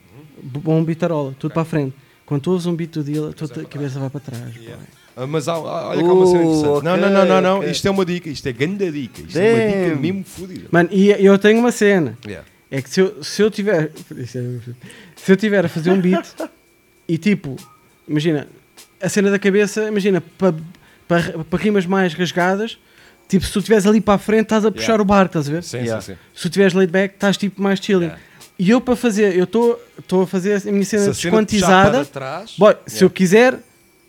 Bom 0.44 0.84
bitarola, 0.84 1.36
tudo 1.38 1.52
para 1.54 1.62
a 1.62 1.66
frente. 1.66 1.94
Quando 2.26 2.42
tu 2.42 2.52
ouves 2.52 2.66
um 2.66 2.76
beat 2.76 2.92
do 2.92 3.04
deal, 3.04 3.30
a 3.30 3.34
tua 3.34 3.48
cabeça 3.66 4.00
vai 4.00 4.10
para 4.10 4.20
trás. 4.22 4.56
pô. 4.58 4.72
Ah, 5.16 5.28
mas 5.28 5.48
há, 5.50 5.54
há- 5.54 5.90
olha 5.90 6.02
que 6.04 6.10
há 6.10 6.14
uma 6.14 6.26
cena 6.26 6.40
Uh, 6.40 6.44
interessante. 6.48 6.84
não, 6.86 6.94
ok, 6.94 7.02
não, 7.02 7.10
não, 7.12 7.26
não, 7.26 7.42
não. 7.42 7.58
ok. 7.60 7.70
Isto 7.72 7.88
é 7.88 7.92
uma 7.92 8.06
dica. 8.06 8.30
Isto 8.30 8.48
é 8.48 8.54
grande 8.54 8.92
dica. 8.92 9.22
Isto 9.22 9.38
é 9.38 9.54
uma 9.54 9.66
dica 9.68 9.90
Damn. 9.90 10.02
mesmo 10.02 10.24
fodida. 10.24 10.68
Mano, 10.72 10.90
e 10.92 11.10
eu 11.12 11.38
tenho 11.38 11.60
uma 11.60 11.72
cena. 11.72 12.18
Yeah. 12.26 12.48
É 12.72 12.82
que 12.82 12.90
se 12.90 13.02
eu, 13.02 13.22
se 13.24 13.42
eu 13.42 13.52
tiver. 13.52 13.92
é- 14.18 14.26
Se 14.26 15.32
eu 15.32 15.36
tiver 15.38 15.66
a 15.66 15.70
fazer 15.70 15.92
um 15.92 16.00
beat 16.00 16.26
e 17.08 17.18
tipo, 17.18 17.58
imagina, 18.08 18.48
a 19.02 19.10
cena 19.10 19.30
da 19.30 19.38
cabeça, 19.38 19.88
imagina, 19.90 20.22
para 20.22 20.54
pa, 21.08 21.18
pa 21.50 21.58
rimas 21.58 21.86
mais 21.86 22.14
rasgadas, 22.14 22.80
tipo, 23.32 23.46
se 23.46 23.52
tu 23.54 23.60
estiveres 23.60 23.86
ali 23.86 24.00
para 24.02 24.14
a 24.16 24.18
frente, 24.18 24.44
estás 24.44 24.66
a 24.66 24.72
puxar 24.72 24.88
Yeah. 24.94 25.02
o 25.02 25.06
barco, 25.06 25.28
estás 25.38 25.48
a 25.50 25.52
ver? 25.52 25.64
Sim, 25.64 25.78
Yeah. 25.78 26.02
sim, 26.02 26.14
sim. 26.14 26.20
Se 26.36 26.42
tu 26.44 26.48
estiveres 26.48 26.74
laid 26.74 26.92
back, 26.92 27.14
estás 27.16 27.38
tipo 27.38 27.62
mais 27.62 27.80
chilling. 27.80 28.06
Yeah. 28.06 28.22
E 28.60 28.70
eu 28.70 28.80
para 28.82 28.96
fazer, 28.96 29.36
eu 29.36 29.46
estou 29.46 29.80
a 30.24 30.28
fazer 30.28 30.62
a 30.68 30.72
minha 30.72 30.86
cena 30.86 31.04
Se 31.04 31.10
a 31.10 31.14
desquantizada. 31.14 31.92
para 31.92 32.06
trás, 32.06 32.54
Boy, 32.58 32.76
se 32.86 33.04
eu 33.04 33.10
quiser 33.10 33.56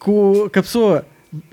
que, 0.03 0.11
o- 0.11 0.51
que 0.53 0.59
a 0.59 0.62
pessoa 0.62 1.07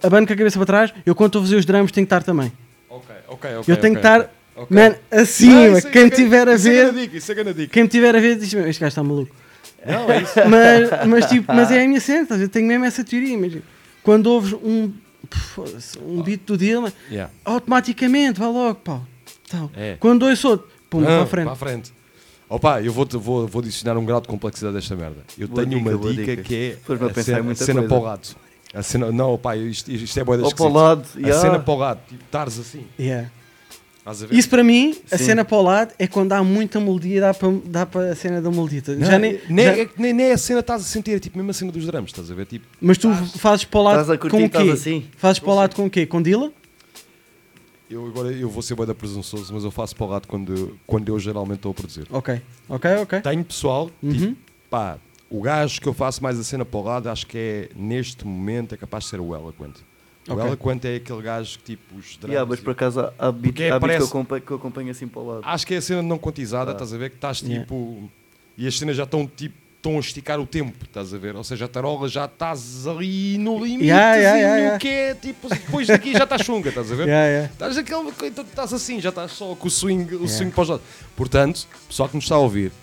abane 0.04 0.28
com 0.28 0.34
a 0.34 0.36
cabeça 0.36 0.58
para 0.58 0.66
trás, 0.66 0.94
eu 1.06 1.16
quando 1.16 1.28
estou 1.30 1.42
a 1.42 1.46
fazer 1.46 1.56
os 1.56 1.66
drums 1.66 1.92
tenho 1.92 2.06
que 2.06 2.14
estar 2.14 2.24
também. 2.24 2.52
Ok, 2.90 3.16
ok, 3.30 3.56
ok. 3.60 3.74
eu 3.74 3.78
tenho 3.78 3.94
ok, 3.98 4.02
que 4.02 4.08
estar, 4.08 4.20
ok. 4.20 4.30
Ok. 4.64 4.76
man, 4.76 4.96
acima. 5.12 5.54
Ah, 5.76 5.78
é 5.78 5.82
quem 5.82 6.04
me 6.04 6.10
grande- 6.10 6.16
tiver 6.16 6.48
a 6.50 6.56
isso 6.56 6.68
é 6.68 6.72
ver, 6.72 6.84
grande 6.86 7.00
dica, 7.02 7.18
Isso 7.18 7.32
é 7.32 7.36
grande 7.36 7.54
dica. 7.54 7.74
quem 7.74 7.84
me 7.84 7.90
tiver 7.90 8.16
a 8.16 8.20
ver 8.20 8.36
diz 8.36 8.54
este 8.54 8.80
gajo 8.82 8.88
está 8.88 9.04
maluco. 9.04 9.34
Não, 9.86 10.12
é 10.12 10.22
isso. 10.22 10.34
Mas, 10.50 11.08
mas, 11.08 11.26
tipo, 11.28 11.54
mas 11.54 11.72
é 11.72 11.82
a 11.84 11.88
minha 11.88 12.02
cena, 12.02 12.24
estás 12.24 12.42
a 12.42 12.44
ver? 12.44 12.50
tenho 12.50 12.68
mesmo 12.68 12.84
essa 12.84 13.02
teoria. 13.02 13.34
Imagina. 13.34 13.62
Quando 14.04 14.28
ouves 14.28 14.52
um, 14.52 14.92
um 16.06 16.22
beat 16.22 16.42
do 16.46 16.58
Dilma, 16.58 16.92
Yeah. 17.10 17.32
automaticamente 17.46 18.40
vai 18.40 18.50
logo, 18.50 18.76
pá. 18.76 19.02
Então, 19.48 19.70
É. 19.76 19.98
Quando 20.00 20.24
ouço 20.24 20.48
outro, 20.50 20.68
pum, 20.90 21.02
Ah, 21.02 21.06
para 21.06 21.22
a 21.22 21.26
frente. 21.26 21.44
Para 21.46 21.54
a 21.54 21.56
frente. 21.56 21.94
Opa, 22.48 22.82
eu 22.82 22.92
vou, 22.92 23.06
vou, 23.06 23.48
vou 23.48 23.62
adicionar 23.62 23.98
um 23.98 24.06
grau 24.06 24.20
de 24.22 24.28
complexidade 24.28 24.76
desta 24.76 24.96
merda. 24.96 25.18
Eu 25.38 25.48
Boa 25.48 25.64
tenho 25.64 25.78
dica, 25.84 25.96
uma 25.98 26.10
dica, 26.12 26.26
dica. 26.32 26.44
que 26.44 26.56
é 26.56 26.78
a 27.20 27.24
cena, 27.24 27.52
a 27.52 27.56
cena 27.56 27.82
coisa. 27.82 27.88
para 27.88 27.98
o 27.98 28.02
lado. 28.04 28.28
A 28.74 28.84
cena, 28.84 29.12
não, 29.12 29.34
opa, 29.34 29.56
isto, 29.56 29.92
isto 29.92 30.20
é 30.20 30.24
boa 30.24 30.38
Ou 30.40 30.54
para 30.56 30.66
o 30.66 30.74
lado, 30.74 31.06
A 31.16 31.20
yeah. 31.20 31.40
cena 31.42 31.60
para 31.60 31.74
o 31.74 31.78
lado, 31.78 32.00
tipo, 32.08 32.24
estares 32.24 32.60
assim. 32.60 32.86
Yeah. 33.00 33.32
Estás? 34.12 34.32
Isso 34.32 34.50
para 34.50 34.64
mim, 34.64 34.96
a 35.12 35.18
Sim. 35.18 35.26
cena 35.26 35.46
para 35.46 35.58
o 35.58 35.62
lado 35.62 35.94
é 36.00 36.08
quando 36.08 36.34
há 36.34 36.44
muita 36.44 36.80
melodia, 36.80 37.22
dá 37.22 37.34
para, 37.34 37.50
dá 37.66 37.86
para 37.86 38.12
a 38.12 38.16
cena 38.16 38.42
da 38.42 38.50
melodia. 38.50 38.82
Não, 38.88 39.06
já 39.06 39.20
nem, 39.20 39.40
nem, 39.50 39.66
já- 39.66 39.78
é- 39.78 39.90
nem, 39.98 40.14
nem 40.14 40.26
é 40.28 40.32
a 40.34 40.38
cena 40.38 40.60
estás 40.62 40.82
a 40.82 40.86
sentir, 40.86 41.12
é 41.12 41.20
tipo 41.20 41.38
mesmo 41.38 41.52
a 41.52 41.54
cena 41.54 41.72
dos 41.72 41.86
drums, 41.86 42.10
estás 42.12 42.30
a 42.32 42.36
ver? 42.36 42.46
Tipo, 42.46 42.66
mas 42.82 42.98
tu 42.98 43.14
fazes 43.38 43.66
para 43.66 43.80
o 43.80 43.84
lado 43.84 44.02
Estás 44.02 44.10
a 44.10 44.18
curtir, 44.18 44.38
com 44.38 44.44
o 44.44 44.46
estás 44.46 44.66
quê? 44.66 44.72
assim? 44.72 45.06
Fazes 45.18 45.40
para 45.40 45.52
o 45.52 45.56
lado 45.56 45.76
com 45.76 45.86
o 45.86 45.90
quê? 45.90 46.06
Com 46.06 46.22
Dila? 46.22 46.52
eu 47.90 48.06
agora 48.06 48.32
eu 48.32 48.48
vou 48.50 48.62
ser 48.62 48.76
bem 48.76 48.86
da 48.86 48.94
presunçoso, 48.94 49.52
mas 49.54 49.64
eu 49.64 49.72
faço 49.72 49.96
para 49.96 50.06
o 50.06 50.10
lado 50.10 50.28
quando, 50.28 50.78
quando 50.86 51.10
eu 51.10 51.18
geralmente 51.20 51.56
estou 51.58 51.72
a 51.72 51.74
produzir. 51.74 52.06
Ok, 52.12 52.40
ok, 52.68 52.92
ok. 52.98 53.22
Tenho 53.22 53.44
pessoal, 53.44 53.90
Uhum. 54.04 54.12
tipo, 54.14 54.36
pá, 54.70 54.98
o 55.30 55.42
gajo 55.42 55.82
que 55.82 55.88
eu 55.88 55.94
faço 55.94 56.22
mais 56.22 56.40
a 56.40 56.44
cena 56.44 56.64
para 56.64 56.80
o 56.80 56.84
lado, 56.84 57.10
acho 57.10 57.26
que 57.26 57.38
é, 57.38 57.70
neste 57.76 58.26
momento, 58.28 58.76
é 58.76 58.78
capaz 58.78 59.06
de 59.06 59.10
ser 59.10 59.20
o 59.20 59.34
Eloquent. 59.36 59.76
O 60.30 60.34
Ok. 60.34 60.46
Eloquent 60.48 60.86
é 60.86 60.96
aquele 60.96 61.22
gajo 61.22 61.58
que, 61.60 61.64
tipo, 61.64 61.96
os 61.98 62.18
drums... 62.18 62.32
Yeah, 62.34 62.50
mas 62.50 62.60
por 62.60 62.72
acaso 62.72 63.00
há, 63.00 63.04
Porque 63.04 63.24
há 63.24 63.32
beats 63.32 63.56
que, 63.74 63.80
parece- 63.80 64.02
eu 64.02 64.06
acompanho, 64.08 64.42
que 64.42 64.52
eu 64.52 64.58
acompanho 64.58 64.92
assim 64.92 65.08
para 65.08 65.22
o 65.22 65.28
lado. 65.28 65.42
Acho 65.44 65.66
que 65.68 65.74
é 65.74 65.78
a 65.78 65.82
cena 65.82 66.02
não 66.02 66.18
quantizada, 66.18 66.72
Ah. 66.72 66.74
estás 66.74 66.94
a 66.94 66.98
ver? 66.98 67.10
Que 67.10 67.16
estás 67.16 67.42
Yeah. 67.42 67.62
tipo. 67.64 68.10
E 68.58 68.68
as 68.68 68.78
cenas 68.78 68.96
já 68.96 69.04
estão 69.04 69.26
tipo. 69.28 69.56
Estão 69.80 69.96
a 69.96 70.00
esticar 70.02 70.38
o 70.42 70.46
tempo, 70.46 70.76
estás 70.84 71.14
a 71.14 71.18
ver? 71.18 71.38
Ou 71.38 71.44
seja, 71.46 71.64
a 71.64 71.68
tarola 71.70 72.10
já 72.10 72.26
estás 72.26 72.86
ali 72.86 73.38
no 73.38 73.64
limite, 73.64 73.86
Yeah, 73.86 74.16
yeah, 74.18 74.38
yeah, 74.38 74.58
yeah. 74.58 74.78
que 74.78 74.88
é 74.90 75.16
tipo, 75.16 75.48
depois 75.48 75.88
daqui 75.88 76.12
já 76.12 76.26
estás 76.26 76.42
chunga, 76.42 76.68
estás 76.68 76.92
a 76.92 76.96
ver? 76.96 77.08
Yeah, 77.08 77.28
yeah. 77.30 77.54
Estás 77.54 77.78
aquele, 77.78 78.10
então 78.28 78.44
estás 78.44 78.74
assim, 78.74 79.00
já 79.00 79.08
estás 79.08 79.32
só 79.32 79.56
com 79.56 79.70
o 79.70 79.72
swing, 79.72 80.16
o 80.16 80.28
swing 80.28 80.52
para 80.52 80.62
os 80.64 80.68
lados. 80.68 80.86
Portanto, 81.16 81.66
pessoal 81.88 82.10
que 82.10 82.16
nos 82.18 82.26
está 82.26 82.36
a 82.36 82.40
ouvir, 82.40 82.74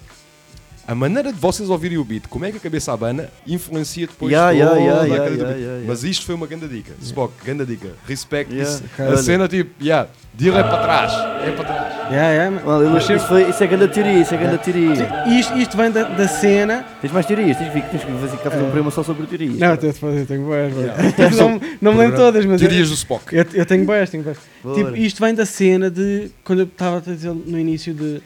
a 0.86 0.94
maneira 0.94 1.32
de 1.32 1.38
vocês 1.40 1.68
ouvirem 1.68 1.98
o 1.98 2.04
beat, 2.04 2.28
como 2.28 2.44
é 2.44 2.50
que 2.50 2.58
a 2.58 2.60
cabeça 2.60 2.92
abana, 2.92 3.28
influencia 3.46 4.06
depois 4.06 4.30
Yeah, 4.32 4.52
toda 4.52 4.78
yeah, 4.78 4.78
yeah, 4.80 5.00
a 5.02 5.04
yeah, 5.06 5.16
cadeia 5.16 5.30
do 5.30 5.42
yeah, 5.42 5.48
beat. 5.54 5.60
yeah, 5.60 5.76
yeah. 5.78 5.88
Mas 5.88 6.04
isto 6.04 6.24
foi 6.24 6.34
uma 6.34 6.46
grande 6.46 6.68
dica. 6.68 6.92
Spock, 7.02 7.32
grande 7.44 7.66
dica. 7.66 7.88
Respect 8.06 8.52
Yeah. 8.52 8.72
isso. 8.72 8.84
A 9.02 9.16
cena 9.16 9.48
tipo, 9.48 9.70
yeah, 9.82 10.08
deal 10.32 10.56
é 10.56 10.62
para 10.62 10.78
trás, 10.82 11.12
é 11.46 11.50
para 11.50 11.64
trás. 11.64 11.96
Yeah, 12.12 12.30
yeah. 12.32 12.62
Well, 12.64 12.90
Mas 12.90 13.02
isso, 13.02 13.06
sempre- 13.08 13.26
foi, 13.26 13.50
isso 13.50 13.64
é 13.64 13.66
grande 13.66 13.88
teoria, 13.88 14.20
isso 14.20 14.34
é 14.34 14.36
grande 14.36 14.58
teoria. 14.58 15.24
isto, 15.40 15.58
isto 15.58 15.76
vem 15.76 15.90
da, 15.90 16.02
da 16.04 16.28
cena. 16.28 16.84
Tens 17.00 17.12
mais 17.12 17.26
teorias? 17.26 17.56
Tens, 17.56 17.72
tens 17.72 18.04
que 18.04 18.12
fazer 18.12 18.36
cá 18.36 18.50
fazer 18.50 18.56
um 18.62 18.66
programa 18.66 18.90
só 18.92 19.02
sobre 19.02 19.26
teorias. 19.26 19.56
Não, 19.58 19.76
tenho 19.76 19.92
de 19.92 19.98
fazer, 19.98 20.24
tenho 20.26 20.42
boas. 20.44 20.72
Yeah. 20.72 21.36
não, 21.36 21.60
não 21.80 21.92
me 21.94 21.98
lembro 21.98 22.16
todas, 22.16 22.46
mas. 22.46 22.60
Teorias 22.60 22.82
eu, 22.88 22.94
do 22.94 22.94
Spock. 22.94 23.34
Eu, 23.34 23.44
eu 23.54 23.66
tenho 23.66 23.84
boas, 23.84 24.08
tenho 24.08 24.22
boas. 24.22 24.38
Tipo, 24.76 24.96
isto 24.96 25.20
vem 25.20 25.34
da 25.34 25.44
cena 25.44 25.90
de. 25.90 26.30
Quando 26.44 26.60
eu 26.60 26.66
estava 26.66 26.98
a 26.98 27.00
dizer 27.00 27.32
no 27.32 27.58
início 27.58 27.92
de. 27.92 28.22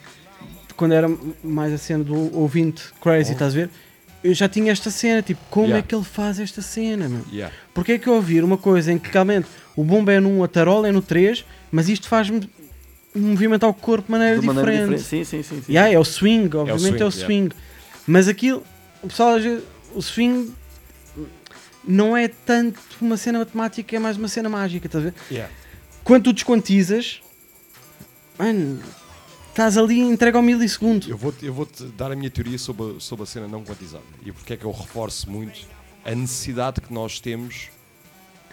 Quando 0.80 0.92
era 0.92 1.14
mais 1.44 1.74
a 1.74 1.76
cena 1.76 2.02
do 2.02 2.34
ouvinte 2.34 2.84
crazy, 3.02 3.32
estás 3.32 3.52
a 3.52 3.56
ver? 3.56 3.70
Eu 4.24 4.32
já 4.32 4.48
tinha 4.48 4.72
esta 4.72 4.90
cena, 4.90 5.20
tipo, 5.20 5.38
como 5.50 5.66
Yeah. 5.66 5.84
é 5.84 5.86
que 5.86 5.94
ele 5.94 6.04
faz 6.04 6.40
esta 6.40 6.62
cena, 6.62 7.06
meu? 7.06 7.22
Yeah. 7.30 7.54
Porque 7.74 7.92
é 7.92 7.98
que 7.98 8.06
eu 8.06 8.14
ouvir 8.14 8.42
uma 8.42 8.56
coisa 8.56 8.90
em 8.90 8.98
que 8.98 9.10
realmente 9.12 9.46
o 9.76 9.84
bomba 9.84 10.10
é 10.10 10.18
num, 10.18 10.42
a 10.42 10.48
tarola 10.48 10.88
é 10.88 10.92
no 10.92 11.02
3, 11.02 11.44
mas 11.70 11.90
isto 11.90 12.08
faz-me 12.08 12.48
movimentar 13.14 13.68
o 13.68 13.74
corpo 13.74 14.06
de 14.06 14.10
maneira 14.10 14.40
de 14.40 14.46
maneira 14.46 14.70
diferente. 14.70 15.02
diferente. 15.02 15.26
Sim, 15.26 15.42
sim, 15.42 15.42
sim. 15.42 15.62
sim. 15.66 15.70
Yeah, 15.70 15.92
é 15.92 15.98
o 15.98 16.04
swing, 16.04 16.56
obviamente 16.56 17.02
é 17.02 17.04
o 17.04 17.10
swing, 17.10 17.50
swing. 17.50 17.54
Mas 18.06 18.26
aquilo, 18.26 18.64
o 19.02 19.08
pessoal, 19.08 19.36
o 19.94 20.00
swing 20.00 20.50
não 21.86 22.16
é 22.16 22.26
tanto 22.26 22.80
uma 23.02 23.18
cena 23.18 23.40
matemática, 23.40 23.96
é 23.96 23.98
mais 23.98 24.16
uma 24.16 24.28
cena 24.28 24.48
mágica, 24.48 24.86
estás 24.86 25.04
a 25.04 25.10
ver? 25.10 25.46
Quando 26.02 26.24
tu 26.24 26.32
desquantizas, 26.32 27.20
mano, 28.38 28.80
estás 29.60 29.76
ali 29.76 30.00
entregue 30.00 30.36
ao 30.38 30.42
milissegundo. 30.42 31.06
Eu 31.08 31.16
vou-te 31.18 31.44
eu 31.44 31.52
vou 31.52 31.66
-te 31.66 31.84
dar 31.84 32.10
a 32.10 32.16
minha 32.16 32.30
teoria 32.30 32.56
sobre 32.58 32.96
a, 32.96 33.00
sobre 33.00 33.24
a 33.24 33.26
cena 33.26 33.46
não 33.46 33.62
quantizada 33.62 34.02
e 34.24 34.32
porque 34.32 34.54
é 34.54 34.56
que 34.56 34.64
eu 34.64 34.70
reforço 34.70 35.30
muito 35.30 35.60
a 36.04 36.14
necessidade 36.14 36.80
que 36.80 36.92
nós 36.92 37.20
temos, 37.20 37.68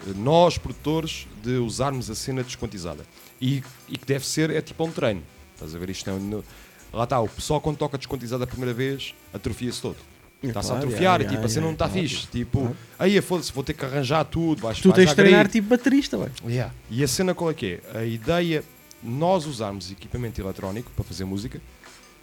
eh, 0.06 0.12
nós 0.16 0.58
produtores, 0.58 1.26
de 1.42 1.52
usarmos 1.52 2.10
a 2.10 2.14
cena 2.14 2.42
desquantizada 2.42 3.06
e, 3.40 3.62
e 3.88 3.96
que 3.96 4.06
deve 4.06 4.26
ser, 4.26 4.50
é 4.50 4.60
tipo 4.60 4.84
um 4.84 4.90
treino. 4.90 5.22
Estás 5.54 5.74
a 5.74 5.78
ver 5.78 5.88
isto? 5.88 6.10
É 6.10 6.12
um- 6.12 6.18
no- 6.20 6.44
lá 6.92 7.04
está, 7.04 7.18
o 7.20 7.28
pessoal 7.28 7.58
quando 7.60 7.78
toca 7.78 7.96
desquantizada 7.96 8.44
a 8.44 8.46
primeira 8.46 8.74
vez 8.74 9.14
atrofia-se 9.32 9.80
todo. 9.80 9.96
Está-se 10.42 10.68
claro, 10.68 10.82
a 10.84 10.86
atrofiar 10.86 11.20
e 11.20 11.24
tipo, 11.24 11.32
yeah, 11.32 11.46
a 11.46 11.48
cena 11.48 11.66
não 11.66 11.72
está 11.72 11.86
yeah, 11.86 12.00
fixe. 12.08 12.26
Tipo, 12.28 12.76
aí 12.98 13.20
foda-se, 13.20 13.52
vou 13.52 13.64
ter 13.64 13.72
que 13.72 13.84
arranjar 13.84 14.24
tudo, 14.24 14.60
vais, 14.62 14.78
Tu 14.78 14.88
vais 14.88 14.96
tens 14.96 15.08
de 15.10 15.16
treinar 15.16 15.48
tipo 15.48 15.68
baterista, 15.68 16.16
ué. 16.16 16.30
Yeah. 16.46 16.72
E 16.90 17.02
a 17.02 17.08
cena 17.08 17.34
qual 17.34 17.50
é 17.50 17.54
que 17.54 17.80
é? 17.92 17.98
A 17.98 18.04
ideia, 18.04 18.62
nós 19.02 19.46
usarmos 19.46 19.90
equipamento 19.90 20.40
eletrónico 20.40 20.90
para 20.94 21.04
fazer 21.04 21.24
música, 21.24 21.60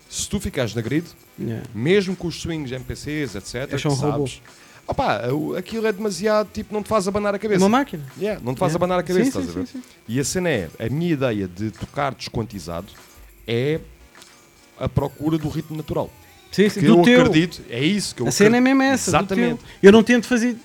se 0.10 0.28
tu 0.30 0.40
ficares 0.40 0.74
na 0.76 0.82
grid, 0.82 1.06
Yeah. 1.40 1.66
mesmo 1.74 2.16
com 2.16 2.28
os 2.28 2.40
swings 2.42 2.72
MPCs, 2.72 3.36
etc, 3.36 3.78
só 3.80 3.90
um 3.90 3.96
sabes, 3.96 4.42
opá, 4.88 5.22
aquilo 5.58 5.86
é 5.88 5.92
demasiado, 5.92 6.50
tipo, 6.54 6.74
não 6.74 6.82
te 6.82 6.88
faz 6.88 7.08
abanar 7.08 7.34
a 7.34 7.38
É 7.38 7.40
cabeça. 7.40 7.62
uma 7.62 7.70
máquina. 7.70 8.06
Yeah, 8.18 8.40
não 8.44 8.54
te 8.54 8.60
faz 8.60 8.72
Yeah. 8.72 8.76
abanar 8.86 9.00
a 9.00 9.04
cabeça, 9.04 9.24
Sim, 9.32 9.40
estás 9.40 9.46
sim, 9.46 9.52
a 9.52 9.54
ver? 9.56 9.68
sim, 9.68 9.80
sim. 9.80 9.84
E 10.08 10.20
a 10.20 10.24
cena 10.24 10.50
é, 10.50 10.70
a 10.80 10.88
minha 10.90 11.12
ideia 11.12 11.48
de 11.48 11.72
tocar 11.72 12.14
desquantizado 12.16 12.88
é 13.48 13.80
a 14.80 14.88
procura 14.88 15.38
do 15.38 15.50
ritmo 15.50 15.76
natural. 15.76 16.10
Sim, 16.52 16.70
sim, 16.70 16.80
que 16.80 16.86
do 16.86 17.00
eu 17.00 17.04
teu. 17.04 17.22
acredito, 17.22 17.62
é 17.70 17.84
isso 17.84 18.16
que 18.16 18.22
eu 18.22 18.28
A 18.28 18.32
cena 18.32 18.56
é 18.56 18.60
acredito. 18.60 18.78
mesmo 18.78 18.94
essa. 18.94 19.10
Exatamente. 19.10 19.62
Eu 19.84 19.92
não 19.92 20.04
tento 20.04 20.26
fazer. 20.28 20.56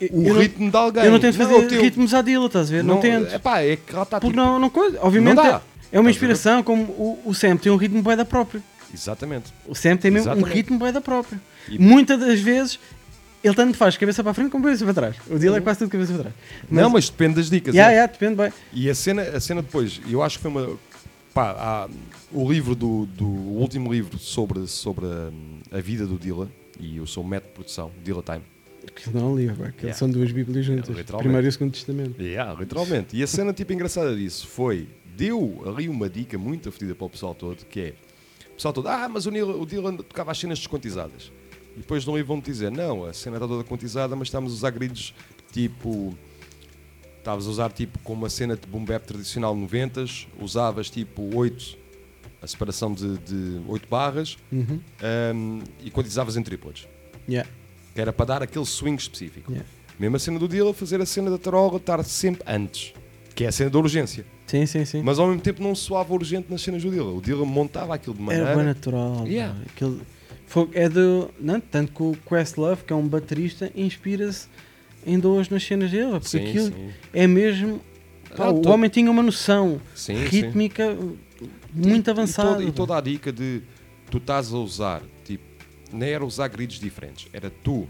Eu- 0.00 0.08
O 0.12 0.22
eu 0.26 0.34
não- 0.34 0.40
ritmo 0.40 0.70
de 0.70 0.76
alguém. 0.76 1.04
Eu 1.04 1.12
não 1.12 1.18
tento 1.20 1.36
Não, 1.38 1.46
fazer 1.48 1.64
o 1.64 1.68
teu- 1.68 1.80
ritmos 1.82 2.14
à 2.14 2.22
Dila, 2.22 2.46
estás 2.46 2.68
a 2.68 2.70
ver? 2.72 2.84
Não, 2.84 3.00
tento. 3.00 3.34
Epá, 3.34 3.60
é 3.60 3.76
que 3.76 3.92
lá 3.94 4.02
está 4.02 4.20
Porque 4.20 4.32
tipo, 4.34 4.42
não, 4.44 4.58
não 4.58 4.70
coisa. 4.70 4.98
Obviamente 5.00 5.36
não 5.36 5.46
é, 5.46 5.60
é 5.92 6.00
uma 6.00 6.10
inspiração, 6.10 6.62
como 6.62 6.82
o, 6.84 7.20
o 7.26 7.34
Sam 7.34 7.56
tem 7.56 7.70
um 7.72 7.76
ritmo 7.76 8.02
bué 8.02 8.16
da 8.16 8.24
próprio. 8.24 8.62
Exatamente. 8.92 9.52
O 9.66 9.74
Sam 9.74 9.96
tem 9.96 10.10
mesmo 10.10 10.32
um 10.32 10.42
ritmo 10.42 10.78
bué 10.78 10.92
da 10.92 11.00
próprio. 11.00 11.40
E- 11.68 11.78
Muitas 11.78 12.18
das 12.20 12.40
vezes 12.40 12.78
ele 13.42 13.54
tanto 13.54 13.76
faz 13.76 13.96
cabeça 13.96 14.22
para 14.22 14.30
a 14.32 14.34
frente 14.34 14.50
como 14.50 14.64
cabeça 14.64 14.84
para 14.84 14.94
trás. 14.94 15.16
O 15.30 15.38
Dila 15.38 15.58
é 15.58 15.60
quase 15.60 15.80
tudo 15.80 15.90
cabeça 15.90 16.12
para 16.12 16.22
trás. 16.22 16.34
Não, 16.70 16.90
mas 16.90 17.08
depende 17.08 17.34
das 17.36 17.50
dicas. 17.50 17.74
Yeah, 17.74 17.92
é. 17.92 17.96
yeah, 17.96 18.12
depende 18.12 18.34
bem. 18.36 18.52
E 18.72 18.88
a 18.90 18.94
cena, 18.94 19.22
a 19.22 19.40
cena 19.40 19.62
depois, 19.62 20.00
eu 20.08 20.22
acho 20.22 20.38
que 20.38 20.42
foi 20.42 20.50
uma. 20.50 20.76
Pá, 21.34 21.50
há 21.58 21.88
o 22.32 22.50
livro 22.50 22.74
do, 22.74 23.04
do 23.06 23.26
o 23.26 23.58
último 23.60 23.92
livro 23.92 24.18
sobre, 24.18 24.66
sobre 24.66 25.04
a, 25.06 25.76
a 25.76 25.80
vida 25.80 26.06
do 26.06 26.16
Dila 26.16 26.48
e 26.80 26.98
o 26.98 27.06
seu 27.06 27.22
método 27.22 27.48
de 27.50 27.54
produção, 27.54 27.90
Dila 28.02 28.22
Time. 28.22 28.42
Que 28.94 29.10
não 29.10 29.20
é 29.20 29.24
um 29.24 29.36
livro, 29.36 29.72
que 29.72 29.82
Yeah. 29.86 29.94
são 29.98 30.08
duas 30.10 30.30
bíblias 30.32 30.64
juntas. 30.64 30.88
literalmente. 30.88 31.22
Primeiro 31.22 31.46
e 31.48 31.52
segundo 31.52 31.72
testamento. 31.72 32.20
Yeah, 32.22 32.58
literalmente. 32.58 33.16
E 33.16 33.22
a 33.22 33.26
cena 33.26 33.52
tipo 33.52 33.72
engraçada 33.72 34.14
disso 34.16 34.46
foi, 34.46 34.88
deu 35.16 35.62
ali 35.66 35.88
uma 35.88 36.08
dica 36.08 36.36
muito 36.38 36.68
afetida 36.68 36.94
para 36.94 37.06
o 37.06 37.10
pessoal 37.10 37.34
todo, 37.34 37.64
que 37.66 37.80
é, 37.80 37.94
o 38.50 38.54
pessoal 38.56 38.72
todo, 38.74 38.88
ah, 38.88 39.08
mas 39.08 39.26
o, 39.26 39.30
Nil, 39.30 39.60
o 39.60 39.66
Dylan 39.66 39.96
tocava 39.96 40.30
as 40.32 40.38
cenas 40.38 40.58
desquantizadas. 40.58 41.30
E 41.76 41.80
depois 41.80 42.06
no 42.06 42.16
livro 42.16 42.28
vão-te 42.28 42.46
dizer, 42.50 42.70
não, 42.70 43.04
a 43.04 43.12
cena 43.12 43.36
está 43.36 43.46
toda 43.46 43.62
quantizada, 43.64 44.16
mas 44.16 44.28
estamos 44.28 44.50
a 44.52 44.54
usar 44.54 44.70
grids 44.70 45.12
tipo, 45.52 46.16
estavas 47.18 47.46
a 47.46 47.50
usar 47.50 47.72
tipo 47.72 47.98
como 48.00 48.22
uma 48.22 48.30
cena 48.30 48.56
de 48.56 48.66
boom 48.66 48.84
bap 48.84 49.04
tradicional 49.06 49.54
90s, 49.54 50.26
usavas 50.40 50.88
tipo 50.88 51.36
8, 51.36 51.76
a 52.40 52.46
separação 52.46 52.92
de, 52.94 53.18
de 53.18 53.60
8 53.68 53.88
barras, 53.88 54.36
Uhum. 54.52 54.80
um, 55.34 55.60
e 55.84 55.90
quantizavas 55.90 56.36
em 56.36 56.42
trípodes. 56.42 56.86
Yeah. 57.28 57.48
Que 57.96 58.00
era 58.02 58.12
para 58.12 58.26
dar 58.26 58.42
aquele 58.42 58.64
swing 58.66 59.00
específico. 59.00 59.50
Yeah. 59.50 59.68
Mesmo 59.98 60.16
a 60.16 60.18
cena 60.18 60.38
do 60.38 60.46
Dila, 60.46 60.72
fazer 60.74 61.00
a 61.00 61.06
cena 61.06 61.30
da 61.30 61.38
tarola 61.38 61.78
estar 61.78 62.04
sempre 62.04 62.42
antes. 62.46 62.92
Que 63.34 63.44
é 63.44 63.48
a 63.48 63.52
cena 63.52 63.70
da 63.70 63.78
urgência. 63.78 64.24
Sim, 64.46 64.64
sim, 64.66 64.84
sim. 64.84 65.02
Mas 65.02 65.18
ao 65.18 65.26
mesmo 65.26 65.40
tempo 65.42 65.62
não 65.62 65.74
soava 65.74 66.12
urgente 66.14 66.46
nas 66.50 66.60
cenas 66.62 66.82
do 66.82 66.90
Dila. 66.90 67.10
O 67.12 67.20
Dila 67.20 67.44
montava 67.44 67.94
aquilo 67.94 68.14
de 68.14 68.22
maneira. 68.22 68.48
Era 68.50 68.56
bem 68.56 68.64
natural. 68.66 69.26
Yeah. 69.26 69.54
pá. 69.54 69.60
Aquele- 69.74 70.00
foi- 70.46 70.68
é 70.74 70.88
do. 70.88 71.30
Não, 71.40 71.58
tanto 71.58 71.92
que 71.92 72.02
o 72.02 72.16
Questlove, 72.28 72.84
que 72.84 72.92
é 72.92 72.96
um 72.96 73.08
baterista, 73.08 73.72
inspira-se 73.74 74.46
em 75.06 75.18
duas 75.18 75.48
nas 75.48 75.64
cenas 75.64 75.90
dele. 75.90 76.10
Porque 76.10 76.28
Sim, 76.28 76.46
aquilo 76.48 76.66
sim. 76.66 76.90
é 77.14 77.26
mesmo. 77.26 77.80
pá, 78.36 78.44
Ah, 78.44 78.50
o 78.52 78.68
homem 78.68 78.90
tinha 78.90 79.10
uma 79.10 79.22
noção 79.22 79.80
Sim, 79.94 80.16
rítmica 80.26 80.94
muito 81.72 82.08
E 82.08 82.10
avançada. 82.10 82.50
toda, 82.50 82.62
e 82.64 82.70
toda 82.72 82.96
a 82.98 83.00
dica 83.00 83.32
de 83.32 83.62
tu 84.10 84.18
estás 84.18 84.52
a 84.52 84.56
usar, 84.58 85.02
tipo, 85.24 85.44
não 85.92 86.06
era 86.06 86.24
usar 86.24 86.48
grids 86.48 86.78
diferentes, 86.80 87.28
era 87.32 87.50
tu. 87.50 87.88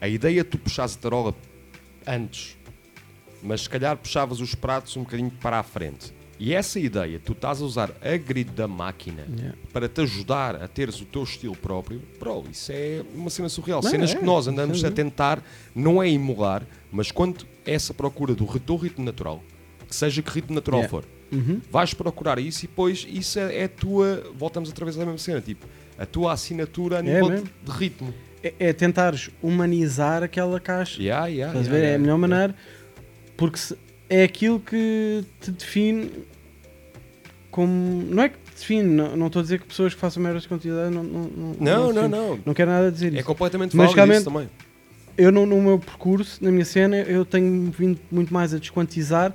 A 0.00 0.08
ideia 0.08 0.40
é 0.40 0.44
tu 0.44 0.58
puxares 0.58 0.96
a 0.96 0.98
tarola 0.98 1.34
antes, 2.06 2.56
mas 3.42 3.62
se 3.62 3.70
calhar 3.70 3.96
puxavas 3.96 4.40
os 4.40 4.54
pratos 4.54 4.96
um 4.96 5.02
bocadinho 5.02 5.30
para 5.30 5.58
a 5.58 5.62
frente. 5.62 6.12
E 6.38 6.54
essa 6.54 6.80
ideia, 6.80 7.20
tu 7.22 7.32
estás 7.32 7.60
a 7.60 7.64
usar 7.66 7.90
a 8.00 8.16
grid 8.16 8.50
da 8.52 8.66
máquina 8.66 9.26
Yeah. 9.30 9.58
para 9.74 9.90
te 9.90 10.00
ajudar 10.00 10.56
a 10.62 10.66
teres 10.66 10.98
o 10.98 11.04
teu 11.04 11.22
estilo 11.22 11.54
próprio, 11.54 12.00
bro, 12.18 12.44
isso 12.50 12.72
é 12.72 13.04
uma 13.14 13.28
cena 13.28 13.50
surreal. 13.50 13.82
Não, 13.82 13.90
Cenas 13.90 14.12
é, 14.12 14.16
que 14.16 14.24
nós 14.24 14.48
andamos 14.48 14.80
sem 14.80 14.88
a 14.88 14.92
tentar, 14.92 15.42
não 15.74 16.02
é 16.02 16.08
emular, 16.08 16.66
mas 16.90 17.10
quando 17.12 17.46
essa 17.66 17.92
procura 17.92 18.34
do 18.34 18.46
teu 18.58 18.76
ritmo 18.76 19.04
natural, 19.04 19.42
que 19.86 19.94
seja 19.94 20.22
que 20.22 20.30
ritmo 20.30 20.54
natural 20.54 20.80
Yeah. 20.80 20.90
for, 20.90 21.04
Uhum. 21.30 21.60
vais 21.70 21.92
procurar 21.92 22.38
isso 22.38 22.64
e 22.64 22.68
depois 22.68 23.06
isso 23.08 23.38
é, 23.38 23.58
é 23.58 23.64
a 23.64 23.68
tua. 23.68 24.32
Voltamos 24.34 24.68
outra 24.70 24.84
vez 24.86 24.96
à 24.96 25.00
mesma 25.00 25.18
cena, 25.18 25.40
tipo, 25.42 25.66
a 26.00 26.06
tua 26.06 26.32
assinatura 26.32 26.98
a 26.98 27.02
nível 27.02 27.30
de, 27.30 27.42
de 27.42 27.70
ritmo. 27.70 28.12
É, 28.42 28.54
é 28.58 28.72
tentares 28.72 29.28
humanizar 29.42 30.22
aquela 30.22 30.58
caixa. 30.58 31.00
Yeah, 31.00 31.26
yeah, 31.26 31.52
Estás 31.52 31.66
yeah, 31.66 31.70
ver? 31.70 31.78
é 31.78 31.88
yeah, 31.90 31.96
a 31.96 31.98
melhor 31.98 32.18
maneira. 32.18 32.54
Porque 33.36 33.58
se- 33.58 33.76
é 34.08 34.22
aquilo 34.24 34.58
que 34.58 35.22
te 35.40 35.50
define 35.50 36.10
como. 37.50 38.02
Não 38.08 38.22
é 38.22 38.28
que 38.30 38.38
te 38.38 38.60
define, 38.60 38.84
não 38.88 39.16
não 39.16 39.26
estou 39.26 39.40
a 39.40 39.42
dizer 39.42 39.60
que 39.60 39.66
pessoas 39.66 39.94
que 39.94 40.00
façam 40.00 40.22
merdas 40.22 40.42
de 40.42 40.48
quantidade 40.48 40.94
não. 40.94 41.02
Não, 41.02 41.22
não, 41.28 41.54
Não, 41.60 41.92
não, 41.92 42.08
não. 42.08 42.40
Não 42.46 42.54
quero 42.54 42.70
nada 42.70 42.90
dizer 42.90 43.12
É 43.12 43.16
isso. 43.18 43.24
completamente 43.26 43.76
Mas 43.76 43.92
válido 43.92 44.16
isso 44.16 44.24
também. 44.24 44.48
Eu, 45.18 45.30
no, 45.30 45.44
no 45.44 45.60
meu 45.60 45.78
percurso, 45.78 46.42
na 46.42 46.50
minha 46.50 46.64
cena, 46.64 46.96
eu 46.96 47.24
tenho 47.26 47.70
vindo 47.70 48.00
muito 48.10 48.32
mais 48.32 48.54
a 48.54 48.58
desquantizar, 48.58 49.34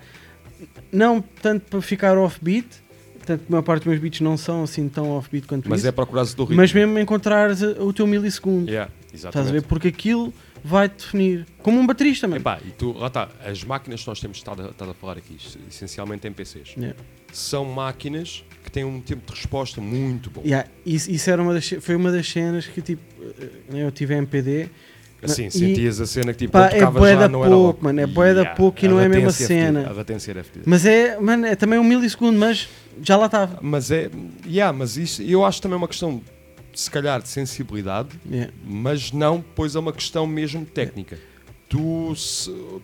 não 0.92 1.22
tanto 1.22 1.66
para 1.70 1.80
ficar 1.82 2.18
offbeat, 2.18 2.66
tanto 3.26 3.42
que 3.42 3.48
a 3.48 3.52
maior 3.52 3.64
parte 3.64 3.82
dos 3.84 3.88
meus 3.88 4.00
beats 4.00 4.22
não 4.22 4.38
são 4.38 4.64
assim 4.64 4.88
tão 4.88 5.10
offbeat 5.12 5.48
quanto 5.48 5.70
Mas 5.70 5.80
isso, 5.80 5.88
é 5.88 5.92
procurar 5.92 6.24
o 6.24 6.28
teu 6.28 6.46
ritmo. 6.46 6.58
mas 6.58 6.72
mesmo 6.74 6.98
encontrares 7.00 7.62
a- 7.64 7.72
o 7.84 7.92
teu 7.92 8.06
milissegundo. 8.08 8.70
Yeah, 8.70 8.92
Estás 9.14 9.26
a 9.26 9.30
ver? 9.30 9.38
exatamente. 9.40 9.68
Porque 9.68 9.88
aquilo 9.90 10.34
vai-te 10.64 10.96
definir. 11.06 11.46
Como 11.62 11.80
um 11.80 11.86
baterista, 11.86 12.28
mano. 12.28 12.42
Epá, 12.42 12.60
e 12.66 12.72
tu, 12.72 12.92
lá 12.94 13.08
está, 13.08 13.30
as 13.46 13.64
máquinas 13.64 14.02
que 14.02 14.08
nós 14.08 14.20
temos 14.20 14.38
estado 14.38 14.64
a, 14.64 14.70
estado 14.70 14.92
a 14.92 14.94
falar 14.94 15.18
aqui, 15.18 15.38
essencialmente 15.70 16.28
em 16.28 16.32
PCs, 16.32 16.76
Yeah. 16.78 16.98
são 17.32 17.66
máquinas 17.66 18.44
que 18.64 18.72
têm 18.72 18.84
um 18.84 19.00
tempo 19.00 19.32
de 19.32 19.38
resposta 19.40 19.80
muito 19.82 20.30
bom. 20.30 20.42
Yeah, 20.44 20.68
isso, 20.86 21.12
isso 21.12 21.30
era 21.30 21.42
uma 21.42 21.54
das, 21.54 21.68
foi 21.82 21.96
uma 21.96 22.12
das 22.12 22.28
cenas 22.28 22.66
que 22.66 22.82
tipo, 22.82 23.02
eh, 23.40 23.50
eu 23.86 23.92
tive 23.92 24.16
MPD. 24.16 24.70
Assim, 25.26 25.48
e- 25.48 25.52
sentias 25.52 26.00
a 26.02 26.06
cena 26.06 26.32
que 26.34 26.40
tipo, 26.40 26.52
pá, 26.54 26.70
é 26.70 26.86
bué 26.86 27.16
da 27.16 27.28
não 27.28 27.42
era 27.44 27.50
logo. 27.50 27.64
pouco, 27.66 27.84
mano, 27.84 28.00
é 28.02 28.08
bué 28.08 28.34
da 28.34 28.42
Yeah, 28.42 28.56
pouco 28.56 28.84
e 28.84 28.88
não 28.88 29.00
é 29.00 29.06
a 29.06 29.10
mesma 29.10 29.32
fedida, 29.32 29.48
cena. 29.48 29.90
Mas 30.66 30.86
é, 30.86 31.20
mano, 31.20 31.46
é 31.46 31.56
também 31.56 31.78
um 31.80 31.84
milissegundo, 31.84 32.38
mas 32.40 32.68
já 33.02 33.18
lá 33.18 33.26
estava. 33.28 33.60
Mas 33.62 33.92
é, 33.92 34.10
yeah, 34.48 34.76
mas 34.78 34.98
isso, 34.98 35.22
eu 35.22 35.44
acho 35.46 35.62
também 35.62 35.78
uma 35.78 35.88
questão, 35.88 36.22
se 36.74 36.90
calhar, 36.90 37.22
de 37.22 37.28
sensibilidade, 37.30 38.10
Yeah. 38.30 38.52
mas 38.66 39.12
não, 39.12 39.44
pois 39.56 39.76
é 39.76 39.80
uma 39.80 39.94
questão 39.94 40.26
mesmo 40.26 40.66
técnica. 40.66 41.18
Tu, 41.68 42.14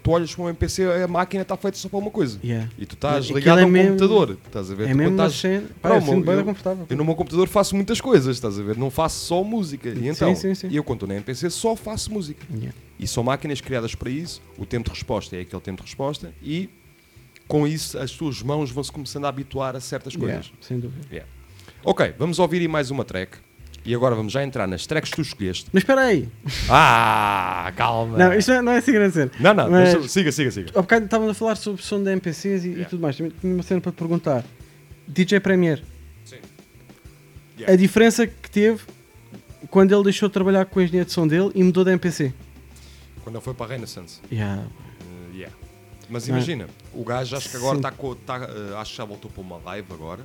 tu 0.02 0.12
olhas 0.12 0.34
para 0.34 0.44
um 0.44 0.50
MPC, 0.50 0.84
a 1.04 1.08
máquina 1.08 1.44
está 1.44 1.56
feita 1.56 1.78
só 1.78 1.88
para 1.88 2.00
uma 2.00 2.10
coisa. 2.10 2.40
Yeah. 2.44 2.68
E 2.80 2.86
tu 2.86 2.96
estás 2.96 3.26
Aquilo 3.26 3.38
ligado 3.40 3.60
é 3.60 3.64
a 3.64 3.66
um 3.66 3.70
mesmo- 3.70 3.90
computador. 3.92 4.38
Estás 4.46 4.72
a 4.72 4.76
ver? 4.76 4.88
É 4.88 4.92
Tu 4.92 4.98
mesmo 4.98 5.12
estás- 5.14 5.34
cena. 5.34 5.68
Pá, 5.82 5.90
eu 5.90 6.24
da 6.24 6.34
eu- 6.34 6.44
confortável. 6.46 6.86
Eu 6.90 6.98
no 6.98 7.06
meu 7.06 7.16
computador 7.16 7.48
faço 7.48 7.76
muitas 7.76 8.02
coisas, 8.02 8.36
estás 8.36 8.60
a 8.60 8.64
ver? 8.64 8.76
Não 8.78 8.90
faço 8.90 9.24
só 9.26 9.44
música. 9.44 9.90
E 9.90 10.08
então, 10.08 10.36
sim, 10.36 10.56
sim. 10.56 10.68
eu 10.72 10.84
quando 10.84 10.98
estou 10.98 11.08
na 11.10 11.14
MPC 11.16 11.50
só 11.52 11.76
faço 11.76 12.12
música. 12.12 12.46
Yeah. 12.52 12.74
E 13.00 13.08
são 13.08 13.24
máquinas 13.24 13.62
criadas 13.62 13.94
para 13.94 14.10
isso. 14.10 14.42
O 14.58 14.66
tempo 14.66 14.90
de 14.90 14.96
resposta 14.96 15.36
é 15.36 15.42
aquele 15.42 15.62
tempo 15.62 15.82
de 15.84 15.88
resposta. 15.88 16.34
E 16.42 16.68
com 17.48 17.68
isso 17.68 18.00
as 18.00 18.12
tuas 18.12 18.42
mãos 18.42 18.72
vão-se 18.72 18.92
começando 18.92 19.26
a 19.26 19.30
habituar 19.30 19.76
a 19.76 19.80
certas 19.80 20.14
Yeah, 20.16 20.34
coisas. 20.42 20.52
sem 20.60 20.80
dúvida. 20.80 21.06
Yeah. 21.12 21.30
Ok, 21.84 22.14
vamos 22.18 22.40
ouvir 22.40 22.60
aí 22.62 22.68
mais 22.68 22.90
uma 22.90 23.06
track. 23.06 23.38
E 23.84 23.96
agora 23.96 24.14
vamos 24.14 24.32
já 24.32 24.44
entrar 24.44 24.68
nas 24.68 24.86
tracks 24.86 25.10
que 25.10 25.16
tu 25.16 25.22
escolheste. 25.24 25.66
Mas 25.74 25.82
espera 25.82 26.02
aí. 26.02 26.30
Ah, 26.70 27.74
calma. 27.76 28.18
Não, 28.18 28.34
isto 28.34 28.50
não 28.52 28.58
é, 28.58 28.62
não 28.62 28.72
é 28.74 28.78
assim 28.78 28.92
grande 28.92 29.14
cena. 29.16 29.32
Não, 29.40 29.54
não, 29.56 29.72
Mas- 29.72 29.94
deixa- 29.94 30.08
siga, 30.08 30.32
siga, 30.32 30.52
siga. 30.52 30.70
Há 30.76 30.82
bocado 30.82 31.06
estávamos 31.06 31.32
a 31.32 31.34
falar 31.34 31.56
sobre 31.56 31.82
o 31.82 31.84
som 31.84 32.04
de 32.04 32.12
NPCs 32.12 32.64
e, 32.66 32.70
e 32.82 32.86
tudo 32.86 33.02
mais. 33.02 33.18
Também 33.18 33.32
tinha 33.42 33.54
uma 33.54 33.64
cena 33.64 33.82
para 33.82 33.92
perguntar. 33.92 34.44
DJ 35.08 35.40
Premier. 35.40 35.84
Sim. 36.26 36.38
A 37.68 37.76
diferença 37.76 38.28
que 38.28 38.50
teve 38.52 38.82
quando 39.70 39.94
ele 39.94 40.04
deixou 40.04 40.30
de 40.30 40.34
trabalhar 40.34 40.66
com 40.66 40.80
o 40.80 40.84
engenheiro 40.84 41.06
de 41.08 41.12
som 41.14 41.28
dele 41.28 41.52
e 41.56 41.64
mudou 41.64 41.84
da 41.84 41.92
MPC. 41.92 42.34
Quando 43.24 43.36
ele 43.36 43.44
foi 43.44 43.54
para 43.54 43.66
a 43.66 43.70
Renaissance. 43.70 44.20
Yeah. 44.32 44.64
Uh, 44.64 45.36
yeah. 45.36 45.56
Mas 46.10 46.28
Não 46.28 46.36
é? 46.36 46.38
imagina, 46.38 46.68
o 46.94 47.04
gajo 47.04 47.36
acho 47.36 47.50
que 47.50 47.58
agora 47.58 47.78
está 47.78 47.92
com. 47.92 48.14
Tá, 48.16 48.38
uh, 48.40 48.78
acho 48.78 48.92
que 48.92 48.98
já 48.98 49.06
voltou 49.06 49.30
para 49.32 49.42
uma 49.42 49.58
live 49.58 49.88
agora. 49.92 50.24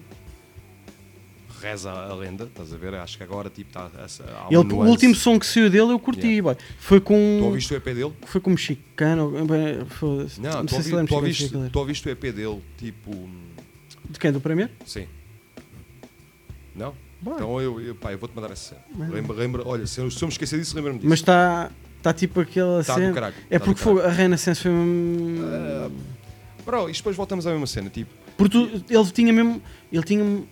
Reza 1.61 1.91
a 1.91 2.15
lenda, 2.15 2.45
estás 2.45 2.73
a 2.73 2.77
ver? 2.77 2.95
Acho 2.95 3.17
que 3.17 3.23
agora 3.25 3.49
tipo 3.49 3.71
está. 3.71 3.89
uma 3.89 4.47
Ele, 4.51 4.73
o 4.73 4.85
último 4.87 5.15
som 5.15 5.39
que 5.39 5.47
saiu 5.47 5.71
dele 5.71 5.93
eu 5.93 5.99
curti. 5.99 6.27
Yeah. 6.27 6.43
boy. 6.43 6.57
Foi 6.79 7.01
com. 7.01 7.15
Tu 7.41 7.45
ouviste 7.45 7.73
o 7.75 7.77
EP 7.77 7.85
dele? 7.87 8.13
Foi 8.27 8.41
com 8.41 8.51
mexicano. 8.51 9.31
bem, 9.47 9.85
foda-se. 9.87 10.41
Não, 10.41 10.65
tu, 10.67 10.71
sei 10.83 10.95
ouvi, 10.95 11.07
tu, 11.09 11.15
é 11.15 11.17
ouviste, 11.17 11.49
tu 11.73 11.79
ouviste 11.79 12.09
o 12.09 12.11
EP 12.11 12.23
dele, 12.33 12.63
tipo. 12.77 13.29
De 14.09 14.19
quem? 14.19 14.31
Do 14.33 14.41
Premier? 14.41 14.71
Sim. 14.85 15.07
Não? 16.75 16.95
Então 17.23 17.61
eu, 17.61 17.81
eu, 17.81 17.95
pá, 17.95 18.13
eu 18.13 18.19
vou-te 18.19 18.35
mandar 18.37 18.51
essa 18.53 18.75
cena. 18.95 19.09
Lembra, 19.09 19.35
lembra, 19.37 19.63
olha, 19.67 19.87
se 19.87 19.99
eu, 20.01 20.11
se 20.11 20.23
eu 20.23 20.29
me 20.29 20.33
esquecer 20.33 20.59
disso, 20.59 20.77
lembra-me 20.77 20.99
disso. 20.99 21.09
Mas 21.09 21.19
está 21.21 21.71
tá 22.03 22.13
tipo 22.13 22.41
aquela 22.41 22.85
Tá 22.85 22.95
cena. 22.95 23.13
caralho, 23.13 23.35
é 23.51 23.59
tá 23.59 23.65
porque 23.65 23.81
foi, 23.81 24.05
a 24.05 24.09
Renaissance 24.09 24.63
foi. 24.63 24.71
um- 24.71 25.91
Bro, 26.65 26.91
isto 26.91 27.01
depois 27.01 27.17
voltamos 27.17 27.47
à 27.47 27.51
mesma 27.51 27.67
cena, 27.67 27.89
tipo. 27.89 28.11
Porque 28.37 28.51
tu- 28.59 28.85
ele 28.91 29.11
tinha 29.13 29.33
mesmo. 29.33 29.63
Ele 29.91 30.03
tinha 30.03 30.43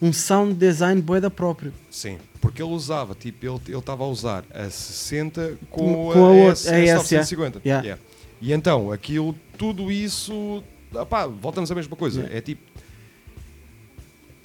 um 0.00 0.12
sound 0.12 0.54
design 0.54 1.00
boeda 1.02 1.30
próprio. 1.30 1.72
Sim, 1.90 2.18
porque 2.40 2.62
ele 2.62 2.70
usava, 2.70 3.14
tipo, 3.14 3.44
ele 3.44 3.60
ele 3.68 3.78
estava 3.78 4.04
a 4.04 4.06
usar 4.06 4.44
a 4.50 4.70
60 4.70 5.58
com, 5.70 6.12
Com 6.12 6.24
a 6.24 6.30
outra, 6.30 6.52
S, 6.52 6.68
a 6.68 6.78
S, 6.78 6.84
yeah. 6.84 6.94
950. 6.96 7.60
Yeah. 7.64 7.84
Yeah. 7.84 8.02
E 8.40 8.52
então, 8.52 8.92
aquilo, 8.92 9.34
tudo 9.56 9.90
isso, 9.90 10.62
opá, 10.94 11.26
voltamos 11.26 11.70
à 11.70 11.74
mesma 11.74 11.96
coisa. 11.96 12.20
Yeah. 12.20 12.38
É 12.38 12.40
tipo, 12.40 12.62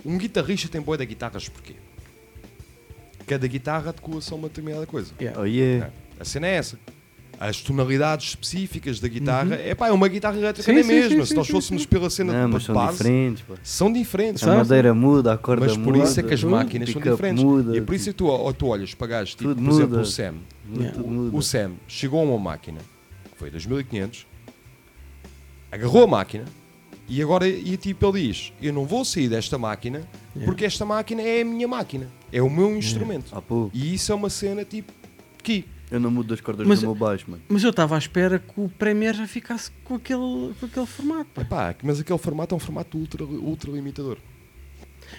um 0.06 0.18
guitarrista 0.18 0.68
tem 0.68 0.82
boia 0.82 0.98
de 0.98 1.06
guitarras 1.06 1.48
porquê? 1.48 1.76
Cada 3.26 3.48
guitarra 3.48 3.90
adequa-se 3.90 4.34
a 4.34 4.36
uma 4.36 4.50
determinada 4.50 4.86
coisa. 4.86 5.14
Yeah. 5.20 5.40
Oh 5.40 5.46
yeah. 5.46 5.92
A 6.20 6.26
cena 6.26 6.48
é 6.48 6.56
essa. 6.56 6.78
As 7.40 7.62
tonalidades 7.62 8.30
específicas 8.30 9.00
da 9.00 9.08
guitarra. 9.08 9.56
É 9.56 9.76
pá, 9.76 9.88
é 9.88 9.92
uma 9.92 10.08
guitarra 10.08 10.38
elétrica 10.38 10.64
Sim, 10.70 10.76
nem 10.76 10.84
sim, 10.84 10.90
mesmo. 10.90 11.10
sim, 11.18 11.22
Se 11.24 11.28
sim, 11.30 11.36
nós 11.36 11.48
fôssemos 11.50 11.82
sim. 11.84 11.88
pela 11.90 12.10
cena 12.10 12.32
Não, 12.34 12.48
de 12.48 12.54
mas 12.54 12.64
são 12.64 12.76
base, 12.76 12.98
diferentes. 12.98 13.44
pá. 13.44 13.56
são 13.64 13.92
diferentes. 13.92 14.44
A 14.48 14.56
madeira 14.56 14.94
muda, 14.94 15.34
a 15.34 15.38
corda 15.38 15.66
Mas 15.66 15.76
por 15.76 15.94
muda. 15.94 16.06
isso 16.06 16.20
é 16.20 16.24
que 16.24 16.34
as 16.34 16.40
tudo, 16.42 16.52
máquinas 16.52 16.90
são 16.90 17.02
diferentes. 17.02 17.44
Muda, 17.44 17.76
e 17.76 17.80
é 17.80 17.82
por 17.82 17.96
isso 17.96 18.10
é 18.10 18.12
que 18.14 18.18
tu, 18.18 18.26
ou 18.28 18.54
tu 18.54 18.68
olhas 18.68 18.94
para 18.94 19.08
gajos, 19.08 19.36
tipo, 19.36 19.54
por 19.56 19.70
exemplo, 19.72 19.90
muda. 19.90 20.02
o 20.02 20.06
Sam. 20.06 20.34
muda, 20.66 20.94
muda. 21.00 21.38
O 21.38 21.42
Sam 21.42 21.72
chegou 21.88 22.22
a 22.22 22.24
uma 22.24 22.40
máquina, 22.40 22.80
que 23.32 23.38
foi 23.38 23.50
2500, 23.50 24.26
agarrou 25.72 26.04
a 26.04 26.08
máquina 26.08 26.46
e 27.10 27.22
agora 27.22 27.48
e 27.48 27.76
tipo 27.78 28.06
ele 28.08 28.28
diz: 28.28 28.54
Eu 28.62 28.72
não 28.74 28.86
vou 28.86 29.04
sair 29.04 29.28
desta 29.28 29.58
máquina 29.58 30.02
porque 30.46 30.66
esta 30.66 30.86
máquina 30.86 31.22
é 31.22 31.42
a 31.42 31.46
minha 31.46 31.68
máquina, 31.68 32.08
é 32.32 32.42
o 32.42 32.50
meu 32.50 32.76
instrumento. 32.78 33.26
Ah, 33.32 33.42
pô, 33.42 33.70
E 33.74 33.94
isso 33.94 34.12
é 34.12 34.16
uma 34.16 34.30
cena 34.30 34.64
tipo 34.64 34.92
que 35.42 35.66
eu 35.94 36.00
não 36.00 36.10
mudo 36.12 36.34
as 36.34 36.42
cordas 36.42 36.68
Mas- 36.68 36.80
do 36.82 36.88
meu 36.88 36.96
baixo, 36.96 37.26
mano. 37.30 37.42
Mas 37.48 37.64
eu 37.64 37.70
estava 37.70 37.96
à 37.96 37.98
espera 38.00 38.40
que 38.40 38.54
o 38.60 38.68
Premiere 38.68 39.18
já 39.18 39.28
ficasse 39.28 39.70
com 39.84 39.96
aquele, 39.96 40.54
com 40.60 40.66
aquele 40.66 40.86
formato. 40.86 41.30
pá. 41.36 41.42
Epá, 41.44 41.76
mas 41.84 42.00
aquele 42.00 42.18
formato 42.20 42.54
é 42.54 42.58
um 42.58 42.60
formato 42.60 42.98
ultra, 42.98 43.24
ultra 43.24 43.72
limitador. 43.72 44.18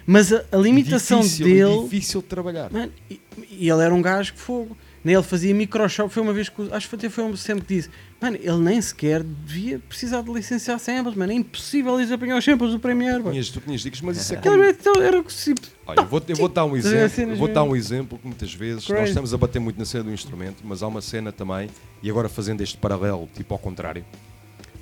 Mas 0.07 0.33
a, 0.33 0.45
a 0.51 0.57
limitação 0.57 1.21
difícil, 1.21 1.47
dele. 1.47 1.83
difícil 1.85 2.21
de 2.21 2.27
trabalhar. 2.27 2.71
Mano, 2.73 2.93
e, 3.09 3.21
e 3.51 3.71
ele 3.71 3.83
era 3.83 3.95
um 3.95 4.03
gajo 4.03 4.33
que 4.35 4.41
fogo. 4.41 4.77
Nem 5.05 5.15
ele 5.15 5.23
fazia 5.23 5.55
microshop. 5.55 6.13
Foi 6.13 6.23
uma 6.23 6.33
vez 6.33 6.49
que. 6.49 6.73
Acho 6.73 6.89
que 6.89 6.95
até 6.97 7.09
foi 7.09 7.23
um 7.25 7.37
sempre 7.37 7.65
que 7.65 7.75
disse: 7.77 7.91
Mano, 8.25 8.39
ele 8.41 8.57
nem 8.57 8.81
sequer 8.81 9.23
devia 9.23 9.79
precisar 9.81 10.23
de 10.23 10.33
licenciar 10.33 10.79
samples, 10.79 11.15
mano. 11.15 11.31
É 11.31 11.35
impossível 11.35 12.01
eles 12.01 12.11
apanhar 12.11 12.39
os 12.39 12.45
samples 12.45 12.71
do 12.73 12.81
Premiere. 12.81 13.23
pá. 13.23 13.31
Tinhas, 13.31 13.51
tu 13.51 13.61
tinhas 13.61 13.83
dicas, 13.83 14.01
mas 14.01 14.17
isso 14.17 14.33
é 14.33 14.37
como- 14.39 14.65
então 14.65 14.95
era 15.03 15.23
tipo. 15.25 15.61
Olha, 15.87 16.01
eu 16.01 16.07
vou, 16.07 16.23
eu 16.27 16.37
vou 16.37 16.49
dar 16.49 16.65
um 16.65 16.75
exemplo. 16.75 17.23
eu 17.33 17.37
vou 17.37 17.49
dar 17.49 17.65
um 17.65 17.77
exemplo 17.77 18.19
que 18.19 18.27
muitas 18.27 18.55
vezes 18.55 18.87
Crazy. 18.87 18.99
nós 19.01 19.09
estamos 19.11 19.35
a 19.35 19.37
bater 19.37 19.59
muito 19.59 19.79
na 19.79 19.85
cena 19.85 20.05
do 20.05 20.11
instrumento, 20.11 20.63
mas 20.65 20.83
há 20.83 20.87
uma 20.89 21.03
cena 21.03 21.33
também, 21.33 21.69
e 22.03 22.09
agora 22.09 22.27
fazendo 22.31 22.63
este 22.63 22.79
paralelo, 22.79 23.29
tipo 23.35 23.53
ao 23.53 23.59
contrário, 23.59 24.03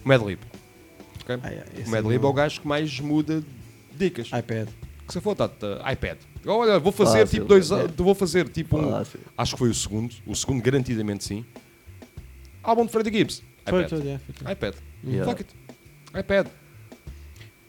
o 0.04 0.08
Madlib. 0.08 0.38
ok? 1.22 1.38
Ah, 1.42 1.48
é, 1.50 1.64
o 1.84 1.90
Madlib 1.90 2.20
não- 2.22 2.28
é 2.28 2.30
o 2.30 2.32
gajo 2.32 2.60
que 2.60 2.68
mais 2.68 3.00
muda 3.00 3.42
dicas. 3.98 4.28
iPad. 4.28 4.68
Que 5.04 5.12
se 5.12 5.20
for, 5.20 5.34
tá, 5.34 5.48
tá, 5.48 5.92
iPad. 5.92 6.18
Olha, 6.46 6.78
vou 6.78 6.92
fazer 6.92 7.18
Fácil, 7.22 7.40
tipo 7.40 7.46
dois. 7.48 7.72
é. 7.72 7.88
Vou 7.96 8.14
fazer 8.14 8.48
tipo 8.48 8.78
um. 8.78 8.94
Acho 9.36 9.54
que 9.54 9.58
foi 9.58 9.68
o 9.68 9.74
segundo. 9.74 10.14
O 10.24 10.34
segundo, 10.36 10.62
garantidamente 10.62 11.24
sim. 11.24 11.44
Álbum 12.62 12.86
de 12.86 12.92
Freddie 12.92 13.12
Gibbs. 13.18 13.42
Foi 13.66 13.80
iPad. 13.80 13.88
tudo, 13.90 14.08
é, 14.08 14.18
foi 14.18 14.34
tudo. 14.34 14.50
iPad. 14.50 14.74
Yeah. 15.04 15.30
Fuck 15.30 15.42
it. 15.42 15.54
iPad. 16.18 16.46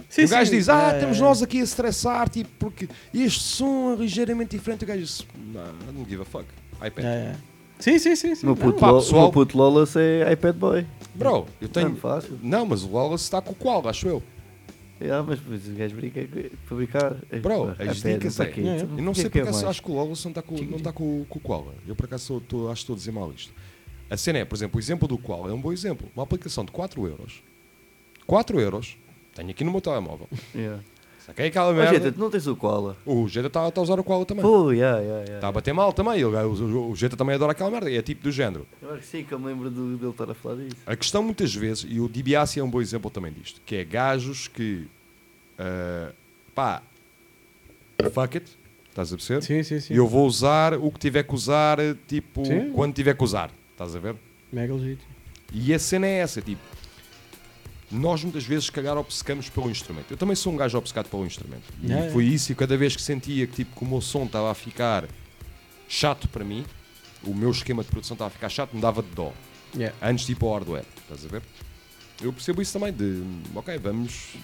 Sim, 0.10 0.26
o 0.26 0.30
gajo 0.30 0.52
sim, 0.52 0.58
diz, 0.58 0.70
ah, 0.70 0.92
é, 0.92 0.96
estamos 0.98 1.18
é. 1.18 1.22
nós 1.22 1.42
aqui 1.42 1.60
a 1.60 1.64
estressar, 1.64 2.30
tipo, 2.30 2.50
porque 2.60 2.88
este 3.14 3.40
som 3.40 3.94
é 3.94 3.96
ligeiramente 3.96 4.56
diferente. 4.56 4.84
O 4.84 4.88
gajo 4.88 5.02
disse, 5.02 5.26
não, 5.52 5.62
I 5.64 5.94
don't 5.94 6.10
give 6.10 6.22
a 6.22 6.26
fuck. 6.26 6.46
iPad. 6.86 7.04
É, 7.06 7.08
é. 7.08 7.36
Sim, 7.80 7.98
sim, 7.98 8.16
sim. 8.16 8.36
sim. 8.36 8.44
O 8.46 8.50
meu 8.50 8.56
puto, 8.56 8.80
pá, 8.80 8.94
pessoal- 8.94 9.32
puto 9.32 9.58
Lolas 9.58 9.96
é 9.96 10.32
iPad 10.32 10.56
Boy. 10.56 10.86
Bro, 11.16 11.48
eu 11.60 11.68
tenho... 11.68 11.90
Não, 11.90 11.96
fácil. 11.96 12.40
Não, 12.44 12.66
mas 12.66 12.84
o 12.84 12.90
Wallace 12.92 13.24
está 13.24 13.42
com 13.42 13.52
o 13.54 13.56
qual, 13.56 13.88
acho 13.88 14.08
eu. 14.08 14.24
Ah, 15.02 15.24
mas 15.28 15.40
o 15.40 15.74
gajo 15.76 15.96
brinca 15.96 16.22
brincar. 16.70 17.16
Bro, 17.42 17.76
as 17.78 18.02
dicas 18.02 18.40
é... 18.40 18.44
É, 18.44 18.82
Eu 18.82 18.88
não 19.02 19.14
sei 19.14 19.26
é 19.26 19.30
que 19.30 19.42
porque 19.42 19.66
é 19.66 19.68
acho 19.68 19.82
que 19.84 19.92
o 19.92 19.96
Wallace 19.96 20.24
não 20.24 20.32
está 20.32 20.42
com, 20.42 20.56
não 20.56 20.78
está 20.78 20.94
com, 20.94 21.26
com 21.28 21.40
o 21.40 21.42
Koala. 21.42 21.74
Eu 21.88 21.96
por 21.96 22.06
acaso 22.06 22.22
estou- 22.24 22.38
estou- 22.38 22.72
acho 22.72 22.76
que 22.76 22.84
estou 22.84 22.94
a 22.94 22.98
dizer 22.98 23.12
mal 23.12 23.32
isto. 23.34 23.52
A 24.14 24.18
cena 24.18 24.38
é, 24.40 24.46
por 24.46 24.56
exemplo, 24.56 24.78
o 24.78 24.80
exemplo 24.80 25.08
do 25.08 25.18
Koala 25.18 25.50
é 25.50 25.54
um 25.54 25.60
bom 25.60 25.74
exemplo. 25.74 26.08
Uma 26.16 26.24
aplicação 26.24 26.64
de 26.64 26.72
4 26.72 27.08
euros. 27.08 27.42
4 28.28 28.60
euros. 28.60 28.96
Tenho 29.34 29.50
aqui 29.50 29.64
no 29.64 29.72
meu 29.72 29.82
telemóvel. 29.82 30.30
Yeah. 30.54 30.84
Saquei 31.26 31.48
aquela 31.48 31.70
Oh, 31.72 31.74
merda. 31.74 31.94
gente, 32.00 32.12
tu 32.14 32.20
não 32.20 32.30
tens 32.30 32.46
o 32.46 32.56
Koala? 32.56 32.96
O 33.06 33.28
Jeta 33.28 33.48
está 33.48 33.72
tá 33.72 33.82
a 33.82 33.84
usar 33.84 34.00
o 34.00 34.04
Koala 34.04 34.26
também. 34.26 34.44
Pô, 34.44 34.72
yeah, 34.72 35.00
yeah, 35.00 35.20
yeah. 35.22 35.36
Está 35.36 35.48
a 35.48 35.52
bater 35.52 35.74
mal 35.74 35.92
também. 35.94 36.16
Ele, 36.16 36.26
o, 36.26 36.92
o 36.92 36.96
Jeta 36.96 37.16
também 37.18 37.34
adora 37.34 37.54
aquela 37.54 37.72
merda. 37.72 37.90
É 37.92 38.02
tipo 38.04 38.22
do 38.22 38.32
género. 38.32 38.68
Eu 38.82 38.92
acho 38.92 39.00
que 39.00 39.08
sim, 39.08 39.24
que 39.24 39.32
eu 39.34 39.40
me 39.40 39.48
lembro 39.48 39.72
do- 39.72 39.98
dele 39.98 40.12
estar 40.12 40.30
a 40.30 40.34
falar 40.36 40.58
disso. 40.58 40.76
A 40.86 40.96
questão 40.96 41.24
muitas 41.24 41.56
vezes, 41.56 41.86
e 41.90 42.00
o 42.00 42.08
DiBiase 42.08 42.60
é 42.60 42.64
um 42.64 42.70
bom 42.70 42.82
exemplo 42.82 43.10
também 43.10 43.32
disto, 43.34 43.62
que 43.66 43.78
é 43.78 43.84
gajos 43.84 44.48
que 44.48 44.86
ah, 45.58 46.12
pá, 46.54 46.84
fuck 48.12 48.38
it, 48.38 48.52
estás 48.90 49.12
a 49.14 49.16
perceber? 49.16 49.42
Sim, 49.44 49.64
sim, 49.64 49.80
sim. 49.80 49.94
E 49.94 49.98
eu 49.98 50.08
vou 50.08 50.28
usar 50.28 50.74
o 50.74 50.92
que 50.92 51.00
tiver 51.00 51.24
que 51.24 51.34
usar, 51.34 51.78
tipo, 52.08 52.46
Sim. 52.46 52.72
quando 52.74 52.94
tiver 52.94 53.16
que 53.18 53.24
usar, 53.24 53.50
estás 53.74 53.96
a 53.96 54.00
ver? 54.00 54.16
Mega 54.52 54.74
legítimo. 54.74 55.12
E 55.52 55.74
a 55.74 55.80
cena 55.80 56.08
é 56.08 56.20
essa, 56.20 56.42
tipo, 56.42 56.62
nós 57.92 58.24
muitas 58.24 58.44
vezes, 58.44 58.66
se 58.66 58.72
calhar, 58.72 58.98
obcecamos 58.98 59.50
pelo 59.50 59.70
instrumento. 59.70 60.10
Eu 60.10 60.18
também 60.18 60.36
sou 60.36 60.52
um 60.52 60.58
gajo 60.58 60.78
obcecado 60.78 61.10
pelo 61.10 61.26
instrumento. 61.26 61.64
E 61.82 61.88
Yeah, 61.88 62.12
foi 62.12 62.26
isso, 62.26 62.52
e 62.52 62.56
cada 62.56 62.76
vez 62.76 62.96
que 62.96 63.02
sentia 63.02 63.46
que, 63.46 63.58
tipo, 63.58 63.78
que 63.78 63.84
o 63.84 63.88
meu 63.88 64.02
som 64.02 64.24
estava 64.24 64.50
a 64.50 64.54
ficar 64.56 65.06
chato 65.88 66.28
para 66.28 66.44
mim, 66.44 66.66
o 67.24 67.34
meu 67.34 67.52
esquema 67.52 67.84
de 67.84 67.90
produção 67.90 68.16
estava 68.16 68.30
a 68.30 68.32
ficar 68.32 68.50
chato, 68.50 68.74
me 68.74 68.82
dava 68.82 69.04
de 69.04 69.10
dó. 69.10 69.32
Yeah. 69.76 69.96
Antes 70.02 70.26
de 70.26 70.32
ir 70.32 70.36
para 70.36 70.48
o 70.48 70.54
hardware, 70.54 70.86
estás 71.04 71.26
a 71.26 71.28
ver? 71.28 71.42
Eu 72.22 72.34
percebo 72.34 72.62
isso 72.62 72.74
também, 72.74 72.92
de, 72.92 73.24
ok, 73.56 73.78
vamos 73.78 74.36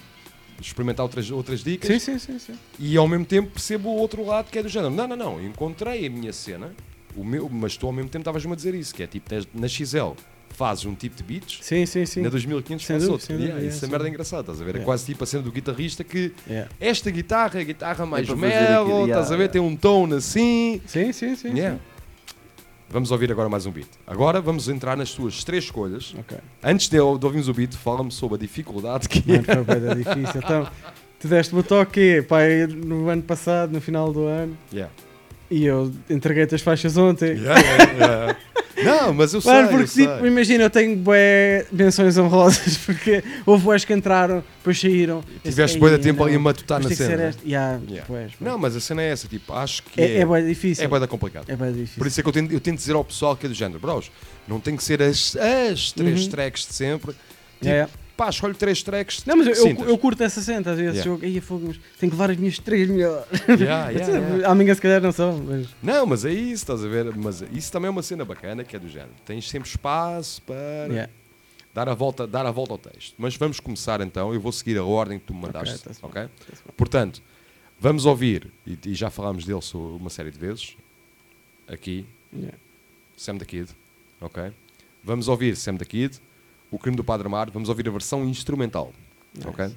experimentar 0.60 1.04
outras, 1.04 1.30
outras 1.30 1.64
dicas. 1.64 1.90
Sim, 1.90 1.98
sim, 1.98 2.18
sim, 2.18 2.38
sim. 2.38 2.58
E 2.78 2.96
ao 2.96 3.08
mesmo 3.08 3.24
tempo 3.24 3.50
percebo 3.50 3.88
o 3.88 3.96
outro 3.96 4.24
lado 4.24 4.50
que 4.50 4.58
é 4.58 4.62
do 4.62 4.68
género. 4.68 4.94
Não, 4.94 5.08
não, 5.08 5.16
não, 5.16 5.44
encontrei 5.44 6.06
a 6.06 6.10
minha 6.10 6.32
cena, 6.32 6.74
o 7.16 7.24
meu, 7.24 7.48
mas 7.48 7.76
tu 7.76 7.86
ao 7.86 7.92
mesmo 7.92 8.08
tempo 8.08 8.22
estavas-me 8.22 8.52
a 8.52 8.56
dizer 8.56 8.74
isso, 8.74 8.94
que 8.94 9.02
é 9.02 9.06
tipo, 9.06 9.28
tens- 9.28 9.48
na 9.54 9.66
XL 9.68 10.12
fazes 10.50 10.84
um 10.84 10.94
tipo 10.94 11.16
de 11.16 11.22
beats, 11.22 11.58
Sim, 11.62 11.86
sim, 11.86 12.04
sim. 12.04 12.20
na 12.22 12.28
2500 12.28 12.84
Sem 12.84 12.94
faz 12.94 13.02
dúvida, 13.04 13.12
outro. 13.12 13.26
sem 13.26 13.36
Yeah, 13.36 13.54
dúvida, 13.54 13.68
isso 13.74 13.84
é 13.84 13.86
sim. 13.86 13.92
merda 13.92 14.08
engraçada, 14.08 14.40
estás 14.42 14.60
a 14.60 14.64
ver? 14.64 14.70
É 14.70 14.72
Yeah. 14.74 14.84
quase 14.84 15.06
tipo 15.06 15.24
a 15.24 15.26
cena 15.26 15.42
do 15.42 15.52
guitarrista 15.52 16.02
que 16.04 16.32
Yeah. 16.48 16.70
esta 16.80 17.10
guitarra 17.10 17.58
é 17.58 17.62
a 17.62 17.64
guitarra 17.64 18.04
mais 18.06 18.26
fazer 18.28 18.40
mellow, 18.40 19.06
estás 19.06 19.26
a 19.32 19.36
ver? 19.36 19.42
yeah. 19.44 19.52
Tem 19.52 19.62
um 19.62 19.76
tom 19.76 20.12
assim. 20.14 20.80
Sim, 20.86 21.12
sim, 21.12 21.34
sim. 21.36 21.48
Yeah. 21.56 21.78
Vamos 22.90 23.12
ouvir 23.12 23.30
agora 23.30 23.48
mais 23.48 23.66
um 23.66 23.70
beat. 23.70 23.86
Agora 24.06 24.40
vamos 24.40 24.68
entrar 24.68 24.96
nas 24.96 25.12
tuas 25.12 25.44
três 25.44 25.64
escolhas. 25.64 26.08
sim. 26.08 26.18
Ok. 26.18 26.36
Antes 26.62 26.88
de, 26.88 26.96
de 26.96 27.00
ouvirmos 27.00 27.48
o 27.48 27.54
beat, 27.54 27.72
fala-me 27.76 28.10
sobre 28.10 28.34
a 28.34 28.38
dificuldade 28.38 29.08
que 29.08 29.20
é. 29.32 29.36
Mano, 29.36 29.64
foi 29.64 29.94
difícil. 29.94 30.40
Então, 30.44 30.68
tu 31.20 31.28
deste-me 31.28 31.60
o 31.60 31.62
toque 31.62 32.22
pai, 32.28 32.66
no 32.66 33.08
ano 33.08 33.22
passado, 33.22 33.70
no 33.72 33.80
final 33.80 34.12
do 34.12 34.24
ano, 34.24 34.58
Yeah. 34.72 34.92
E 35.50 35.64
eu 35.66 35.90
entreguei-te 36.08 36.54
as 36.54 36.60
faixas 36.62 36.96
ontem. 36.96 37.32
Yeah, 37.32 37.60
yeah, 37.60 37.92
yeah. 37.92 38.36
Não, 38.82 39.12
mas 39.12 39.34
eu 39.34 39.42
sei, 39.42 39.52
Mano, 39.52 39.66
eu 39.66 39.70
porque 39.72 39.86
sei. 39.88 40.06
tipo, 40.06 40.24
imagina, 40.26 40.64
eu 40.64 40.70
tenho 40.70 40.96
bué 40.96 41.66
menções 41.70 42.16
honrosas, 42.16 42.78
porque 42.86 43.22
houve 43.44 43.62
boés 43.64 43.84
que 43.84 43.92
entraram, 43.92 44.42
depois 44.56 44.80
saíram. 44.80 45.22
Tiveste 45.44 45.78
bué 45.78 45.90
de 45.90 45.96
"Ei, 45.96 46.02
tempo 46.02 46.24
ali 46.24 46.34
a 46.34 46.38
matutar 46.38 46.82
na 46.82 46.88
cena, 46.88 47.28
este." 47.28 47.46
Yeah, 47.46 47.78
bués. 48.08 48.32
Não, 48.40 48.56
mas 48.56 48.74
a 48.74 48.80
cena 48.80 49.02
é 49.02 49.10
essa, 49.10 49.28
tipo, 49.28 49.52
acho 49.52 49.82
que 49.82 50.00
É, 50.00 50.12
é, 50.12 50.18
é 50.20 50.24
bué 50.24 50.40
difícil. 50.40 50.82
é 50.82 50.88
bué 50.88 50.98
da 50.98 51.06
complicado. 51.06 51.44
É 51.50 51.56
bué 51.56 51.70
difícil. 51.72 51.98
Por 51.98 52.06
isso 52.06 52.20
é 52.20 52.22
que 52.22 52.28
eu 52.30 52.32
tento, 52.32 52.52
eu 52.52 52.60
tento 52.60 52.78
dizer 52.78 52.94
ao 52.94 53.04
pessoal 53.04 53.36
que 53.36 53.44
é 53.44 53.48
do 53.50 53.54
género, 53.54 53.78
bros, 53.78 54.10
não 54.48 54.58
tem 54.58 54.74
que 54.76 54.82
ser 54.84 55.02
as, 55.02 55.36
as 55.36 55.92
três 55.92 56.22
Uhum. 56.24 56.30
tracks 56.30 56.66
de 56.66 56.72
sempre. 56.74 57.12
Tipo. 57.60 57.90
Pá, 58.20 58.28
escolhe 58.28 58.52
três 58.54 58.82
tracks. 58.82 59.24
Não, 59.24 59.34
mas 59.34 59.46
eu, 59.46 59.66
eu, 59.68 59.88
eu 59.88 59.96
curto 59.98 60.22
essa 60.22 60.42
cena, 60.42 60.70
às 60.72 60.76
vezes. 60.78 61.04
Yeah. 61.06 61.24
Eu, 61.26 61.30
"Ei, 61.34 61.40
fogo, 61.40 61.68
mas 61.68 61.80
tenho 61.98 62.10
que 62.12 62.16
levar 62.18 62.30
as 62.30 62.36
minhas 62.36 62.58
três 62.58 62.86
melhores. 62.86 63.24
Yeah, 63.48 63.88
yeah, 63.90 64.18
yeah. 64.18 64.50
Amanhã 64.50 64.74
se 64.74 64.80
calhar 64.82 65.00
não 65.00 65.10
são, 65.10 65.38
mas. 65.38 65.68
Não, 65.82 66.04
mas 66.04 66.26
é 66.26 66.32
isso, 66.32 66.52
estás 66.64 66.84
a 66.84 66.88
ver? 66.88 67.16
Mas 67.16 67.42
isso 67.52 67.72
também 67.72 67.86
é 67.88 67.90
uma 67.90 68.02
cena 68.02 68.22
bacana, 68.24 68.62
que 68.62 68.76
é 68.76 68.78
do 68.78 68.88
género. 68.90 69.12
Tens 69.24 69.48
sempre 69.48 69.70
espaço 69.70 70.42
para 70.42 70.56
Yeah. 70.90 71.10
dar, 71.72 71.88
a 71.88 71.94
volta, 71.94 72.26
dar 72.26 72.44
a 72.44 72.50
volta 72.50 72.74
ao 72.74 72.78
texto. 72.78 73.14
Mas 73.16 73.34
vamos 73.36 73.58
começar 73.58 74.02
então, 74.02 74.34
eu 74.34 74.40
vou 74.40 74.52
seguir 74.52 74.76
a 74.76 74.84
ordem 74.84 75.18
que 75.18 75.24
tu 75.24 75.32
me 75.34 75.40
mandaste, 75.40 75.88
bem, 75.88 75.96
ok? 76.02 76.22
tá-se 76.22 76.62
bem. 76.62 76.74
Portanto, 76.76 77.22
vamos 77.80 78.04
ouvir, 78.04 78.48
e, 78.66 78.78
e 78.86 78.94
já 78.94 79.08
falámos 79.08 79.46
dele 79.46 79.60
uma 79.74 80.10
série 80.10 80.30
de 80.30 80.38
vezes, 80.38 80.76
aqui, 81.66 82.04
Yeah. 82.34 82.56
Sam 83.16 83.38
the 83.38 83.44
Kid, 83.46 83.70
ok? 84.20 84.52
Vamos 85.02 85.26
ouvir 85.28 85.56
Sam 85.56 85.76
the 85.78 85.84
Kid, 85.86 86.20
O 86.70 86.78
Crime 86.78 86.96
do 86.96 87.04
Padre 87.04 87.26
Amar, 87.26 87.50
vamos 87.50 87.68
ouvir 87.68 87.88
a 87.88 87.90
versão 87.90 88.24
instrumental, 88.24 88.92
ok? 89.44 89.74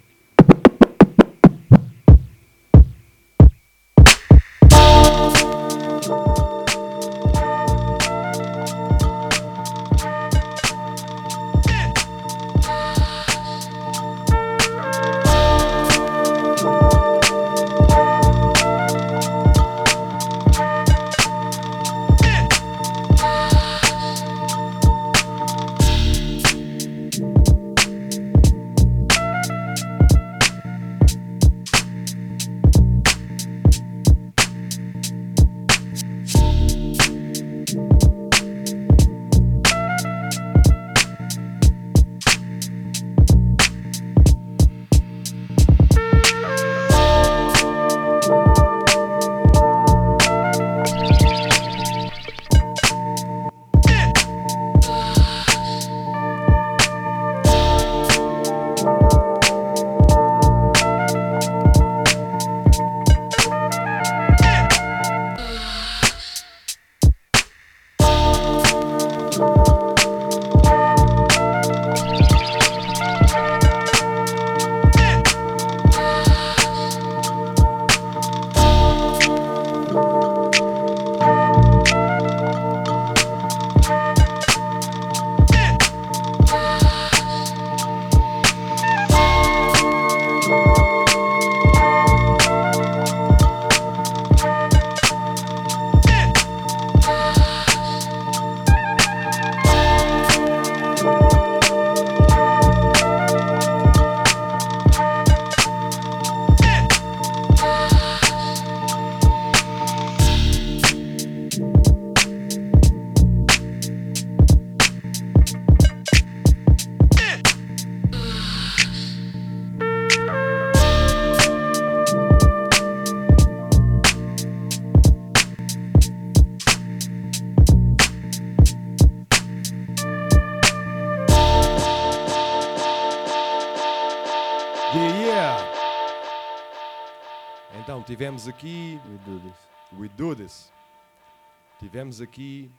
Tivemos 141.93 142.19
aqui. 142.19 142.71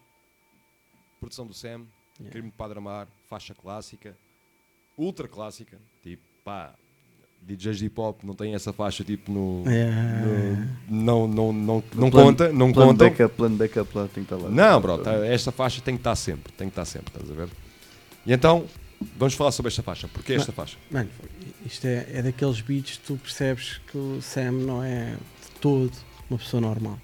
Produção 1.20 1.47
do 1.47 1.55
Sam. 1.55 1.82
Yeah. 2.19 2.32
Crime 2.32 2.51
de 2.51 2.57
Padre 2.57 2.78
Amar. 2.78 3.07
Faixa 3.31 3.55
clássica. 3.55 4.16
Ultra 4.99 5.28
clássica. 5.28 5.78
Tipo, 6.03 6.20
pá. 6.45 6.74
DJs 7.43 7.78
de 7.78 7.86
hip 7.86 8.01
hop 8.01 8.24
não 8.24 8.35
têm 8.35 8.55
essa 8.57 8.73
faixa 8.73 9.05
tipo 9.05 9.31
no. 9.31 9.62
É. 9.70 10.57
no- 10.91 11.28
não 11.28 11.28
não, 11.28 11.53
não, 11.53 11.85
não 11.95 12.11
Plano- 12.11 12.11
conta. 12.11 12.53
Não 12.53 12.73
plano 12.73 12.91
contam. 12.91 13.09
backup, 13.09 13.36
plano 13.36 13.57
backup 13.57 13.97
lá, 13.97 14.03
tem 14.09 14.24
que 14.24 14.35
estar 14.35 14.36
lá. 14.36 14.51
Não, 14.51 14.81
bro, 14.81 14.99
tá- 14.99 15.24
esta 15.24 15.53
faixa 15.53 15.81
tem 15.81 15.95
que 15.95 16.01
estar 16.01 16.16
sempre, 16.16 16.53
tem 16.55 16.66
que 16.69 16.73
estar 16.73 16.85
sempre, 16.85 17.12
estás 17.15 17.31
a 17.31 17.35
ver? 17.35 17.49
E 18.27 18.32
então, 18.32 18.66
vamos 19.16 19.35
falar 19.35 19.53
sobre 19.53 19.69
esta 19.69 19.82
faixa. 19.85 20.09
Porquê 20.09 20.32
esta 20.32 20.51
faixa? 20.51 20.77
Mano, 20.91 21.09
isto 21.65 21.86
é, 21.86 22.07
é 22.15 22.23
daqueles 22.23 22.61
beats 22.62 22.97
que 22.97 23.05
tu 23.05 23.16
percebes 23.16 23.78
que 23.86 23.97
o 23.97 24.20
Sam 24.20 24.51
não 24.53 24.82
é 24.82 25.15
de 25.15 25.61
todo 25.61 25.93
uma 26.28 26.39
pessoa 26.39 26.61
normal. 26.61 26.99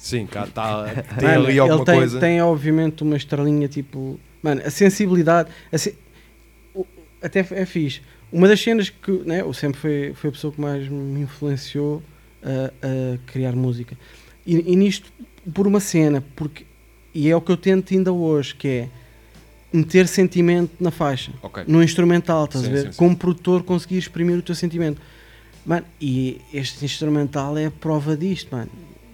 Sim, 0.00 0.26
cá 0.26 0.46
tá, 0.46 0.86
tem 1.18 1.28
Mano, 1.28 1.46
ali 1.46 1.58
alguma 1.58 1.78
ele 1.80 1.84
tem, 1.84 1.94
coisa. 1.96 2.20
tem 2.20 2.40
obviamente 2.42 3.02
uma 3.02 3.16
estrelinha 3.16 3.68
tipo. 3.68 4.18
Mano, 4.42 4.62
a 4.64 4.70
sensibilidade. 4.70 5.50
a 5.70 5.76
se- 5.76 5.94
o- 6.74 6.86
até 7.22 7.40
é 7.50 7.66
fixe. 7.66 8.00
Uma 8.32 8.48
das 8.48 8.60
cenas 8.60 8.88
que. 8.88 9.10
Né, 9.26 9.44
o 9.44 9.52
Sam 9.52 9.72
foi, 9.74 10.12
foi 10.14 10.30
a 10.30 10.32
pessoa 10.32 10.52
que 10.52 10.60
mais 10.60 10.88
me 10.88 11.20
influenciou 11.20 12.02
a, 12.42 12.72
a 12.86 13.18
criar 13.26 13.52
música. 13.54 13.96
E, 14.46 14.72
e 14.72 14.76
nisto, 14.76 15.12
por 15.52 15.66
uma 15.66 15.80
cena, 15.80 16.24
porque. 16.34 16.64
E 17.14 17.28
é 17.28 17.36
o 17.36 17.40
que 17.40 17.52
eu 17.52 17.56
tento 17.56 17.92
ainda 17.92 18.12
hoje, 18.12 18.54
que 18.54 18.68
é 18.68 18.88
meter 19.72 20.08
sentimento 20.08 20.72
na 20.80 20.90
faixa, 20.90 21.32
Ok. 21.42 21.64
no 21.66 21.82
instrumental, 21.82 22.44
estás 22.44 22.64
Sim, 22.64 22.70
a 22.70 22.74
ver? 22.74 22.82
sim, 22.86 22.92
sim. 22.92 22.96
Como 22.98 23.16
produtor 23.16 23.62
conseguir 23.64 23.98
exprimir 23.98 24.38
o 24.38 24.42
teu 24.42 24.54
sentimento. 24.54 25.00
Mano, 25.66 25.84
e 26.00 26.40
este 26.54 26.84
instrumental 26.84 27.58
é 27.58 27.66
a 27.66 27.70
prova 27.70 28.16
disto, 28.16 28.48
mano. 28.56 28.70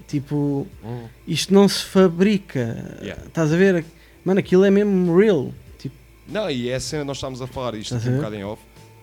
Tipo, 0.07 0.67
Hum. 0.85 1.05
isto 1.27 1.53
não 1.53 1.69
se 1.69 1.85
fabrica. 1.85 2.99
Yeah. 3.03 3.25
Estás 3.27 3.53
a 3.53 3.57
ver? 3.57 3.85
Mano, 4.25 4.41
aquilo 4.41 4.65
é 4.65 4.71
mesmo 4.71 5.17
real. 5.19 5.53
Tipo, 5.79 5.95
Não, 6.29 6.51
e 6.51 6.69
é 6.69 6.77
a 6.77 6.81
cena 6.81 7.03
que 7.03 7.07
nós 7.09 7.17
estamos 7.17 7.43
a 7.43 7.47
falar 7.47 7.75
isto 7.75 7.95
aqui 7.95 8.09
um 8.09 8.17
bocado 8.17 8.35
em 8.37 8.45
off. 8.45 8.63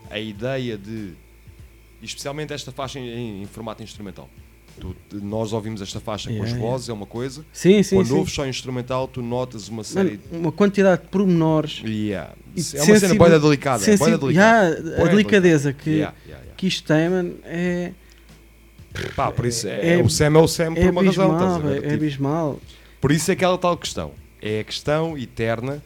A 0.09 0.19
ideia 0.19 0.77
de. 0.77 1.11
Especialmente 2.01 2.53
esta 2.53 2.71
faixa 2.71 2.99
em, 2.99 3.43
em 3.43 3.45
formato 3.45 3.81
instrumental. 3.83 4.29
Tu- 4.79 4.95
nós 5.21 5.53
ouvimos 5.53 5.81
esta 5.81 5.99
faixa 5.99 6.27
com 6.29 6.33
Yeah, 6.35 6.49
as 6.51 6.55
yeah. 6.55 6.71
vozes, 6.71 6.89
é 6.89 6.93
uma 6.93 7.05
coisa. 7.05 7.45
Sim, 7.53 7.81
sim, 7.83 7.95
Quando 7.95 8.07
sim. 8.07 8.13
ouves 8.15 8.33
só 8.33 8.45
instrumental, 8.47 9.07
tu 9.07 9.21
notas 9.21 9.67
uma 9.69 9.75
mano, 9.77 9.83
série. 9.85 10.19
uma 10.31 10.51
quantidade 10.51 11.03
de 11.03 11.07
pormenores. 11.09 11.81
Yeah. 11.85 12.33
e 12.55 12.59
É 12.75 12.83
uma 12.83 12.99
cena 12.99 13.15
boa 13.15 13.39
delicada. 13.39 13.83
sensi- 13.83 14.09
da 14.11 14.17
delicada. 14.17 14.79
Yeah, 14.79 15.03
a 15.03 15.07
delicadeza 15.07 15.71
delicada. 15.73 16.15
que, 16.25 16.55
que 16.57 16.67
isto 16.67 16.87
tem, 16.87 17.07
mano, 17.09 17.35
é, 17.45 17.91
Pá, 19.15 19.31
por 19.31 19.45
isso 19.45 19.67
é, 19.67 19.95
É- 19.99 20.03
o 20.03 20.09
Sam 20.09 20.25
é 20.37 20.37
o 20.41 20.47
Sam 20.47 20.73
por 20.75 20.83
é 20.83 20.89
uma 20.91 21.03
razão. 21.03 21.33
estás 21.33 21.51
a 21.51 21.55
abismal. 21.55 21.61
ver? 21.61 21.73
É, 21.73 21.77
é 21.77 21.81
Tipo, 21.81 21.93
abismal. 21.93 22.59
Por 23.01 23.11
isso 23.11 23.31
é 23.31 23.33
aquela 23.33 23.57
tal 23.57 23.75
questão. 23.77 24.11
É 24.41 24.59
a 24.59 24.63
questão 24.63 25.17
eterna 25.17 25.81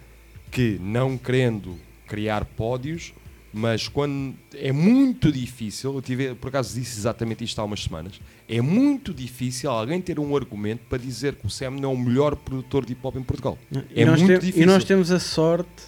que, 0.51 0.77
não 0.81 1.17
querendo 1.17 1.77
criar 2.07 2.43
pódios, 2.45 3.13
mas 3.53 3.87
quando 3.87 4.35
é 4.53 4.71
muito 4.71 5.31
difícil, 5.31 5.93
eu 5.95 6.01
tive, 6.01 6.35
por 6.35 6.49
acaso 6.49 6.73
disse 6.77 6.99
exatamente 6.99 7.43
isto 7.43 7.59
há 7.59 7.63
umas 7.63 7.81
semanas, 7.83 8.19
é 8.47 8.61
muito 8.61 9.13
difícil 9.13 9.69
alguém 9.69 9.99
ter 10.01 10.19
um 10.19 10.35
argumento 10.35 10.81
para 10.89 10.97
dizer 10.97 11.35
que 11.35 11.45
o 11.47 11.49
Sam 11.49 11.71
não 11.71 11.91
é 11.91 11.93
o 11.93 11.97
melhor 11.97 12.35
produtor 12.35 12.85
de 12.85 12.91
hip 12.93 13.01
hop 13.05 13.15
em 13.15 13.23
Portugal. 13.23 13.57
E 13.93 14.01
É 14.01 14.05
muito 14.05 14.25
te- 14.25 14.39
difícil. 14.39 14.61
E 14.63 14.65
nós 14.65 14.83
temos 14.83 15.11
a 15.11 15.19
sorte 15.19 15.83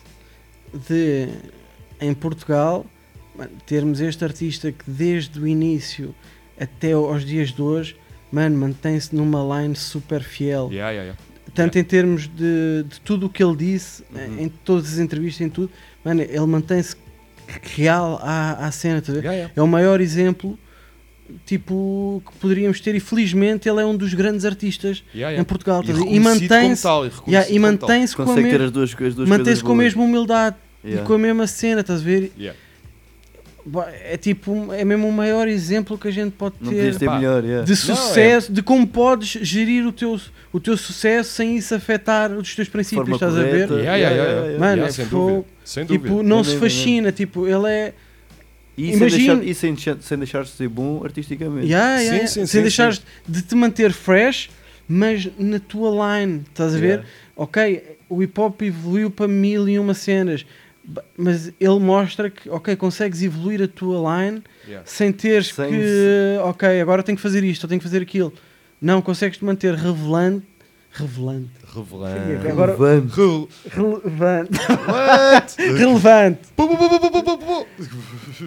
de, 0.88 1.28
em 2.02 2.14
Portugal, 2.14 2.86
termos 3.66 4.00
este 4.02 4.24
artista 4.24 4.72
que 4.72 4.90
desde 4.90 5.40
o 5.40 5.48
início 5.48 6.14
até 6.60 6.92
aos 6.94 7.26
dias 7.26 7.52
de 7.52 7.62
hoje, 7.62 7.96
mano, 8.32 8.58
mantém-se 8.58 9.16
numa 9.16 9.62
line 9.62 9.76
super 9.76 10.22
fiel. 10.22 10.70
Yeah, 10.72 10.92
yeah, 10.92 11.04
yeah. 11.04 11.20
Tanto 11.56 11.80
em 11.80 11.84
termos 11.84 12.28
de, 12.28 12.84
de 12.88 13.02
tudo 13.02 13.26
o 13.26 13.30
que 13.30 13.44
ele 13.44 13.56
disse, 13.56 14.04
Uhum. 14.14 14.40
em 14.40 14.50
todas 14.50 14.94
as 14.94 15.00
entrevistas, 15.00 15.42
em 15.46 15.50
tudo, 15.50 15.72
mano, 16.06 16.22
ele 16.22 16.46
mantém-se 16.46 16.96
real 17.76 18.20
à, 18.22 18.68
à 18.68 18.72
cena. 18.72 19.02
tá. 19.02 19.12
É 19.56 19.62
o 19.62 19.68
maior 19.68 20.00
exemplo 20.00 20.58
tipo 21.46 22.24
que 22.26 22.38
poderíamos 22.40 22.80
ter 22.82 22.96
e 22.96 23.00
felizmente 23.00 23.70
ele 23.70 23.82
é 23.82 23.86
um 23.86 23.96
dos 23.96 24.14
grandes 24.16 24.46
artistas 24.46 25.04
Yeah, 25.14 25.32
yeah. 25.32 25.42
em 25.42 25.44
Portugal 25.44 25.84
E 25.84 25.88
tá 25.88 25.94
e 25.94 26.20
mantém-se 26.20 26.88
e 26.88 27.32
Yeah, 27.32 27.50
e 27.52 27.60
mantém-se 27.60 28.16
com 28.16 28.24
a 28.24 28.26
Consegue 28.26 28.48
me- 28.48 28.52
ter 28.52 28.62
as 28.64 28.72
duas, 28.72 28.90
as 28.92 28.96
duas 28.96 29.16
coisas 29.16 29.30
mantém-se 29.30 29.64
com 29.64 29.72
a 29.72 29.76
mesma 29.76 30.04
humildade 30.04 30.56
Yeah. 30.84 31.04
e 31.04 31.06
com 31.06 31.14
a 31.14 31.18
mesma 31.18 31.46
cena, 31.46 31.82
estás 31.82 32.00
a 32.02 32.04
ver? 32.04 32.32
É 34.04 34.18
tipo, 34.18 34.74
é 34.74 34.84
mesmo 34.86 35.08
o 35.08 35.12
maior 35.12 35.48
exemplo 35.48 35.98
que 35.98 36.08
a 36.08 36.12
gente 36.12 36.32
pode 36.32 36.56
Não 36.62 36.72
ter 36.72 36.96
ter 36.96 37.10
melhor, 37.10 37.44
yeah. 37.44 37.64
de 37.66 37.72
Não, 37.72 37.78
sucesso, 37.78 38.52
de 38.52 38.62
como 38.64 38.88
podes 38.88 39.38
gerir 39.42 39.86
o 39.86 39.92
teu, 39.92 40.20
o 40.52 40.60
teu 40.60 40.76
sucesso 40.78 41.34
sem 41.34 41.58
isso 41.58 41.76
afetar 41.76 42.32
os 42.32 42.56
teus 42.56 42.70
princípios, 42.70 43.08
Forma 43.08 43.16
estás 43.16 43.36
a 43.38 43.42
ver? 43.44 43.68
correta. 43.68 43.74
Yeah, 43.76 43.96
yeah, 43.98 44.16
yeah, 44.16 44.40
yeah. 44.48 44.60
Mano, 44.60 44.72
Yeah, 44.78 44.88
é 44.88 44.92
sem 44.92 45.06
fogo. 45.06 45.28
dúvida. 45.30 45.46
Sem 45.66 45.86
dúvida. 45.86 46.08
Tipo, 46.10 46.24
não 46.24 46.44
se 46.44 46.56
fascina, 46.58 47.12
tipo, 47.12 47.48
ele 47.48 47.68
é. 47.70 47.94
E 48.78 48.88
sem 48.88 48.94
Imagina- 48.98 49.36
deixar, 49.36 49.50
e 49.52 49.54
sem, 49.54 49.74
deixar- 49.74 49.98
sem 50.02 50.18
deixar 50.18 50.44
de 50.44 50.50
ser 50.50 50.70
bom 50.70 51.02
artisticamente. 51.04 51.68
Yeah, 51.68 52.00
Sim, 52.00 52.06
yeah, 52.06 52.28
sim, 52.28 52.34
sem 52.34 52.46
sim, 52.48 52.62
deixares 52.62 53.02
de 53.28 53.42
te 53.42 53.54
manter 53.56 53.92
fresh, 53.92 54.50
mas 54.88 55.28
na 55.38 55.60
tua 55.60 56.18
line, 56.18 56.44
estás 56.48 56.74
a 56.74 56.78
ver? 56.78 56.86
Yeah. 56.88 57.06
Ok, 57.36 57.84
o 58.08 58.24
hip 58.24 58.40
hop 58.40 58.62
evoluiu 58.62 59.12
para 59.12 59.28
mil 59.28 59.68
e 59.68 59.78
uma 59.78 59.94
cenas, 59.94 60.46
mas 61.18 61.52
ele 61.60 61.80
mostra 61.80 62.30
que, 62.30 62.50
ok, 62.50 62.76
consegues 62.76 63.22
evoluir 63.22 63.62
a 63.62 63.68
tua 63.68 63.98
line 64.22 64.42
Yeah. 64.68 64.86
sem 64.86 65.12
teres 65.12 65.48
Sem 65.54 65.70
que, 65.70 65.76
se- 65.84 66.40
ok, 66.44 66.82
agora 66.82 67.02
tenho 67.04 67.16
que 67.16 67.22
fazer 67.22 67.44
isto, 67.44 67.64
ou 67.64 67.68
tenho 67.70 67.80
que 67.80 67.86
fazer 67.88 68.02
aquilo. 68.02 68.34
Não, 68.82 69.02
consegues 69.02 69.38
te 69.38 69.44
manter 69.46 69.74
revelante, 69.76 70.46
revelante, 70.92 71.50
Revelante. 71.76 72.48
Agora- 72.48 72.76
Relevante. 72.76 73.16
Rel- 73.16 73.48
relevante, 73.70 74.52
What? 74.88 75.56
relevante. 75.78 76.40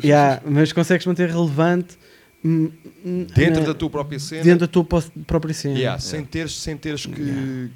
Yeah, 0.03 0.43
mas 0.45 0.73
consegues 0.73 1.07
manter 1.07 1.29
relevante 1.31 1.97
hum, 2.45 2.71
hum, 3.05 3.27
Dentro 3.35 3.61
na- 3.61 3.69
da 3.69 3.75
tua 3.75 3.91
própria 3.91 4.19
cena. 4.19 4.43
dentro 4.43 4.67
da 4.67 4.73
tua 4.73 4.85
própria 5.27 5.55
cena. 5.55 5.79
Yeah, 5.79 5.99
sem 6.01 6.25
teres, 6.25 6.53
sem 6.59 6.77
teres 6.77 7.07
que. 7.07 7.71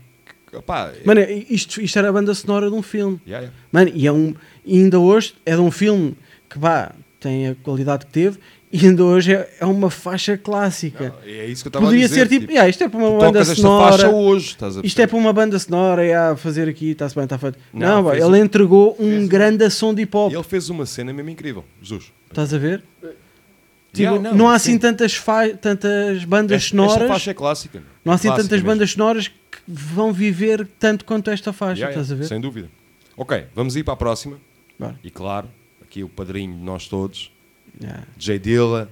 É- 0.58 1.06
Mano, 1.06 1.20
isto, 1.50 1.80
isto 1.80 1.98
era 1.98 2.08
a 2.08 2.12
banda 2.12 2.34
sonora 2.34 2.68
de 2.68 2.74
um 2.74 2.82
filme. 2.82 3.20
Yeah, 3.26 3.46
yeah. 3.46 3.52
Mano, 3.72 3.90
e, 3.94 4.06
é 4.06 4.12
um, 4.12 4.34
e 4.64 4.78
ainda 4.78 4.98
hoje 4.98 5.34
é 5.44 5.54
de 5.54 5.60
um 5.60 5.70
filme 5.70 6.16
que 6.48 6.58
vá, 6.58 6.92
tem 7.20 7.48
a 7.48 7.54
qualidade 7.56 8.06
que 8.06 8.12
teve, 8.12 8.38
e 8.72 8.84
ainda 8.86 9.04
hoje 9.04 9.32
é, 9.32 9.48
é 9.60 9.64
uma 9.66 9.90
faixa 9.90 10.36
clássica. 10.36 11.14
Não, 11.24 11.30
é 11.32 11.46
isso 11.46 11.62
que 11.62 11.68
eu 11.68 11.70
estava 11.70 11.86
a 11.86 11.88
Podia 11.88 12.08
dizer. 12.08 12.28
ser 12.28 12.28
tipo, 12.28 12.50
yeah, 12.50 12.68
isto 12.68 12.82
é 12.84 12.88
para 12.88 12.98
uma 12.98 13.18
banda 13.18 13.40
esta 13.40 13.54
sonora. 13.54 13.92
faixa 13.92 14.08
hoje, 14.10 14.46
estás 14.48 14.76
a 14.76 14.80
Isto 14.82 15.00
é 15.00 15.06
para 15.06 15.16
uma 15.16 15.32
banda 15.32 15.58
sonora, 15.58 16.04
é 16.04 16.14
a 16.14 16.36
fazer 16.36 16.68
aqui, 16.68 16.90
está-se 16.90 17.14
bem, 17.14 17.24
está 17.24 17.38
feito. 17.38 17.58
Não, 17.72 18.02
Não, 18.02 18.04
pá, 18.10 18.16
ele 18.16 18.38
entregou 18.38 18.96
um 18.98 19.26
grande 19.26 19.68
som 19.70 19.94
de 19.94 20.02
hip 20.02 20.16
hop. 20.16 20.32
E 20.32 20.34
ele 20.34 20.42
fez 20.44 20.68
uma 20.68 20.84
cena 20.84 21.12
mesmo 21.12 21.30
incrível, 21.30 21.64
Jesus. 21.80 22.12
Estás 22.28 22.52
a 22.52 22.58
ver? 22.58 22.82
Tipo, 23.00 23.16
Yeah, 24.14 24.32
não, 24.34 24.48
há 24.50 24.58
sim. 24.58 24.72
assim 24.72 24.78
tantas, 24.78 25.14
fa- 25.14 25.48
tantas 25.48 26.22
bandas 26.24 26.56
Esta, 26.64 26.76
esta 26.76 26.76
sonoras. 26.76 27.08
faixa 27.08 27.30
é 27.30 27.34
clássica. 27.34 27.82
Não 28.04 28.12
há 28.12 28.16
assim 28.16 28.28
Clássica 28.28 28.42
tantas 28.44 28.58
mesmo. 28.62 28.66
bandas 28.68 28.90
sonoras 28.90 29.30
que 29.56 29.62
vão 29.66 30.12
viver 30.12 30.68
tanto 30.78 31.04
quanto 31.04 31.30
esta 31.30 31.52
faixa, 31.52 31.80
Yeah, 31.80 31.90
estás 31.90 32.10
a 32.10 32.14
yeah, 32.14 32.22
ver? 32.22 32.28
Sem 32.28 32.40
dúvida. 32.40 32.70
Ok, 33.16 33.46
vamos 33.54 33.76
ir 33.76 33.84
para 33.84 33.94
a 33.94 33.96
próxima. 33.96 34.38
Bora. 34.78 34.98
E 35.02 35.10
claro, 35.10 35.48
aqui 35.82 36.04
o 36.04 36.08
padrinho 36.08 36.54
de 36.54 36.62
nós 36.62 36.86
todos, 36.86 37.32
Yeah. 37.80 38.06
J 38.16 38.38
Dilla. 38.38 38.90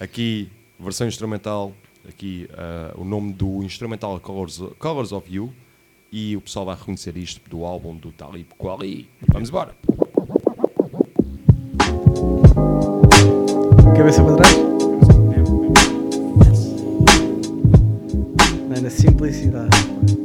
Aqui, 0.00 0.50
versão 0.78 1.06
instrumental. 1.06 1.72
Aqui, 2.08 2.48
ah, 2.52 2.92
o 2.96 3.04
nome 3.04 3.32
do 3.32 3.62
instrumental 3.62 4.18
Colors, 4.20 4.60
Colors 4.78 5.12
of 5.12 5.32
You. 5.32 5.52
E 6.10 6.36
o 6.36 6.40
pessoal 6.40 6.66
vai 6.66 6.76
reconhecer 6.76 7.16
isto 7.16 7.40
do 7.48 7.64
álbum 7.64 7.96
do 7.96 8.12
Talib 8.12 8.46
Kweli. 8.56 9.08
Vamos 9.32 9.48
embora. 9.48 9.74
Cabeça 13.96 14.22
para 14.22 14.36
trás? 14.36 14.43
Na 18.84 18.90
simplicidade. 18.90 20.23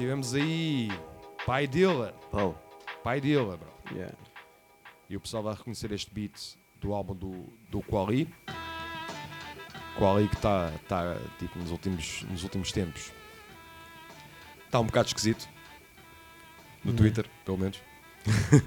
Tivemos 0.00 0.34
aí 0.34 0.88
Pai 1.44 1.66
Dilla. 1.66 2.14
Pau. 2.30 2.58
Pai 3.04 3.20
Dilla, 3.20 3.58
bro. 3.58 3.68
Yeah. 3.92 4.16
E 5.10 5.14
o 5.16 5.20
pessoal 5.20 5.42
vai 5.42 5.52
reconhecer 5.54 5.92
este 5.92 6.10
beat 6.10 6.56
do 6.80 6.94
álbum 6.94 7.14
do, 7.14 7.52
do 7.70 7.82
Quali. 7.82 8.26
Quali 9.98 10.26
que 10.26 10.36
está 10.36 10.72
tá, 10.88 11.18
tipo, 11.38 11.58
nos, 11.58 11.70
últimos, 11.70 12.22
nos 12.30 12.42
últimos 12.44 12.72
tempos. 12.72 13.12
Está 14.64 14.80
um 14.80 14.86
bocado 14.86 15.08
esquisito. 15.08 15.46
No 16.82 16.92
Hum. 16.92 16.96
Twitter, 16.96 17.28
pelo 17.44 17.58
menos. 17.58 17.78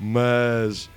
Mas 0.00 0.90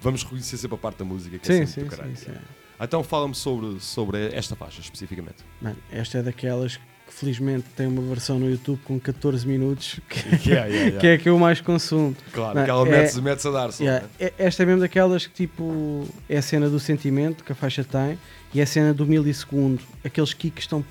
vamos 0.00 0.22
reconhecer 0.22 0.56
sempre 0.56 0.76
a 0.76 0.78
parte 0.78 0.98
da 0.98 1.04
música 1.04 1.36
que 1.36 1.50
é 1.50 1.56
Sim, 1.56 1.66
sempre 1.66 1.72
sim, 1.72 1.84
do 1.84 1.90
caralho. 1.96 2.16
sim, 2.16 2.32
sim. 2.32 2.38
Então 2.80 3.02
fala-me 3.02 3.34
sobre, 3.34 3.80
sobre 3.80 4.32
esta 4.32 4.54
faixa 4.54 4.80
especificamente. 4.80 5.44
Mano, 5.60 5.78
esta 5.90 6.18
é 6.18 6.22
daquelas 6.22 6.76
que 6.76 6.91
felizmente 7.14 7.64
tem 7.76 7.86
uma 7.86 8.02
versão 8.02 8.38
no 8.38 8.50
YouTube 8.50 8.80
com 8.84 8.98
14 8.98 9.46
minutos 9.46 10.00
que, 10.08 10.18
Yeah, 10.50 10.66
yeah, 10.66 10.74
yeah. 10.74 10.98
que 11.00 11.06
é 11.06 11.12
a 11.14 11.18
que 11.18 11.28
eu 11.28 11.38
mais 11.38 11.60
consumo. 11.60 12.16
Claro, 12.32 12.54
Mano, 12.54 12.60
aquela 12.62 12.86
é- 12.88 12.90
mete-se 12.90 13.20
mete 13.20 13.46
a 13.46 13.50
dar 13.50 13.72
só. 13.72 13.84
Né? 13.84 14.02
é- 14.18 14.32
Esta 14.38 14.62
é 14.62 14.66
mesmo 14.66 14.80
daquelas 14.80 15.26
que 15.26 15.32
tipo 15.34 16.06
é 16.28 16.38
a 16.38 16.42
cena 16.42 16.68
do 16.68 16.80
sentimento 16.80 17.44
que 17.44 17.52
a 17.52 17.54
faixa 17.54 17.84
tem 17.84 18.18
e 18.54 18.60
é 18.60 18.62
a 18.62 18.66
cena 18.66 18.92
do 18.92 19.06
milissegundo. 19.06 19.82
Aqueles 20.04 20.32
kicks 20.34 20.64
estão 20.64 20.84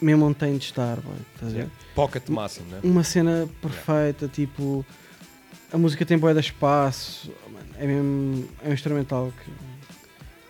mesmo 0.00 0.26
onde 0.26 0.36
têm 0.36 0.56
de 0.56 0.64
estar. 0.64 0.96
boy? 1.00 1.50
Yeah. 1.50 1.70
Pocket 1.94 2.28
máximo, 2.28 2.66
né? 2.70 2.80
Uma 2.82 3.02
cena 3.04 3.48
perfeita, 3.60 4.28
tipo 4.28 4.84
a 5.72 5.76
música 5.76 6.06
tem 6.06 6.16
boé 6.16 6.32
de 6.32 6.40
espaço, 6.40 7.30
mano, 7.52 7.66
é 7.78 7.86
mesmo 7.86 8.48
é 8.64 8.70
um 8.70 8.72
instrumental 8.72 9.30
que, 9.44 9.52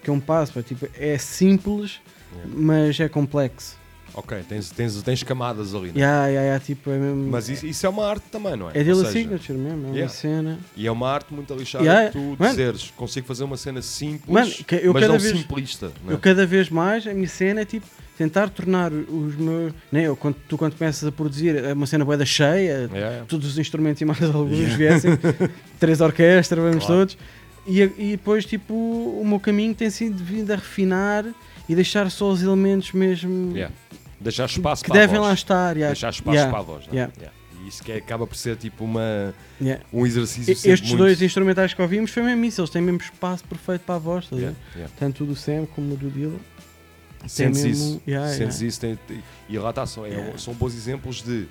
que 0.05 0.11
é 0.11 0.13
um 0.13 0.21
passo, 0.21 0.53
boy, 0.53 0.63
tipo, 0.63 0.87
é 0.95 1.19
simples, 1.19 2.01
mas 2.47 3.01
é 3.01 3.09
complexo. 3.09 3.77
Ok, 4.15 4.39
tens, 4.49 4.71
tens, 4.71 5.01
tens 5.03 5.23
camadas 5.23 5.75
ali, 5.75 5.89
né? 5.89 6.01
Yeah, 6.01 6.27
yeah, 6.27 6.43
yeah, 6.47 6.65
tipo, 6.65 6.91
é 6.91 6.99
mesmo, 6.99 7.31
Mas 7.31 7.49
isso, 7.49 7.67
isso 7.67 7.87
é 7.87 7.89
uma 7.89 8.07
arte 8.07 8.25
também, 8.33 8.57
não 8.57 8.69
é? 8.69 8.73
é 8.73 8.83
dele 8.85 8.97
seja, 8.97 9.11
signature 9.13 9.57
mesmo, 9.59 9.85
é 9.85 9.87
uma 9.89 9.95
Yeah. 9.95 10.13
cena. 10.13 10.59
E 10.77 10.87
é 10.87 10.91
uma 10.91 11.09
arte 11.11 11.33
muito 11.33 11.55
lixada 11.55 11.85
Yeah, 11.85 12.11
tu 12.11 12.19
mano. 12.39 12.51
dizeres, 12.51 12.91
consigo 12.97 13.27
fazer 13.27 13.45
uma 13.45 13.57
cena 13.57 13.81
simples, 13.83 14.29
Mano, 14.29 14.51
que 14.67 14.75
eu 14.77 14.93
mas 14.93 15.03
cada 15.03 15.13
não 15.15 15.21
vez- 15.21 15.37
simplista. 15.39 15.93
Não 16.05 16.11
é? 16.11 16.15
Eu 16.15 16.19
cada 16.19 16.45
vez 16.47 16.69
mais, 16.69 17.07
a 17.07 17.15
minha 17.15 17.29
cena 17.29 17.61
é 17.61 17.65
tipo 17.65 17.87
tentar 18.17 18.49
tornar 18.51 18.93
os 18.93 19.37
meus. 19.37 19.73
Né, 19.93 20.03
eu, 20.09 20.17
quando, 20.17 20.35
tu 20.49 20.59
quando 20.59 20.75
começas 20.77 21.07
a 21.07 21.13
produzir 21.13 21.55
é 21.57 21.73
uma 21.73 21.87
cena 21.87 22.05
boeda 22.05 22.27
cheia, 22.27 22.91
Yeah. 22.93 23.25
todos 23.29 23.47
os 23.49 23.59
instrumentos 23.59 24.01
e 24.03 24.05
mais 24.05 24.21
alguns 24.35 24.73
viessem, 24.75 25.13
três 25.79 26.01
orquestras, 26.01 26.61
vamos 26.65 26.85
Claro. 26.85 27.03
todos. 27.03 27.19
E, 27.67 27.83
a- 27.83 27.91
e 27.99 28.11
depois, 28.13 28.45
tipo, 28.45 28.75
o 28.75 29.23
meu 29.25 29.39
caminho 29.39 29.75
tem 29.75 29.91
sido 29.91 30.17
vindo 30.25 30.51
a 30.51 30.57
refinar 30.57 31.25
e 31.69 31.75
deixar 31.75 32.11
só 32.11 32.31
os 32.31 32.43
elementos 32.43 32.93
mesmo 32.93 33.53
Yeah. 33.55 33.75
Deixar 34.21 34.47
espaço 34.47 34.83
que 34.85 34.91
para 34.91 35.01
devem 35.01 35.17
a 35.17 35.19
voz. 35.21 35.29
lá 35.29 35.35
estar. 35.35 35.77
yeah. 35.77 35.87
Deixar 35.93 36.11
espaço 36.11 36.35
Yeah. 36.37 36.51
para 36.51 36.61
a 36.61 36.63
voz. 36.63 36.85
Yeah. 36.93 37.13
Yeah. 37.17 37.37
E 37.65 37.69
isso 37.69 37.83
que 37.83 37.93
é- 37.93 37.97
acaba 37.97 38.27
por 38.27 38.37
ser 38.37 38.57
tipo 38.57 38.85
uma, 38.85 39.35
um 39.93 40.07
exercício 40.07 40.51
E- 40.51 40.53
Estes 40.53 40.81
muito... 40.81 40.97
dois 40.97 41.21
instrumentais 41.23 41.75
que 41.75 41.83
ouvimos 41.83 42.11
foi 42.11 42.23
mesmo 42.23 42.45
isso, 42.45 42.61
eles 42.61 42.71
têm 42.71 42.81
mesmo 42.83 43.01
espaço 43.01 43.45
perfeito 43.45 43.83
para 43.83 43.95
a 43.97 43.99
voz, 43.99 44.29
tanto 44.99 45.25
o 45.25 45.27
do 45.27 45.37
Sam 45.37 45.67
como 45.75 45.95
o 45.95 45.97
do 45.97 46.11
Dilla. 46.11 46.39
Sentes 47.27 47.65
isso, 47.65 47.85
mesmo- 47.85 48.03
yeah, 48.07 48.29
sentes 48.33 48.61
isso 48.61 48.81
tem- 48.81 48.99
e 49.49 49.59
lá 49.59 49.71
está, 49.71 49.85
são, 49.87 50.07
é- 50.07 50.35
são 50.39 50.55
bons 50.55 50.73
exemplos 50.75 51.21
de 51.21 51.49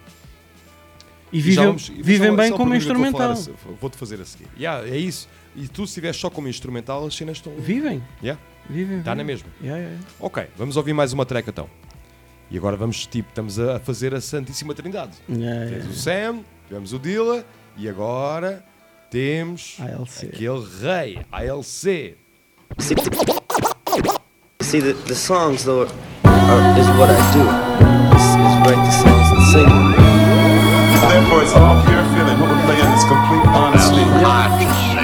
E 1.31 1.41
vivem, 1.41 1.65
vamos- 1.65 1.89
vivem 1.89 2.29
só- 2.29 2.35
bem 2.37 2.49
só 2.49 2.57
como 2.57 2.73
instrumental. 2.73 3.35
Vou-te 3.81 3.97
fazer 3.97 4.21
a 4.21 4.25
seguir. 4.25 4.47
Yeah, 4.57 4.87
é 4.87 4.97
isso. 4.97 5.27
E 5.57 5.67
tu, 5.67 5.85
se 5.85 5.91
estiveres 5.91 6.15
só 6.17 6.29
como 6.29 6.47
instrumental, 6.47 7.05
as 7.05 7.15
cenas 7.15 7.37
estão. 7.37 7.53
Vivem. 7.57 8.01
Yeah. 8.23 8.41
Vivem. 8.69 8.99
Está 8.99 9.13
na 9.13 9.23
mesma. 9.25 9.47
Yeah, 9.61 9.81
yeah. 9.81 10.01
Ok, 10.19 10.47
vamos 10.57 10.77
ouvir 10.77 10.93
mais 10.93 11.11
uma 11.13 11.25
track 11.25 11.49
então. 11.49 11.69
E 12.49 12.57
agora 12.57 12.77
vamos, 12.77 13.05
tipo, 13.05 13.29
estamos 13.29 13.59
a 13.59 13.79
fazer 13.79 14.13
a 14.15 14.21
Santíssima 14.21 14.73
Trindade. 14.73 15.11
Yeah, 15.29 15.69
Tens 15.69 15.83
yeah. 15.83 15.89
o 15.89 15.93
Sam, 15.93 16.43
tivemos 16.67 16.93
o 16.93 16.99
Dilla 16.99 17.45
e 17.77 17.89
agora 17.89 18.63
temos 19.11 19.77
ALC. 19.79 20.29
aquele 20.33 20.65
rei, 20.81 21.19
ALC. 21.31 22.15
See, 24.61 24.81
the, 24.81 24.93
the 25.07 25.15
songs, 25.15 25.63
though, 25.63 25.83
are, 26.23 26.79
is 26.79 26.87
what 26.97 27.09
I 27.09 27.15
do. 27.31 27.43
Is, 28.15 28.23
is 28.23 28.55
write 28.65 28.83
the 28.83 28.91
songs 28.91 29.31
and 29.31 29.43
sing 29.51 29.69
them. 29.69 29.93
Therefore, 31.07 31.41
it's 31.43 31.53
all 31.53 31.83
pure 31.85 32.03
feeling. 32.15 32.39
What 32.39 32.49
we're 32.49 32.65
playing 32.65 32.91
is 32.93 33.03
complete 33.05 33.45
honesty. 33.47 34.96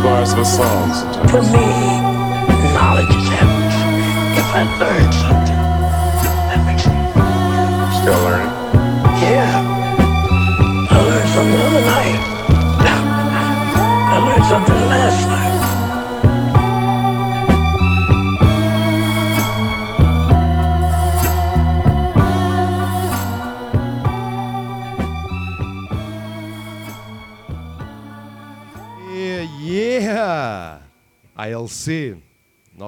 About 0.00 0.26
two 0.26 0.32
bars 0.32 0.32
of 0.32 0.38
a 0.38 0.44
song. 0.44 0.92
Sometimes. 0.94 1.30
For 1.30 1.42
me, 1.42 1.66
knowledge 2.74 3.14
is 3.14 3.30
everything. 3.30 4.00
If 4.36 4.54
I 4.54 4.62
learn 4.78 5.12
something, 5.12 5.39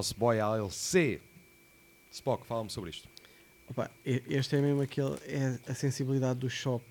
Nosso 0.03 0.17
boy 0.19 0.41
ALC. 0.41 1.21
Spock, 2.11 2.45
fala-me 2.45 2.69
sobre 2.71 2.91
isto. 2.91 3.09
Opa, 3.71 3.89
este 4.05 4.57
é 4.57 4.61
mesmo 4.61 4.83
aquele. 4.83 5.15
É 5.29 5.57
a 5.69 5.75
sensibilidade 5.75 6.41
do 6.41 6.51
shop. 6.51 6.85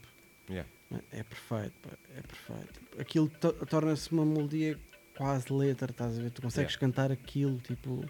Yeah. 0.49 0.67
É 1.11 1.21
perfeito, 1.23 1.73
pá, 1.81 1.89
é 2.17 2.21
perfeito. 2.21 2.81
Aquilo 2.97 3.27
to- 3.27 3.51
torna-se 3.65 4.09
uma 4.13 4.25
melodia 4.25 4.79
quase 5.17 5.51
letra, 5.51 5.91
estás 5.91 6.17
a 6.17 6.21
ver? 6.21 6.31
Tu 6.31 6.41
consegues 6.41 6.77
cantar 6.77 7.11
aquilo, 7.11 7.57
tipo. 7.57 8.05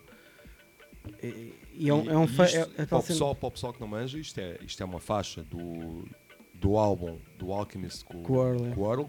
E, 1.23 1.51
e 1.73 1.89
é 1.89 1.93
um, 1.95 2.07
é 2.07 2.15
um 2.15 2.25
isto, 2.25 2.41
é- 2.43 2.61
é 2.61 2.65
para, 2.67 2.85
tal 2.85 2.99
o 2.99 3.01
cena- 3.01 3.13
pessoal, 3.15 3.35
para 3.35 3.47
o 3.47 3.51
pessoal 3.51 3.73
que 3.73 3.81
não 3.81 3.87
manja, 3.87 4.19
isto 4.19 4.39
é, 4.39 4.59
isto 4.61 4.83
é 4.83 4.85
uma 4.85 4.99
faixa 4.99 5.41
do, 5.41 6.07
do 6.53 6.77
álbum 6.77 7.17
do 7.39 7.51
Alchemist 7.51 8.05
com, 8.05 8.21
Com 8.21 8.33
o 8.33 8.47
Earl, 8.47 8.65
é. 8.67 8.71
com 8.75 8.81
o 8.81 8.91
Earl, 8.91 9.05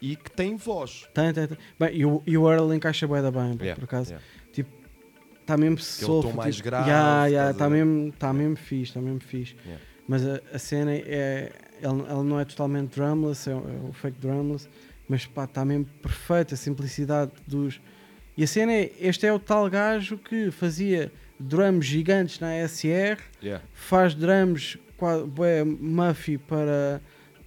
e 0.00 0.16
que 0.16 0.30
tem 0.32 0.56
voz. 0.56 1.08
Tem, 1.14 1.32
tem, 1.32 1.46
tem. 1.46 1.58
Bem, 1.78 1.96
e 1.96 2.04
o, 2.04 2.20
e 2.26 2.36
o 2.36 2.50
Earl 2.50 2.72
encaixa 2.74 3.06
bem 3.06 3.22
bem, 3.30 3.52
Yeah, 3.60 3.74
por 3.76 3.84
acaso. 3.84 4.10
yeah. 4.10 4.26
Tipo, 5.42 5.52
está 5.52 5.56
mesmo 5.56 5.76
tom 5.76 5.82
sofro. 6.22 6.36
mais 6.36 6.56
tipo, 6.56 6.68
grave, 6.68 6.88
yeah, 6.90 7.26
yeah, 7.26 7.28
estás 7.28 7.48
a 7.48 7.50
está 7.52 7.68
ver? 7.68 7.84
mesmo, 7.84 8.12
tá 8.12 8.32
mesmo 8.32 8.56
fixe, 8.56 8.82
está 8.90 9.00
mesmo 9.00 9.20
fixe. 9.20 9.56
Yeah. 9.64 9.84
Mas 10.08 10.26
a, 10.26 10.40
a 10.52 10.58
cena 10.58 10.92
é, 10.92 11.52
ele, 11.80 12.00
ele 12.02 12.22
não 12.24 12.38
é 12.40 12.44
totalmente 12.44 12.94
drumless, 12.94 13.48
é, 13.50 13.54
o- 13.54 13.58
é 13.68 13.88
o 13.88 13.92
fake 13.92 14.18
drumless, 14.18 14.68
mas 15.08 15.26
pá, 15.26 15.44
está 15.44 15.64
mesmo 15.64 15.84
perfeito 16.02 16.54
a 16.54 16.56
simplicidade 16.56 17.32
dos. 17.46 17.80
E 18.36 18.44
a 18.44 18.46
cena 18.46 18.72
é: 18.72 18.90
este 19.00 19.26
é 19.26 19.32
o 19.32 19.38
tal 19.38 19.68
gajo 19.68 20.16
que 20.18 20.50
fazia 20.50 21.12
drums 21.38 21.84
gigantes 21.86 22.38
na 22.40 22.54
SR, 22.68 23.18
Yeah. 23.42 23.64
faz 23.74 24.14
drums 24.14 24.78
bué 25.34 25.64
Muffy 25.64 26.38
para, 26.38 27.00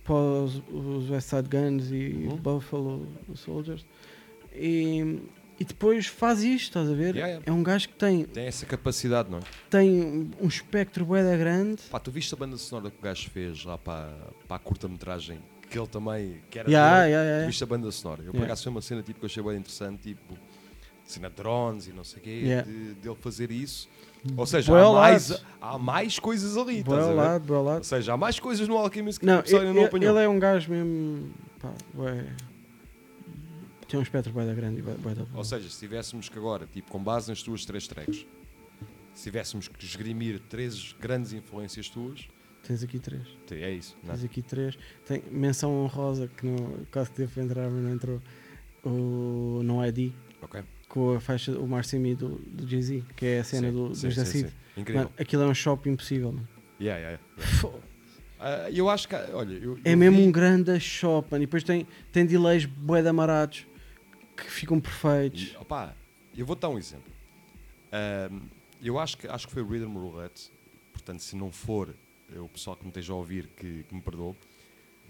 para 0.03 0.13
os, 0.15 0.61
os 0.69 1.09
West 1.09 1.29
Side 1.29 1.47
Guns 1.49 1.89
e 1.91 2.27
Uhum. 2.29 2.35
Buffalo 2.35 3.07
Soldiers 3.35 3.85
e, 4.53 5.19
e 5.59 5.63
depois 5.65 6.05
faz 6.07 6.43
isto, 6.43 6.65
estás 6.67 6.89
a 6.89 6.93
ver? 6.93 7.15
Yeah, 7.15 7.27
yeah. 7.27 7.43
É 7.45 7.51
um 7.51 7.63
gajo 7.63 7.87
que 7.89 7.95
tem, 7.95 8.25
Tem 8.25 8.45
essa 8.45 8.65
capacidade, 8.65 9.29
não 9.31 9.37
é? 9.39 9.41
tem 9.69 10.29
um 10.41 10.47
espectro 10.47 11.05
bué 11.05 11.23
da 11.23 11.35
grande. 11.37 11.81
Pá, 11.89 11.99
tu 11.99 12.11
viste 12.11 12.33
a 12.33 12.37
banda 12.37 12.57
sonora 12.57 12.91
que 12.91 12.97
o 12.97 13.01
gajo 13.01 13.29
fez 13.29 13.63
lá 13.63 13.77
para, 13.77 14.13
para 14.47 14.57
a 14.57 14.59
curta-metragem? 14.59 15.39
Que 15.69 15.79
ele 15.79 15.87
também 15.87 16.41
que 16.49 16.59
era 16.59 16.69
Yeah, 16.69 17.05
yeah, 17.05 17.43
Tu 17.43 17.47
viste 17.47 17.63
a 17.63 17.67
banda 17.67 17.91
sonora? 17.91 18.21
Eu 18.23 18.31
por 18.33 18.43
acaso 18.43 18.63
foi 18.63 18.71
uma 18.71 18.81
cena 18.81 19.01
tipo, 19.01 19.19
que 19.19 19.25
eu 19.25 19.27
achei 19.27 19.41
bem 19.43 19.57
interessante, 19.57 20.01
tipo 20.13 20.37
cena 21.05 21.29
de 21.29 21.35
drones 21.35 21.87
e 21.87 21.91
não 21.93 22.03
sei 22.03 22.19
o 22.19 22.21
quê, 22.21 22.29
Yeah. 22.43 22.69
de, 22.69 22.93
dele 22.95 23.15
fazer 23.21 23.51
isso. 23.51 23.87
Ou 24.35 24.45
seja, 24.47 24.73
há 24.75 24.91
mais, 24.91 25.29
lado. 25.29 25.41
há 25.61 25.77
mais 25.77 26.17
coisas 26.19 26.57
ali, 26.57 26.81
Bué 26.83 26.95
estás 26.95 26.99
a 26.99 27.01
ao 27.03 27.09
ver? 27.09 27.15
lado, 27.15 27.63
lado. 27.63 27.77
Ou 27.77 27.83
seja, 27.83 28.13
há 28.13 28.17
mais 28.17 28.39
coisas 28.39 28.67
no 28.67 28.75
Alchemist 28.75 29.19
que 29.19 29.25
Não, 29.25 29.35
ainda 29.45 29.63
não 29.65 29.69
ele, 29.77 29.85
apanhou. 29.85 30.15
ele 30.17 30.25
é 30.25 30.27
um 30.29 30.39
gajo 30.39 30.71
mesmo. 30.71 31.29
Pá, 31.59 31.71
bué, 31.93 32.25
tem 33.87 33.99
um 33.99 34.03
espectro 34.03 34.31
bué 34.33 34.45
da 34.45 34.53
grande 34.53 34.79
e 34.79 34.81
da. 34.81 35.25
Ou 35.33 35.43
seja, 35.43 35.69
se 35.69 35.79
tivéssemos 35.79 36.29
que 36.29 36.37
agora, 36.37 36.67
tipo, 36.71 36.91
com 36.91 37.03
base 37.03 37.29
nas 37.29 37.41
tuas 37.43 37.65
três 37.65 37.87
tracks, 37.87 38.25
se 39.13 39.23
tivéssemos 39.23 39.67
que 39.67 39.83
esgrimir 39.85 40.39
três 40.49 40.93
grandes 40.99 41.33
influências 41.33 41.89
tuas, 41.89 42.27
Tens 42.67 42.81
aqui 42.83 42.97
três. 42.99 43.21
é 43.51 43.71
isso, 43.71 43.95
não 44.03 44.11
é? 44.13 44.17
Tens 44.17 44.25
aqui 44.25 44.41
três. 44.41 44.75
Tem 45.05 45.21
menção 45.31 45.71
honrosa 45.83 46.27
que 46.27 46.47
não, 46.47 46.79
quase 46.91 47.11
que 47.11 47.17
teve 47.17 47.39
entrar, 47.41 47.69
mas 47.69 47.83
não 47.83 47.91
entrou. 47.93 48.19
O 48.83 49.61
Não 49.63 49.85
ID. 49.85 50.11
Ok. 50.41 50.61
Com 50.87 51.15
a 51.15 51.19
faixa, 51.19 51.51
o 51.59 51.67
Marcimi 51.67 52.15
do, 52.15 52.35
do 52.39 52.67
Jay-Z, 52.67 53.03
que 53.15 53.25
é 53.25 53.39
a 53.39 53.43
cena 53.43 53.67
Sim, 53.69 53.73
do, 53.73 53.95
sim, 53.95 54.07
dos 54.07 54.15
da 54.15 54.25
sim, 54.25 54.31
Cid. 54.31 54.49
sim. 54.49 54.55
Incrível. 54.81 55.03
Mano, 55.03 55.13
aquilo 55.19 55.43
é 55.43 55.47
um 55.47 55.53
shopping 55.53 55.91
impossível, 55.91 56.31
mano. 56.31 56.47
Yeah, 56.81 56.99
yeah, 56.99 57.23
yeah. 57.61 57.79
Ah, 58.39 58.69
eu 58.71 58.89
acho 58.89 59.07
que, 59.07 59.15
olha, 59.15 59.53
eu, 59.53 59.79
É 59.83 59.93
eu 59.93 59.97
mesmo 59.97 60.17
vi- 60.17 60.23
um 60.27 60.31
grande 60.31 60.79
shop, 60.79 61.27
mano. 61.31 61.43
E 61.43 61.47
depois 61.47 61.63
tem, 61.63 61.87
tem 62.11 62.25
delays 62.25 62.65
bué 62.65 63.07
amarados 63.07 63.65
que 64.35 64.49
ficam 64.51 64.79
perfeitos. 64.79 65.51
E, 65.53 65.57
opá, 65.57 65.95
eu 66.35 66.45
vou 66.45 66.55
dar 66.55 66.69
um 66.69 66.77
exemplo. 66.77 67.11
Ahm, 67.91 68.41
eu 68.81 68.99
acho 68.99 69.17
que, 69.17 69.27
acho 69.27 69.47
que 69.47 69.53
foi 69.53 69.61
o 69.63 69.67
Rhythm 69.67 69.93
Roulette, 69.97 70.51
portanto, 70.91 71.19
se 71.21 71.35
não 71.35 71.51
for 71.51 71.95
eh, 72.33 72.39
o 72.39 72.47
pessoal 72.49 72.75
que 72.75 72.83
me 72.83 72.89
esteja 72.89 73.13
a 73.13 73.15
ouvir 73.15 73.47
que, 73.47 73.83
que 73.83 73.95
me 73.95 74.01
perdoe, 74.01 74.35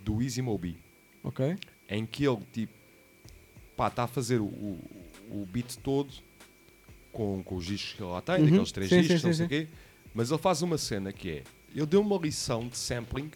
do 0.03 0.21
Easy 0.21 0.41
Mobi, 0.41 0.77
Ok? 1.23 1.57
em 1.89 2.05
que 2.05 2.25
ele 2.27 2.39
tipo 2.53 2.73
pá, 3.75 3.87
está 3.87 4.03
a 4.03 4.07
fazer 4.07 4.39
o, 4.39 4.45
o, 4.45 4.79
o 5.31 5.45
beat 5.51 5.75
todo 5.77 6.13
com, 7.11 7.43
com 7.43 7.55
os 7.55 7.65
discos 7.65 7.93
que 7.93 8.03
ele 8.03 8.11
lá 8.11 8.21
tem, 8.21 8.37
Uhum. 8.39 8.45
daqueles 8.45 8.71
três 8.71 8.89
Sim, 8.89 9.01
discos, 9.01 9.21
sim, 9.21 9.27
não 9.27 9.33
sim, 9.33 9.37
sei 9.37 9.45
o 9.45 9.49
quê, 9.49 9.67
mas 10.13 10.29
ele 10.29 10.39
faz 10.39 10.61
uma 10.61 10.77
cena 10.77 11.11
que 11.11 11.29
é, 11.31 11.43
ele 11.73 11.85
deu 11.85 12.01
uma 12.01 12.17
lição 12.17 12.67
de 12.67 12.77
sampling, 12.77 13.31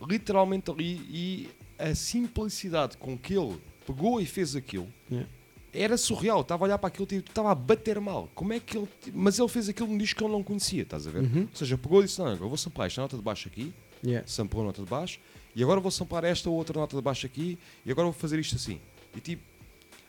literalmente 0.00 0.70
ali, 0.70 0.96
e 1.08 1.48
a 1.78 1.94
simplicidade 1.94 2.96
com 2.96 3.16
que 3.16 3.34
ele 3.34 3.58
pegou 3.92 4.20
e 4.20 4.26
fez 4.26 4.54
aquilo, 4.54 4.88
Yeah. 5.10 5.28
era 5.72 5.96
surreal. 5.96 6.42
Estava 6.42 6.64
a 6.64 6.66
olhar 6.66 6.78
para 6.78 6.88
aquilo 6.88 7.06
e 7.12 7.16
estava 7.16 7.50
a 7.50 7.54
bater 7.54 7.98
mal. 8.00 8.28
Como 8.34 8.52
é 8.52 8.60
que 8.60 8.76
ele. 8.76 8.88
Mas 9.14 9.38
ele 9.38 9.48
fez 9.48 9.68
aquilo 9.68 9.88
num 9.88 9.98
disco 9.98 10.18
que 10.18 10.24
ele 10.24 10.32
não 10.32 10.42
conhecia, 10.42 10.82
estás 10.82 11.06
a 11.06 11.10
ver? 11.10 11.22
Uhum. 11.22 11.42
Ou 11.42 11.56
seja, 11.56 11.78
pegou 11.78 12.00
e 12.02 12.04
disse: 12.04 12.18
Não, 12.18 12.28
eu 12.28 12.36
vou 12.48 12.56
samplar 12.56 12.86
esta 12.86 13.00
nota 13.00 13.16
de 13.16 13.22
baixo 13.22 13.48
aqui, 13.48 13.72
Yeah. 14.04 14.26
samplou 14.28 14.62
a 14.62 14.66
nota 14.66 14.82
de 14.82 14.88
baixo, 14.88 15.18
e 15.56 15.62
agora 15.62 15.80
vou 15.80 15.90
samplar 15.90 16.24
esta 16.24 16.48
outra 16.50 16.78
nota 16.78 16.94
de 16.96 17.02
baixo 17.02 17.26
aqui, 17.26 17.58
e 17.84 17.90
agora 17.90 18.04
vou 18.06 18.12
fazer 18.12 18.38
isto 18.38 18.54
assim. 18.56 18.80
E 19.16 19.20
tipo, 19.20 19.42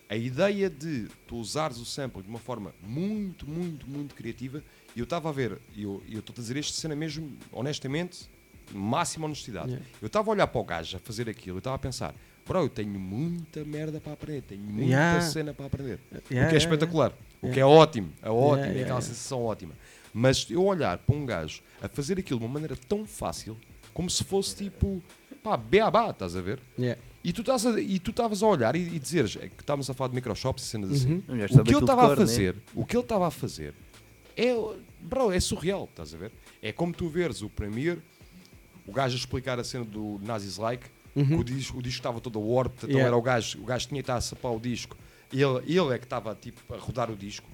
a 0.09 0.15
ideia 0.15 0.69
de 0.69 1.07
tu 1.27 1.37
usares 1.37 1.77
o 1.77 1.85
sample 1.85 2.21
de 2.21 2.27
uma 2.29 2.39
forma 2.39 2.73
muito, 2.83 3.47
muito, 3.49 3.87
muito 3.89 4.13
criativa, 4.15 4.63
e 4.95 4.99
eu 4.99 5.03
estava 5.05 5.29
a 5.29 5.31
ver, 5.31 5.57
eu 5.75 6.03
e 6.07 6.13
eu 6.13 6.19
estou 6.19 6.33
a 6.33 6.39
dizer 6.39 6.57
esta 6.57 6.73
cena 6.73 6.95
mesmo, 6.95 7.31
honestamente, 7.51 8.27
máxima 8.73 9.25
honestidade. 9.25 9.69
Yeah. 9.69 9.85
Eu 10.01 10.07
estava 10.07 10.29
a 10.29 10.33
olhar 10.33 10.47
para 10.47 10.61
o 10.61 10.63
gajo 10.63 10.97
a 10.97 10.99
fazer 10.99 11.27
aquilo, 11.29 11.57
eu 11.57 11.59
estava 11.59 11.75
a 11.75 11.79
pensar, 11.79 12.13
bro, 12.49 12.63
eu 12.63 12.69
tenho 12.69 12.99
muita 12.99 13.63
merda 13.63 14.01
para 14.01 14.13
aprender, 14.13 14.41
tenho 14.41 14.61
muita 14.63 14.81
Yeah. 14.89 15.21
cena 15.21 15.53
para 15.53 15.67
aprender. 15.67 15.99
Yeah, 16.11 16.19
o 16.19 16.27
que 16.27 16.33
é 16.33 16.37
yeah, 16.37 16.57
espetacular, 16.57 17.13
o 17.41 17.51
que 17.51 17.59
é 17.59 17.65
ótimo, 17.65 18.11
é 18.21 18.27
Yeah, 18.27 18.45
ótimo, 18.47 18.65
é 18.65 18.69
aquela 18.69 18.81
yeah. 18.81 19.01
sensação 19.01 19.43
ótima. 19.43 19.73
Mas 20.13 20.47
eu 20.49 20.63
olhar 20.65 20.97
para 20.97 21.15
um 21.15 21.25
gajo 21.25 21.61
a 21.81 21.87
fazer 21.87 22.17
aquilo 22.19 22.39
de 22.39 22.45
uma 22.45 22.53
maneira 22.53 22.75
tão 22.75 23.05
fácil, 23.05 23.55
como 23.93 24.09
se 24.09 24.23
fosse 24.23 24.55
tipo, 24.55 25.01
pá, 25.43 25.55
beabá, 25.55 26.09
estás 26.09 26.35
a 26.35 26.41
ver? 26.41 26.59
Yeah. 26.77 26.99
E 27.23 27.31
tu 27.33 27.41
estás 27.41 27.65
a- 27.65 27.79
e 27.79 27.99
tu 27.99 28.11
estavas 28.11 28.41
a 28.41 28.47
olhar 28.47 28.75
e, 28.75 28.79
e 28.79 28.97
dizeres 28.99 29.35
é 29.35 29.47
que 29.49 29.61
estávamos 29.61 29.89
a 29.89 29.93
falar 29.93 30.07
de 30.09 30.15
microshops 30.15 30.63
e 30.63 30.67
cenas 30.67 30.91
assim. 30.91 31.23
Uhum. 31.27 31.35
Um 31.35 31.43
O 31.43 31.63
que 31.63 31.71
de 31.73 31.77
estava 31.79 32.05
a 32.05 32.09
né? 32.09 32.15
fazer, 32.15 32.55
o 32.73 32.85
que 32.85 32.95
ele 32.95 33.03
estava 33.03 33.27
a 33.27 33.31
fazer 33.31 33.73
é, 34.37 34.53
bro, 35.01 35.31
é 35.31 35.39
surreal, 35.39 35.83
estás 35.89 36.13
a 36.13 36.17
ver? 36.17 36.31
É 36.61 36.71
como 36.71 36.93
tu 36.93 37.07
veres 37.09 37.41
o 37.41 37.49
Premiere, 37.49 38.01
o 38.87 38.91
gajo 38.91 39.15
a 39.15 39.19
explicar 39.19 39.59
a 39.59 39.63
cena 39.63 39.83
do 39.85 40.17
Nazis 40.23 40.57
Like, 40.57 40.85
Uhum. 41.21 41.39
o 41.39 41.43
disco, 41.43 41.77
o 41.77 41.81
disco 41.81 41.99
estava 41.99 42.19
todo 42.21 42.37
a 42.39 42.41
warp, 42.41 42.73
então 42.77 42.89
Yeah. 42.89 43.07
era 43.07 43.17
o 43.17 43.21
gajo, 43.21 43.59
o 43.61 43.65
gajo 43.65 43.87
tinha 43.87 43.99
que 44.01 44.03
estar 44.03 44.15
a 44.15 44.21
sapar 44.21 44.51
o 44.51 44.59
disco, 44.59 44.95
ele, 45.31 45.43
ele 45.67 45.93
é 45.93 45.97
que 45.97 46.05
estava 46.05 46.33
tipo 46.35 46.73
a 46.73 46.77
rodar 46.77 47.09
o 47.11 47.15
disco. 47.15 47.47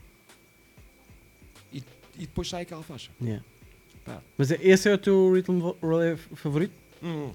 E, 1.74 1.78
e 2.16 2.22
depois 2.22 2.48
sai 2.50 2.62
aquela 2.64 2.84
faixa. 2.84 3.12
Yeah. 3.22 3.44
Pá. 4.06 4.22
Mas 4.38 4.52
é- 4.52 4.60
esse 4.62 4.90
é 4.90 4.94
o 4.94 4.98
teu 4.98 5.34
vo- 5.48 5.78
roulette 5.82 6.22
favorito? 6.36 6.74
Hum. 7.02 7.32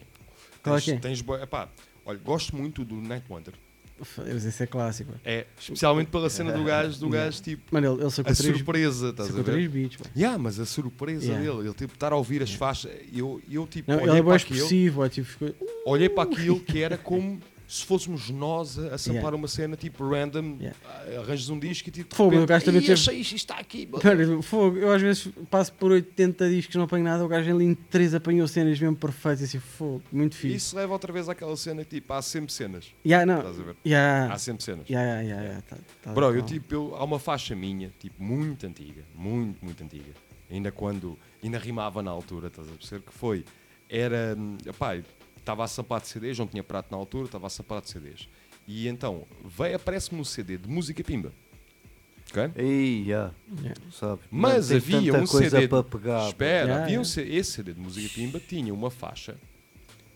Qual 0.63 0.77
é 0.77 0.81
tens, 0.81 0.85
que 0.85 0.91
é? 0.93 0.97
tens 0.99 1.43
epá, 1.43 1.69
olha, 2.05 2.19
gosto 2.19 2.55
muito 2.57 2.85
do 2.85 2.95
Night 2.97 3.25
Wonder. 3.31 3.55
F- 4.01 4.23
Esse 4.49 4.63
é 4.63 4.67
clássico. 4.67 5.13
É, 5.25 5.47
especialmente 5.59 6.09
pela 6.11 6.31
cena 6.31 6.53
do 6.53 6.65
gajo, 6.65 6.99
do 7.01 7.07
Yeah. 7.07 7.25
gajo 7.27 7.43
tipo. 7.43 7.63
Mano, 7.71 7.87
ele- 7.95 8.03
ele 8.03 8.07
a 8.07 8.23
três- 8.23 8.39
surpresa, 8.39 9.09
estás 9.11 9.29
a 9.31 9.33
ver? 9.33 9.45
três 9.45 9.71
beats, 9.71 9.97
mano. 9.99 10.11
Yeah, 10.17 10.39
mas 10.39 10.59
a 10.59 10.67
surpresa 10.67 11.25
Yeah. 11.27 11.45
dele, 11.53 11.67
ele 11.69 11.75
tipo 11.75 11.93
estar 11.95 12.13
a 12.13 12.17
ouvir 12.17 12.43
as 12.43 12.53
faixas, 12.55 12.91
eu, 13.13 13.41
eu 13.51 13.67
tipo, 13.67 13.91
Não, 13.91 13.99
olhei 13.99 14.11
ele 14.11 14.19
é 14.19 14.23
para 14.23 14.37
aquilo, 14.37 14.57
expressivo, 14.59 15.05
é 15.05 15.09
tipo. 15.09 15.29
ficou- 15.29 15.55
olhei 15.87 16.09
para 16.09 16.23
aquilo 16.25 16.61
que 16.61 16.83
era 16.83 16.97
como 16.97 17.39
se 17.73 17.85
fôssemos 17.87 18.29
nós 18.31 18.77
a, 18.79 18.95
a 18.95 18.99
samplar 18.99 19.21
Yeah. 19.23 19.37
uma 19.37 19.47
cena 19.49 19.77
tipo 19.77 20.09
random, 20.09 20.59
ah, 20.85 21.05
arranjas 21.21 21.49
um 21.49 21.59
disco 21.59 21.89
e 21.89 21.93
tipo. 21.93 22.15
Fogo, 22.17 22.31
o 22.31 22.33
repente, 22.41 22.49
gajo 22.49 22.65
também 22.65 22.81
"Ih, 22.81 22.87
teve. 22.87 22.93
achei 22.95 23.15
isto, 23.21 23.37
isto 23.37 23.45
está 23.51 23.61
aqui. 23.61 23.87
bro." 23.87 24.01
Pera, 24.01 24.43
fogo, 24.43 24.77
eu 24.79 24.93
às 24.93 25.01
vezes 25.01 25.29
passo 25.49 25.73
por 25.75 25.93
80 25.93 26.49
discos 26.51 26.75
não 26.75 26.83
apanho 26.85 27.05
nada, 27.05 27.25
o 27.25 27.29
gajo 27.29 27.49
ali 27.55 27.65
em 27.65 27.75
3 27.75 28.15
apanhou 28.15 28.49
cenas 28.49 28.79
mesmo 28.81 28.97
perfeitas, 28.97 29.45
assim, 29.45 29.61
fogo, 29.61 30.03
muito 30.11 30.35
fixe. 30.35 30.57
Isso 30.57 30.77
leva 30.77 30.93
outra 30.93 31.13
vez 31.13 31.29
àquela 31.29 31.57
cena 31.57 31.85
tipo, 31.85 32.13
há 32.13 32.21
sempre 32.21 32.53
cenas. 32.53 32.87
Yeah, 33.07 33.25
não. 33.25 33.39
Estás 33.39 33.61
a 33.61 33.63
ver? 33.63 33.77
Yeah. 33.87 34.35
Há 34.35 34.39
sempre 34.39 34.65
cenas. 34.65 34.89
Yeah, 34.91 35.09
yeah, 35.09 35.23
yeah, 35.29 35.43
yeah, 35.45 35.63
tá- 35.69 35.77
tá- 36.03 36.13
Bro, 36.13 36.35
eu 36.35 36.43
tipo, 36.43 36.75
eu- 36.75 36.97
há 36.97 37.05
uma 37.05 37.19
faixa 37.21 37.55
minha, 37.55 37.93
tipo, 38.01 38.21
muito 38.23 38.67
antiga, 38.67 39.05
muito, 39.15 39.65
muito 39.65 39.83
antiga. 39.85 40.13
Ainda 40.51 40.73
quando, 40.73 41.17
ainda 41.41 41.59
rimava 41.59 42.03
na 42.03 42.11
altura, 42.11 42.49
estás 42.49 42.67
a 42.69 42.73
perceber? 42.73 43.03
Que 43.07 43.13
foi, 43.13 43.45
era, 43.89 44.35
hum, 44.37 44.57
pá, 44.77 44.99
estava 45.51 45.65
a 45.65 45.69
sapar 45.69 46.01
de 46.01 46.07
CDs, 46.09 46.39
não 46.39 46.47
tinha 46.47 46.63
prato 46.63 46.91
na 46.91 46.97
altura, 46.97 47.25
estava 47.27 47.47
a 47.47 47.51
sapar 47.51 47.81
de 47.81 47.91
CDs. 47.91 48.29
E 48.69 48.87
então, 48.87 49.27
veio, 49.45 49.77
aparece-me 49.77 50.21
um 50.21 50.25
CD 50.25 50.57
de 50.57 50.69
música 50.69 51.03
pimba. 51.03 51.33
Ok? 52.31 52.51
Ei, 52.55 53.05
já. 53.07 53.33
Yeah. 53.59 53.81
Sabe? 53.91 54.21
Mas 54.31 54.69
Tem 54.69 54.77
havia 54.77 55.13
tanta 55.13 55.25
um 55.25 55.27
coisa 55.27 55.51
CD. 55.51 55.63
de- 55.63 55.69
para 55.69 55.83
pegar. 55.83 56.29
Espera, 56.29 56.67
Yeah, 56.69 56.85
havia 56.85 57.01
um 57.01 57.03
yeah. 57.03 57.05
C- 57.05 57.23
esse 57.37 57.51
CD 57.53 57.73
de 57.75 57.81
música 57.81 58.09
pimba 58.15 58.39
tinha 58.39 58.73
uma 58.73 58.91
faixa 58.91 59.37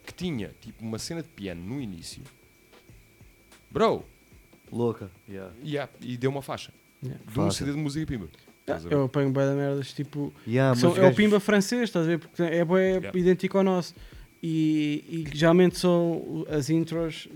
que 0.06 0.12
tinha 0.15 0.52
tipo 0.61 0.85
uma 0.85 0.98
cena 1.01 1.23
de 1.23 1.28
piano 1.28 1.61
no 1.65 1.81
início. 1.81 2.23
Bro, 3.70 4.05
Louca. 4.70 5.11
Yeah. 5.28 5.52
yeah, 5.65 5.93
e 6.01 6.16
deu 6.16 6.31
uma 6.31 6.43
faixa. 6.43 6.73
Yeah. 7.02 7.20
De 7.28 7.40
um. 7.40 7.51
CD 7.51 7.73
de 7.73 7.77
música 7.78 8.06
pimba. 8.06 8.28
Ver? 8.66 8.93
Eu 8.93 9.05
apanho 9.05 9.31
bué 9.31 9.44
da 9.47 9.55
merdas, 9.55 9.93
tipo. 9.93 10.32
Yeah, 10.47 10.74
são- 10.78 10.93
é 10.93 10.97
gajos- 11.01 11.12
o 11.12 11.16
Pimba 11.16 11.39
francês, 11.39 11.82
estás 11.82 12.06
a 12.06 12.09
ver? 12.09 12.19
Porque 12.19 12.43
é 12.43 12.55
Yeah. 12.62 13.19
idêntico 13.19 13.59
ao 13.59 13.65
nosso. 13.65 13.94
E, 14.47 15.25
e 15.33 15.37
geralmente 15.37 15.79
são 15.79 16.45
as 16.51 16.69
intros, 16.69 17.29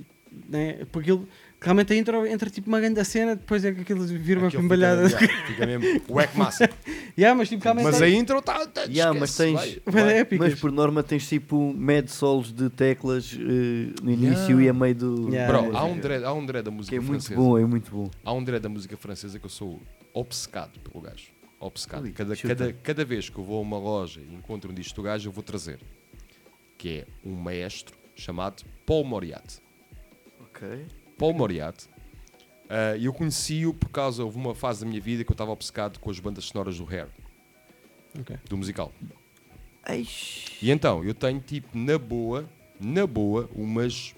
né? 0.51 0.85
Porque 0.93 1.11
ele, 1.11 1.23
realmente 1.59 1.91
a 1.95 1.97
intro 1.97 2.27
entra 2.27 2.51
tipo 2.51 2.69
uma 2.69 2.79
grande 2.81 3.03
cena, 3.03 3.35
depois 3.35 3.65
é 3.65 3.73
que 3.73 3.81
aquilo 3.81 4.05
vira 4.05 4.41
uma 4.41 4.49
Aquilo 4.49 4.63
pimbalhada. 4.63 5.09
Fica, 5.09 5.25
yeah, 5.25 5.41
fica 5.49 5.67
mesmo 5.67 6.03
whack 6.11 6.37
massa. 6.37 6.69
yeah, 7.19 7.35
mas 7.35 7.49
tipo, 7.49 7.65
realmente 7.65 7.85
Mas 7.87 8.03
é- 8.03 8.05
a 8.05 8.11
intro 8.11 8.39
está. 8.41 8.67
Tá, 8.67 8.83
Yeah, 8.91 9.19
mas 9.19 9.35
tens, 9.35 9.55
vai. 9.55 9.81
Vai, 9.87 10.13
é 10.13 10.19
épicas. 10.19 10.51
mas 10.51 10.61
por 10.61 10.71
norma 10.71 11.03
tens 11.03 11.27
tipo 11.27 11.73
mad 11.75 12.09
solos 12.09 12.53
de 12.53 12.69
teclas 12.69 13.33
eh, 13.35 13.95
no 14.03 14.11
início 14.11 14.61
Yeah. 14.61 14.65
e 14.65 14.69
a 14.69 14.75
meio 14.75 14.95
do. 14.95 15.29
Yeah. 15.33 15.51
Bro, 15.63 15.77
há 15.79 15.85
um, 15.85 15.99
dread, 15.99 16.25
há 16.25 16.33
um 16.35 16.45
dread 16.45 16.65
da 16.67 16.71
música 16.71 16.91
Que 16.95 16.97
é 16.97 17.01
muito 17.01 17.23
francesa. 17.25 17.41
bom, 17.41 17.57
é 17.59 17.65
muito 17.65 17.91
bom. 17.91 18.11
Há 18.23 18.33
um 18.35 18.45
dread 18.45 18.63
da 18.63 18.69
música 18.69 18.99
francesa 18.99 19.39
que 19.39 19.47
eu 19.47 19.51
sou 19.51 19.81
obcecado 20.13 20.79
pelo 20.81 21.03
gajo. 21.03 21.29
Obcecado. 21.59 22.05
Ali, 22.05 22.13
Cada, 22.13 22.37
cada, 22.37 22.73
cada 22.75 23.05
vez 23.05 23.31
que 23.31 23.39
eu 23.39 23.43
vou 23.45 23.59
a 23.59 23.63
uma 23.63 23.79
loja 23.79 24.21
e 24.21 24.35
encontro 24.35 24.71
um 24.71 24.75
disco 24.75 24.97
do 24.97 25.03
gajo, 25.05 25.27
eu 25.29 25.33
vou 25.33 25.43
trazer. 25.43 25.79
Que 26.79 27.01
é 27.01 27.07
um 27.29 27.35
maestro 27.35 27.95
chamado 28.15 28.65
Paul 28.87 29.05
Moriat. 29.05 29.61
Ok. 30.41 30.87
Paul 31.19 31.35
Moriat. 31.35 31.87
ah, 32.69 32.97
E 32.97 33.05
eu 33.05 33.13
conheci-o 33.13 33.75
por 33.75 33.91
causa, 33.91 34.25
houve 34.25 34.39
uma 34.39 34.55
fase 34.55 34.81
da 34.85 34.87
minha 34.89 35.01
vida 35.01 35.25
que 35.25 35.31
eu 35.31 35.35
estava 35.35 35.51
obcecado 35.51 35.99
com 35.99 36.09
as 36.11 36.19
bandas 36.21 36.45
sonoras 36.47 36.79
do 36.79 36.85
Hair, 36.89 37.09
Ok. 38.21 38.37
do 38.49 38.57
musical. 38.57 38.93
E 40.63 40.71
então, 40.71 41.03
eu 41.05 41.15
tenho 41.15 41.41
tipo, 41.41 41.77
na 41.77 41.99
boa, 41.99 42.49
na 42.81 43.07
boa, 43.07 43.49
umas 43.55 44.15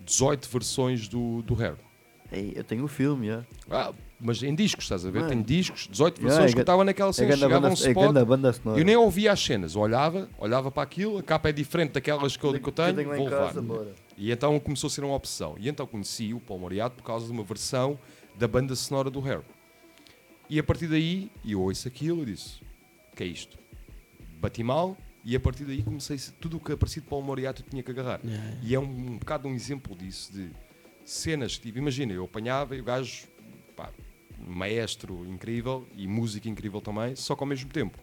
18 0.00 0.48
versões 0.48 1.08
do, 1.08 1.42
do 1.42 1.54
Hair. 1.54 1.76
Eu 2.32 2.62
tenho 2.64 2.84
o 2.84 2.88
filme, 2.88 3.26
já. 3.26 3.44
Ah, 3.70 3.92
mas 4.20 4.42
em 4.42 4.54
discos, 4.54 4.84
estás 4.84 5.04
a 5.04 5.10
ver? 5.10 5.20
Mano. 5.20 5.30
Tenho 5.32 5.42
discos, 5.44 5.88
18 5.90 6.18
Yeah, 6.18 6.28
versões 6.28 6.50
é 6.50 6.52
que 6.52 6.56
ga- 6.56 6.62
estava 6.62 6.84
naquela 6.84 7.10
é 7.10 7.12
cena. 7.12 7.32
Chegava 7.32 7.54
banda- 7.54 7.68
um 7.68 7.70
é 7.70 7.74
spot, 7.74 7.94
banda 7.94 8.78
eu 8.78 8.84
nem 8.84 8.96
ouvia 8.96 9.32
as 9.32 9.40
cenas, 9.42 9.74
olhava, 9.74 10.28
olhava 10.38 10.70
para 10.70 10.82
aquilo, 10.82 11.18
a 11.18 11.22
capa 11.22 11.48
é 11.48 11.52
diferente 11.52 11.92
daquelas 11.92 12.36
que 12.36 12.44
eu, 12.44 12.52
que 12.60 12.68
eu 12.68 12.72
tenho, 12.72 12.94
tenho 12.94 13.08
lá 13.08 13.14
em 13.16 13.18
vou 13.18 13.28
levar. 13.28 13.46
casa. 13.54 13.94
E 14.16 14.30
então 14.30 14.60
começou 14.60 14.88
a 14.88 14.90
ser 14.90 15.02
uma 15.02 15.14
opção. 15.14 15.56
E 15.58 15.68
então 15.68 15.86
conheci 15.86 16.32
o 16.34 16.38
Paul 16.40 16.60
Moriarty 16.60 16.96
por 16.96 17.02
causa 17.02 17.26
de 17.26 17.32
uma 17.32 17.42
versão 17.42 17.98
da 18.38 18.46
banda 18.46 18.76
sonora 18.76 19.10
do 19.10 19.20
Hair. 19.26 19.40
E 20.48 20.58
a 20.58 20.62
partir 20.62 20.86
daí, 20.88 21.30
eu 21.44 21.60
ouço 21.62 21.88
aquilo 21.88 22.22
e 22.22 22.26
disse: 22.26 22.60
o 23.12 23.16
que 23.16 23.22
é 23.24 23.26
isto? 23.26 23.58
Bati 24.40 24.62
mal 24.62 24.96
e 25.24 25.34
a 25.36 25.40
partir 25.40 25.64
daí 25.64 25.82
comecei 25.82 26.18
tudo 26.40 26.56
o 26.56 26.60
que 26.60 26.72
aparecia 26.72 27.02
de 27.02 27.08
Paul 27.08 27.22
Moriarty 27.22 27.62
eu 27.62 27.70
tinha 27.70 27.82
que 27.82 27.90
agarrar. 27.90 28.20
Yeah. 28.24 28.56
E 28.62 28.74
é 28.74 28.78
um, 28.80 28.84
um 28.84 29.18
bocado 29.18 29.48
um 29.48 29.54
exemplo 29.54 29.94
disso, 29.96 30.32
de 30.32 30.50
cenas 31.10 31.56
que, 31.56 31.62
tipo, 31.62 31.78
imagina, 31.78 32.12
eu 32.12 32.24
apanhava 32.24 32.76
e 32.76 32.80
o 32.80 32.84
gajo, 32.84 33.26
pá, 33.74 33.90
maestro 34.38 35.26
incrível 35.26 35.84
e 35.96 36.06
música 36.06 36.48
incrível 36.48 36.80
também, 36.80 37.16
só 37.16 37.34
que 37.34 37.42
ao 37.42 37.46
mesmo 37.48 37.68
tempo. 37.70 37.98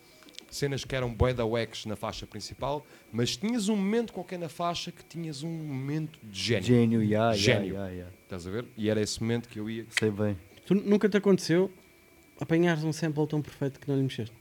Cenas 0.49 0.83
que 0.83 0.95
eram 0.95 1.13
bué 1.13 1.33
da 1.33 1.45
wax 1.45 1.85
na 1.85 1.95
faixa 1.95 2.25
principal, 2.27 2.85
mas 3.11 3.35
tinhas 3.35 3.69
um 3.69 3.75
momento 3.75 4.13
qualquer 4.13 4.37
na 4.39 4.49
faixa 4.49 4.91
que 4.91 5.03
tinhas 5.03 5.41
um 5.43 5.49
momento 5.49 6.19
de 6.23 6.39
gênio. 6.39 6.63
Gênio, 6.63 7.03
ya, 7.03 7.33
Gênio. 7.33 7.75
ya, 7.75 7.87
ya. 7.89 8.07
Estás 8.23 8.45
a 8.47 8.51
ver? 8.51 8.65
E 8.77 8.89
era 8.89 9.01
esse 9.01 9.21
momento 9.21 9.49
que 9.49 9.59
eu 9.59 9.69
ia. 9.69 9.85
Sei 9.97 10.11
bem. 10.11 10.37
Tu 10.65 10.75
nunca 10.75 11.07
te 11.09 11.17
aconteceu 11.17 11.71
apanhares 12.39 12.83
um 12.83 12.93
sample 12.93 13.25
tão 13.27 13.41
perfeito 13.41 13.79
que 13.79 13.87
não 13.89 13.95
lhe 13.97 14.03
mexeste? 14.03 14.35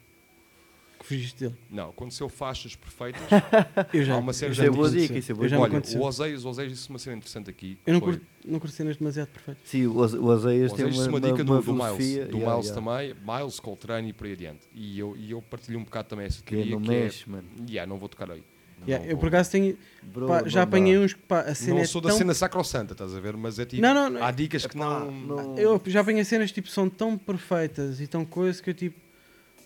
Que 1.07 1.15
fugiste 1.15 1.39
dele? 1.45 1.55
Não, 1.71 1.91
aconteceu 1.91 2.29
faixas 2.29 2.75
perfeitas. 2.75 3.23
Eu 3.95 4.05
já. 4.05 4.15
Há 4.15 4.19
uma 4.19 4.33
cena 4.33 4.51
Isso 4.53 4.61
já 4.61 4.67
é 4.67 4.71
boa 4.71 4.91
dica, 4.91 5.17
isso 5.17 5.31
é 5.31 5.35
boa 5.35 5.45
Eu 5.45 5.49
já 5.49 5.57
me 5.57 5.63
Olha, 5.63 5.83
o 5.97 6.03
Oseias, 6.03 6.45
o 6.45 6.49
Oseias 6.49 6.73
disse 6.73 6.91
uma 6.91 6.99
cena 6.99 7.17
interessante 7.17 7.49
aqui. 7.49 7.79
Eu 7.87 7.95
não 7.95 8.01
foi- 8.01 8.13
curto, 8.15 8.27
não 8.45 8.59
curto 8.59 8.75
cenas 8.75 8.97
demasiado 8.97 9.29
perfeitas. 9.29 9.63
Sim, 9.69 9.87
o 9.87 9.97
Oseias 9.99 10.73
tem 10.73 10.85
uma, 10.87 10.95
uma 10.95 11.09
uma, 11.09 11.21
dica 11.21 11.43
uma 11.45 11.61
do, 11.61 11.63
do 11.63 11.73
Miles, 11.75 12.29
do 12.29 12.39
ya, 12.39 12.51
Miles 12.51 12.67
ya. 12.69 12.75
também, 12.75 13.15
Miles, 13.25 13.61
Coltrane 13.61 14.09
e 14.09 14.13
por 14.13 14.27
aí 14.27 14.33
adiante. 14.33 14.61
E 14.75 14.99
eu, 14.99 15.17
e 15.17 15.31
eu 15.31 15.41
partilho 15.43 15.79
um 15.79 15.85
bocado 15.85 16.09
também 16.09 16.27
essa 16.27 16.43
Que 16.43 16.55
teoria. 16.57 16.73
não 16.75 16.83
que 16.83 16.89
mexe, 16.89 17.25
é, 17.27 17.31
mano. 17.31 17.49
Yeah, 17.69 17.89
não 17.89 17.99
vou 17.99 18.09
tocar 18.09 18.31
aí. 18.31 18.43
Yeah, 18.87 19.05
Não 19.05 19.13
eu 19.13 19.17
por 19.17 19.29
acaso 19.29 19.51
tenho. 19.53 19.79
Bro, 20.03 20.27
pá, 20.27 20.43
não 20.43 20.49
já 20.49 20.63
apanhei 20.63 20.99
uns 20.99 21.15
que 21.15 21.23
pá, 21.23 21.41
a 21.41 21.55
cena 21.55 21.75
Não 21.77 21.81
é 21.83 21.87
sou 21.87 22.01
da 22.01 22.11
tão... 22.11 22.19
cena 22.19 22.35
sacrossanta, 22.35 22.93
estás 22.93 23.15
a 23.15 23.21
ver? 23.21 23.35
Mas 23.37 23.59
é 23.59 23.65
tipo. 23.65 23.81
Não, 23.81 23.95
não, 23.95 24.11
não. 24.11 24.23
Há 24.25 24.31
dicas 24.31 24.67
que 24.67 24.77
não. 24.77 25.11
não- 25.11 25.57
Eu 25.57 25.81
já 25.87 26.01
apanhei 26.01 26.25
cenas 26.25 26.53
tipo 26.53 26.69
são 26.69 26.89
tão 26.91 27.17
perfeitas 27.17 28.01
e 28.01 28.07
tão 28.07 28.25
coisas 28.25 28.61
que 28.61 28.69
eu 28.71 28.75
tipo. 28.75 29.01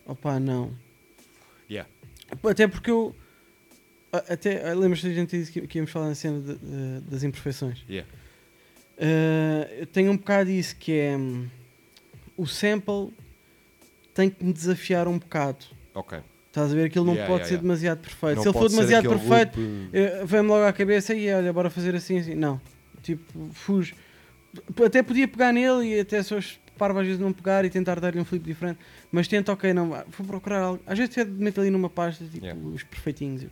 Opá, 0.06 0.38
não. 0.38 0.72
Até 2.48 2.66
porque 2.69 2.90
eu. 2.90 3.15
a- 4.12 4.32
Até. 4.35 4.74
Lembras-te 4.74 5.09
da 5.09 5.15
gente 5.15 5.39
disse 5.39 5.52
que, 5.52 5.66
que 5.66 5.78
íamos 5.78 5.90
falar 5.90 6.09
na 6.09 6.15
cena 6.15 6.40
de- 6.40 6.55
de- 6.59 7.01
das 7.11 7.23
imperfeições? 7.23 7.78
Yeah. 7.89 8.09
Uh, 8.98 9.73
eu 9.81 9.86
tenho 9.86 10.12
um 10.12 10.16
bocado 10.16 10.51
isso 10.51 10.77
que 10.77 10.93
é. 10.93 11.16
hum, 11.16 11.47
O 12.36 12.47
sample 12.47 13.12
tem 14.15 14.28
que 14.31 14.43
me 14.44 14.52
desafiar 14.52 15.07
um 15.09 15.19
bocado. 15.19 15.65
Ok. 15.94 16.19
Estás 16.48 16.73
a 16.73 16.74
ver? 16.74 16.85
Aquilo 16.86 17.05
não 17.05 17.12
Yeah, 17.15 17.28
pode 17.31 17.43
yeah, 17.44 17.57
ser 17.57 17.62
demasiado 17.62 17.98
perfeito. 18.01 18.36
Não 18.36 18.43
Se 18.43 18.48
ele 18.48 18.59
for 18.59 18.69
demasiado 18.69 19.09
perfeito, 19.09 19.61
loop- 19.61 19.90
eh, 19.94 20.24
vem-me 20.24 20.48
logo 20.48 20.65
à 20.65 20.73
cabeça 20.73 21.15
e 21.15 21.32
olha, 21.32 21.52
bora 21.52 21.70
fazer 21.70 21.94
assim, 21.94 22.19
assim. 22.19 22.35
Não. 22.35 22.61
Tipo, 23.02 23.51
fujo. 23.52 23.94
Até 24.85 25.02
podia 25.02 25.28
pegar 25.28 25.52
nele 25.52 25.94
e 25.97 26.01
até 26.01 26.23
só 26.23 26.39
parvo 26.81 26.98
às 26.98 27.07
vezes 27.07 27.20
não 27.20 27.32
pegar 27.32 27.65
e 27.65 27.70
tentar 27.70 28.01
dar-lhe 28.01 28.19
um 28.19 28.24
flip 28.24 28.43
diferente. 28.44 28.78
Mas 29.12 29.28
tento, 29.28 29.52
ok, 29.52 29.73
não, 29.74 29.90
vou 29.90 30.27
procurar 30.27 30.61
algo. 30.62 30.82
Às 30.86 30.98
vezes 30.98 31.15
meto 31.28 31.61
ali 31.61 31.69
numa 31.70 31.90
pasta, 31.90 32.24
tipo, 32.24 32.47
os 32.69 32.82
perfeitinhos. 32.82 33.44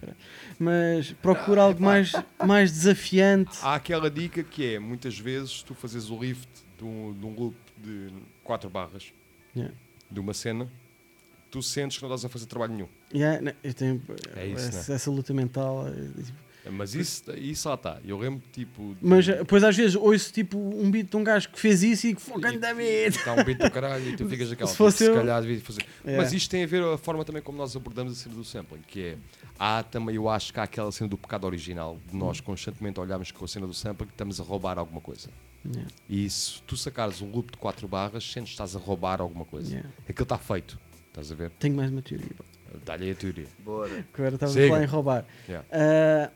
Mas 0.58 1.12
procuro 1.12 1.60
algo 1.60 1.82
mais, 1.82 2.12
mais 2.44 2.72
desafiante. 2.72 3.58
Há 3.62 3.74
aquela 3.74 4.10
dica 4.10 4.42
que 4.42 4.74
é, 4.74 4.78
muitas 4.78 5.18
vezes, 5.18 5.62
tu 5.62 5.74
fazes 5.74 6.08
o 6.10 6.18
lift 6.18 6.48
de 6.78 6.84
um, 6.84 7.12
de 7.12 7.26
um 7.26 7.34
loop 7.34 7.56
de 7.76 8.08
4 8.44 8.70
barras 8.70 9.12
Yeah. 9.56 9.74
de 10.10 10.20
uma 10.20 10.34
cena, 10.34 10.70
tu 11.50 11.62
sentes 11.62 11.96
que 11.98 12.02
não 12.04 12.10
estás 12.14 12.24
a 12.24 12.28
fazer 12.28 12.46
trabalho 12.46 12.74
nenhum. 12.74 12.88
Yeah, 13.12 13.40
né, 13.40 13.54
eu 13.64 13.74
tenho 13.74 14.00
É 14.36 14.46
isso, 14.46 14.68
essa, 14.68 14.90
né? 14.92 14.96
essa 14.96 15.10
luta 15.10 15.34
mental. 15.34 15.88
eh, 15.88 16.22
tipo, 16.22 16.38
Mas 16.70 16.94
isso, 16.94 17.24
isso 17.36 17.68
lá 17.68 17.74
está. 17.74 17.98
Eu 18.04 18.18
lembro, 18.18 18.42
tipo. 18.52 18.94
de- 18.94 19.06
Mas 19.06 19.28
eh, 19.28 19.36
depois 19.38 19.62
às 19.64 19.76
vezes 19.76 19.94
ouço 19.96 20.32
tipo 20.32 20.58
um 20.58 20.90
beat 20.90 21.10
de 21.10 21.16
um 21.16 21.24
gajo 21.24 21.48
que 21.48 21.58
fez 21.58 21.82
isso 21.82 22.06
e 22.08 22.14
que 22.14 22.20
foi 22.20 22.40
grande 22.40 22.58
beat. 22.74 23.16
Está 23.16 23.32
um 23.34 23.44
beat 23.44 23.58
do 23.58 23.70
caralho 23.70 24.08
e 24.08 24.16
tu 24.16 24.26
ficas 24.28 24.52
aquela. 24.52 24.68
Se 24.70 24.76
fosse 24.76 24.98
se 24.98 25.04
eu- 25.06 25.14
calhar 25.14 25.40
devia 25.42 25.60
fazer. 25.60 25.84
Yeah. 26.04 26.22
Mas 26.22 26.32
isto 26.32 26.50
tem 26.50 26.64
a 26.64 26.66
ver 26.66 26.82
a 26.82 26.98
forma 26.98 27.24
também 27.24 27.42
como 27.42 27.56
nós 27.58 27.74
abordamos 27.74 28.12
a 28.12 28.16
cena 28.16 28.34
do 28.34 28.44
sampling, 28.44 28.80
que 28.86 29.00
é. 29.02 29.16
Há 29.58 29.82
também, 29.82 30.14
eu 30.14 30.28
acho 30.28 30.52
que 30.52 30.60
há 30.60 30.62
aquela 30.62 30.92
cena 30.92 31.08
do 31.10 31.18
pecado 31.18 31.44
original, 31.44 31.98
de 32.08 32.16
nós 32.16 32.40
constantemente 32.40 33.00
olharmos 33.00 33.32
com 33.32 33.44
a 33.44 33.48
cena 33.48 33.66
do 33.66 33.74
sampling 33.74 34.06
que 34.06 34.12
estamos 34.14 34.38
a 34.40 34.44
roubar 34.44 34.78
alguma 34.78 35.00
coisa. 35.00 35.28
Yeah. 35.66 35.90
E 36.08 36.30
se 36.30 36.62
tu 36.62 36.76
sacares 36.76 37.20
um 37.20 37.30
loop 37.32 37.50
de 37.50 37.58
4 37.58 37.88
barras, 37.88 38.22
sentes 38.24 38.50
que 38.50 38.54
estás 38.54 38.76
a 38.76 38.78
roubar 38.78 39.20
alguma 39.20 39.44
coisa. 39.44 39.68
Yeah. 39.70 39.90
Aquilo 40.08 40.22
está 40.22 40.38
feito. 40.38 40.78
Estás 41.08 41.32
a 41.32 41.34
ver? 41.34 41.50
Tenho 41.58 41.74
mais 41.74 41.90
uma 41.90 42.00
teoria. 42.00 42.28
Dá-lhe 42.84 43.06
aí 43.06 43.10
a 43.10 43.14
teoria. 43.16 43.46
Bora. 43.64 43.88
Que 44.14 44.20
agora 44.20 44.34
estava 44.36 44.52
a 44.52 44.68
falar 44.68 44.82
em 44.82 44.86
roubar. 44.86 45.24
Yeah. 45.48 45.66
Ah, 45.72 46.30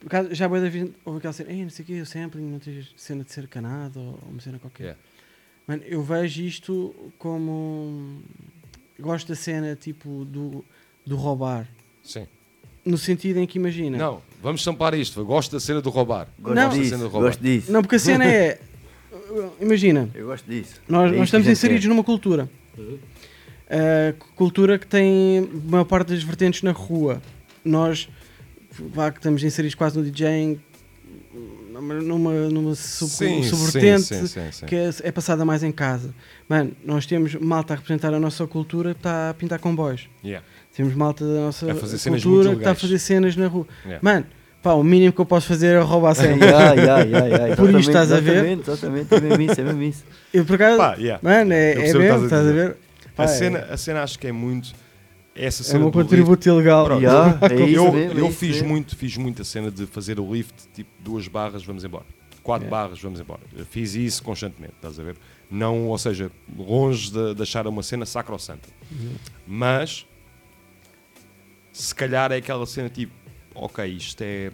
por 0.00 0.08
causa, 0.08 0.34
já 0.34 0.48
boa 0.48 0.60
da 0.60 0.68
vez 0.68 0.90
houve 1.04 1.18
aquela 1.18 1.32
cena, 1.32 1.50
"Ei, 1.52 1.62
não 1.62 1.70
sei 1.70 1.82
o 1.82 1.86
quê, 1.86 2.00
o 2.00 2.06
sampling, 2.06 2.42
não 2.50 2.58
tens 2.58 2.92
cena 2.96 3.24
de 3.24 3.32
ser 3.32 3.46
canado 3.48 4.00
ou 4.00 4.18
uma 4.30 4.40
cena 4.40 4.58
qualquer. 4.58 4.82
Yeah. 4.84 5.00
Mano, 5.66 5.82
eu 5.86 6.02
vejo 6.02 6.42
isto 6.42 6.94
como. 7.18 8.20
Gosto 8.98 9.28
da 9.28 9.34
cena 9.34 9.74
tipo 9.76 10.24
do, 10.24 10.64
do 11.04 11.16
roubar. 11.16 11.66
Sim. 12.02 12.26
No 12.84 12.96
sentido 12.96 13.38
em 13.40 13.46
que 13.46 13.58
imagina. 13.58 13.98
Não, 13.98 14.22
vamos 14.40 14.62
tampar 14.64 14.94
isto. 14.94 15.18
Eu 15.20 15.26
gosto 15.26 15.50
da 15.52 15.60
cena 15.60 15.82
do 15.82 15.90
roubar. 15.90 16.28
Gosto 16.38 16.54
Não. 16.54 16.68
Disso, 16.70 16.90
cena 16.90 17.02
do 17.02 17.08
roubar. 17.08 17.28
gosto 17.30 17.42
disso. 17.42 17.72
Não, 17.72 17.82
porque 17.82 17.96
a 17.96 17.98
cena 17.98 18.24
é. 18.24 18.60
Imagina, 19.60 20.08
Eu 20.14 20.26
gosto 20.26 20.48
disso. 20.48 20.80
nós, 20.88 21.06
É 21.06 21.10
nós 21.10 21.16
que 21.18 21.24
estamos 21.24 21.48
inseridos 21.48 21.82
quer. 21.84 21.88
numa 21.88 22.04
cultura. 22.04 22.48
Uh, 22.78 24.16
cultura 24.36 24.78
que 24.78 24.86
tem 24.86 25.38
a 25.38 25.70
maior 25.70 25.84
parte 25.84 26.08
das 26.14 26.22
vertentes 26.22 26.62
na 26.62 26.70
rua. 26.70 27.20
Nós 27.64 28.08
vá, 28.92 29.10
que 29.10 29.18
estamos 29.18 29.42
inseridos 29.42 29.74
quase 29.74 29.98
no 29.98 30.04
DJing, 30.04 30.60
numa, 31.72 31.94
numa, 31.94 32.32
numa 32.48 32.74
sub, 32.74 33.10
Sim, 33.10 33.42
subvertente 33.42 34.02
sim, 34.02 34.20
sim, 34.20 34.26
sim, 34.26 34.52
sim. 34.52 34.66
que 34.66 34.74
é, 34.74 34.90
é 35.02 35.12
passada 35.12 35.44
mais 35.44 35.62
em 35.62 35.72
casa. 35.72 36.14
Mano, 36.48 36.72
nós 36.84 37.06
temos 37.06 37.34
malta 37.34 37.74
a 37.74 37.76
representar 37.76 38.14
a 38.14 38.20
nossa 38.20 38.46
cultura 38.46 38.94
que 38.94 39.00
está 39.00 39.30
a 39.30 39.34
pintar 39.34 39.58
comboios. 39.58 40.08
Yeah. 40.24 40.44
Temos 40.74 40.94
malta 40.94 41.24
da 41.24 41.40
nossa 41.40 41.70
A 41.70 41.74
cultura 41.74 42.50
que 42.50 42.56
está 42.58 42.70
a 42.72 42.74
fazer 42.74 42.98
cenas 42.98 43.36
na 43.36 43.46
rua. 43.46 43.66
Yeah. 43.84 44.00
Mano, 44.02 44.26
pá, 44.62 44.72
o 44.72 44.82
mínimo 44.82 45.12
que 45.12 45.20
eu 45.20 45.26
posso 45.26 45.46
fazer 45.46 45.74
é 45.76 45.80
roubar 45.80 46.14
sempre. 46.14 46.46
Ya, 46.48 46.74
ya, 46.74 46.98
ya, 47.04 47.26
ya, 47.48 47.56
Por 47.56 47.68
exatamente, 47.68 47.78
isto 47.80 47.90
estás 47.90 48.12
a 48.12 48.20
ver? 48.20 48.32
Exatamente, 48.58 48.70
exatamente, 48.70 49.14
é 49.14 49.20
mesmo 49.20 49.42
isso, 49.42 49.60
é 49.60 49.64
mesmo 49.64 49.82
isso. 49.82 50.04
Eu 50.32 50.44
por 50.44 50.54
acaso, 50.54 50.76
Pá, 50.78 50.94
yeah. 50.96 51.20
mano, 51.22 51.52
é, 51.52 51.72
é 51.72 51.92
mesmo, 51.94 52.24
estás 52.24 52.32
a 52.32 52.50
dizer. 52.50 52.52
ver? 52.52 52.76
Pá, 53.14 53.22
a, 53.22 53.26
é- 53.26 53.28
cena, 53.28 53.58
a 53.70 53.76
cena 53.76 54.02
acho 54.02 54.18
que 54.18 54.26
é 54.26 54.32
muito. 54.32 54.72
Essa 55.36 55.62
É 55.62 55.64
cena 55.64 55.86
um 55.86 55.90
do 55.90 55.98
lift- 55.98 56.10
contributo 56.10 56.48
ilegal. 56.48 56.84
Pronto, 56.86 57.02
Yeah, 57.02 57.38
é 57.42 57.54
isso 57.66 57.76
eu 57.86 57.94
é 57.96 58.20
eu 58.20 58.30
fiz, 58.32 58.62
muito, 58.62 58.96
fiz 58.96 59.16
muito 59.16 59.42
a 59.42 59.44
cena 59.44 59.70
de 59.70 59.86
fazer 59.86 60.18
o 60.18 60.32
lift, 60.34 60.54
tipo 60.74 60.90
duas 61.00 61.28
barras, 61.28 61.64
vamos 61.64 61.84
embora. 61.84 62.04
Quatro 62.42 62.68
barras, 62.68 63.00
vamos 63.00 63.20
embora. 63.20 63.40
Eu 63.56 63.66
fiz 63.66 63.94
isso 63.94 64.22
constantemente, 64.22 64.74
estás 64.76 64.98
a 65.00 65.02
ver? 65.02 65.16
Não, 65.50 65.88
ou 65.88 65.98
seja, 65.98 66.30
longe 66.56 67.10
de, 67.10 67.34
de 67.34 67.42
achar 67.42 67.66
uma 67.66 67.82
cena 67.82 68.06
sacrossanta. 68.06 68.68
Mas, 69.46 70.06
se 71.72 71.94
calhar 71.94 72.32
é 72.32 72.36
aquela 72.36 72.64
cena 72.66 72.88
tipo, 72.88 73.12
ok, 73.54 73.84
isto 73.86 74.20
é. 74.22 74.50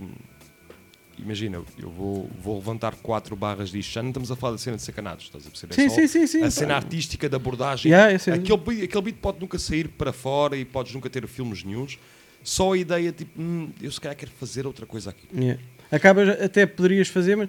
Imagina, 1.22 1.62
eu 1.78 1.90
vou, 1.90 2.30
vou 2.42 2.56
levantar 2.56 2.94
quatro 2.96 3.36
barras 3.36 3.70
disto. 3.70 3.92
Já 3.92 4.02
não 4.02 4.10
estamos 4.10 4.30
a 4.30 4.36
falar 4.36 4.52
da 4.52 4.58
cena 4.58 4.76
de 4.76 4.82
sacanados, 4.82 5.24
estás 5.26 5.46
a 5.46 5.50
perceber? 5.50 5.74
É 5.74 5.76
Sim, 5.76 5.88
sim, 5.88 6.06
sim, 6.06 6.26
sim, 6.26 6.42
A 6.42 6.50
cena 6.50 6.74
artística 6.76 7.28
da 7.28 7.36
abordagem. 7.36 7.92
Yeah, 7.92 8.18
sei. 8.18 8.34
aquele, 8.34 8.58
beat, 8.58 8.82
aquele 8.84 9.02
beat 9.02 9.16
pode 9.18 9.40
nunca 9.40 9.58
sair 9.58 9.88
para 9.88 10.12
fora 10.12 10.56
e 10.56 10.64
podes 10.64 10.92
nunca 10.94 11.08
ter 11.08 11.26
filmes 11.26 11.62
nenhums. 11.62 11.98
Só 12.42 12.72
a 12.72 12.78
ideia, 12.78 13.12
tipo, 13.12 13.40
hum, 13.40 13.70
eu 13.80 13.90
se 13.90 14.00
calhar 14.00 14.16
quero 14.16 14.32
fazer 14.32 14.66
outra 14.66 14.84
coisa 14.84 15.10
aqui. 15.10 15.26
Yeah. 15.34 15.62
Acabas, 15.90 16.28
até 16.40 16.66
poderias 16.66 17.08
fazer, 17.08 17.36
mas 17.36 17.48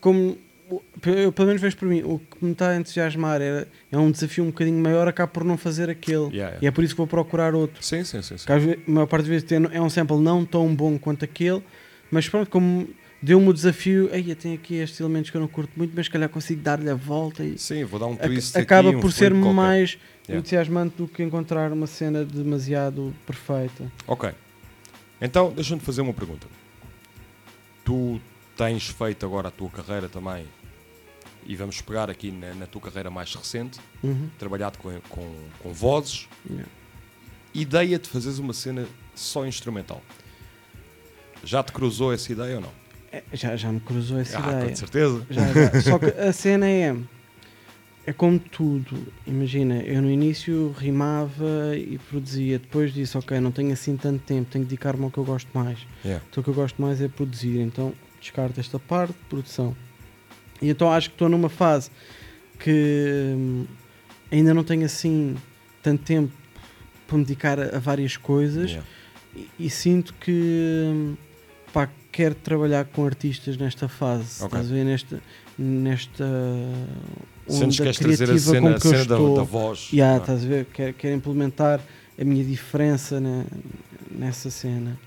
como 0.00 0.36
eu 1.06 1.32
pelo 1.32 1.48
menos 1.48 1.62
vejo 1.62 1.76
por 1.76 1.88
mim, 1.88 2.02
o 2.02 2.18
que 2.18 2.44
me 2.44 2.52
está 2.52 2.70
a 2.70 2.76
entusiasmar 2.76 3.40
é, 3.40 3.66
é 3.90 3.96
um 3.98 4.10
desafio 4.10 4.44
um 4.44 4.48
bocadinho 4.48 4.78
maior, 4.82 5.08
acabo 5.08 5.32
por 5.32 5.44
não 5.44 5.56
fazer 5.56 5.88
aquele. 5.88 6.24
Yeah, 6.24 6.34
yeah. 6.36 6.58
E 6.60 6.66
é 6.66 6.70
por 6.70 6.84
isso 6.84 6.94
que 6.94 6.98
vou 6.98 7.06
procurar 7.06 7.54
outro. 7.54 7.82
Sim, 7.82 8.04
sim, 8.04 8.20
sim. 8.20 8.36
sim. 8.36 8.44
Porque 8.46 8.78
a 8.86 8.90
maior 8.90 9.06
parte 9.06 9.22
das 9.22 9.28
vezes 9.28 9.44
tem- 9.48 9.66
é 9.72 9.80
um 9.80 9.88
sample 9.88 10.18
não 10.18 10.44
tão 10.44 10.74
bom 10.74 10.98
quanto 10.98 11.24
aquele, 11.24 11.62
mas 12.10 12.28
pronto, 12.28 12.48
como 12.50 12.88
deu-me 13.22 13.48
o 13.48 13.52
desafio, 13.52 14.08
aí 14.12 14.34
tem 14.34 14.54
aqui 14.54 14.74
estes 14.76 15.00
elementos 15.00 15.30
que 15.30 15.36
eu 15.36 15.40
não 15.40 15.48
curto 15.48 15.72
muito, 15.76 15.92
mas 15.94 16.06
se 16.06 16.10
calhar 16.12 16.28
consigo 16.28 16.62
dar-lhe 16.62 16.88
a 16.88 16.94
volta 16.94 17.42
e 17.44 17.58
Sim, 17.58 17.84
vou 17.84 17.98
dar 17.98 18.06
um 18.06 18.12
ac- 18.12 18.22
twist 18.22 18.56
acaba 18.56 18.88
aqui, 18.90 18.96
um 18.98 19.00
por 19.00 19.12
ser 19.12 19.30
flip 19.30 19.40
qualquer. 19.42 19.54
mais 19.54 19.98
Yeah. 20.28 20.40
entusiasmante 20.40 20.94
do 20.98 21.08
que 21.08 21.22
encontrar 21.22 21.72
uma 21.72 21.86
cena 21.86 22.22
demasiado 22.24 23.14
perfeita. 23.26 23.90
Ok. 24.06 24.30
Então, 25.20 25.50
deixa-me 25.50 25.80
fazer 25.80 26.02
uma 26.02 26.12
pergunta. 26.12 26.46
Tu 27.84 28.20
tens 28.56 28.88
feito 28.88 29.24
agora 29.24 29.48
a 29.48 29.50
tua 29.50 29.70
carreira 29.70 30.08
também, 30.08 30.44
e 31.46 31.56
vamos 31.56 31.80
pegar 31.80 32.10
aqui 32.10 32.30
na, 32.30 32.52
na 32.54 32.66
tua 32.66 32.82
carreira 32.82 33.08
mais 33.10 33.34
recente, 33.34 33.80
Uhum. 34.02 34.28
trabalhado 34.38 34.76
com, 34.78 34.90
com, 35.08 35.34
com 35.60 35.72
vozes, 35.72 36.28
Yeah. 36.48 36.68
ideia 37.54 37.98
de 37.98 38.08
fazeres 38.08 38.38
uma 38.38 38.52
cena 38.52 38.86
só 39.14 39.46
instrumental. 39.46 40.02
Já 41.44 41.62
te 41.62 41.72
cruzou 41.72 42.12
essa 42.12 42.32
ideia 42.32 42.56
ou 42.56 42.60
não? 42.62 42.70
É, 43.12 43.22
já, 43.32 43.56
já 43.56 43.72
me 43.72 43.80
cruzou 43.80 44.18
essa 44.18 44.38
Ah, 44.38 44.52
ideia. 44.52 44.68
com 44.68 44.76
certeza. 44.76 45.26
Já, 45.30 45.52
já. 45.52 45.80
Só 45.82 45.98
que 45.98 46.06
a 46.06 46.32
cena 46.32 46.66
é. 46.68 46.96
É 48.06 48.12
como 48.12 48.38
tudo. 48.38 49.06
Imagina, 49.26 49.80
eu 49.82 50.00
no 50.00 50.10
início 50.10 50.74
rimava 50.78 51.74
e 51.76 51.98
produzia. 52.08 52.58
Depois 52.58 52.92
disse, 52.92 53.16
ok, 53.18 53.38
não 53.38 53.50
tenho 53.52 53.70
assim 53.72 53.96
tanto 53.98 54.20
tempo, 54.24 54.50
tenho 54.50 54.64
que 54.64 54.70
dedicar-me 54.70 55.04
ao 55.04 55.10
que 55.10 55.18
eu 55.18 55.24
gosto 55.24 55.48
mais. 55.52 55.78
Yeah. 56.04 56.24
Então 56.30 56.40
o 56.40 56.44
que 56.44 56.48
eu 56.50 56.54
gosto 56.54 56.80
mais 56.80 57.00
é 57.02 57.08
produzir. 57.08 57.60
Então 57.60 57.92
descarto 58.20 58.58
esta 58.58 58.78
parte 58.78 59.12
de 59.12 59.18
produção. 59.28 59.76
E 60.60 60.70
então 60.70 60.90
acho 60.90 61.10
que 61.10 61.14
estou 61.14 61.28
numa 61.28 61.48
fase 61.50 61.90
que 62.58 63.34
hum, 63.36 63.66
ainda 64.32 64.52
não 64.54 64.64
tenho 64.64 64.84
assim 64.86 65.36
tanto 65.82 66.02
tempo 66.02 66.32
para 67.06 67.16
me 67.18 67.24
dedicar 67.24 67.60
a, 67.60 67.76
a 67.76 67.78
várias 67.78 68.16
coisas 68.16 68.70
Yeah. 68.70 68.88
e, 69.36 69.66
e 69.66 69.70
sinto 69.70 70.12
que 70.14 70.82
hum, 70.92 71.14
pá, 71.72 71.88
quero 72.10 72.34
trabalhar 72.34 72.84
com 72.86 73.04
artistas 73.04 73.56
nesta 73.56 73.88
fase, 73.88 74.42
Ok. 74.42 74.46
estás 74.46 74.70
a 74.70 74.74
ver? 74.74 74.84
Nesta, 74.84 75.22
nesta 75.58 76.24
Sentes 77.48 77.76
que 77.76 77.82
onda 77.82 77.92
queres 77.92 77.98
trazer 77.98 78.24
a 78.24 78.26
criativa 78.26 78.50
cena- 78.52 78.60
com 78.60 78.68
a 78.76 78.80
que 78.80 78.86
eu 78.86 78.90
cena 78.90 79.04
da- 79.04 79.14
estou. 79.14 79.36
da 79.36 79.42
voz, 79.42 79.88
Yeah, 79.92 80.14
não 80.14 80.18
é? 80.18 80.22
estás 80.22 80.44
a 80.44 80.48
ver? 80.48 80.66
Quero, 80.72 80.94
quero 80.94 81.14
implementar 81.16 81.80
a 82.20 82.24
minha 82.24 82.44
diferença 82.44 83.20
na- 83.20 83.44
nessa 84.10 84.50
cena. 84.50 84.98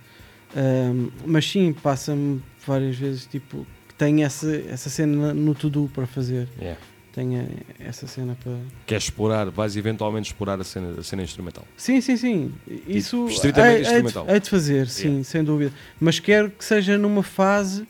Hum, 0.55 1.09
mas 1.25 1.49
sim, 1.49 1.71
passa-me 1.73 2.41
várias 2.65 2.95
vezes 2.97 3.25
tipo 3.25 3.65
que 3.88 3.93
tenho 3.95 4.23
essa, 4.23 4.53
essa 4.69 4.89
cena 4.89 5.33
no 5.33 5.53
to-do 5.55 5.89
para 5.93 6.05
fazer. 6.07 6.47
Yeah. 6.59 6.79
Tenho 7.13 7.45
essa 7.77 8.07
cena 8.07 8.38
para. 8.41 8.57
Queres 8.85 9.03
explorar, 9.05 9.49
vais 9.49 9.75
eventualmente 9.75 10.27
explorar 10.29 10.59
a 10.61 10.63
cena, 10.63 10.97
a 10.99 11.03
cena 11.03 11.21
instrumental. 11.23 11.65
Sim, 11.75 11.99
sim, 11.99 12.15
sim. 12.15 12.53
Isso 12.88 13.27
estritamente 13.27 13.69
hei- 13.69 13.75
hei 13.79 13.83
de- 13.83 13.89
instrumental. 14.07 14.25
hei 14.33 14.39
de 14.39 14.49
fazer, 14.49 14.88
sim, 14.88 15.21
sem 15.23 15.43
dúvida. 15.43 15.73
Mas 15.99 16.19
quero 16.19 16.49
que 16.49 16.63
seja 16.63 16.97
numa 16.97 17.21
fase 17.21 17.85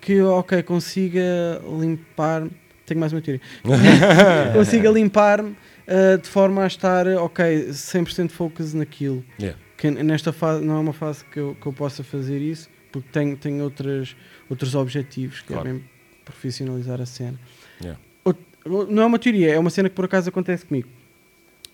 que, 0.00 0.20
ok, 0.22 0.62
consiga 0.62 1.60
limpar. 1.80 2.46
Tenho 2.86 3.00
mais 3.00 3.12
uma 3.12 3.20
teoria. 3.20 3.40
consiga 4.54 4.88
limpar-me 4.90 5.50
uh, 5.50 6.18
de 6.20 6.28
forma 6.28 6.62
a 6.62 6.66
estar, 6.66 7.06
ok, 7.08 7.68
100% 7.70 8.30
focus 8.30 8.72
naquilo. 8.74 9.24
Yeah. 9.38 9.58
Que 9.76 9.90
nesta 9.90 10.32
fase 10.32 10.64
não 10.64 10.76
é 10.76 10.78
uma 10.80 10.92
fase 10.92 11.24
que 11.24 11.40
eu, 11.40 11.56
que 11.60 11.66
eu 11.66 11.72
possa 11.72 12.04
fazer 12.04 12.38
isso, 12.40 12.68
porque 12.92 13.08
tenho, 13.12 13.36
tenho 13.36 13.64
outras, 13.64 14.14
outros 14.48 14.74
objetivos, 14.74 15.40
que 15.40 15.48
Claro. 15.48 15.68
é 15.68 15.72
mesmo 15.72 15.88
profissionalizar 16.24 17.00
a 17.00 17.06
cena. 17.06 17.38
Não 18.64 19.02
é 19.02 19.06
uma 19.06 19.18
teoria, 19.18 19.52
é 19.52 19.58
uma 19.58 19.70
cena 19.70 19.88
que 19.88 19.94
por 19.94 20.04
acaso 20.04 20.28
acontece 20.28 20.66
comigo. 20.66 20.88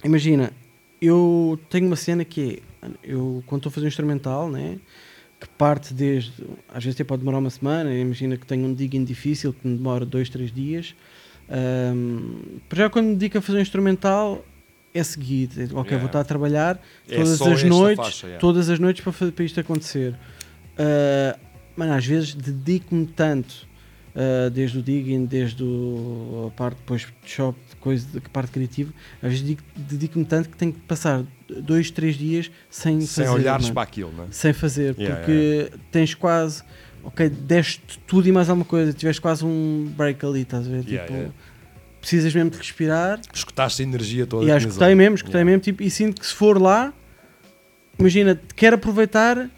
Imagina, 0.05 0.53
eu 1.01 1.59
tenho 1.69 1.87
uma 1.87 1.97
cena 1.97 2.25
que 2.25 2.63
é, 2.83 2.89
eu 3.03 3.43
quando 3.47 3.61
estou 3.61 3.71
a 3.71 3.73
fazer 3.73 3.87
um 3.87 3.89
instrumental, 3.89 4.51
né, 4.51 4.79
que 5.41 5.49
parte 5.49 5.93
desde, 5.93 6.33
às 6.69 6.85
vezes 6.85 6.97
até 6.97 7.05
pode 7.05 7.21
demorar 7.21 7.39
uma 7.39 7.51
semana, 7.51 7.93
imagina 7.93 8.37
que 8.37 8.47
tenho 8.47 8.67
um 8.67 8.73
digging 8.75 9.05
difícil 9.05 9.53
que 9.53 9.67
me 9.67 9.77
demora 9.77 10.07
dois, 10.07 10.29
três 10.29 10.53
dias. 10.53 10.95
Para 12.69 12.79
já 12.79 12.91
quando 12.91 13.07
me 13.07 13.15
dedico 13.15 13.39
a 13.39 13.41
fazer 13.41 13.59
um 13.59 13.63
instrumental 13.63 14.45
é 14.95 15.03
seguido, 15.03 15.61
ok, 15.77 15.91
Yeah. 15.91 15.99
vou 15.99 16.07
estar 16.07 16.21
a 16.21 16.25
trabalhar 16.25 16.81
É 17.07 17.17
todas 17.17 17.43
as 17.43 17.63
noites, 17.65 18.05
faixa, 18.05 18.27
yeah. 18.27 18.41
todas 18.41 18.71
as 18.71 18.79
noites 18.79 19.05
para, 19.05 19.31
para 19.31 19.45
isto 19.45 19.61
acontecer. 19.61 20.15
Ah, 20.79 21.39
mano, 21.77 21.93
às 21.93 22.07
vezes 22.07 22.35
dedico-me 22.35 23.07
tanto, 23.07 23.66
ah, 24.17 24.49
desde 24.49 24.79
o 24.79 24.83
digging, 24.83 25.27
desde 25.27 25.63
o, 25.63 26.47
a 26.49 26.51
parte 26.57 26.79
depois 26.79 27.03
de 27.03 27.31
shop, 27.31 27.59
coisa, 27.79 28.07
de 28.19 28.21
parte 28.31 28.51
criativa, 28.51 28.91
às 29.23 29.29
vezes 29.31 29.43
dedico- 29.43 29.63
dedico-me 29.77 30.25
tanto 30.25 30.49
que 30.49 30.57
tenho 30.57 30.73
que 30.73 30.81
passar 30.81 31.23
dois, 31.63 31.91
três 31.91 32.17
dias 32.17 32.51
sem, 32.71 33.01
Sem 33.03 33.27
fazer. 33.27 33.39
olhares 33.39 33.65
mano. 33.67 33.75
para 33.75 33.83
aquilo, 33.83 34.13
não 34.17 34.25
é? 34.25 34.27
Sem 34.31 34.53
fazer, 34.55 34.95
Yeah, 34.99 35.17
porque 35.17 35.71
tens 35.93 36.15
quase, 36.15 36.63
ok, 37.05 37.29
deste 37.29 37.99
tudo 38.07 38.27
e 38.27 38.33
mais 38.33 38.49
alguma 38.49 38.65
coisa, 38.65 38.93
tiveste 38.93 39.21
quase 39.21 39.45
um 39.45 39.93
break 39.97 40.25
ali, 40.25 40.41
estás 40.41 40.67
a 40.67 40.71
ver? 40.71 40.85
Yeah, 40.87 41.07
tipo, 41.07 41.13
yeah. 41.19 41.35
precisas 42.01 42.35
mesmo 42.35 42.51
de 42.51 42.57
respirar. 42.57 43.21
Escutaste 43.35 43.83
a 43.83 43.85
energia 43.85 44.27
toda. 44.27 44.45
E 44.45 44.47
tinhas 44.47 44.65
escutei 44.65 44.95
mesmo, 44.95 45.15
escutei 45.17 45.45
mesmo, 45.45 45.61
tipo, 45.61 45.83
e 45.83 45.91
sinto 45.91 46.21
que 46.21 46.27
se 46.27 46.33
for 46.35 46.61
lá, 46.61 46.93
imagina, 47.99 48.41
quero 48.57 48.77
aproveitar 48.77 49.51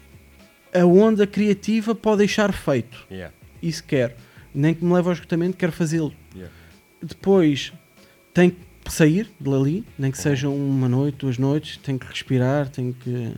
a 0.73 0.85
onda 0.85 1.25
criativa 1.25 1.97
o 2.03 2.15
deixar 2.17 2.51
feito. 2.51 3.07
Yeah. 3.09 3.33
Isso 3.63 3.83
quero. 3.85 4.13
Nem 4.53 4.73
que 4.73 4.83
me 4.83 4.93
leve 4.93 5.07
ao 5.07 5.13
esgotamento, 5.13 5.57
quero 5.57 5.71
fazê-lo. 5.71 6.13
Yeah. 6.33 6.53
Depois 7.01 7.71
tenho 8.33 8.51
que 8.51 8.91
sair 8.91 9.29
de 9.39 9.53
ali, 9.53 9.83
nem 9.97 10.11
que 10.11 10.17
Uhum. 10.17 10.23
seja 10.23 10.49
uma 10.49 10.89
noite, 10.89 11.17
duas 11.19 11.37
noites, 11.37 11.77
tenho 11.77 11.99
que 11.99 12.07
respirar, 12.07 12.69
tenho 12.69 12.93
que 12.93 13.33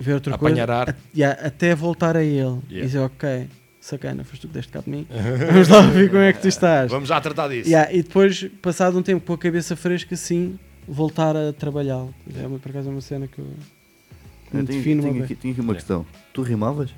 ver 0.00 0.14
outra 0.14 0.34
Apanhar 0.34 0.66
coisa. 0.66 0.80
ar. 0.82 0.90
A- 0.90 0.96
yeah, 1.14 1.46
até 1.46 1.74
voltar 1.74 2.16
a 2.16 2.22
ele 2.24 2.36
Yeah. 2.38 2.60
e 2.70 2.80
dizer, 2.82 2.98
ok, 3.00 3.48
sacana, 3.80 4.24
foste 4.24 4.42
tu 4.42 4.48
que 4.48 4.54
deste 4.54 4.72
cabo 4.72 4.84
de 4.86 4.90
mim. 4.90 5.06
Vamos 5.52 5.68
lá 5.68 5.82
ver 5.82 6.08
como 6.08 6.22
é 6.22 6.32
que 6.32 6.40
tu 6.40 6.48
estás. 6.48 6.90
Vamos 6.90 7.08
já 7.08 7.20
tratar 7.20 7.48
disso. 7.48 7.68
Yeah, 7.68 7.92
e 7.92 8.02
depois, 8.02 8.44
passado 8.62 8.98
um 8.98 9.02
tempo 9.02 9.24
com 9.26 9.34
a 9.34 9.38
cabeça 9.38 9.76
fresca, 9.76 10.16
sim, 10.16 10.58
voltar 10.88 11.36
a 11.36 11.52
trabalhá-lo. 11.52 12.14
É, 12.34 12.46
uma- 12.46 12.58
por 12.58 12.70
acaso 12.70 12.88
é 12.88 12.92
uma 12.92 13.00
cena 13.00 13.28
que 13.28 13.38
eu 13.38 13.44
Eu 13.46 14.50
tenho, 14.50 14.66
defino 14.66 15.02
tenho 15.02 15.14
uma 15.14 15.24
aqui, 15.24 15.34
tenho 15.34 15.52
aqui 15.52 15.60
uma 15.60 15.74
questão. 15.74 16.04
Tu 16.32 16.42
rimavas? 16.42 16.90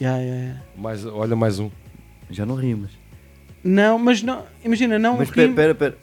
Yeah, 0.00 0.20
yeah, 0.22 0.42
yeah. 0.42 0.62
Mais, 0.76 1.04
olha, 1.04 1.34
mais 1.36 1.58
um. 1.58 1.70
Já 2.30 2.44
não 2.46 2.54
rimas. 2.54 2.90
Não, 3.64 3.98
mas 3.98 4.22
não, 4.22 4.44
imagina, 4.64 4.98
não 4.98 5.16
Mas 5.18 5.30
pera, 5.30 5.42
rimo- 5.42 5.56
pera, 5.56 5.74
pera. 5.74 5.98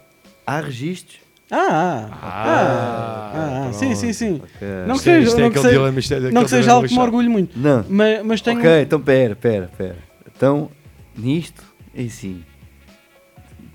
Há 0.46 0.60
registros? 0.60 1.20
Ah, 1.52 1.58
ah, 1.60 2.10
ah, 2.12 3.32
ah, 3.34 3.68
ah, 3.70 3.74
sim, 3.74 3.94
sim, 3.96 4.12
sim. 4.12 4.42
Não 4.88 4.96
que 4.98 5.04
seja, 5.04 5.28
Isto 5.28 5.40
é 5.40 5.44
não 5.44 5.52
que 5.52 5.60
seja, 5.60 6.28
é 6.28 6.32
não 6.32 6.44
que 6.44 6.50
seja 6.50 6.72
algo 6.72 6.88
que 6.88 6.94
me 6.94 7.00
orgulho 7.00 7.30
muito. 7.30 7.58
Não. 7.58 7.86
Mas, 7.88 8.26
mas 8.26 8.42
tenho. 8.42 8.58
Ok, 8.60 8.82
então 8.82 9.00
pera, 9.00 9.36
pera, 9.36 9.70
pera. 9.78 9.98
Então, 10.36 10.72
nisto, 11.16 11.64
é 11.96 12.02
assim. 12.04 12.44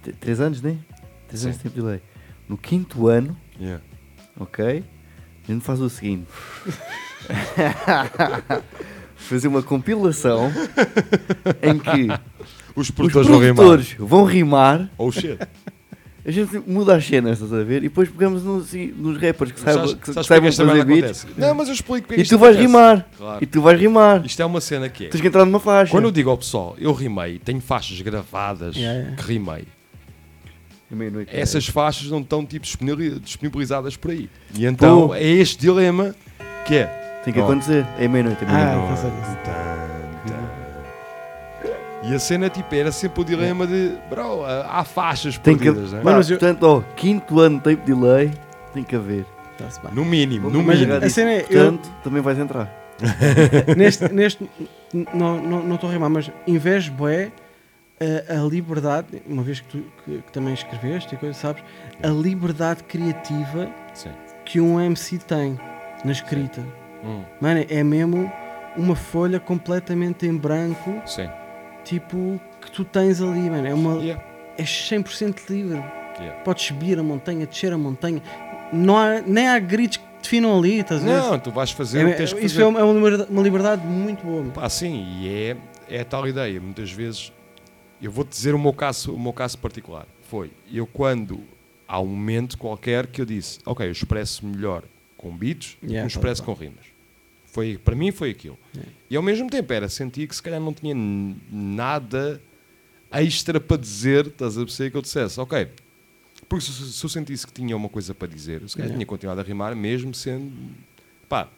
T- 0.02 0.12
Três 0.14 0.40
anos, 0.40 0.60
né? 0.60 0.76
Três 1.28 1.40
Sim. 1.42 1.46
anos 1.46 1.58
de 1.58 1.62
tempo 1.62 1.74
de 1.76 1.82
lei. 1.82 2.00
No 2.48 2.58
quinto 2.58 3.06
ano, 3.06 3.36
Yeah. 3.58 3.82
ok? 4.38 4.84
A 5.48 5.52
gente 5.52 5.64
faz 5.64 5.80
o 5.80 5.88
seguinte: 5.88 6.26
fazer 9.16 9.48
uma 9.48 9.62
compilação 9.62 10.50
em 11.62 11.78
que 11.78 12.08
Os 12.76 12.88
os 12.88 12.90
produtores 12.90 13.28
vão 13.28 13.38
rimar. 13.38 13.54
produtores 13.56 13.94
vão 13.98 14.24
rimar. 14.24 14.90
Oh 14.98 15.10
shit. 15.12 15.38
A 16.22 16.30
gente 16.30 16.58
muda 16.66 16.94
as 16.96 17.06
cenas, 17.06 17.40
estás 17.40 17.50
a 17.60 17.64
ver? 17.64 17.78
E 17.78 17.88
depois 17.88 18.06
pegamos 18.10 18.44
nos, 18.44 18.64
assim, 18.66 18.88
nos 18.94 19.18
rappers 19.18 19.52
que 19.52 19.58
saibam, 19.58 19.88
Sabes- 19.88 19.94
que, 20.02 20.12
sabes 20.12 20.28
que 20.28 20.28
saibam 20.28 20.52
fazer 20.52 20.84
beats. 20.84 21.24
acontece? 21.24 21.40
Não, 21.40 21.54
mas 21.54 21.68
eu 21.68 21.74
explico 21.74 22.06
porque 22.08 22.20
E 22.20 22.24
tu 22.26 22.38
vais 22.38 22.56
acontece. 22.56 22.76
rimar. 22.76 23.08
Claro. 23.16 23.38
E 23.42 23.46
tu 23.46 23.62
vais 23.62 23.80
rimar. 23.80 24.26
Isto 24.26 24.42
é 24.42 24.44
uma 24.44 24.60
cena 24.60 24.88
que 24.90 25.06
é. 25.06 25.08
Tens 25.08 25.18
que 25.22 25.26
entrar 25.26 25.46
numa 25.46 25.58
faixa. 25.58 25.90
Quando 25.90 26.04
eu 26.04 26.10
digo 26.10 26.28
ao 26.28 26.36
pessoal, 26.36 26.76
eu 26.78 26.92
rimei, 26.92 27.38
tenho 27.38 27.58
faixas 27.62 27.98
gravadas 28.02 28.76
Yeah, 28.76 29.16
que 29.16 29.22
rimei. 29.22 29.64
É 30.92 30.94
meia-noite, 30.94 31.30
Essas 31.34 31.66
faixas 31.66 32.10
não 32.10 32.20
estão 32.20 32.44
tipo 32.44 32.66
disponibili- 32.66 33.18
disponibilizadas 33.18 33.96
por 33.96 34.10
aí. 34.10 34.28
E 34.54 34.66
então 34.66 35.08
Pô. 35.08 35.14
é 35.14 35.22
este 35.24 35.58
dilema 35.58 36.14
que 36.66 36.74
é. 36.74 36.84
Tem 37.24 37.32
que 37.32 37.40
Ó, 37.40 37.44
acontecer. 37.44 37.86
É 37.98 38.06
meia-noite. 38.06 38.44
É 38.44 38.46
Ah, 38.46 38.52
meia-noite. 38.52 38.92
estás 38.94 39.89
E 42.10 42.14
a 42.14 42.18
cena 42.18 42.48
tipo 42.50 42.74
era 42.74 42.90
sempre 42.90 43.20
o 43.20 43.24
dilema 43.24 43.66
de 43.66 43.92
bro, 44.08 44.44
há 44.44 44.82
faixas 44.84 45.38
Tem 45.38 45.56
que, 45.56 45.64
perdidas, 45.64 45.92
né? 45.92 46.00
Pá, 46.02 46.12
Mas 46.12 46.30
eu- 46.30 46.38
Portanto, 46.38 46.62
ó, 46.64 46.80
quinto 46.96 47.38
ano 47.40 47.58
de 47.58 47.64
tempo 47.64 47.84
de 47.86 47.94
delay, 47.94 48.30
tem 48.74 48.82
que 48.82 48.96
haver. 48.96 49.24
No 49.92 50.04
mínimo, 50.04 50.48
no 50.50 50.62
mínimo. 50.62 50.94
a 50.94 51.08
cena 51.10 51.30
é, 51.32 51.40
eu- 51.42 51.46
Portanto, 51.46 51.90
também 52.02 52.22
vais 52.22 52.38
entrar. 52.38 52.68
neste, 53.76 54.12
neste 54.12 54.48
não 55.14 55.40
não 55.40 55.62
não 55.62 55.74
estou 55.74 55.88
a 55.88 55.92
rimar, 55.92 56.10
mas 56.10 56.30
invejo 56.46 56.92
bué 56.92 57.30
a, 58.28 58.40
a 58.40 58.42
liberdade, 58.48 59.22
uma 59.26 59.42
vez 59.42 59.60
que 59.60 59.68
tu 59.68 59.84
que, 60.04 60.18
que 60.22 60.32
também 60.32 60.54
escreveste 60.54 61.14
e 61.14 61.18
coisa, 61.18 61.38
sabes, 61.38 61.62
a 62.02 62.08
liberdade 62.08 62.82
criativa 62.84 63.68
Sim. 63.94 64.10
que 64.44 64.60
um 64.60 64.80
MC 64.80 65.18
tem 65.18 65.58
na 66.04 66.12
escrita. 66.12 66.62
Hum, 67.04 67.22
Mano, 67.40 67.64
é 67.68 67.82
mesmo 67.84 68.30
uma 68.76 68.94
folha 68.96 69.38
completamente 69.40 70.26
em 70.26 70.36
branco, 70.36 71.02
sim. 71.06 71.28
Tipo, 71.84 72.40
que 72.60 72.70
tu 72.70 72.84
tens 72.84 73.20
ali, 73.20 73.48
mano. 73.50 73.66
É 73.66 73.74
uma. 73.74 73.94
Yeah. 74.02 74.22
É 74.58 74.62
100% 74.62 75.48
livre. 75.48 75.82
Yeah. 76.18 76.42
Podes 76.44 76.64
subir 76.64 76.98
a 76.98 77.02
montanha, 77.02 77.46
descer 77.46 77.72
a 77.72 77.78
montanha. 77.78 78.22
Não 78.72 78.96
há, 78.96 79.20
nem 79.20 79.48
há 79.48 79.58
gritos 79.58 79.96
que 79.96 80.04
te 80.04 80.22
definam 80.22 80.58
ali, 80.58 80.80
estás? 80.80 81.02
Não, 81.02 81.38
tu 81.38 81.50
vais 81.50 81.70
fazer 81.70 82.04
o 82.04 82.08
que 82.08 82.12
É, 82.12 82.16
tens 82.16 82.32
que 82.32 82.40
isso 82.44 82.54
fazer. 82.56 82.64
é 82.64 82.66
uma, 82.68 82.80
é 82.80 82.82
uma 82.84 82.94
liberdade, 82.94 83.30
uma 83.32 83.42
liberdade 83.42 83.86
muito 83.86 84.24
boa. 84.24 84.44
Pá, 84.52 84.68
sim, 84.68 85.04
e 85.20 85.28
é, 85.28 85.56
é 85.88 86.00
a 86.00 86.04
tal 86.04 86.28
ideia. 86.28 86.60
Muitas 86.60 86.92
vezes, 86.92 87.32
eu 88.02 88.10
vou-te 88.12 88.30
dizer 88.30 88.54
o 88.54 88.58
meu, 88.58 88.72
caso, 88.72 89.14
o 89.14 89.18
meu 89.18 89.32
caso 89.32 89.56
particular. 89.58 90.06
Foi, 90.28 90.50
eu 90.72 90.86
quando 90.86 91.40
há 91.88 91.98
um 92.00 92.06
momento 92.06 92.56
qualquer 92.58 93.06
que 93.06 93.20
eu 93.20 93.24
disse, 93.24 93.58
ok, 93.66 93.86
eu 93.86 93.90
expresso 93.92 94.46
melhor 94.46 94.84
com 95.16 95.34
beats 95.36 95.76
do 95.80 95.86
que 95.86 95.92
Yeah, 95.94 96.02
me 96.02 96.06
expresso 96.08 96.42
tal 96.44 96.54
com 96.54 96.60
rimas. 96.60 96.84
Foi, 97.50 97.78
para 97.78 97.96
mim 97.96 98.12
foi 98.12 98.30
aquilo. 98.30 98.58
Yeah. 98.74 98.92
E 99.10 99.16
ao 99.16 99.22
mesmo 99.22 99.50
tempo 99.50 99.72
era 99.72 99.88
sentir 99.88 100.28
que 100.28 100.36
se 100.36 100.42
calhar 100.42 100.60
não 100.60 100.72
tinha 100.72 100.94
nada 101.50 102.40
extra 103.10 103.58
para 103.60 103.76
dizer, 103.76 104.26
estás 104.28 104.56
a 104.56 104.60
perceber 104.60 104.90
que 104.90 104.96
eu 104.96 105.02
dissesse, 105.02 105.40
ok, 105.40 105.68
Porque 106.48 106.64
se, 106.64 106.72
se 106.92 107.04
eu 107.04 107.10
sentisse 107.10 107.46
que 107.46 107.52
tinha 107.52 107.76
uma 107.76 107.88
coisa 107.88 108.14
para 108.14 108.28
dizer, 108.28 108.60
se 108.68 108.76
calhar 108.76 108.88
Yeah. 108.88 108.94
tinha 108.94 109.06
continuado 109.06 109.40
a 109.40 109.44
rimar, 109.44 109.74
mesmo 109.74 110.14
sendo. 110.14 110.52
Pá, 111.28 111.48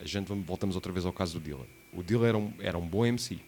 a 0.00 0.04
gente 0.04 0.32
voltamos 0.46 0.74
outra 0.74 0.92
vez 0.92 1.04
ao 1.04 1.12
caso 1.12 1.38
do 1.38 1.44
Dilla. 1.44 1.66
O 1.92 2.02
Dilla 2.02 2.28
era 2.28 2.38
um, 2.38 2.52
era 2.60 2.78
um 2.78 2.86
bom 2.86 3.04
MC. 3.04 3.38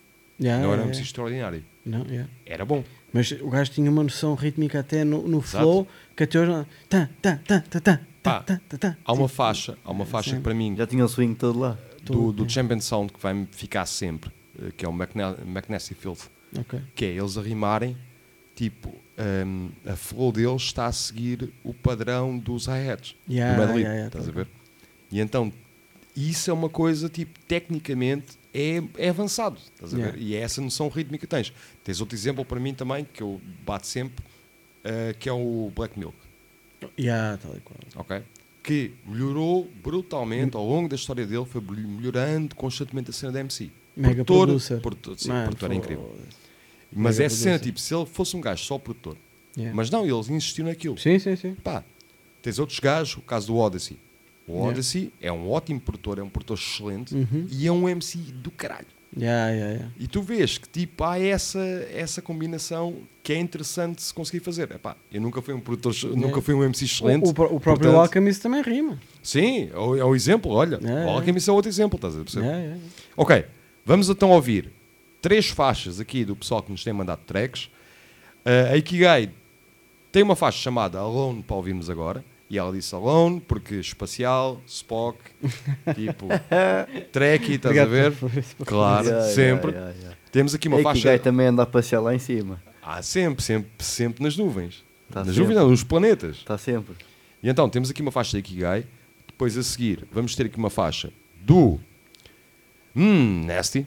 Yeah, 0.40 0.62
não 0.62 0.72
era 0.72 0.82
um 0.82 0.84
yeah, 0.84 0.84
MC 0.84 0.98
yeah. 0.98 1.06
extraordinário. 1.06 1.64
Não, 1.84 2.04
yeah. 2.06 2.28
Era 2.44 2.64
bom. 2.64 2.84
Mas 3.12 3.30
o 3.32 3.48
gajo 3.48 3.70
tinha 3.70 3.90
uma 3.90 4.02
noção 4.02 4.34
rítmica 4.34 4.80
até 4.80 5.04
no, 5.04 5.26
no 5.28 5.40
flow 5.40 5.86
que 6.16 6.24
até 6.24 6.40
hoje. 6.40 6.66
Tá, 6.88 7.08
tá, 7.20 7.40
tá, 7.44 7.60
tá, 7.60 7.80
tá, 7.80 8.00
Pá, 8.22 8.40
tá, 8.40 8.60
tá, 8.68 8.78
tá. 8.78 8.96
há 9.04 9.12
uma 9.12 9.28
faixa, 9.28 9.76
há 9.84 9.90
uma 9.90 10.06
faixa 10.06 10.36
que 10.36 10.42
para 10.42 10.54
mim 10.54 10.76
Já 10.76 10.86
tinha 10.86 11.04
o 11.04 11.08
swing 11.08 11.34
todo 11.34 11.58
lá. 11.58 11.78
do, 12.04 12.32
do 12.32 12.48
Champion 12.48 12.80
Sound 12.80 13.12
que 13.12 13.20
vai 13.20 13.46
ficar 13.50 13.84
sempre, 13.86 14.30
eh, 14.60 14.70
que 14.76 14.84
é 14.84 14.88
o 14.88 14.92
McNa- 14.92 15.36
McNasty 15.44 15.94
Filth, 15.94 16.28
Ok. 16.58 16.80
que 16.94 17.04
é 17.04 17.08
eles 17.08 17.36
a 17.36 17.42
rimarem, 17.42 17.96
tipo, 18.54 18.94
hum, 19.46 19.70
a 19.84 19.96
flow 19.96 20.30
deles 20.30 20.62
está 20.62 20.86
a 20.86 20.92
seguir 20.92 21.52
o 21.64 21.74
padrão 21.74 22.38
dos 22.38 22.66
hi-hats, 22.66 23.16
Yeah, 23.28 23.56
do 23.56 23.62
yeah, 23.78 23.80
yeah, 23.92 24.06
estás 24.06 24.24
tá 24.26 24.30
a 24.30 24.34
ver? 24.34 24.46
E 25.10 25.20
então, 25.20 25.52
isso 26.14 26.48
é 26.50 26.52
uma 26.54 26.68
coisa, 26.68 27.08
tipo, 27.08 27.38
tecnicamente 27.48 28.38
é, 28.54 28.82
é 28.98 29.08
avançado, 29.08 29.56
estás 29.74 29.94
a 29.94 29.96
ver? 29.96 30.16
E 30.18 30.34
é 30.36 30.40
essa 30.40 30.60
noção 30.60 30.88
rítmica 30.88 31.26
que 31.26 31.30
tens. 31.30 31.52
Tens 31.82 32.00
outro 32.00 32.14
exemplo 32.14 32.44
para 32.44 32.60
mim 32.60 32.72
também, 32.74 33.04
que 33.04 33.22
eu 33.22 33.40
bato 33.64 33.86
sempre, 33.86 34.24
eh, 34.84 35.14
que 35.18 35.28
é 35.28 35.32
o 35.32 35.72
Black 35.74 35.98
Milk. 35.98 36.16
Yeah, 36.98 37.38
tal 37.38 37.54
e 37.56 37.60
qual. 37.60 37.76
ok? 37.96 38.22
Que 38.62 38.92
melhorou 39.06 39.68
brutalmente 39.82 40.56
ao 40.56 40.64
longo 40.66 40.88
da 40.88 40.96
história 40.96 41.26
dele, 41.26 41.44
foi 41.44 41.60
melhorando 41.60 42.54
constantemente 42.54 43.10
a 43.10 43.12
cena 43.12 43.32
da 43.32 43.40
MC. 43.40 43.70
Mega 43.96 44.24
produtor, 44.24 44.46
producer. 44.46 44.80
produtor, 44.80 45.18
sim, 45.18 45.28
Mano, 45.28 45.44
produtor 45.46 45.72
é 45.72 45.74
incrível. 45.74 46.16
Mas 46.94 47.18
é 47.20 47.28
cena, 47.28 47.58
tipo, 47.58 47.78
se 47.80 47.94
ele 47.94 48.06
fosse 48.06 48.36
um 48.36 48.40
gajo 48.40 48.62
só 48.64 48.78
produtor, 48.78 49.16
Yeah. 49.56 49.76
mas 49.76 49.90
não, 49.90 50.06
eles 50.06 50.30
insistiram 50.30 50.68
naquilo. 50.70 50.96
Sim, 50.96 51.18
sim, 51.18 51.36
sim. 51.36 51.54
Pá, 51.56 51.84
tens 52.40 52.58
outros 52.58 52.78
gajos, 52.80 53.18
o 53.18 53.20
caso 53.20 53.48
do 53.48 53.56
Odyssey. 53.56 53.98
O 54.46 54.52
Yeah. 54.52 54.70
Odyssey 54.70 55.12
é 55.20 55.30
um 55.30 55.50
ótimo 55.50 55.78
produtor, 55.78 56.18
é 56.18 56.22
um 56.22 56.28
produtor 56.30 56.56
excelente 56.56 57.14
Uhum. 57.14 57.46
e 57.50 57.66
é 57.66 57.70
um 57.72 57.86
MC 57.86 58.16
do 58.16 58.50
caralho. 58.50 58.86
Yeah, 59.14 59.50
yeah, 59.50 59.72
yeah. 59.72 59.92
E 59.98 60.06
tu 60.06 60.22
vês 60.22 60.56
que 60.56 60.68
tipo, 60.68 61.04
há 61.04 61.18
essa, 61.18 61.58
essa 61.92 62.22
combinação 62.22 62.96
que 63.22 63.32
é 63.32 63.38
interessante 63.38 64.02
se 64.02 64.12
conseguir 64.12 64.40
fazer. 64.40 64.70
Epá, 64.70 64.96
eu 65.12 65.20
nunca 65.20 65.42
fui 65.42 65.52
um 65.52 65.60
produtor, 65.60 65.94
nunca 66.16 66.40
fui 66.40 66.54
um 66.54 66.64
MC 66.64 66.86
excelente. 66.86 67.24
O, 67.24 67.26
o, 67.26 67.30
o 67.30 67.34
próprio 67.34 67.60
portanto- 67.60 67.96
Alchemist 67.96 68.40
também 68.42 68.62
rima. 68.62 68.98
Sim, 69.22 69.70
é 69.72 69.78
o, 69.78 69.96
é 69.96 70.04
o 70.04 70.14
exemplo, 70.14 70.50
olha. 70.50 70.78
O. 71.06 71.10
Alchemist 71.10 71.48
é 71.48 71.52
outro 71.52 71.68
exemplo, 71.68 71.96
estás 71.96 72.14
a 72.16 72.20
perceber? 72.20 72.46
Ok, 73.16 73.44
vamos 73.84 74.08
então 74.08 74.30
ouvir 74.30 74.72
três 75.20 75.48
faixas 75.48 76.00
aqui 76.00 76.24
do 76.24 76.34
pessoal 76.34 76.62
que 76.62 76.72
nos 76.72 76.82
tem 76.82 76.92
mandado 76.92 77.20
tracks. 77.26 77.66
Uh, 78.44 78.72
a 78.72 78.76
Ikigai 78.76 79.30
tem 80.10 80.22
uma 80.22 80.34
faixa 80.34 80.58
chamada 80.58 80.98
Alone 80.98 81.42
para 81.42 81.54
ouvirmos 81.56 81.88
agora. 81.88 82.24
E 82.52 82.58
ela 82.58 82.70
disse 82.70 82.94
Alone 82.94 83.40
porque 83.40 83.76
espacial, 83.76 84.60
Spock, 84.66 85.18
tipo, 85.96 86.28
Trekkie, 87.10 87.54
estás 87.54 87.78
a 87.78 87.86
ver? 87.86 88.12
Claro, 88.66 89.06
Yeah, 89.08 89.26
sempre. 89.32 89.70
yeah, 89.72 89.90
yeah. 89.96 90.16
Temos 90.30 90.54
aqui 90.54 90.68
uma 90.68 90.76
Ei, 90.76 90.82
faixa. 90.82 90.98
Kigai 91.00 91.18
também 91.18 91.46
anda 91.46 91.62
a 91.62 91.66
passear 91.66 92.00
lá 92.02 92.14
em 92.14 92.18
cima. 92.18 92.62
Ah, 92.82 93.00
sempre, 93.00 93.42
sempre, 93.42 93.70
sempre 93.78 94.22
nas 94.22 94.36
nuvens. 94.36 94.84
Tá 95.10 95.20
nas 95.20 95.28
sempre. 95.28 95.40
nuvens 95.40 95.56
não, 95.56 95.70
nos 95.70 95.82
planetas. 95.82 96.36
Está 96.36 96.58
sempre. 96.58 96.94
E 97.42 97.48
então, 97.48 97.70
temos 97.70 97.88
aqui 97.90 98.02
uma 98.02 98.10
faixa 98.12 98.32
da 98.32 98.40
Ikigai. 98.40 98.84
Depois 99.26 99.56
a 99.56 99.62
seguir, 99.62 100.06
vamos 100.12 100.36
ter 100.36 100.44
aqui 100.44 100.58
uma 100.58 100.68
faixa 100.68 101.10
do 101.40 101.80
Hum, 102.94 103.46
Nasty. 103.46 103.86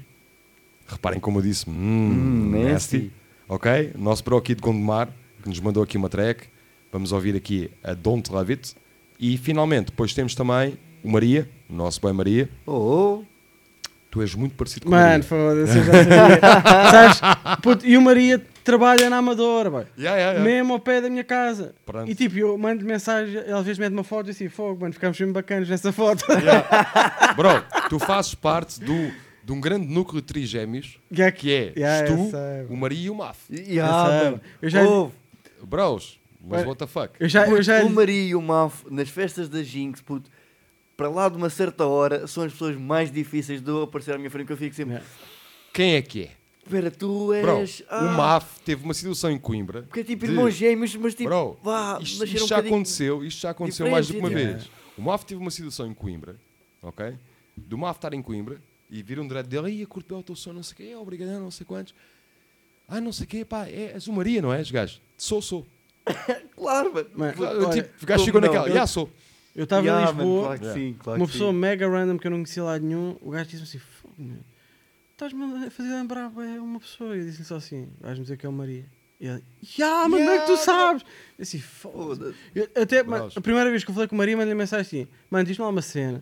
Reparem 0.88 1.20
como 1.20 1.38
eu 1.38 1.44
disse, 1.44 1.70
Hum, 1.70 1.74
Hum, 1.74 2.50
nasty. 2.52 2.98
Nasty. 2.98 3.12
Ok? 3.48 3.92
Nosso 3.96 4.24
bro 4.24 4.38
aqui 4.38 4.56
de 4.56 4.62
Gondomar, 4.62 5.08
que 5.44 5.50
nos 5.50 5.60
mandou 5.60 5.84
aqui 5.84 5.98
uma 5.98 6.10
track. 6.10 6.48
Vamos 6.96 7.12
ouvir 7.12 7.36
aqui 7.36 7.70
a 7.84 7.94
Don't 7.94 8.32
Love 8.32 8.54
It. 8.54 8.74
E 9.20 9.38
finalmente, 9.38 9.88
depois 9.88 10.14
temos 10.14 10.34
também 10.34 10.78
o 11.04 11.12
Maria, 11.12 11.46
o 11.70 11.74
nosso 11.74 12.00
bem 12.00 12.14
Maria. 12.14 12.50
Oh, 12.66 13.22
Tu 14.10 14.22
és 14.22 14.34
muito 14.34 14.56
parecido 14.56 14.86
com 14.86 14.92
o 14.94 14.96
Mano, 14.96 15.22
foda-se, 15.26 15.78
eu 15.78 15.84
já 15.84 15.92
sabia. 15.92 16.40
Sabes? 17.20 17.20
Puto, 17.62 17.86
e 17.86 17.98
o 17.98 18.02
Maria 18.02 18.42
trabalha 18.64 19.10
na 19.10 19.18
Amadora, 19.18 19.70
boy. 19.70 19.84
Yeah, 19.98 20.18
yeah, 20.18 20.40
yeah. 20.40 20.40
mesmo 20.42 20.72
ao 20.72 20.80
pé 20.80 21.02
da 21.02 21.10
minha 21.10 21.26
casa. 21.26 21.76
Pronto. 21.86 22.10
E 22.10 22.16
tipo, 22.16 22.38
eu 22.38 22.58
mando 22.58 22.86
mensagem, 22.86 23.42
ele 23.42 23.52
às 23.52 23.66
vezes 23.66 23.78
mete 23.78 23.92
uma 23.92 24.06
foto 24.06 24.28
e 24.28 24.32
assim, 24.32 24.48
fogo, 24.48 24.80
mano, 24.80 24.94
ficámos 24.94 25.20
mesmo 25.20 25.34
bacanas 25.34 25.68
nessa 25.68 25.92
foto. 25.92 26.24
Bro, 27.36 27.62
tu 27.90 28.00
fazes 28.00 28.34
parte 28.36 28.80
do, 28.80 29.12
de 29.44 29.52
um 29.52 29.60
grande 29.60 29.86
núcleo 29.86 30.22
de 30.22 30.28
trigêmeos 30.28 30.98
Yeah, 31.12 31.36
que 31.36 31.52
é 31.52 31.74
yeah, 31.76 32.08
eu 32.10 32.16
tu, 32.70 32.74
o 32.74 32.78
Maria 32.78 33.08
e 33.08 33.10
o 33.10 33.16
Maf. 33.16 33.38
yeah, 33.52 34.24
mano. 34.24 34.42
Eu 34.62 34.70
já- 34.70 34.82
Ouve, 34.84 35.12
Bros, 35.62 36.18
mas 36.46 36.66
what 36.66 36.78
the 36.78 36.88
fuck? 36.88 37.14
Eu 37.20 37.28
já, 37.28 37.48
eu 37.48 37.62
já 37.62 37.84
o 37.84 37.90
Maria 37.90 38.24
e 38.30 38.36
o 38.36 38.42
Mafo, 38.42 38.90
nas 38.94 39.10
festas 39.10 39.50
da 39.50 39.64
Jinx, 39.64 40.02
puto, 40.02 40.30
para 40.96 41.10
lá 41.10 41.28
de 41.28 41.38
uma 41.38 41.50
certa 41.50 41.86
hora, 41.86 42.28
são 42.28 42.44
as 42.44 42.52
pessoas 42.52 42.78
mais 42.78 43.12
difíceis 43.12 43.62
de 43.62 43.70
eu 43.70 43.84
aparecer 43.84 44.14
à 44.14 44.18
minha 44.18 44.30
frente, 44.30 44.48
que 44.48 44.54
eu 44.54 44.58
fico 44.58 44.76
sempre... 44.76 44.96
Yeah. 44.96 45.12
Quem 45.74 45.96
é 45.96 46.02
que 46.02 46.24
é? 46.24 46.32
Espera, 46.64 46.90
tu 46.90 47.28
Bro, 47.28 47.60
és... 47.60 47.82
o 47.82 47.86
ah, 47.90 48.02
Maf 48.14 48.60
teve 48.62 48.84
uma 48.84 48.94
situação 48.94 49.30
em 49.30 49.38
Coimbra. 49.38 49.84
Porque 49.84 50.00
é 50.00 50.04
tipo 50.04 50.26
de- 50.26 50.32
irmãos 50.32 50.52
gêmeos, 50.52 50.96
mas 50.96 51.14
tipo... 51.14 51.30
Bro, 51.30 51.60
vá, 51.62 52.00
isto, 52.02 52.24
isto 52.24 52.44
um 52.44 52.48
já 52.48 52.58
aconteceu, 52.58 53.24
isto 53.24 53.42
já 53.42 53.50
aconteceu 53.52 53.90
mais 53.90 54.08
do 54.08 54.14
que 54.14 54.20
uma 54.20 54.30
vez. 54.30 54.70
O 54.98 55.02
Maf 55.02 55.26
teve 55.26 55.40
uma 55.40 55.52
situação 55.52 55.86
em 55.86 55.94
Coimbra, 55.94 56.38
ok? 56.82 57.18
Do 57.56 57.78
Maf 57.78 57.98
estar 57.98 58.14
em 58.14 58.22
Coimbra 58.22 58.60
e 58.90 59.04
vir 59.04 59.20
um 59.20 59.28
direto 59.28 59.48
dele, 59.48 59.70
ia 59.72 59.86
curtir 59.86 60.14
o 60.14 60.24
teu 60.24 60.36
som, 60.36 60.54
não 60.54 60.64
sei 60.64 60.74
o 60.74 60.76
quê, 60.78 60.96
obrigadão, 60.96 61.40
não 61.40 61.52
sei 61.52 61.66
quantos. 61.66 61.94
Ah, 62.88 63.02
não 63.02 63.12
sei 63.12 63.26
o 63.26 63.28
quê, 63.28 63.46
pá, 63.46 63.68
é, 63.68 63.92
és 63.94 64.08
o 64.08 64.14
Maria, 64.14 64.42
não 64.42 64.54
és, 64.54 64.72
gajo? 64.72 65.00
Sou, 65.18 65.42
sou. 65.42 65.68
Claro, 66.56 66.94
mano. 66.94 67.10
Mano, 67.16 67.34
Claro, 67.34 67.70
tipo, 67.72 67.90
o 68.04 68.06
gajo 68.06 68.26
ficou 68.26 68.42
naquela, 68.42 68.68
Eu- 68.70 68.74
já 68.74 68.88
sou. 68.88 69.10
Eu 69.56 69.64
estava 69.64 69.86
Yeah, 69.86 70.04
em 70.04 70.16
Lisboa, 70.16 70.42
claro 70.44 70.60
que 70.60 70.66
Yeah. 70.66 70.82
sim, 70.82 70.96
claro 71.00 71.20
uma 71.22 71.28
pessoa 71.28 71.52
sim. 71.54 71.58
mega 71.58 71.90
random 71.90 72.18
que 72.18 72.28
eu 72.28 72.32
não 72.32 72.38
conhecia 72.40 72.64
lá 72.64 72.78
nenhum, 72.78 73.16
o 73.22 73.30
gajo 73.30 73.50
disse-me 73.50 73.64
assim, 73.64 74.38
estás-me 75.12 75.66
a 75.66 75.72
fazer 75.72 75.90
lembrar 75.90 76.30
bué, 76.30 76.60
uma 76.60 76.80
pessoa. 76.80 77.16
E 77.16 77.20
eu 77.20 77.26
disse-lhe 77.26 77.46
só 77.46 77.56
assim, 77.56 77.88
vais-me 78.02 78.24
dizer 78.24 78.38
que 78.38 78.46
é 78.46 78.50
o 78.50 78.52
Maria. 78.52 78.86
E 79.20 79.28
ele, 79.28 79.42
ya, 79.78 80.10
mano, 80.10 80.18
como 80.18 80.30
é 80.30 80.40
que 80.40 80.46
tu 80.46 80.58
sabes? 80.58 81.04
Eu 81.38 81.44
assim, 81.44 81.60
foda-se. 81.60 82.36
Até, 82.76 83.02
Bros. 83.02 83.38
a 83.38 83.42
primeira 83.42 83.70
vez 83.70 83.84
que 83.84 83.90
eu 83.90 83.94
falei 83.96 84.10
com 84.10 84.16
o 84.16 84.18
Maria, 84.18 84.36
mandei 84.36 84.54
mensagem 84.54 84.82
assim, 85.04 85.12
mano, 85.30 85.46
diz-me 85.46 85.64
lá 85.64 85.70
uma 85.70 85.82
cena, 85.82 86.22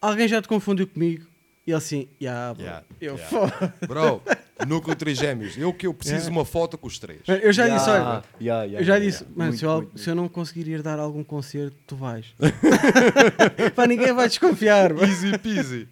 alguém 0.00 0.28
já 0.28 0.42
te 0.42 0.48
confundiu 0.48 0.86
comigo? 0.86 1.26
E 1.66 1.70
ele 1.70 1.78
assim, 1.78 2.06
ya, 2.20 2.52
bro. 2.52 2.62
Yeah, 2.64 2.84
Eu, 3.00 3.14
yeah. 3.16 3.30
foda 3.30 3.74
Bro, 3.88 4.22
núcleo 4.66 4.94
trigêmeos. 4.94 5.56
Eu 5.58 5.72
que 5.72 5.86
eu 5.86 5.92
preciso 5.94 6.16
Yeah. 6.16 6.30
de 6.32 6.36
uma 6.38 6.44
foto 6.44 6.78
com 6.78 6.86
os 6.86 6.98
três. 6.98 7.20
Eu 7.26 7.52
já 7.52 7.64
Yeah, 7.64 7.76
disse, 7.78 7.90
olha, 7.90 8.02
yeah, 8.40 8.64
yeah, 8.64 8.80
eu 8.80 8.84
já 8.84 8.94
yeah, 8.94 8.98
disse, 9.04 9.22
yeah. 9.24 9.36
mano, 9.38 9.48
Muito, 9.50 9.58
se, 9.58 9.64
eu, 9.64 9.76
muito, 9.76 9.98
se 9.98 10.10
eu 10.10 10.14
não 10.14 10.28
conseguir 10.28 10.68
ir 10.68 10.82
dar 10.82 10.98
algum 10.98 11.24
concerto, 11.24 11.76
tu 11.86 11.96
vais. 11.96 12.26
Pá, 13.74 13.86
ninguém 13.86 14.12
vai 14.12 14.28
desconfiar. 14.28 14.92
mano. 14.94 15.06
Easy 15.06 15.36
peasy. 15.38 15.88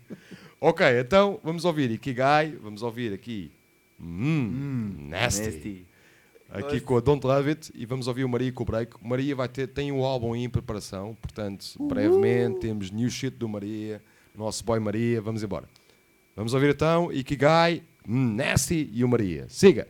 ok, 0.61 0.87
então 1.01 1.41
vamos 1.43 1.65
ouvir 1.65 1.91
Ikigai, 1.91 2.57
vamos 2.63 2.83
ouvir 2.83 3.13
aqui 3.13 3.51
hum, 4.01 4.95
nasty. 5.09 5.47
Nasty. 5.47 5.87
Aqui 6.51 6.81
com 6.81 6.99
a 6.99 7.01
Don't 7.01 7.27
Love 7.27 7.49
It 7.49 7.73
e 7.75 7.87
vamos 7.87 8.07
ouvir 8.09 8.25
o 8.25 8.29
Maria 8.29 8.53
com 8.53 8.63
o 8.63 8.67
Break. 8.67 8.97
O 9.03 9.09
Maria 9.09 9.35
vai 9.35 9.49
ter, 9.49 9.69
tem 9.69 9.91
um 9.91 10.05
álbum 10.05 10.35
aí 10.35 10.45
em 10.45 10.51
preparação, 10.51 11.17
portanto, 11.21 11.65
brevemente 11.81 12.61
temos 12.61 12.91
new 12.91 13.09
shit 13.09 13.35
do 13.37 13.49
Maria, 13.49 14.03
nosso 14.37 14.63
boy 14.63 14.79
Maria, 14.79 15.21
vamos 15.23 15.43
embora. 15.43 15.67
Vamos 16.37 16.53
ouvir 16.53 16.69
então 16.75 17.11
Ikigai, 17.11 17.79
hum, 17.79 17.83
Nasty 18.07 18.91
e 18.93 19.05
o 19.05 19.09
Maria. 19.09 19.47
Siga! 19.49 19.87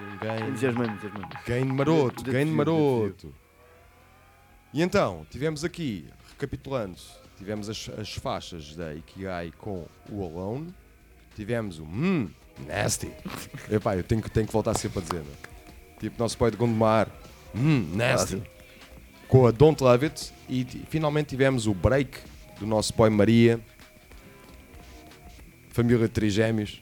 Um 0.00 0.16
ganho. 0.18 0.48
Entusiasmante, 0.48 0.92
entusiasmante. 0.92 1.36
Ganho 1.46 1.66
maroto, 1.74 2.22
de- 2.22 2.44
maroto. 2.46 3.34
E 4.72 4.80
então, 4.82 5.26
tivemos 5.30 5.64
aqui, 5.64 6.06
recapitulando, 6.30 6.96
tivemos 7.36 7.68
as, 7.68 7.90
as 7.98 8.14
faixas 8.14 8.74
da 8.74 8.94
Ikigai 8.94 9.52
com 9.58 9.86
o 10.10 10.24
Alone, 10.24 10.72
tivemos 11.36 11.78
o 11.78 11.82
Hum, 11.84 12.30
Nasty. 12.66 13.10
Epá, 13.70 13.96
eu 13.96 14.02
tenho 14.02 14.22
que, 14.22 14.30
tenho 14.30 14.46
que 14.46 14.52
voltar 14.52 14.74
sempre 14.74 15.00
a 15.00 15.02
dizer, 15.02 15.22
não 15.22 15.32
é? 15.32 16.00
Tipo, 16.00 16.18
nosso 16.18 16.36
pai 16.38 16.50
de 16.50 16.56
Gondomar, 16.56 17.08
Hum, 17.54 17.90
Nasty. 17.94 18.42
Com 19.28 19.46
a 19.46 19.50
Don't 19.50 19.82
Love 19.82 20.06
It. 20.06 20.32
E 20.48 20.64
finalmente 20.88 21.28
tivemos 21.28 21.66
o 21.66 21.72
break 21.74 22.18
do 22.58 22.66
nosso 22.66 22.92
boy 22.94 23.08
Maria. 23.10 23.60
Família 25.70 26.06
de 26.06 26.08
Trigêmeos. 26.12 26.81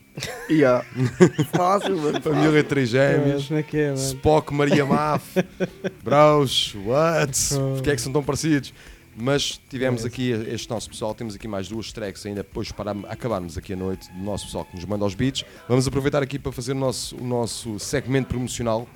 Yeah. 0.50 0.84
Fácil, 1.54 1.96
mano. 1.96 2.20
Família 2.20 2.62
de 2.62 2.68
Trigêmeos. 2.68 3.46
Como 3.46 3.58
é 3.58 3.62
que 3.62 3.76
é, 3.78 3.86
mano? 3.92 3.96
Spock, 3.98 4.52
Maria 4.52 4.84
Maf. 4.84 5.36
Bros, 6.02 6.74
what? 6.84 7.32
Oh. 7.54 7.74
Porquê 7.74 7.90
é 7.90 7.94
que 7.94 8.00
são 8.02 8.12
tão 8.12 8.22
parecidos? 8.22 8.74
Mas 9.16 9.60
tivemos 9.68 10.04
É. 10.04 10.08
aqui 10.08 10.30
este 10.30 10.70
nosso 10.70 10.88
pessoal, 10.88 11.14
temos 11.14 11.34
aqui 11.34 11.46
mais 11.48 11.68
duas 11.68 11.92
tracks 11.92 12.24
ainda 12.26 12.42
depois 12.42 12.72
para 12.72 12.92
acabarmos 13.08 13.58
aqui 13.58 13.72
a 13.72 13.76
noite 13.76 14.10
do 14.12 14.22
nosso 14.22 14.46
pessoal 14.46 14.64
que 14.64 14.74
nos 14.76 14.84
manda 14.84 15.04
os 15.04 15.14
beats. 15.14 15.44
Vamos 15.68 15.86
aproveitar 15.86 16.22
aqui 16.22 16.38
para 16.38 16.52
fazer 16.52 16.72
o 16.72 16.76
nosso, 16.76 17.16
o 17.16 17.24
nosso 17.24 17.78
segmento 17.78 18.28
promocional. 18.28 18.88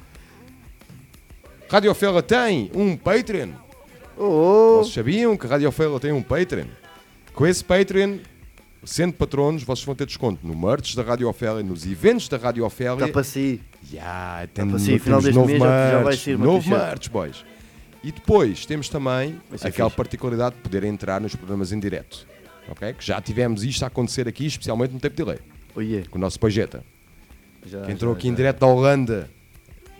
Rádio 1.69 1.91
Ofela 1.91 2.23
tem 2.23 2.70
um 2.74 2.97
Patreon. 2.97 3.51
Oh. 4.16 4.78
Vocês 4.78 4.95
sabiam 4.95 5.36
que 5.36 5.47
a 5.47 5.51
Rádio 5.51 5.69
Ofela 5.69 5.99
tem 5.99 6.12
um 6.12 6.23
Patreon? 6.23 6.66
Com 7.35 7.47
esse 7.47 7.65
Patreon, 7.65 8.19
sendo 8.86 9.12
patronos, 9.15 9.62
vocês 9.62 9.85
vão 9.85 9.94
ter 9.94 10.06
desconto 10.06 10.47
no 10.47 10.55
merch 10.56 10.94
da 10.94 11.02
Rádio 11.02 11.28
Ofélia, 11.28 11.62
nos 11.62 11.85
eventos 11.86 12.28
da 12.28 12.36
Rádio 12.36 12.65
Ofélia. 12.65 12.94
Está 13.05 13.09
para 13.09 13.24
si. 13.24 13.61
Yeah, 13.93 14.47
Tá 14.52 14.66
para 14.66 14.78
si, 14.78 14.98
final 14.98 15.20
deste 15.20 15.35
novo 15.35 15.47
mês 15.48 15.61
já- 15.62 15.90
já 15.90 15.97
vai 15.97 16.05
merch, 16.05 16.20
ser 16.23 16.36
uma 16.36 16.44
novo 16.47 16.70
merch, 16.70 17.09
boys. 17.11 17.44
E 18.02 18.12
depois 18.12 18.66
temos 18.66 18.89
também 18.89 19.40
aquela 19.62 19.89
fixe. 19.90 19.97
particularidade 19.97 20.56
de 20.56 20.62
poder 20.62 20.85
entrar 20.85 21.20
nos 21.20 21.35
programas 21.35 21.73
em 21.73 21.81
direto. 21.81 22.27
Ok? 22.69 22.93
Que 22.94 23.05
já 23.05 23.20
tivemos 23.20 23.62
isto 23.65 23.82
a 23.82 23.86
acontecer 23.89 24.27
aqui, 24.28 24.47
especialmente 24.47 24.93
no 24.93 25.01
tempo 25.01 25.16
delay. 25.16 25.39
Oh, 25.74 25.81
yeah. 25.81 26.09
Com 26.11 26.19
o 26.19 26.20
nosso 26.20 26.39
Pajeta. 26.39 26.85
Já, 27.66 27.82
que 27.82 27.93
entrou 27.93 28.12
já, 28.12 28.19
aqui 28.19 28.28
em 28.28 28.31
já. 28.32 28.36
direto 28.36 28.61
da 28.61 28.66
Holanda. 28.66 29.31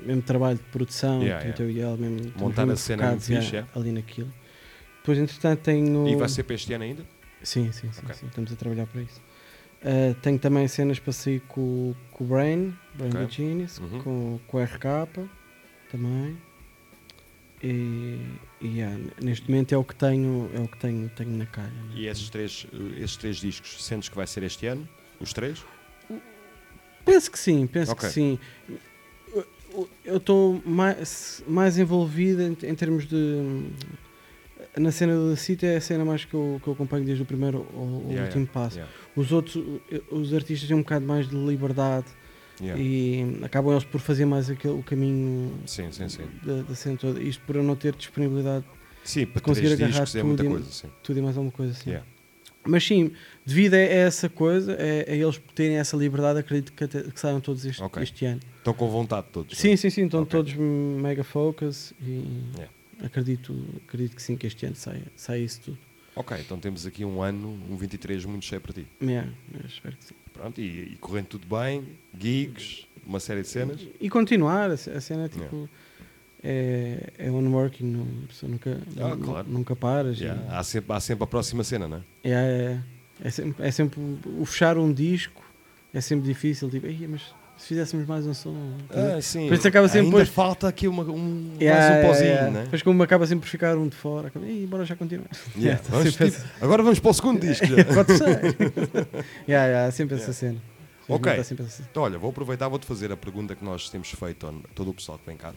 mesmo 0.00 0.22
trabalho 0.22 0.56
de 0.58 0.64
produção, 0.64 1.22
Yeah, 1.22 1.44
portanto, 1.44 1.60
yeah. 1.62 1.64
eu 1.64 1.70
e 1.70 1.82
mesmo 1.96 2.32
Montar 2.36 2.70
a 2.70 2.76
cena 2.76 3.08
muito 3.08 3.24
fixe, 3.24 3.56
yeah, 3.56 3.68
é? 3.74 3.78
ali 3.78 3.92
naquilo. 3.92 4.32
Depois, 4.98 5.18
entretanto, 5.18 5.60
tenho. 5.62 6.06
E 6.06 6.16
vai 6.16 6.28
ser 6.28 6.44
para 6.44 6.54
este 6.54 6.72
ano 6.72 6.84
ainda? 6.84 7.04
Sim, 7.42 7.72
sim, 7.72 7.90
sim, 7.92 8.02
Ok. 8.04 8.14
sim, 8.14 8.26
estamos 8.26 8.52
a 8.52 8.56
trabalhar 8.56 8.86
para 8.86 9.02
isso. 9.02 9.20
Uh, 9.82 10.14
tenho 10.20 10.38
também 10.38 10.68
cenas 10.68 10.98
para 10.98 11.12
sair 11.12 11.40
com, 11.48 11.94
com 12.12 12.24
o 12.24 12.26
Brain, 12.26 12.74
Brain 12.94 13.10
Ok. 13.10 13.20
da 13.22 13.26
Genius, 13.28 13.78
Uhum. 13.78 14.00
com, 14.02 14.40
com 14.46 14.56
o 14.58 14.62
RK 14.62 14.84
também. 15.90 16.36
E, 17.62 18.18
e 18.60 18.66
yeah, 18.78 18.98
neste 19.22 19.48
momento 19.50 19.74
é 19.74 19.78
o 19.78 19.84
que 19.84 19.94
tenho, 19.94 20.50
é 20.54 20.60
o 20.60 20.68
que 20.68 20.78
tenho, 20.78 21.08
tenho 21.10 21.30
na 21.30 21.46
calha. 21.46 21.68
né? 21.68 21.92
E 21.94 22.06
esses 22.06 22.28
três, 22.30 22.66
esses 22.96 23.16
três 23.16 23.36
discos, 23.36 23.82
sentes 23.84 24.08
que 24.08 24.16
vai 24.16 24.26
ser 24.26 24.42
este 24.42 24.66
ano? 24.66 24.88
Os 25.18 25.32
três? 25.32 25.62
Penso 27.04 27.30
que 27.30 27.38
sim, 27.38 27.66
penso 27.66 27.92
Ok. 27.92 28.06
que 28.08 28.14
sim. 28.14 28.38
Eu- 29.34 29.46
Eu 30.04 30.16
estou 30.16 30.60
mais, 30.66 31.44
mais 31.46 31.78
envolvido 31.78 32.42
em, 32.42 32.56
em 32.64 32.74
termos 32.74 33.06
de. 33.06 33.66
Na 34.76 34.92
cena 34.92 35.28
da 35.30 35.34
City 35.36 35.66
é 35.66 35.76
a 35.76 35.80
cena 35.80 36.04
mais 36.04 36.24
que 36.24 36.32
eu, 36.34 36.60
que 36.62 36.68
eu 36.68 36.72
acompanho 36.74 37.04
desde 37.04 37.22
o 37.22 37.26
primeiro 37.26 37.66
ao, 37.74 37.82
ao 37.82 38.00
Yeah, 38.08 38.24
último 38.26 38.46
passo. 38.46 38.76
yeah. 38.76 38.92
Os 39.16 39.32
outros, 39.32 39.56
os 40.10 40.32
artistas 40.32 40.68
têm 40.68 40.76
um 40.76 40.80
bocado 40.82 41.04
mais 41.06 41.28
de 41.28 41.36
liberdade 41.36 42.06
Yeah. 42.62 42.78
e 42.82 43.38
acabam 43.42 43.72
eles 43.72 43.84
por 43.84 44.00
fazer 44.02 44.26
mais 44.26 44.50
aquele, 44.50 44.74
o 44.74 44.82
caminho 44.82 45.50
Sim, 45.64 45.90
sim, 45.90 46.10
sim. 46.10 46.24
Da, 46.44 46.60
da 46.60 46.74
cena 46.74 46.94
toda. 46.98 47.18
Isto 47.22 47.42
por 47.46 47.56
eu 47.56 47.62
não 47.62 47.74
ter 47.74 47.94
disponibilidade 47.96 48.66
Sim, 49.02 49.20
de 49.20 49.26
para 49.26 49.40
conseguir 49.40 49.68
três 49.76 49.80
agarrar 49.80 50.02
é 50.02 50.06
tudo, 50.12 50.24
muita 50.26 50.44
e, 50.44 50.48
coisa, 50.48 50.70
sim. 50.70 50.88
tudo 51.02 51.18
e 51.18 51.22
mais 51.22 51.36
alguma 51.38 51.52
coisa. 51.52 51.74
Yeah. 51.86 52.06
Mas 52.62 52.84
sim, 52.86 53.12
devido 53.46 53.72
a 53.72 53.78
essa 53.78 54.28
coisa, 54.28 54.72
é, 54.78 55.06
a 55.10 55.14
eles 55.16 55.40
terem 55.54 55.78
essa 55.78 55.96
liberdade, 55.96 56.38
acredito 56.40 56.74
que, 56.74 56.84
até- 56.84 57.02
que 57.04 57.18
saiam 57.18 57.40
todos 57.40 57.64
este, 57.64 57.82
Ok. 57.82 58.02
este 58.02 58.26
ano. 58.26 58.40
Estão 58.58 58.74
com 58.74 58.90
vontade 58.90 59.28
todos. 59.32 59.56
Sim, 59.56 59.68
não 59.68 59.72
é? 59.74 59.76
sim, 59.78 59.88
sim, 59.88 60.04
estão 60.04 60.20
Ok. 60.22 60.30
todos 60.30 60.52
mega 60.54 61.24
focus 61.24 61.94
e 61.98 62.22
Yeah. 62.56 62.70
Acredito, 63.04 63.56
acredito 63.86 64.16
que 64.16 64.22
sim, 64.22 64.36
que 64.36 64.46
este 64.46 64.66
ano 64.66 64.76
saia, 64.76 65.04
saia 65.16 65.40
isso 65.42 65.60
tudo. 65.62 65.78
Ok, 66.16 66.36
então 66.40 66.58
temos 66.58 66.84
aqui 66.86 67.04
um 67.04 67.22
ano, 67.22 67.48
um 67.70 67.76
23 67.76 68.24
muito 68.24 68.44
cheio 68.44 68.60
para 68.60 68.72
ti. 68.72 68.86
Eu 69.00 69.66
espero 69.66 69.96
que 69.96 70.04
sim. 70.04 70.14
Pronto, 70.32 70.60
e, 70.60 70.92
e 70.92 70.96
correndo 71.00 71.26
tudo 71.26 71.46
bem, 71.46 71.84
gigs, 72.18 72.86
uma 73.06 73.20
série 73.20 73.42
de 73.42 73.48
cenas. 73.48 73.80
E 74.00 74.08
continuar, 74.10 74.70
a 74.70 74.74
a 74.74 75.00
cena 75.00 75.28
tipo. 75.28 75.68
É, 76.42 77.12
é 77.18 77.30
on 77.30 77.50
working, 77.52 77.84
não, 77.84 78.06
a 78.24 78.26
pessoa 78.28 78.50
nunca, 78.50 78.80
Ah, 78.96 79.16
claro. 79.22 79.48
nunca 79.48 79.76
paras. 79.76 80.18
e- 80.18 80.24
Yeah, 80.24 80.58
Há, 80.58 80.64
sempre, 80.64 80.92
há 80.94 80.98
sempre 81.00 81.24
a 81.24 81.26
próxima 81.26 81.62
cena, 81.62 81.86
não 81.86 81.98
é? 81.98 82.02
É, 82.24 82.30
é, 82.32 82.80
é 83.26 83.30
sempre, 83.30 83.66
é 83.66 83.70
sempre 83.70 84.00
o- 84.00 84.44
fechar 84.46 84.78
um 84.78 84.90
disco 84.92 85.42
é 85.92 86.00
sempre 86.00 86.26
difícil. 86.26 86.70
Tipo, 86.70 86.86
"Ei, 86.86 87.06
mas 87.06 87.34
se 87.60 87.66
fizéssemos 87.68 88.06
mais 88.06 88.26
um 88.26 88.32
som. 88.34 88.54
Ah, 88.90 89.20
sim. 89.20 89.46
Por 89.48 89.54
isso 89.54 89.68
acaba 89.68 89.86
sempre 89.86 90.06
Ainda 90.06 90.10
depois- 90.18 90.28
falta 90.30 90.66
aqui 90.66 90.88
uma, 90.88 91.02
um, 91.04 91.52
Yeah, 91.60 91.80
mais 91.94 92.04
um 92.04 92.08
pozinho, 92.08 92.28
yeah. 92.30 92.50
né? 92.50 92.62
Depois, 92.64 92.82
como 92.82 93.02
acaba 93.02 93.26
sempre 93.26 93.44
por 93.44 93.50
ficar 93.50 93.76
um 93.76 93.86
de 93.86 93.94
fora, 93.96 94.28
acaba, 94.28 94.46
Ei, 94.46 94.66
bora 94.66 94.84
já 94.84 94.96
continuar. 94.96 95.28
Yeah, 95.56 95.80
Tá 95.82 95.88
vamos, 95.90 96.12
sempre 96.14 96.30
tipo, 96.30 96.42
essa- 96.44 96.50
agora 96.64 96.82
vamos 96.82 96.98
para 96.98 97.10
o 97.10 97.14
segundo 97.14 97.40
disco 97.40 97.66
já. 97.68 97.76
Yeah, 99.46 99.66
yeah, 99.66 99.90
sempre 99.92 100.16
essa 100.16 100.32
cena. 100.32 100.56
Ok, 101.08 101.32
Felizmente 101.32 101.40
há 101.40 101.44
sempre 101.44 101.64
essa 101.66 101.76
cena. 101.76 101.88
então 101.90 102.02
olha, 102.02 102.18
vou 102.18 102.30
aproveitar 102.30 102.68
vou-te 102.68 102.86
fazer 102.86 103.12
a 103.12 103.16
pergunta 103.16 103.54
que 103.54 103.64
nós 103.64 103.88
temos 103.90 104.10
feito 104.10 104.46
a 104.46 104.52
todo 104.74 104.90
o 104.90 104.94
pessoal 104.94 105.18
que 105.18 105.26
vem 105.26 105.36
cá. 105.36 105.52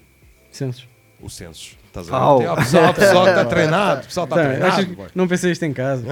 Censos. 0.51 0.87
O 1.21 1.29
censo. 1.29 1.77
Estás 1.87 2.11
a 2.11 2.35
ver? 2.37 2.49
O 2.49 2.55
pessoal, 2.57 2.89
o 2.89 2.93
pessoal 2.93 3.27
está 3.27 3.45
treinado. 3.45 4.01
O 4.01 4.05
pessoal 4.05 4.25
está 4.25 4.35
Tá, 4.35 4.43
treinado. 4.43 5.11
não 5.15 5.27
pensei 5.27 5.51
isto 5.51 5.63
em 5.63 5.71
casa. 5.71 6.03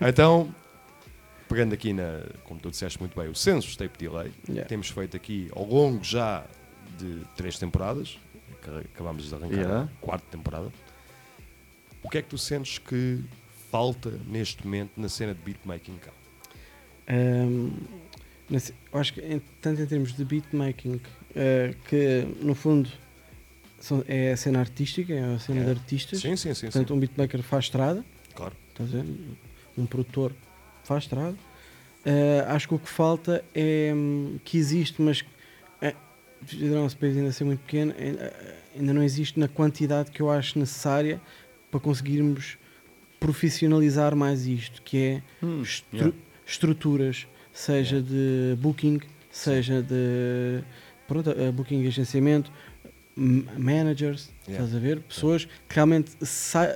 então, 0.00 0.48
pegando 1.48 1.72
aqui 1.74 1.92
na, 1.92 2.22
como 2.44 2.58
tu 2.60 2.70
disseste 2.70 2.98
muito 2.98 3.18
bem, 3.18 3.28
o 3.28 3.34
censo 3.34 3.76
tape 3.78 3.98
delay, 3.98 4.32
Yeah. 4.48 4.68
temos 4.68 4.88
feito 4.88 5.16
aqui 5.16 5.48
ao 5.54 5.64
longo 5.64 6.02
já 6.02 6.44
de 6.98 7.20
três 7.36 7.58
temporadas, 7.58 8.18
acabamos 8.94 9.28
de 9.28 9.34
arrancar 9.34 9.54
Yeah. 9.56 9.82
a 9.84 10.00
quarta 10.00 10.26
temporada. 10.30 10.72
O 12.02 12.08
que 12.08 12.18
é 12.18 12.22
que 12.22 12.28
tu 12.28 12.38
sentes 12.38 12.78
que 12.78 13.20
falta 13.70 14.10
neste 14.26 14.64
momento 14.64 14.92
na 14.96 15.08
cena 15.08 15.34
de 15.34 15.40
beatmaking 15.40 15.98
cá? 15.98 16.12
Ce- 18.58 18.72
eu 18.92 19.00
acho 19.00 19.12
que 19.12 19.20
em- 19.20 19.40
tanto 19.60 19.82
em 19.82 19.86
termos 19.86 20.12
de 20.14 20.24
beatmaking 20.24 21.00
eh, 21.34 21.74
que 21.88 22.26
no 22.40 22.54
fundo 22.54 22.88
são- 23.80 24.04
é 24.08 24.32
a 24.32 24.36
cena 24.36 24.60
artística, 24.60 25.12
é 25.12 25.34
a 25.34 25.38
cena 25.38 25.60
É. 25.60 25.64
de 25.64 25.70
artistas. 25.70 26.20
Sim, 26.20 26.36
sim, 26.36 26.54
sim, 26.54 26.66
Portanto, 26.66 26.88
sim. 26.88 26.94
um 26.94 26.98
beatmaker 27.00 27.42
faz 27.42 27.64
estrada. 27.66 28.04
Claro. 28.34 28.54
Estás 28.70 28.94
a 28.94 29.02
ver? 29.02 29.14
Um 29.76 29.84
produtor 29.84 30.32
faz 30.86 31.04
estrada. 31.04 31.36
Eh, 32.04 32.44
acho 32.48 32.68
que 32.68 32.74
o 32.74 32.78
que 32.78 32.88
falta 32.88 33.44
é 33.54 33.92
hum, 33.94 34.38
que 34.44 34.56
existe, 34.56 35.02
mas 35.02 35.24
é, 35.80 35.94
o 36.54 36.66
nosso 36.66 36.96
país 36.96 37.16
ainda 37.16 37.32
ser 37.32 37.44
muito 37.44 37.60
pequeno, 37.60 37.92
ainda, 37.98 38.32
ainda 38.76 38.92
não 38.94 39.02
existe 39.02 39.38
na 39.40 39.48
quantidade 39.48 40.10
que 40.12 40.20
eu 40.22 40.30
acho 40.30 40.58
necessária 40.58 41.20
para 41.70 41.80
conseguirmos 41.80 42.56
profissionalizar 43.18 44.14
mais 44.14 44.46
isto, 44.46 44.80
que 44.82 44.96
é 44.98 45.22
Hum, 45.44 45.62
estru- 45.62 45.98
yeah. 45.98 46.16
estruturas, 46.46 47.26
seja 47.52 48.00
de 48.00 48.56
booking, 48.60 49.00
seja 49.30 49.82
de 49.82 50.62
pronto, 51.08 51.30
eh, 51.30 51.50
booking 51.50 51.82
e 51.82 51.88
agenciamento, 51.88 52.52
managers, 53.16 54.28
Yeah. 54.46 54.64
estás 54.64 54.74
a 54.76 54.78
ver? 54.78 55.00
Pessoas 55.00 55.44
que 55.44 55.74
realmente 55.74 56.12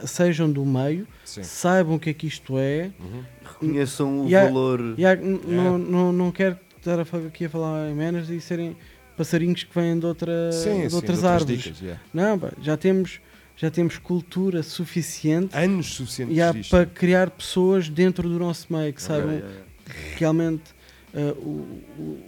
sejam 0.06 0.50
do 0.50 0.64
meio, 0.64 1.06
Sim. 1.24 1.42
saibam 1.42 1.94
o 1.96 1.98
que 2.00 2.10
é 2.10 2.14
que 2.14 2.26
isto 2.26 2.58
é, 2.58 2.90
Uhum. 2.98 3.22
Reconheçam 3.44 4.24
o 4.24 4.28
e 4.28 4.34
há- 4.34 4.44
valor. 4.44 4.80
e 4.96 5.04
Não, 5.46 5.76
não, 5.78 6.12
não 6.12 6.32
quero 6.32 6.56
estar 6.78 6.98
aqui 7.00 7.44
a 7.44 7.50
falar 7.50 7.90
em 7.90 7.94
managers 7.94 8.30
e 8.30 8.40
serem 8.40 8.76
passarinhos 9.16 9.62
que 9.64 9.74
vêm 9.78 9.98
de, 9.98 10.06
outra, 10.06 10.50
Sim, 10.50 10.58
sim, 10.62 10.80
de 10.82 10.88
de 10.88 10.94
outras 10.94 11.18
outras 11.18 11.24
árvores. 11.24 11.62
dicas, 11.62 11.80
yeah. 11.80 12.00
Não, 12.14 12.38
pá, 12.38 12.52
já 12.62 12.76
temos 12.76 13.20
já 13.56 13.70
temos 13.70 13.98
cultura 13.98 14.62
suficiente 14.62 15.54
Anos 15.54 15.88
suficientes 15.92 16.34
e 16.34 16.40
há 16.40 16.50
disto. 16.50 16.70
para 16.70 16.86
criar 16.86 17.28
pessoas 17.28 17.90
dentro 17.90 18.26
do 18.26 18.38
nosso 18.38 18.72
meio 18.72 18.90
que 18.94 19.02
Ok, 19.02 19.06
saibam 19.14 19.32
yeah, 19.32 19.46
yeah. 19.48 20.16
realmente 20.16 20.62
uh, 21.12 21.38
o- 21.46 21.82
o- 21.98 22.18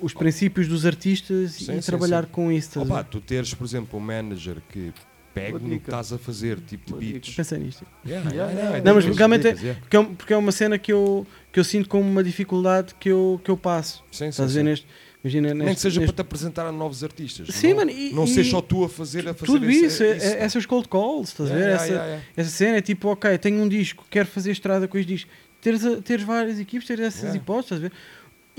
os 0.00 0.12
princípios 0.14 0.68
dos 0.68 0.84
artistas 0.86 1.52
Sim, 1.52 1.76
e 1.78 1.82
sim, 1.82 1.86
trabalhar 1.90 2.24
sim. 2.24 2.30
com 2.32 2.50
isso. 2.52 2.68
estás 2.68 2.88
a 2.88 2.92
Opa, 2.92 3.02
ver? 3.02 3.08
tu 3.08 3.20
teres, 3.20 3.54
por 3.54 3.64
exemplo, 3.64 3.98
um 3.98 4.02
manager 4.02 4.56
que 4.70 4.92
pegue 5.34 5.52
Boa 5.58 5.62
no 5.62 5.68
que 5.80 5.86
estás 5.86 6.12
a 6.12 6.18
fazer, 6.18 6.58
tipo 6.60 6.86
de 6.86 6.90
Boa 6.92 7.00
beats. 7.00 7.34
Pensei 7.34 7.58
nisto. 7.58 7.86
Yeah, 8.04 8.28
yeah, 8.30 8.50
Yeah, 8.52 8.68
yeah, 8.70 8.84
Não, 8.84 8.94
mas 8.94 9.04
realmente 9.16 9.46
é, 9.48 9.52
dicas, 9.52 9.76
porque, 9.78 9.96
é, 9.96 10.02
porque 10.04 10.32
é 10.32 10.36
uma 10.36 10.52
cena 10.52 10.78
que 10.78 10.92
eu, 10.92 11.26
que 11.52 11.60
eu 11.60 11.64
sinto 11.64 11.88
como 11.88 12.08
uma 12.08 12.24
dificuldade 12.24 12.94
que 12.98 13.08
eu, 13.08 13.40
que 13.44 13.50
eu 13.50 13.56
passo. 13.56 14.02
Sim, 14.10 14.24
sim, 14.24 14.28
Estás 14.30 14.50
a 14.50 14.54
ver 14.54 14.60
sim. 14.60 14.64
neste. 14.64 14.86
Imagina, 15.24 15.48
Nem 15.48 15.56
neste, 15.66 15.74
que 15.74 15.80
seja 15.82 16.00
neste- 16.00 16.14
para 16.14 16.22
te 16.24 16.26
apresentar 16.26 16.66
a 16.66 16.70
novos 16.72 17.02
artistas. 17.02 17.48
Sim, 17.52 17.70
não, 17.70 17.76
mano, 17.78 17.90
e- 17.90 18.12
não 18.12 18.24
ser 18.26 18.44
só 18.44 18.60
tu 18.62 18.84
a 18.84 18.88
fazer, 18.88 19.28
a 19.28 19.34
fazer 19.34 19.46
tudo 19.52 19.68
esse- 19.68 19.86
isso, 19.86 20.02
é- 20.04 20.16
é- 20.16 20.42
essas 20.44 20.64
cold 20.64 20.88
calls, 20.88 21.28
estás 21.30 21.50
a 21.50 21.54
ver? 21.54 21.68
Essa, 21.70 21.86
yeah, 21.86 22.04
yeah. 22.06 22.24
essa 22.36 22.50
cena 22.50 22.76
é 22.76 22.80
tipo, 22.80 23.08
ok, 23.08 23.36
tenho 23.38 23.60
um 23.60 23.68
disco, 23.68 24.06
quero 24.08 24.28
fazer 24.28 24.52
estrada 24.52 24.86
com 24.86 24.96
este 24.96 25.12
disco. 25.12 25.30
Teres, 25.60 25.84
a- 25.84 26.00
teres 26.00 26.24
várias 26.24 26.60
equipes, 26.60 26.86
teres 26.86 27.04
essas 27.06 27.20
Yeah. 27.22 27.36
hipóteses, 27.38 27.72
estás 27.72 27.80
a 27.80 27.88
ver? 27.88 27.92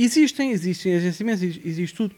Existem, 0.04 0.52
existem 0.52 0.96
agenciamentos, 0.96 1.44
existe, 1.44 1.68
existe 1.68 1.96
tudo. 1.98 2.16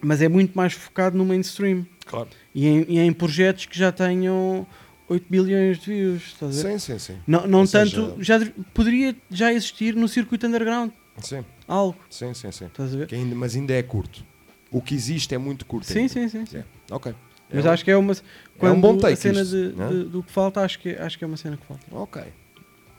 Mas 0.00 0.20
é 0.20 0.28
muito 0.28 0.54
mais 0.56 0.72
focado 0.72 1.16
no 1.16 1.24
mainstream. 1.24 1.86
Claro. 2.04 2.28
E 2.54 2.66
em, 2.66 2.84
e 2.88 2.98
em 2.98 3.12
projetos 3.12 3.66
que 3.66 3.78
já 3.78 3.90
tenham 3.92 4.66
8 5.08 5.24
bilhões 5.30 5.78
de 5.78 5.86
views, 5.92 6.22
estás 6.26 6.58
a 6.58 6.62
ver? 6.68 6.72
Sim, 6.72 6.78
sim, 6.78 6.98
sim. 6.98 7.16
Não, 7.26 7.46
não 7.46 7.60
Ou 7.60 7.66
tanto, 7.68 7.90
seja- 7.90 8.14
já 8.18 8.38
de- 8.38 8.50
poderia 8.74 9.14
já 9.30 9.52
existir 9.52 9.94
no 9.94 10.08
circuito 10.08 10.46
underground. 10.46 10.90
Sim. 11.22 11.44
Algo. 11.66 11.96
Sim, 12.10 12.34
sim, 12.34 12.50
sim. 12.52 12.66
Estás 12.66 12.92
a 12.94 12.98
ver? 12.98 13.06
Que 13.06 13.14
ainda, 13.14 13.34
mas 13.34 13.54
ainda 13.56 13.72
é 13.72 13.82
curto. 13.82 14.24
O 14.70 14.82
que 14.82 14.94
existe 14.94 15.34
é 15.34 15.38
muito 15.38 15.64
curto. 15.64 15.86
Sim, 15.86 16.00
ainda. 16.00 16.08
sim, 16.12 16.28
sim, 16.28 16.44
sim. 16.44 16.56
Yeah. 16.56 16.70
Ok. 16.90 17.14
Mas 17.52 17.64
É 17.64 17.68
um- 17.68 17.72
acho 17.72 17.84
que 17.84 17.90
é 17.92 17.96
uma. 17.96 18.12
é 18.12 18.70
um 18.70 18.80
bom 18.80 18.98
take 18.98 19.12
a 19.14 19.16
cena 19.16 19.40
isto, 19.42 19.50
de- 19.56 19.76
né? 19.76 19.88
de- 19.88 20.04
do 20.04 20.22
que 20.22 20.30
falta, 20.32 20.60
acho 20.60 20.78
que, 20.80 20.90
acho 20.90 21.16
que 21.16 21.24
é 21.24 21.26
uma 21.26 21.36
cena 21.36 21.56
que 21.56 21.64
falta. 21.64 21.84
Ok. 21.92 22.22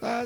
Ah, 0.01 0.25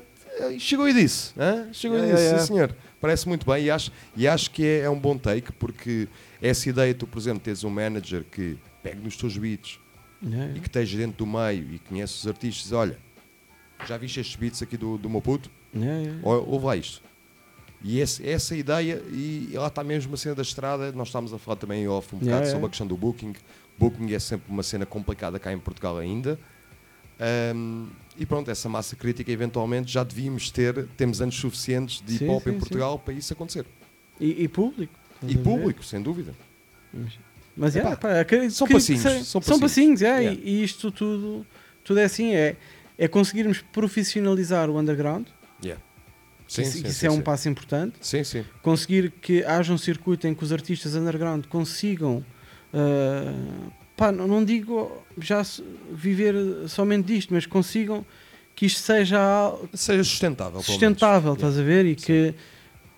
chegou 0.60 0.88
e 0.88 0.94
disse. 0.94 1.34
hã? 1.38 1.68
Chegou 1.74 1.98
e 1.98 2.12
disse, 2.12 2.40
sim 2.40 2.46
senhor. 2.48 2.76
Parece 3.02 3.28
muito 3.28 3.46
bem 3.46 3.66
e 3.66 3.72
acho, 3.72 3.92
e 4.16 4.28
acho 4.28 4.52
que 4.52 4.64
é, 4.64 4.80
é 4.82 4.90
um 4.90 5.00
bom 5.00 5.18
take 5.18 5.52
porque 5.54 6.08
essa 6.42 6.70
ideia, 6.70 6.94
tu, 6.94 7.08
por 7.08 7.18
exemplo, 7.20 7.40
teres 7.42 7.64
um 7.64 7.70
manager 7.70 8.24
que 8.24 8.58
pegue 8.84 9.02
nos 9.02 9.18
teus 9.18 9.36
beats 9.38 9.80
Yeah, 10.24 10.56
e 10.56 10.60
que 10.60 10.68
esteja 10.68 11.00
dentro 11.00 11.18
do 11.18 11.26
meio 11.26 11.68
e 11.74 11.80
conhece 11.80 12.14
os 12.14 12.28
artistas, 12.28 12.72
olha, 12.72 12.96
já 13.88 13.98
viste 13.98 14.20
estes 14.20 14.36
beats 14.36 14.62
aqui 14.62 14.78
do, 14.78 14.96
do 14.96 15.10
meu 15.10 15.20
puto? 15.20 15.50
Yeah, 15.76 16.00
yeah. 16.00 16.20
Ou- 16.22 16.48
Ouve 16.48 16.66
lá 16.68 16.76
isto. 16.78 17.02
E 17.84 18.00
esse- 18.00 18.24
essa 18.30 18.56
ideia, 18.56 19.02
e 19.12 19.50
lá 19.56 19.66
está 19.66 19.84
mesmo 19.84 20.14
a 20.14 20.18
cena 20.18 20.36
da 20.36 20.44
estrada, 20.44 20.92
nós 20.92 21.08
estamos 21.08 21.34
a 21.34 21.40
falar 21.40 21.56
também 21.58 21.88
off 21.88 22.14
um 22.16 22.20
bocado 22.20 22.30
Yeah, 22.30 22.46
sobre 22.46 22.58
yeah. 22.58 22.68
a 22.68 22.70
questão 22.70 22.86
do 22.86 22.96
booking. 22.96 23.34
Booking 23.80 24.14
é 24.14 24.20
sempre 24.20 24.52
uma 24.52 24.62
cena 24.62 24.86
complicada 24.86 25.40
cá 25.40 25.52
em 25.52 25.58
Portugal 25.58 25.98
ainda. 25.98 26.38
Ahm, 27.20 27.88
e 28.22 28.26
pronto, 28.26 28.52
essa 28.52 28.70
massa 28.70 28.96
crítica 28.96 29.32
eventualmente 29.32 29.92
já 29.92 30.04
devíamos 30.04 30.52
ter, 30.52 30.86
temos 30.96 31.22
anos 31.22 31.36
suficientes 31.36 32.04
de 32.06 32.16
hip 32.16 32.28
hop 32.28 32.46
em. 32.48 32.60
Portugal 32.60 33.00
para 33.00 33.14
isso 33.16 33.34
acontecer. 33.34 33.66
E, 34.20 34.44
e 34.44 34.48
público. 34.48 34.94
E 35.28 35.36
público, 35.38 35.84
sem 35.84 36.02
dúvida. 36.02 36.34
Mas 37.58 37.76
Epá, 37.76 37.92
é, 37.92 37.96
pá, 37.96 38.20
acredito 38.20 38.52
são 38.54 38.68
que- 38.68 38.74
passinhos, 38.74 39.02
que 39.04 39.24
são 39.24 39.42
são 39.42 39.60
passinhos. 39.60 40.02
é, 40.02 40.20
Yeah. 40.22 40.40
e, 40.44 40.64
isto 40.64 40.92
tudo, 40.92 41.46
tudo 41.84 42.00
é 42.00 42.04
assim, 42.04 42.34
é, 42.36 42.56
é 42.98 43.08
conseguirmos 43.08 43.62
profissionalizar 43.74 44.70
o 44.70 44.78
underground, 44.80 45.28
Yeah. 45.64 45.82
que 46.48 46.54
Sim, 46.54 46.62
isso, 46.62 46.72
sim, 46.74 46.82
que 46.84 46.90
isso 46.90 47.00
sim, 47.00 47.06
é 47.08 47.12
um 47.12 47.22
passo 47.22 47.50
importante, 47.50 47.96
Sim, 48.02 48.24
sim. 48.24 48.46
conseguir 48.62 49.12
que 49.22 49.44
haja 49.44 49.74
um 49.74 49.78
circuito 49.78 50.28
em 50.28 50.34
que 50.36 50.44
os 50.44 50.52
artistas 50.52 50.96
underground 50.96 51.46
consigam, 51.48 52.24
ah, 52.74 53.34
pá, 53.96 54.12
não, 54.12 54.44
digo 54.44 54.92
já 55.20 55.42
viver 55.92 56.36
somente 56.68 57.06
disto, 57.08 57.34
mas 57.34 57.46
consigam 57.46 58.06
que 58.56 58.66
isto 58.66 58.80
seja, 58.80 59.20
Seja 59.74 60.04
sustentável. 60.04 60.62
sustentável, 60.62 61.34
estás 61.34 61.58
a 61.58 61.64
ver? 61.64 61.86
E 61.86 61.96
que, 61.96 62.34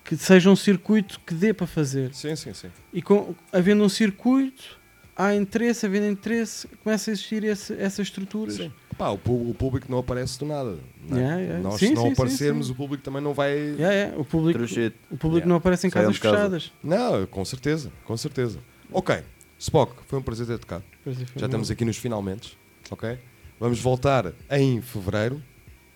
que 0.04 0.16
seja 0.16 0.50
um 0.50 0.56
circuito 0.56 1.20
que 1.26 1.34
dê 1.34 1.52
para 1.54 1.66
fazer. 1.66 2.12
Sim, 2.14 2.36
sim, 2.36 2.52
sim. 2.52 2.68
E 2.92 3.00
com, 3.00 3.34
havendo 3.52 3.82
um 3.84 3.88
circuito, 3.88 4.78
há 5.16 5.34
interesse, 5.34 5.86
havendo 5.86 6.06
interesse, 6.06 6.66
começa 6.82 7.10
a 7.10 7.12
existir 7.12 7.44
esse, 7.44 7.72
essas 7.74 8.06
estruturas. 8.06 8.54
Sim. 8.54 8.72
Pá, 8.98 9.10
o, 9.10 9.14
o 9.14 9.54
público 9.58 9.86
não 9.90 9.98
aparece 9.98 10.38
do 10.38 10.46
nada. 10.46 10.76
não 11.08 11.16
é? 11.18 11.20
Yeah, 11.20 11.40
yeah. 11.40 11.62
Nós, 11.62 11.80
Sim, 11.80 11.88
se 11.88 11.94
não 11.94 12.02
sim, 12.06 12.12
aparecermos, 12.12 12.66
sim. 12.66 12.72
o 12.72 12.74
público 12.76 13.02
também 13.02 13.20
não 13.20 13.34
vai. 13.34 13.52
Yeah, 13.56 13.92
yeah. 13.92 14.18
O 14.20 14.24
público, 14.24 14.60
o 14.60 15.16
público 15.16 15.36
Yeah. 15.38 15.46
não 15.46 15.56
aparece 15.56 15.86
em 15.86 15.90
Saiam 15.90 16.06
casas 16.06 16.18
casa. 16.20 16.36
fechadas. 16.36 16.72
Não, 16.82 17.26
com 17.26 17.44
certeza, 17.44 17.90
com 18.04 18.16
certeza. 18.16 18.58
Ok, 18.92 19.18
Spock, 19.64 19.92
foi 20.06 20.18
um 20.18 20.22
prazer 20.22 20.46
ter-te 20.46 20.66
cá. 20.66 20.82
Prazer 21.02 21.26
foi 21.26 21.40
Já 21.40 21.46
estamos 21.46 21.70
aqui 21.70 21.84
nos 21.86 21.96
finalmente. 21.96 22.56
Ok? 22.90 23.18
Vamos 23.58 23.80
voltar 23.80 24.32
em 24.50 24.82
fevereiro. 24.82 25.40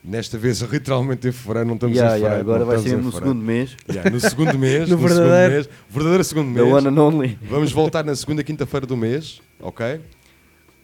Nesta 0.02 0.38
vez, 0.38 0.60
literalmente 0.72 1.28
em 1.28 1.32
fevereiro, 1.32 1.68
não 1.68 1.74
estamos 1.74 1.94
Yeah, 1.96 2.16
em 2.16 2.20
yeah, 2.22 2.38
fevereiro. 2.38 2.50
agora 2.50 2.58
não 2.60 2.66
vai 2.66 2.78
ser 2.78 2.96
no 2.96 3.10
fevereiro. 3.12 3.26
segundo 3.26 3.44
mês. 3.44 3.76
Yeah, 3.90 4.10
no 4.10 4.20
segundo 4.20 4.56
mês. 4.58 4.80
No 4.80 4.86
segundo 4.96 5.08
verdadeiro. 5.08 5.52
mês, 5.54 5.68
verdadeiro 5.90 6.24
segundo 6.24 6.54
The 6.54 6.62
mês. 6.62 6.74
one 6.74 6.88
and 6.88 6.98
only. 7.02 7.38
Vamos 7.44 7.70
voltar 7.72 8.04
na 8.04 8.16
segunda 8.16 8.42
quinta-feira 8.42 8.86
do 8.86 8.96
mês, 8.96 9.42
ok? 9.60 10.00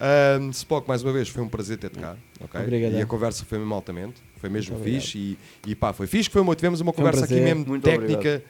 Ahm, 0.00 0.50
Spock, 0.50 0.86
mais 0.86 1.02
uma 1.02 1.12
vez, 1.12 1.28
foi 1.28 1.42
um 1.42 1.48
prazer 1.48 1.78
ter-te 1.78 1.98
cá, 1.98 2.16
ok? 2.40 2.60
Obrigadão. 2.60 2.98
E 2.98 3.02
a 3.02 3.06
conversa 3.06 3.44
foi 3.46 3.56
mesmo 3.58 3.72
altamente, 3.72 4.20
foi 4.36 4.50
mesmo 4.50 4.76
Muito 4.76 4.84
fixe 4.90 5.16
e, 5.16 5.38
e 5.68 5.74
pá, 5.74 5.92
foi 5.94 6.06
fixe, 6.06 6.28
que 6.28 6.32
foi 6.34 6.42
uma, 6.42 6.54
tivemos 6.54 6.80
uma 6.82 6.92
Foi 6.92 7.02
um 7.02 7.06
conversa 7.06 7.24
aqui 7.24 7.40
mesmo 7.42 7.64
Muito 7.66 7.84
técnica, 7.84 8.12
obrigado. 8.18 8.42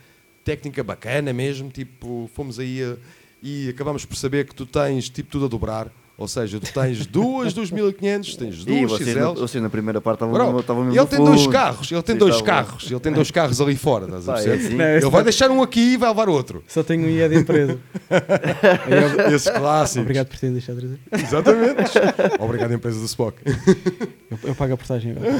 técnica 0.43 0.83
bacana 0.83 1.33
mesmo, 1.33 1.69
tipo, 1.71 2.29
fomos 2.35 2.59
aí 2.59 2.83
a- 2.83 2.97
e 3.47 3.69
acabamos 3.69 4.05
por 4.07 4.17
saber 4.17 4.47
que 4.47 4.55
tu 4.55 4.65
tens 4.65 5.09
tipo 5.11 5.29
tudo 5.31 5.45
a 5.45 5.49
dobrar, 5.49 5.89
ou 6.17 6.27
seja, 6.29 6.59
tu 6.61 6.73
tens 6.73 7.05
duas 7.07 7.53
2500, 7.53 8.37
tens 8.37 8.63
E 8.63 8.65
duas 8.65 8.91
vocês, 8.93 9.15
na, 9.17 9.23
XLs. 9.27 9.41
vocês 9.41 9.63
na 9.63 9.69
primeira 9.69 10.01
parte 10.01 10.17
estavam 10.23 10.35
mesmo- 10.47 10.61
estavam 10.61 10.85
mesmo 10.85 10.99
ele 11.01 11.07
tem 11.09 11.23
dois 11.25 11.47
carros, 11.49 11.91
ele 11.93 12.03
tem 12.03 12.15
Sim, 12.15 12.19
dois 12.21 12.41
carros, 12.41 12.91
ele 12.91 13.01
tem 13.01 13.13
dois 13.13 13.31
carros 13.31 13.61
ali 13.61 13.77
fora, 13.77 14.07
estás 14.07 14.29
a 14.29 14.33
é 14.33 14.35
perceber? 14.45 14.65
assim. 14.67 14.77
Não, 14.77 14.85
Ele 14.85 15.11
vai 15.11 15.23
deixar 15.25 15.51
um 15.51 15.61
aqui 15.63 15.81
e 15.95 15.97
vai 15.97 16.09
levar 16.09 16.29
outro. 16.29 16.65
Só 16.69 16.83
tenho 16.85 17.05
um 17.05 17.11
IA 17.11 17.29
de 17.29 17.35
empresa. 17.37 17.79
Esses 19.35 19.51
clássicos. 19.51 20.03
Obrigado 20.03 20.29
por 20.29 20.39
terem 20.39 20.53
deixado 20.55 20.81
de 20.81 20.97
trazer. 21.11 21.27
Exatamente. 21.27 21.91
Obrigado, 22.41 22.73
empresa 22.73 22.99
do 23.01 23.07
Spock. 23.07 23.37
Eu, 24.31 24.39
eu 24.45 24.55
pago 24.55 24.73
a 24.73 24.77
portagem 24.77 25.13
agora. 25.13 25.33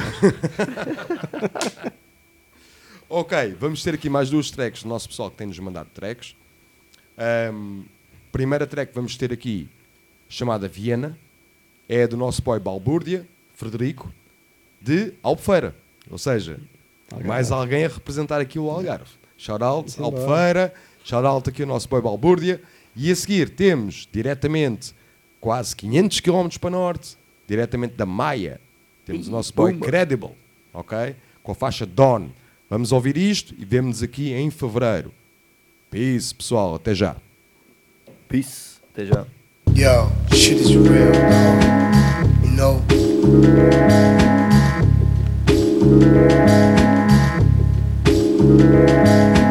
ok, 3.09 3.55
vamos 3.59 3.81
ter 3.83 3.93
aqui 3.93 4.09
mais 4.09 4.29
duas 4.29 4.51
tracks 4.51 4.83
do 4.83 4.89
nosso 4.89 5.07
pessoal 5.07 5.29
que 5.31 5.37
tem-nos 5.37 5.57
mandado 5.59 5.87
tracks. 5.93 6.35
Ahm, 7.17 7.83
primeira 8.35 8.67
track 8.67 8.89
que 8.89 8.95
vamos 8.95 9.15
ter 9.15 9.31
aqui, 9.31 9.69
chamada 10.27 10.67
Viena, 10.67 11.17
é 11.87 12.05
do 12.05 12.17
nosso 12.17 12.41
boy 12.41 12.59
Balbúrdia, 12.59 13.25
Frederico, 13.53 14.11
de 14.81 15.13
Albufeira. 15.23 15.73
Ou 16.11 16.17
seja, 16.17 16.59
Algarve. 17.09 17.29
mais 17.29 17.49
alguém 17.49 17.85
a 17.85 17.87
representar 17.87 18.41
aqui 18.41 18.59
o 18.59 18.69
Algarve. 18.69 19.09
Shout 19.37 19.63
out, 19.63 20.01
Albufeira, 20.01 20.73
shout 21.01 21.25
out 21.25 21.49
aqui 21.49 21.63
o 21.63 21.65
nosso 21.65 21.87
boy 21.87 22.01
Balbúrdia. 22.01 22.61
E 22.93 23.09
a 23.09 23.15
seguir 23.15 23.51
temos 23.51 24.05
diretamente 24.11 24.93
quase 25.39 25.73
500 25.73 26.19
km 26.19 26.49
para 26.59 26.69
norte, 26.71 27.17
diretamente 27.47 27.93
da 27.93 28.05
Maia, 28.05 28.59
temos 29.05 29.29
o 29.29 29.31
nosso 29.31 29.53
boy 29.53 29.71
Pumba. 29.71 29.85
Credible, 29.85 30.31
ok? 30.73 31.15
Com 31.41 31.53
a 31.53 31.55
faixa 31.55 31.85
Don. 31.85 32.27
Vamos 32.69 32.91
ouvir 32.91 33.15
isto 33.15 33.55
e 33.57 33.63
vemos 33.63 34.03
aqui 34.03 34.33
em 34.33 34.51
fevereiro. 34.51 35.13
Peace, 35.89 36.35
pessoal. 36.35 36.75
Até 36.75 36.93
já. 36.93 37.15
Peace. 38.27 38.79
Deja. 38.93 39.25
Yo, 39.73 40.11
shit 40.31 40.57
is 40.57 40.75
real. 40.75 41.13
You 42.43 42.51
know. 42.51 42.81
You 42.89 43.41
know. 48.57 49.44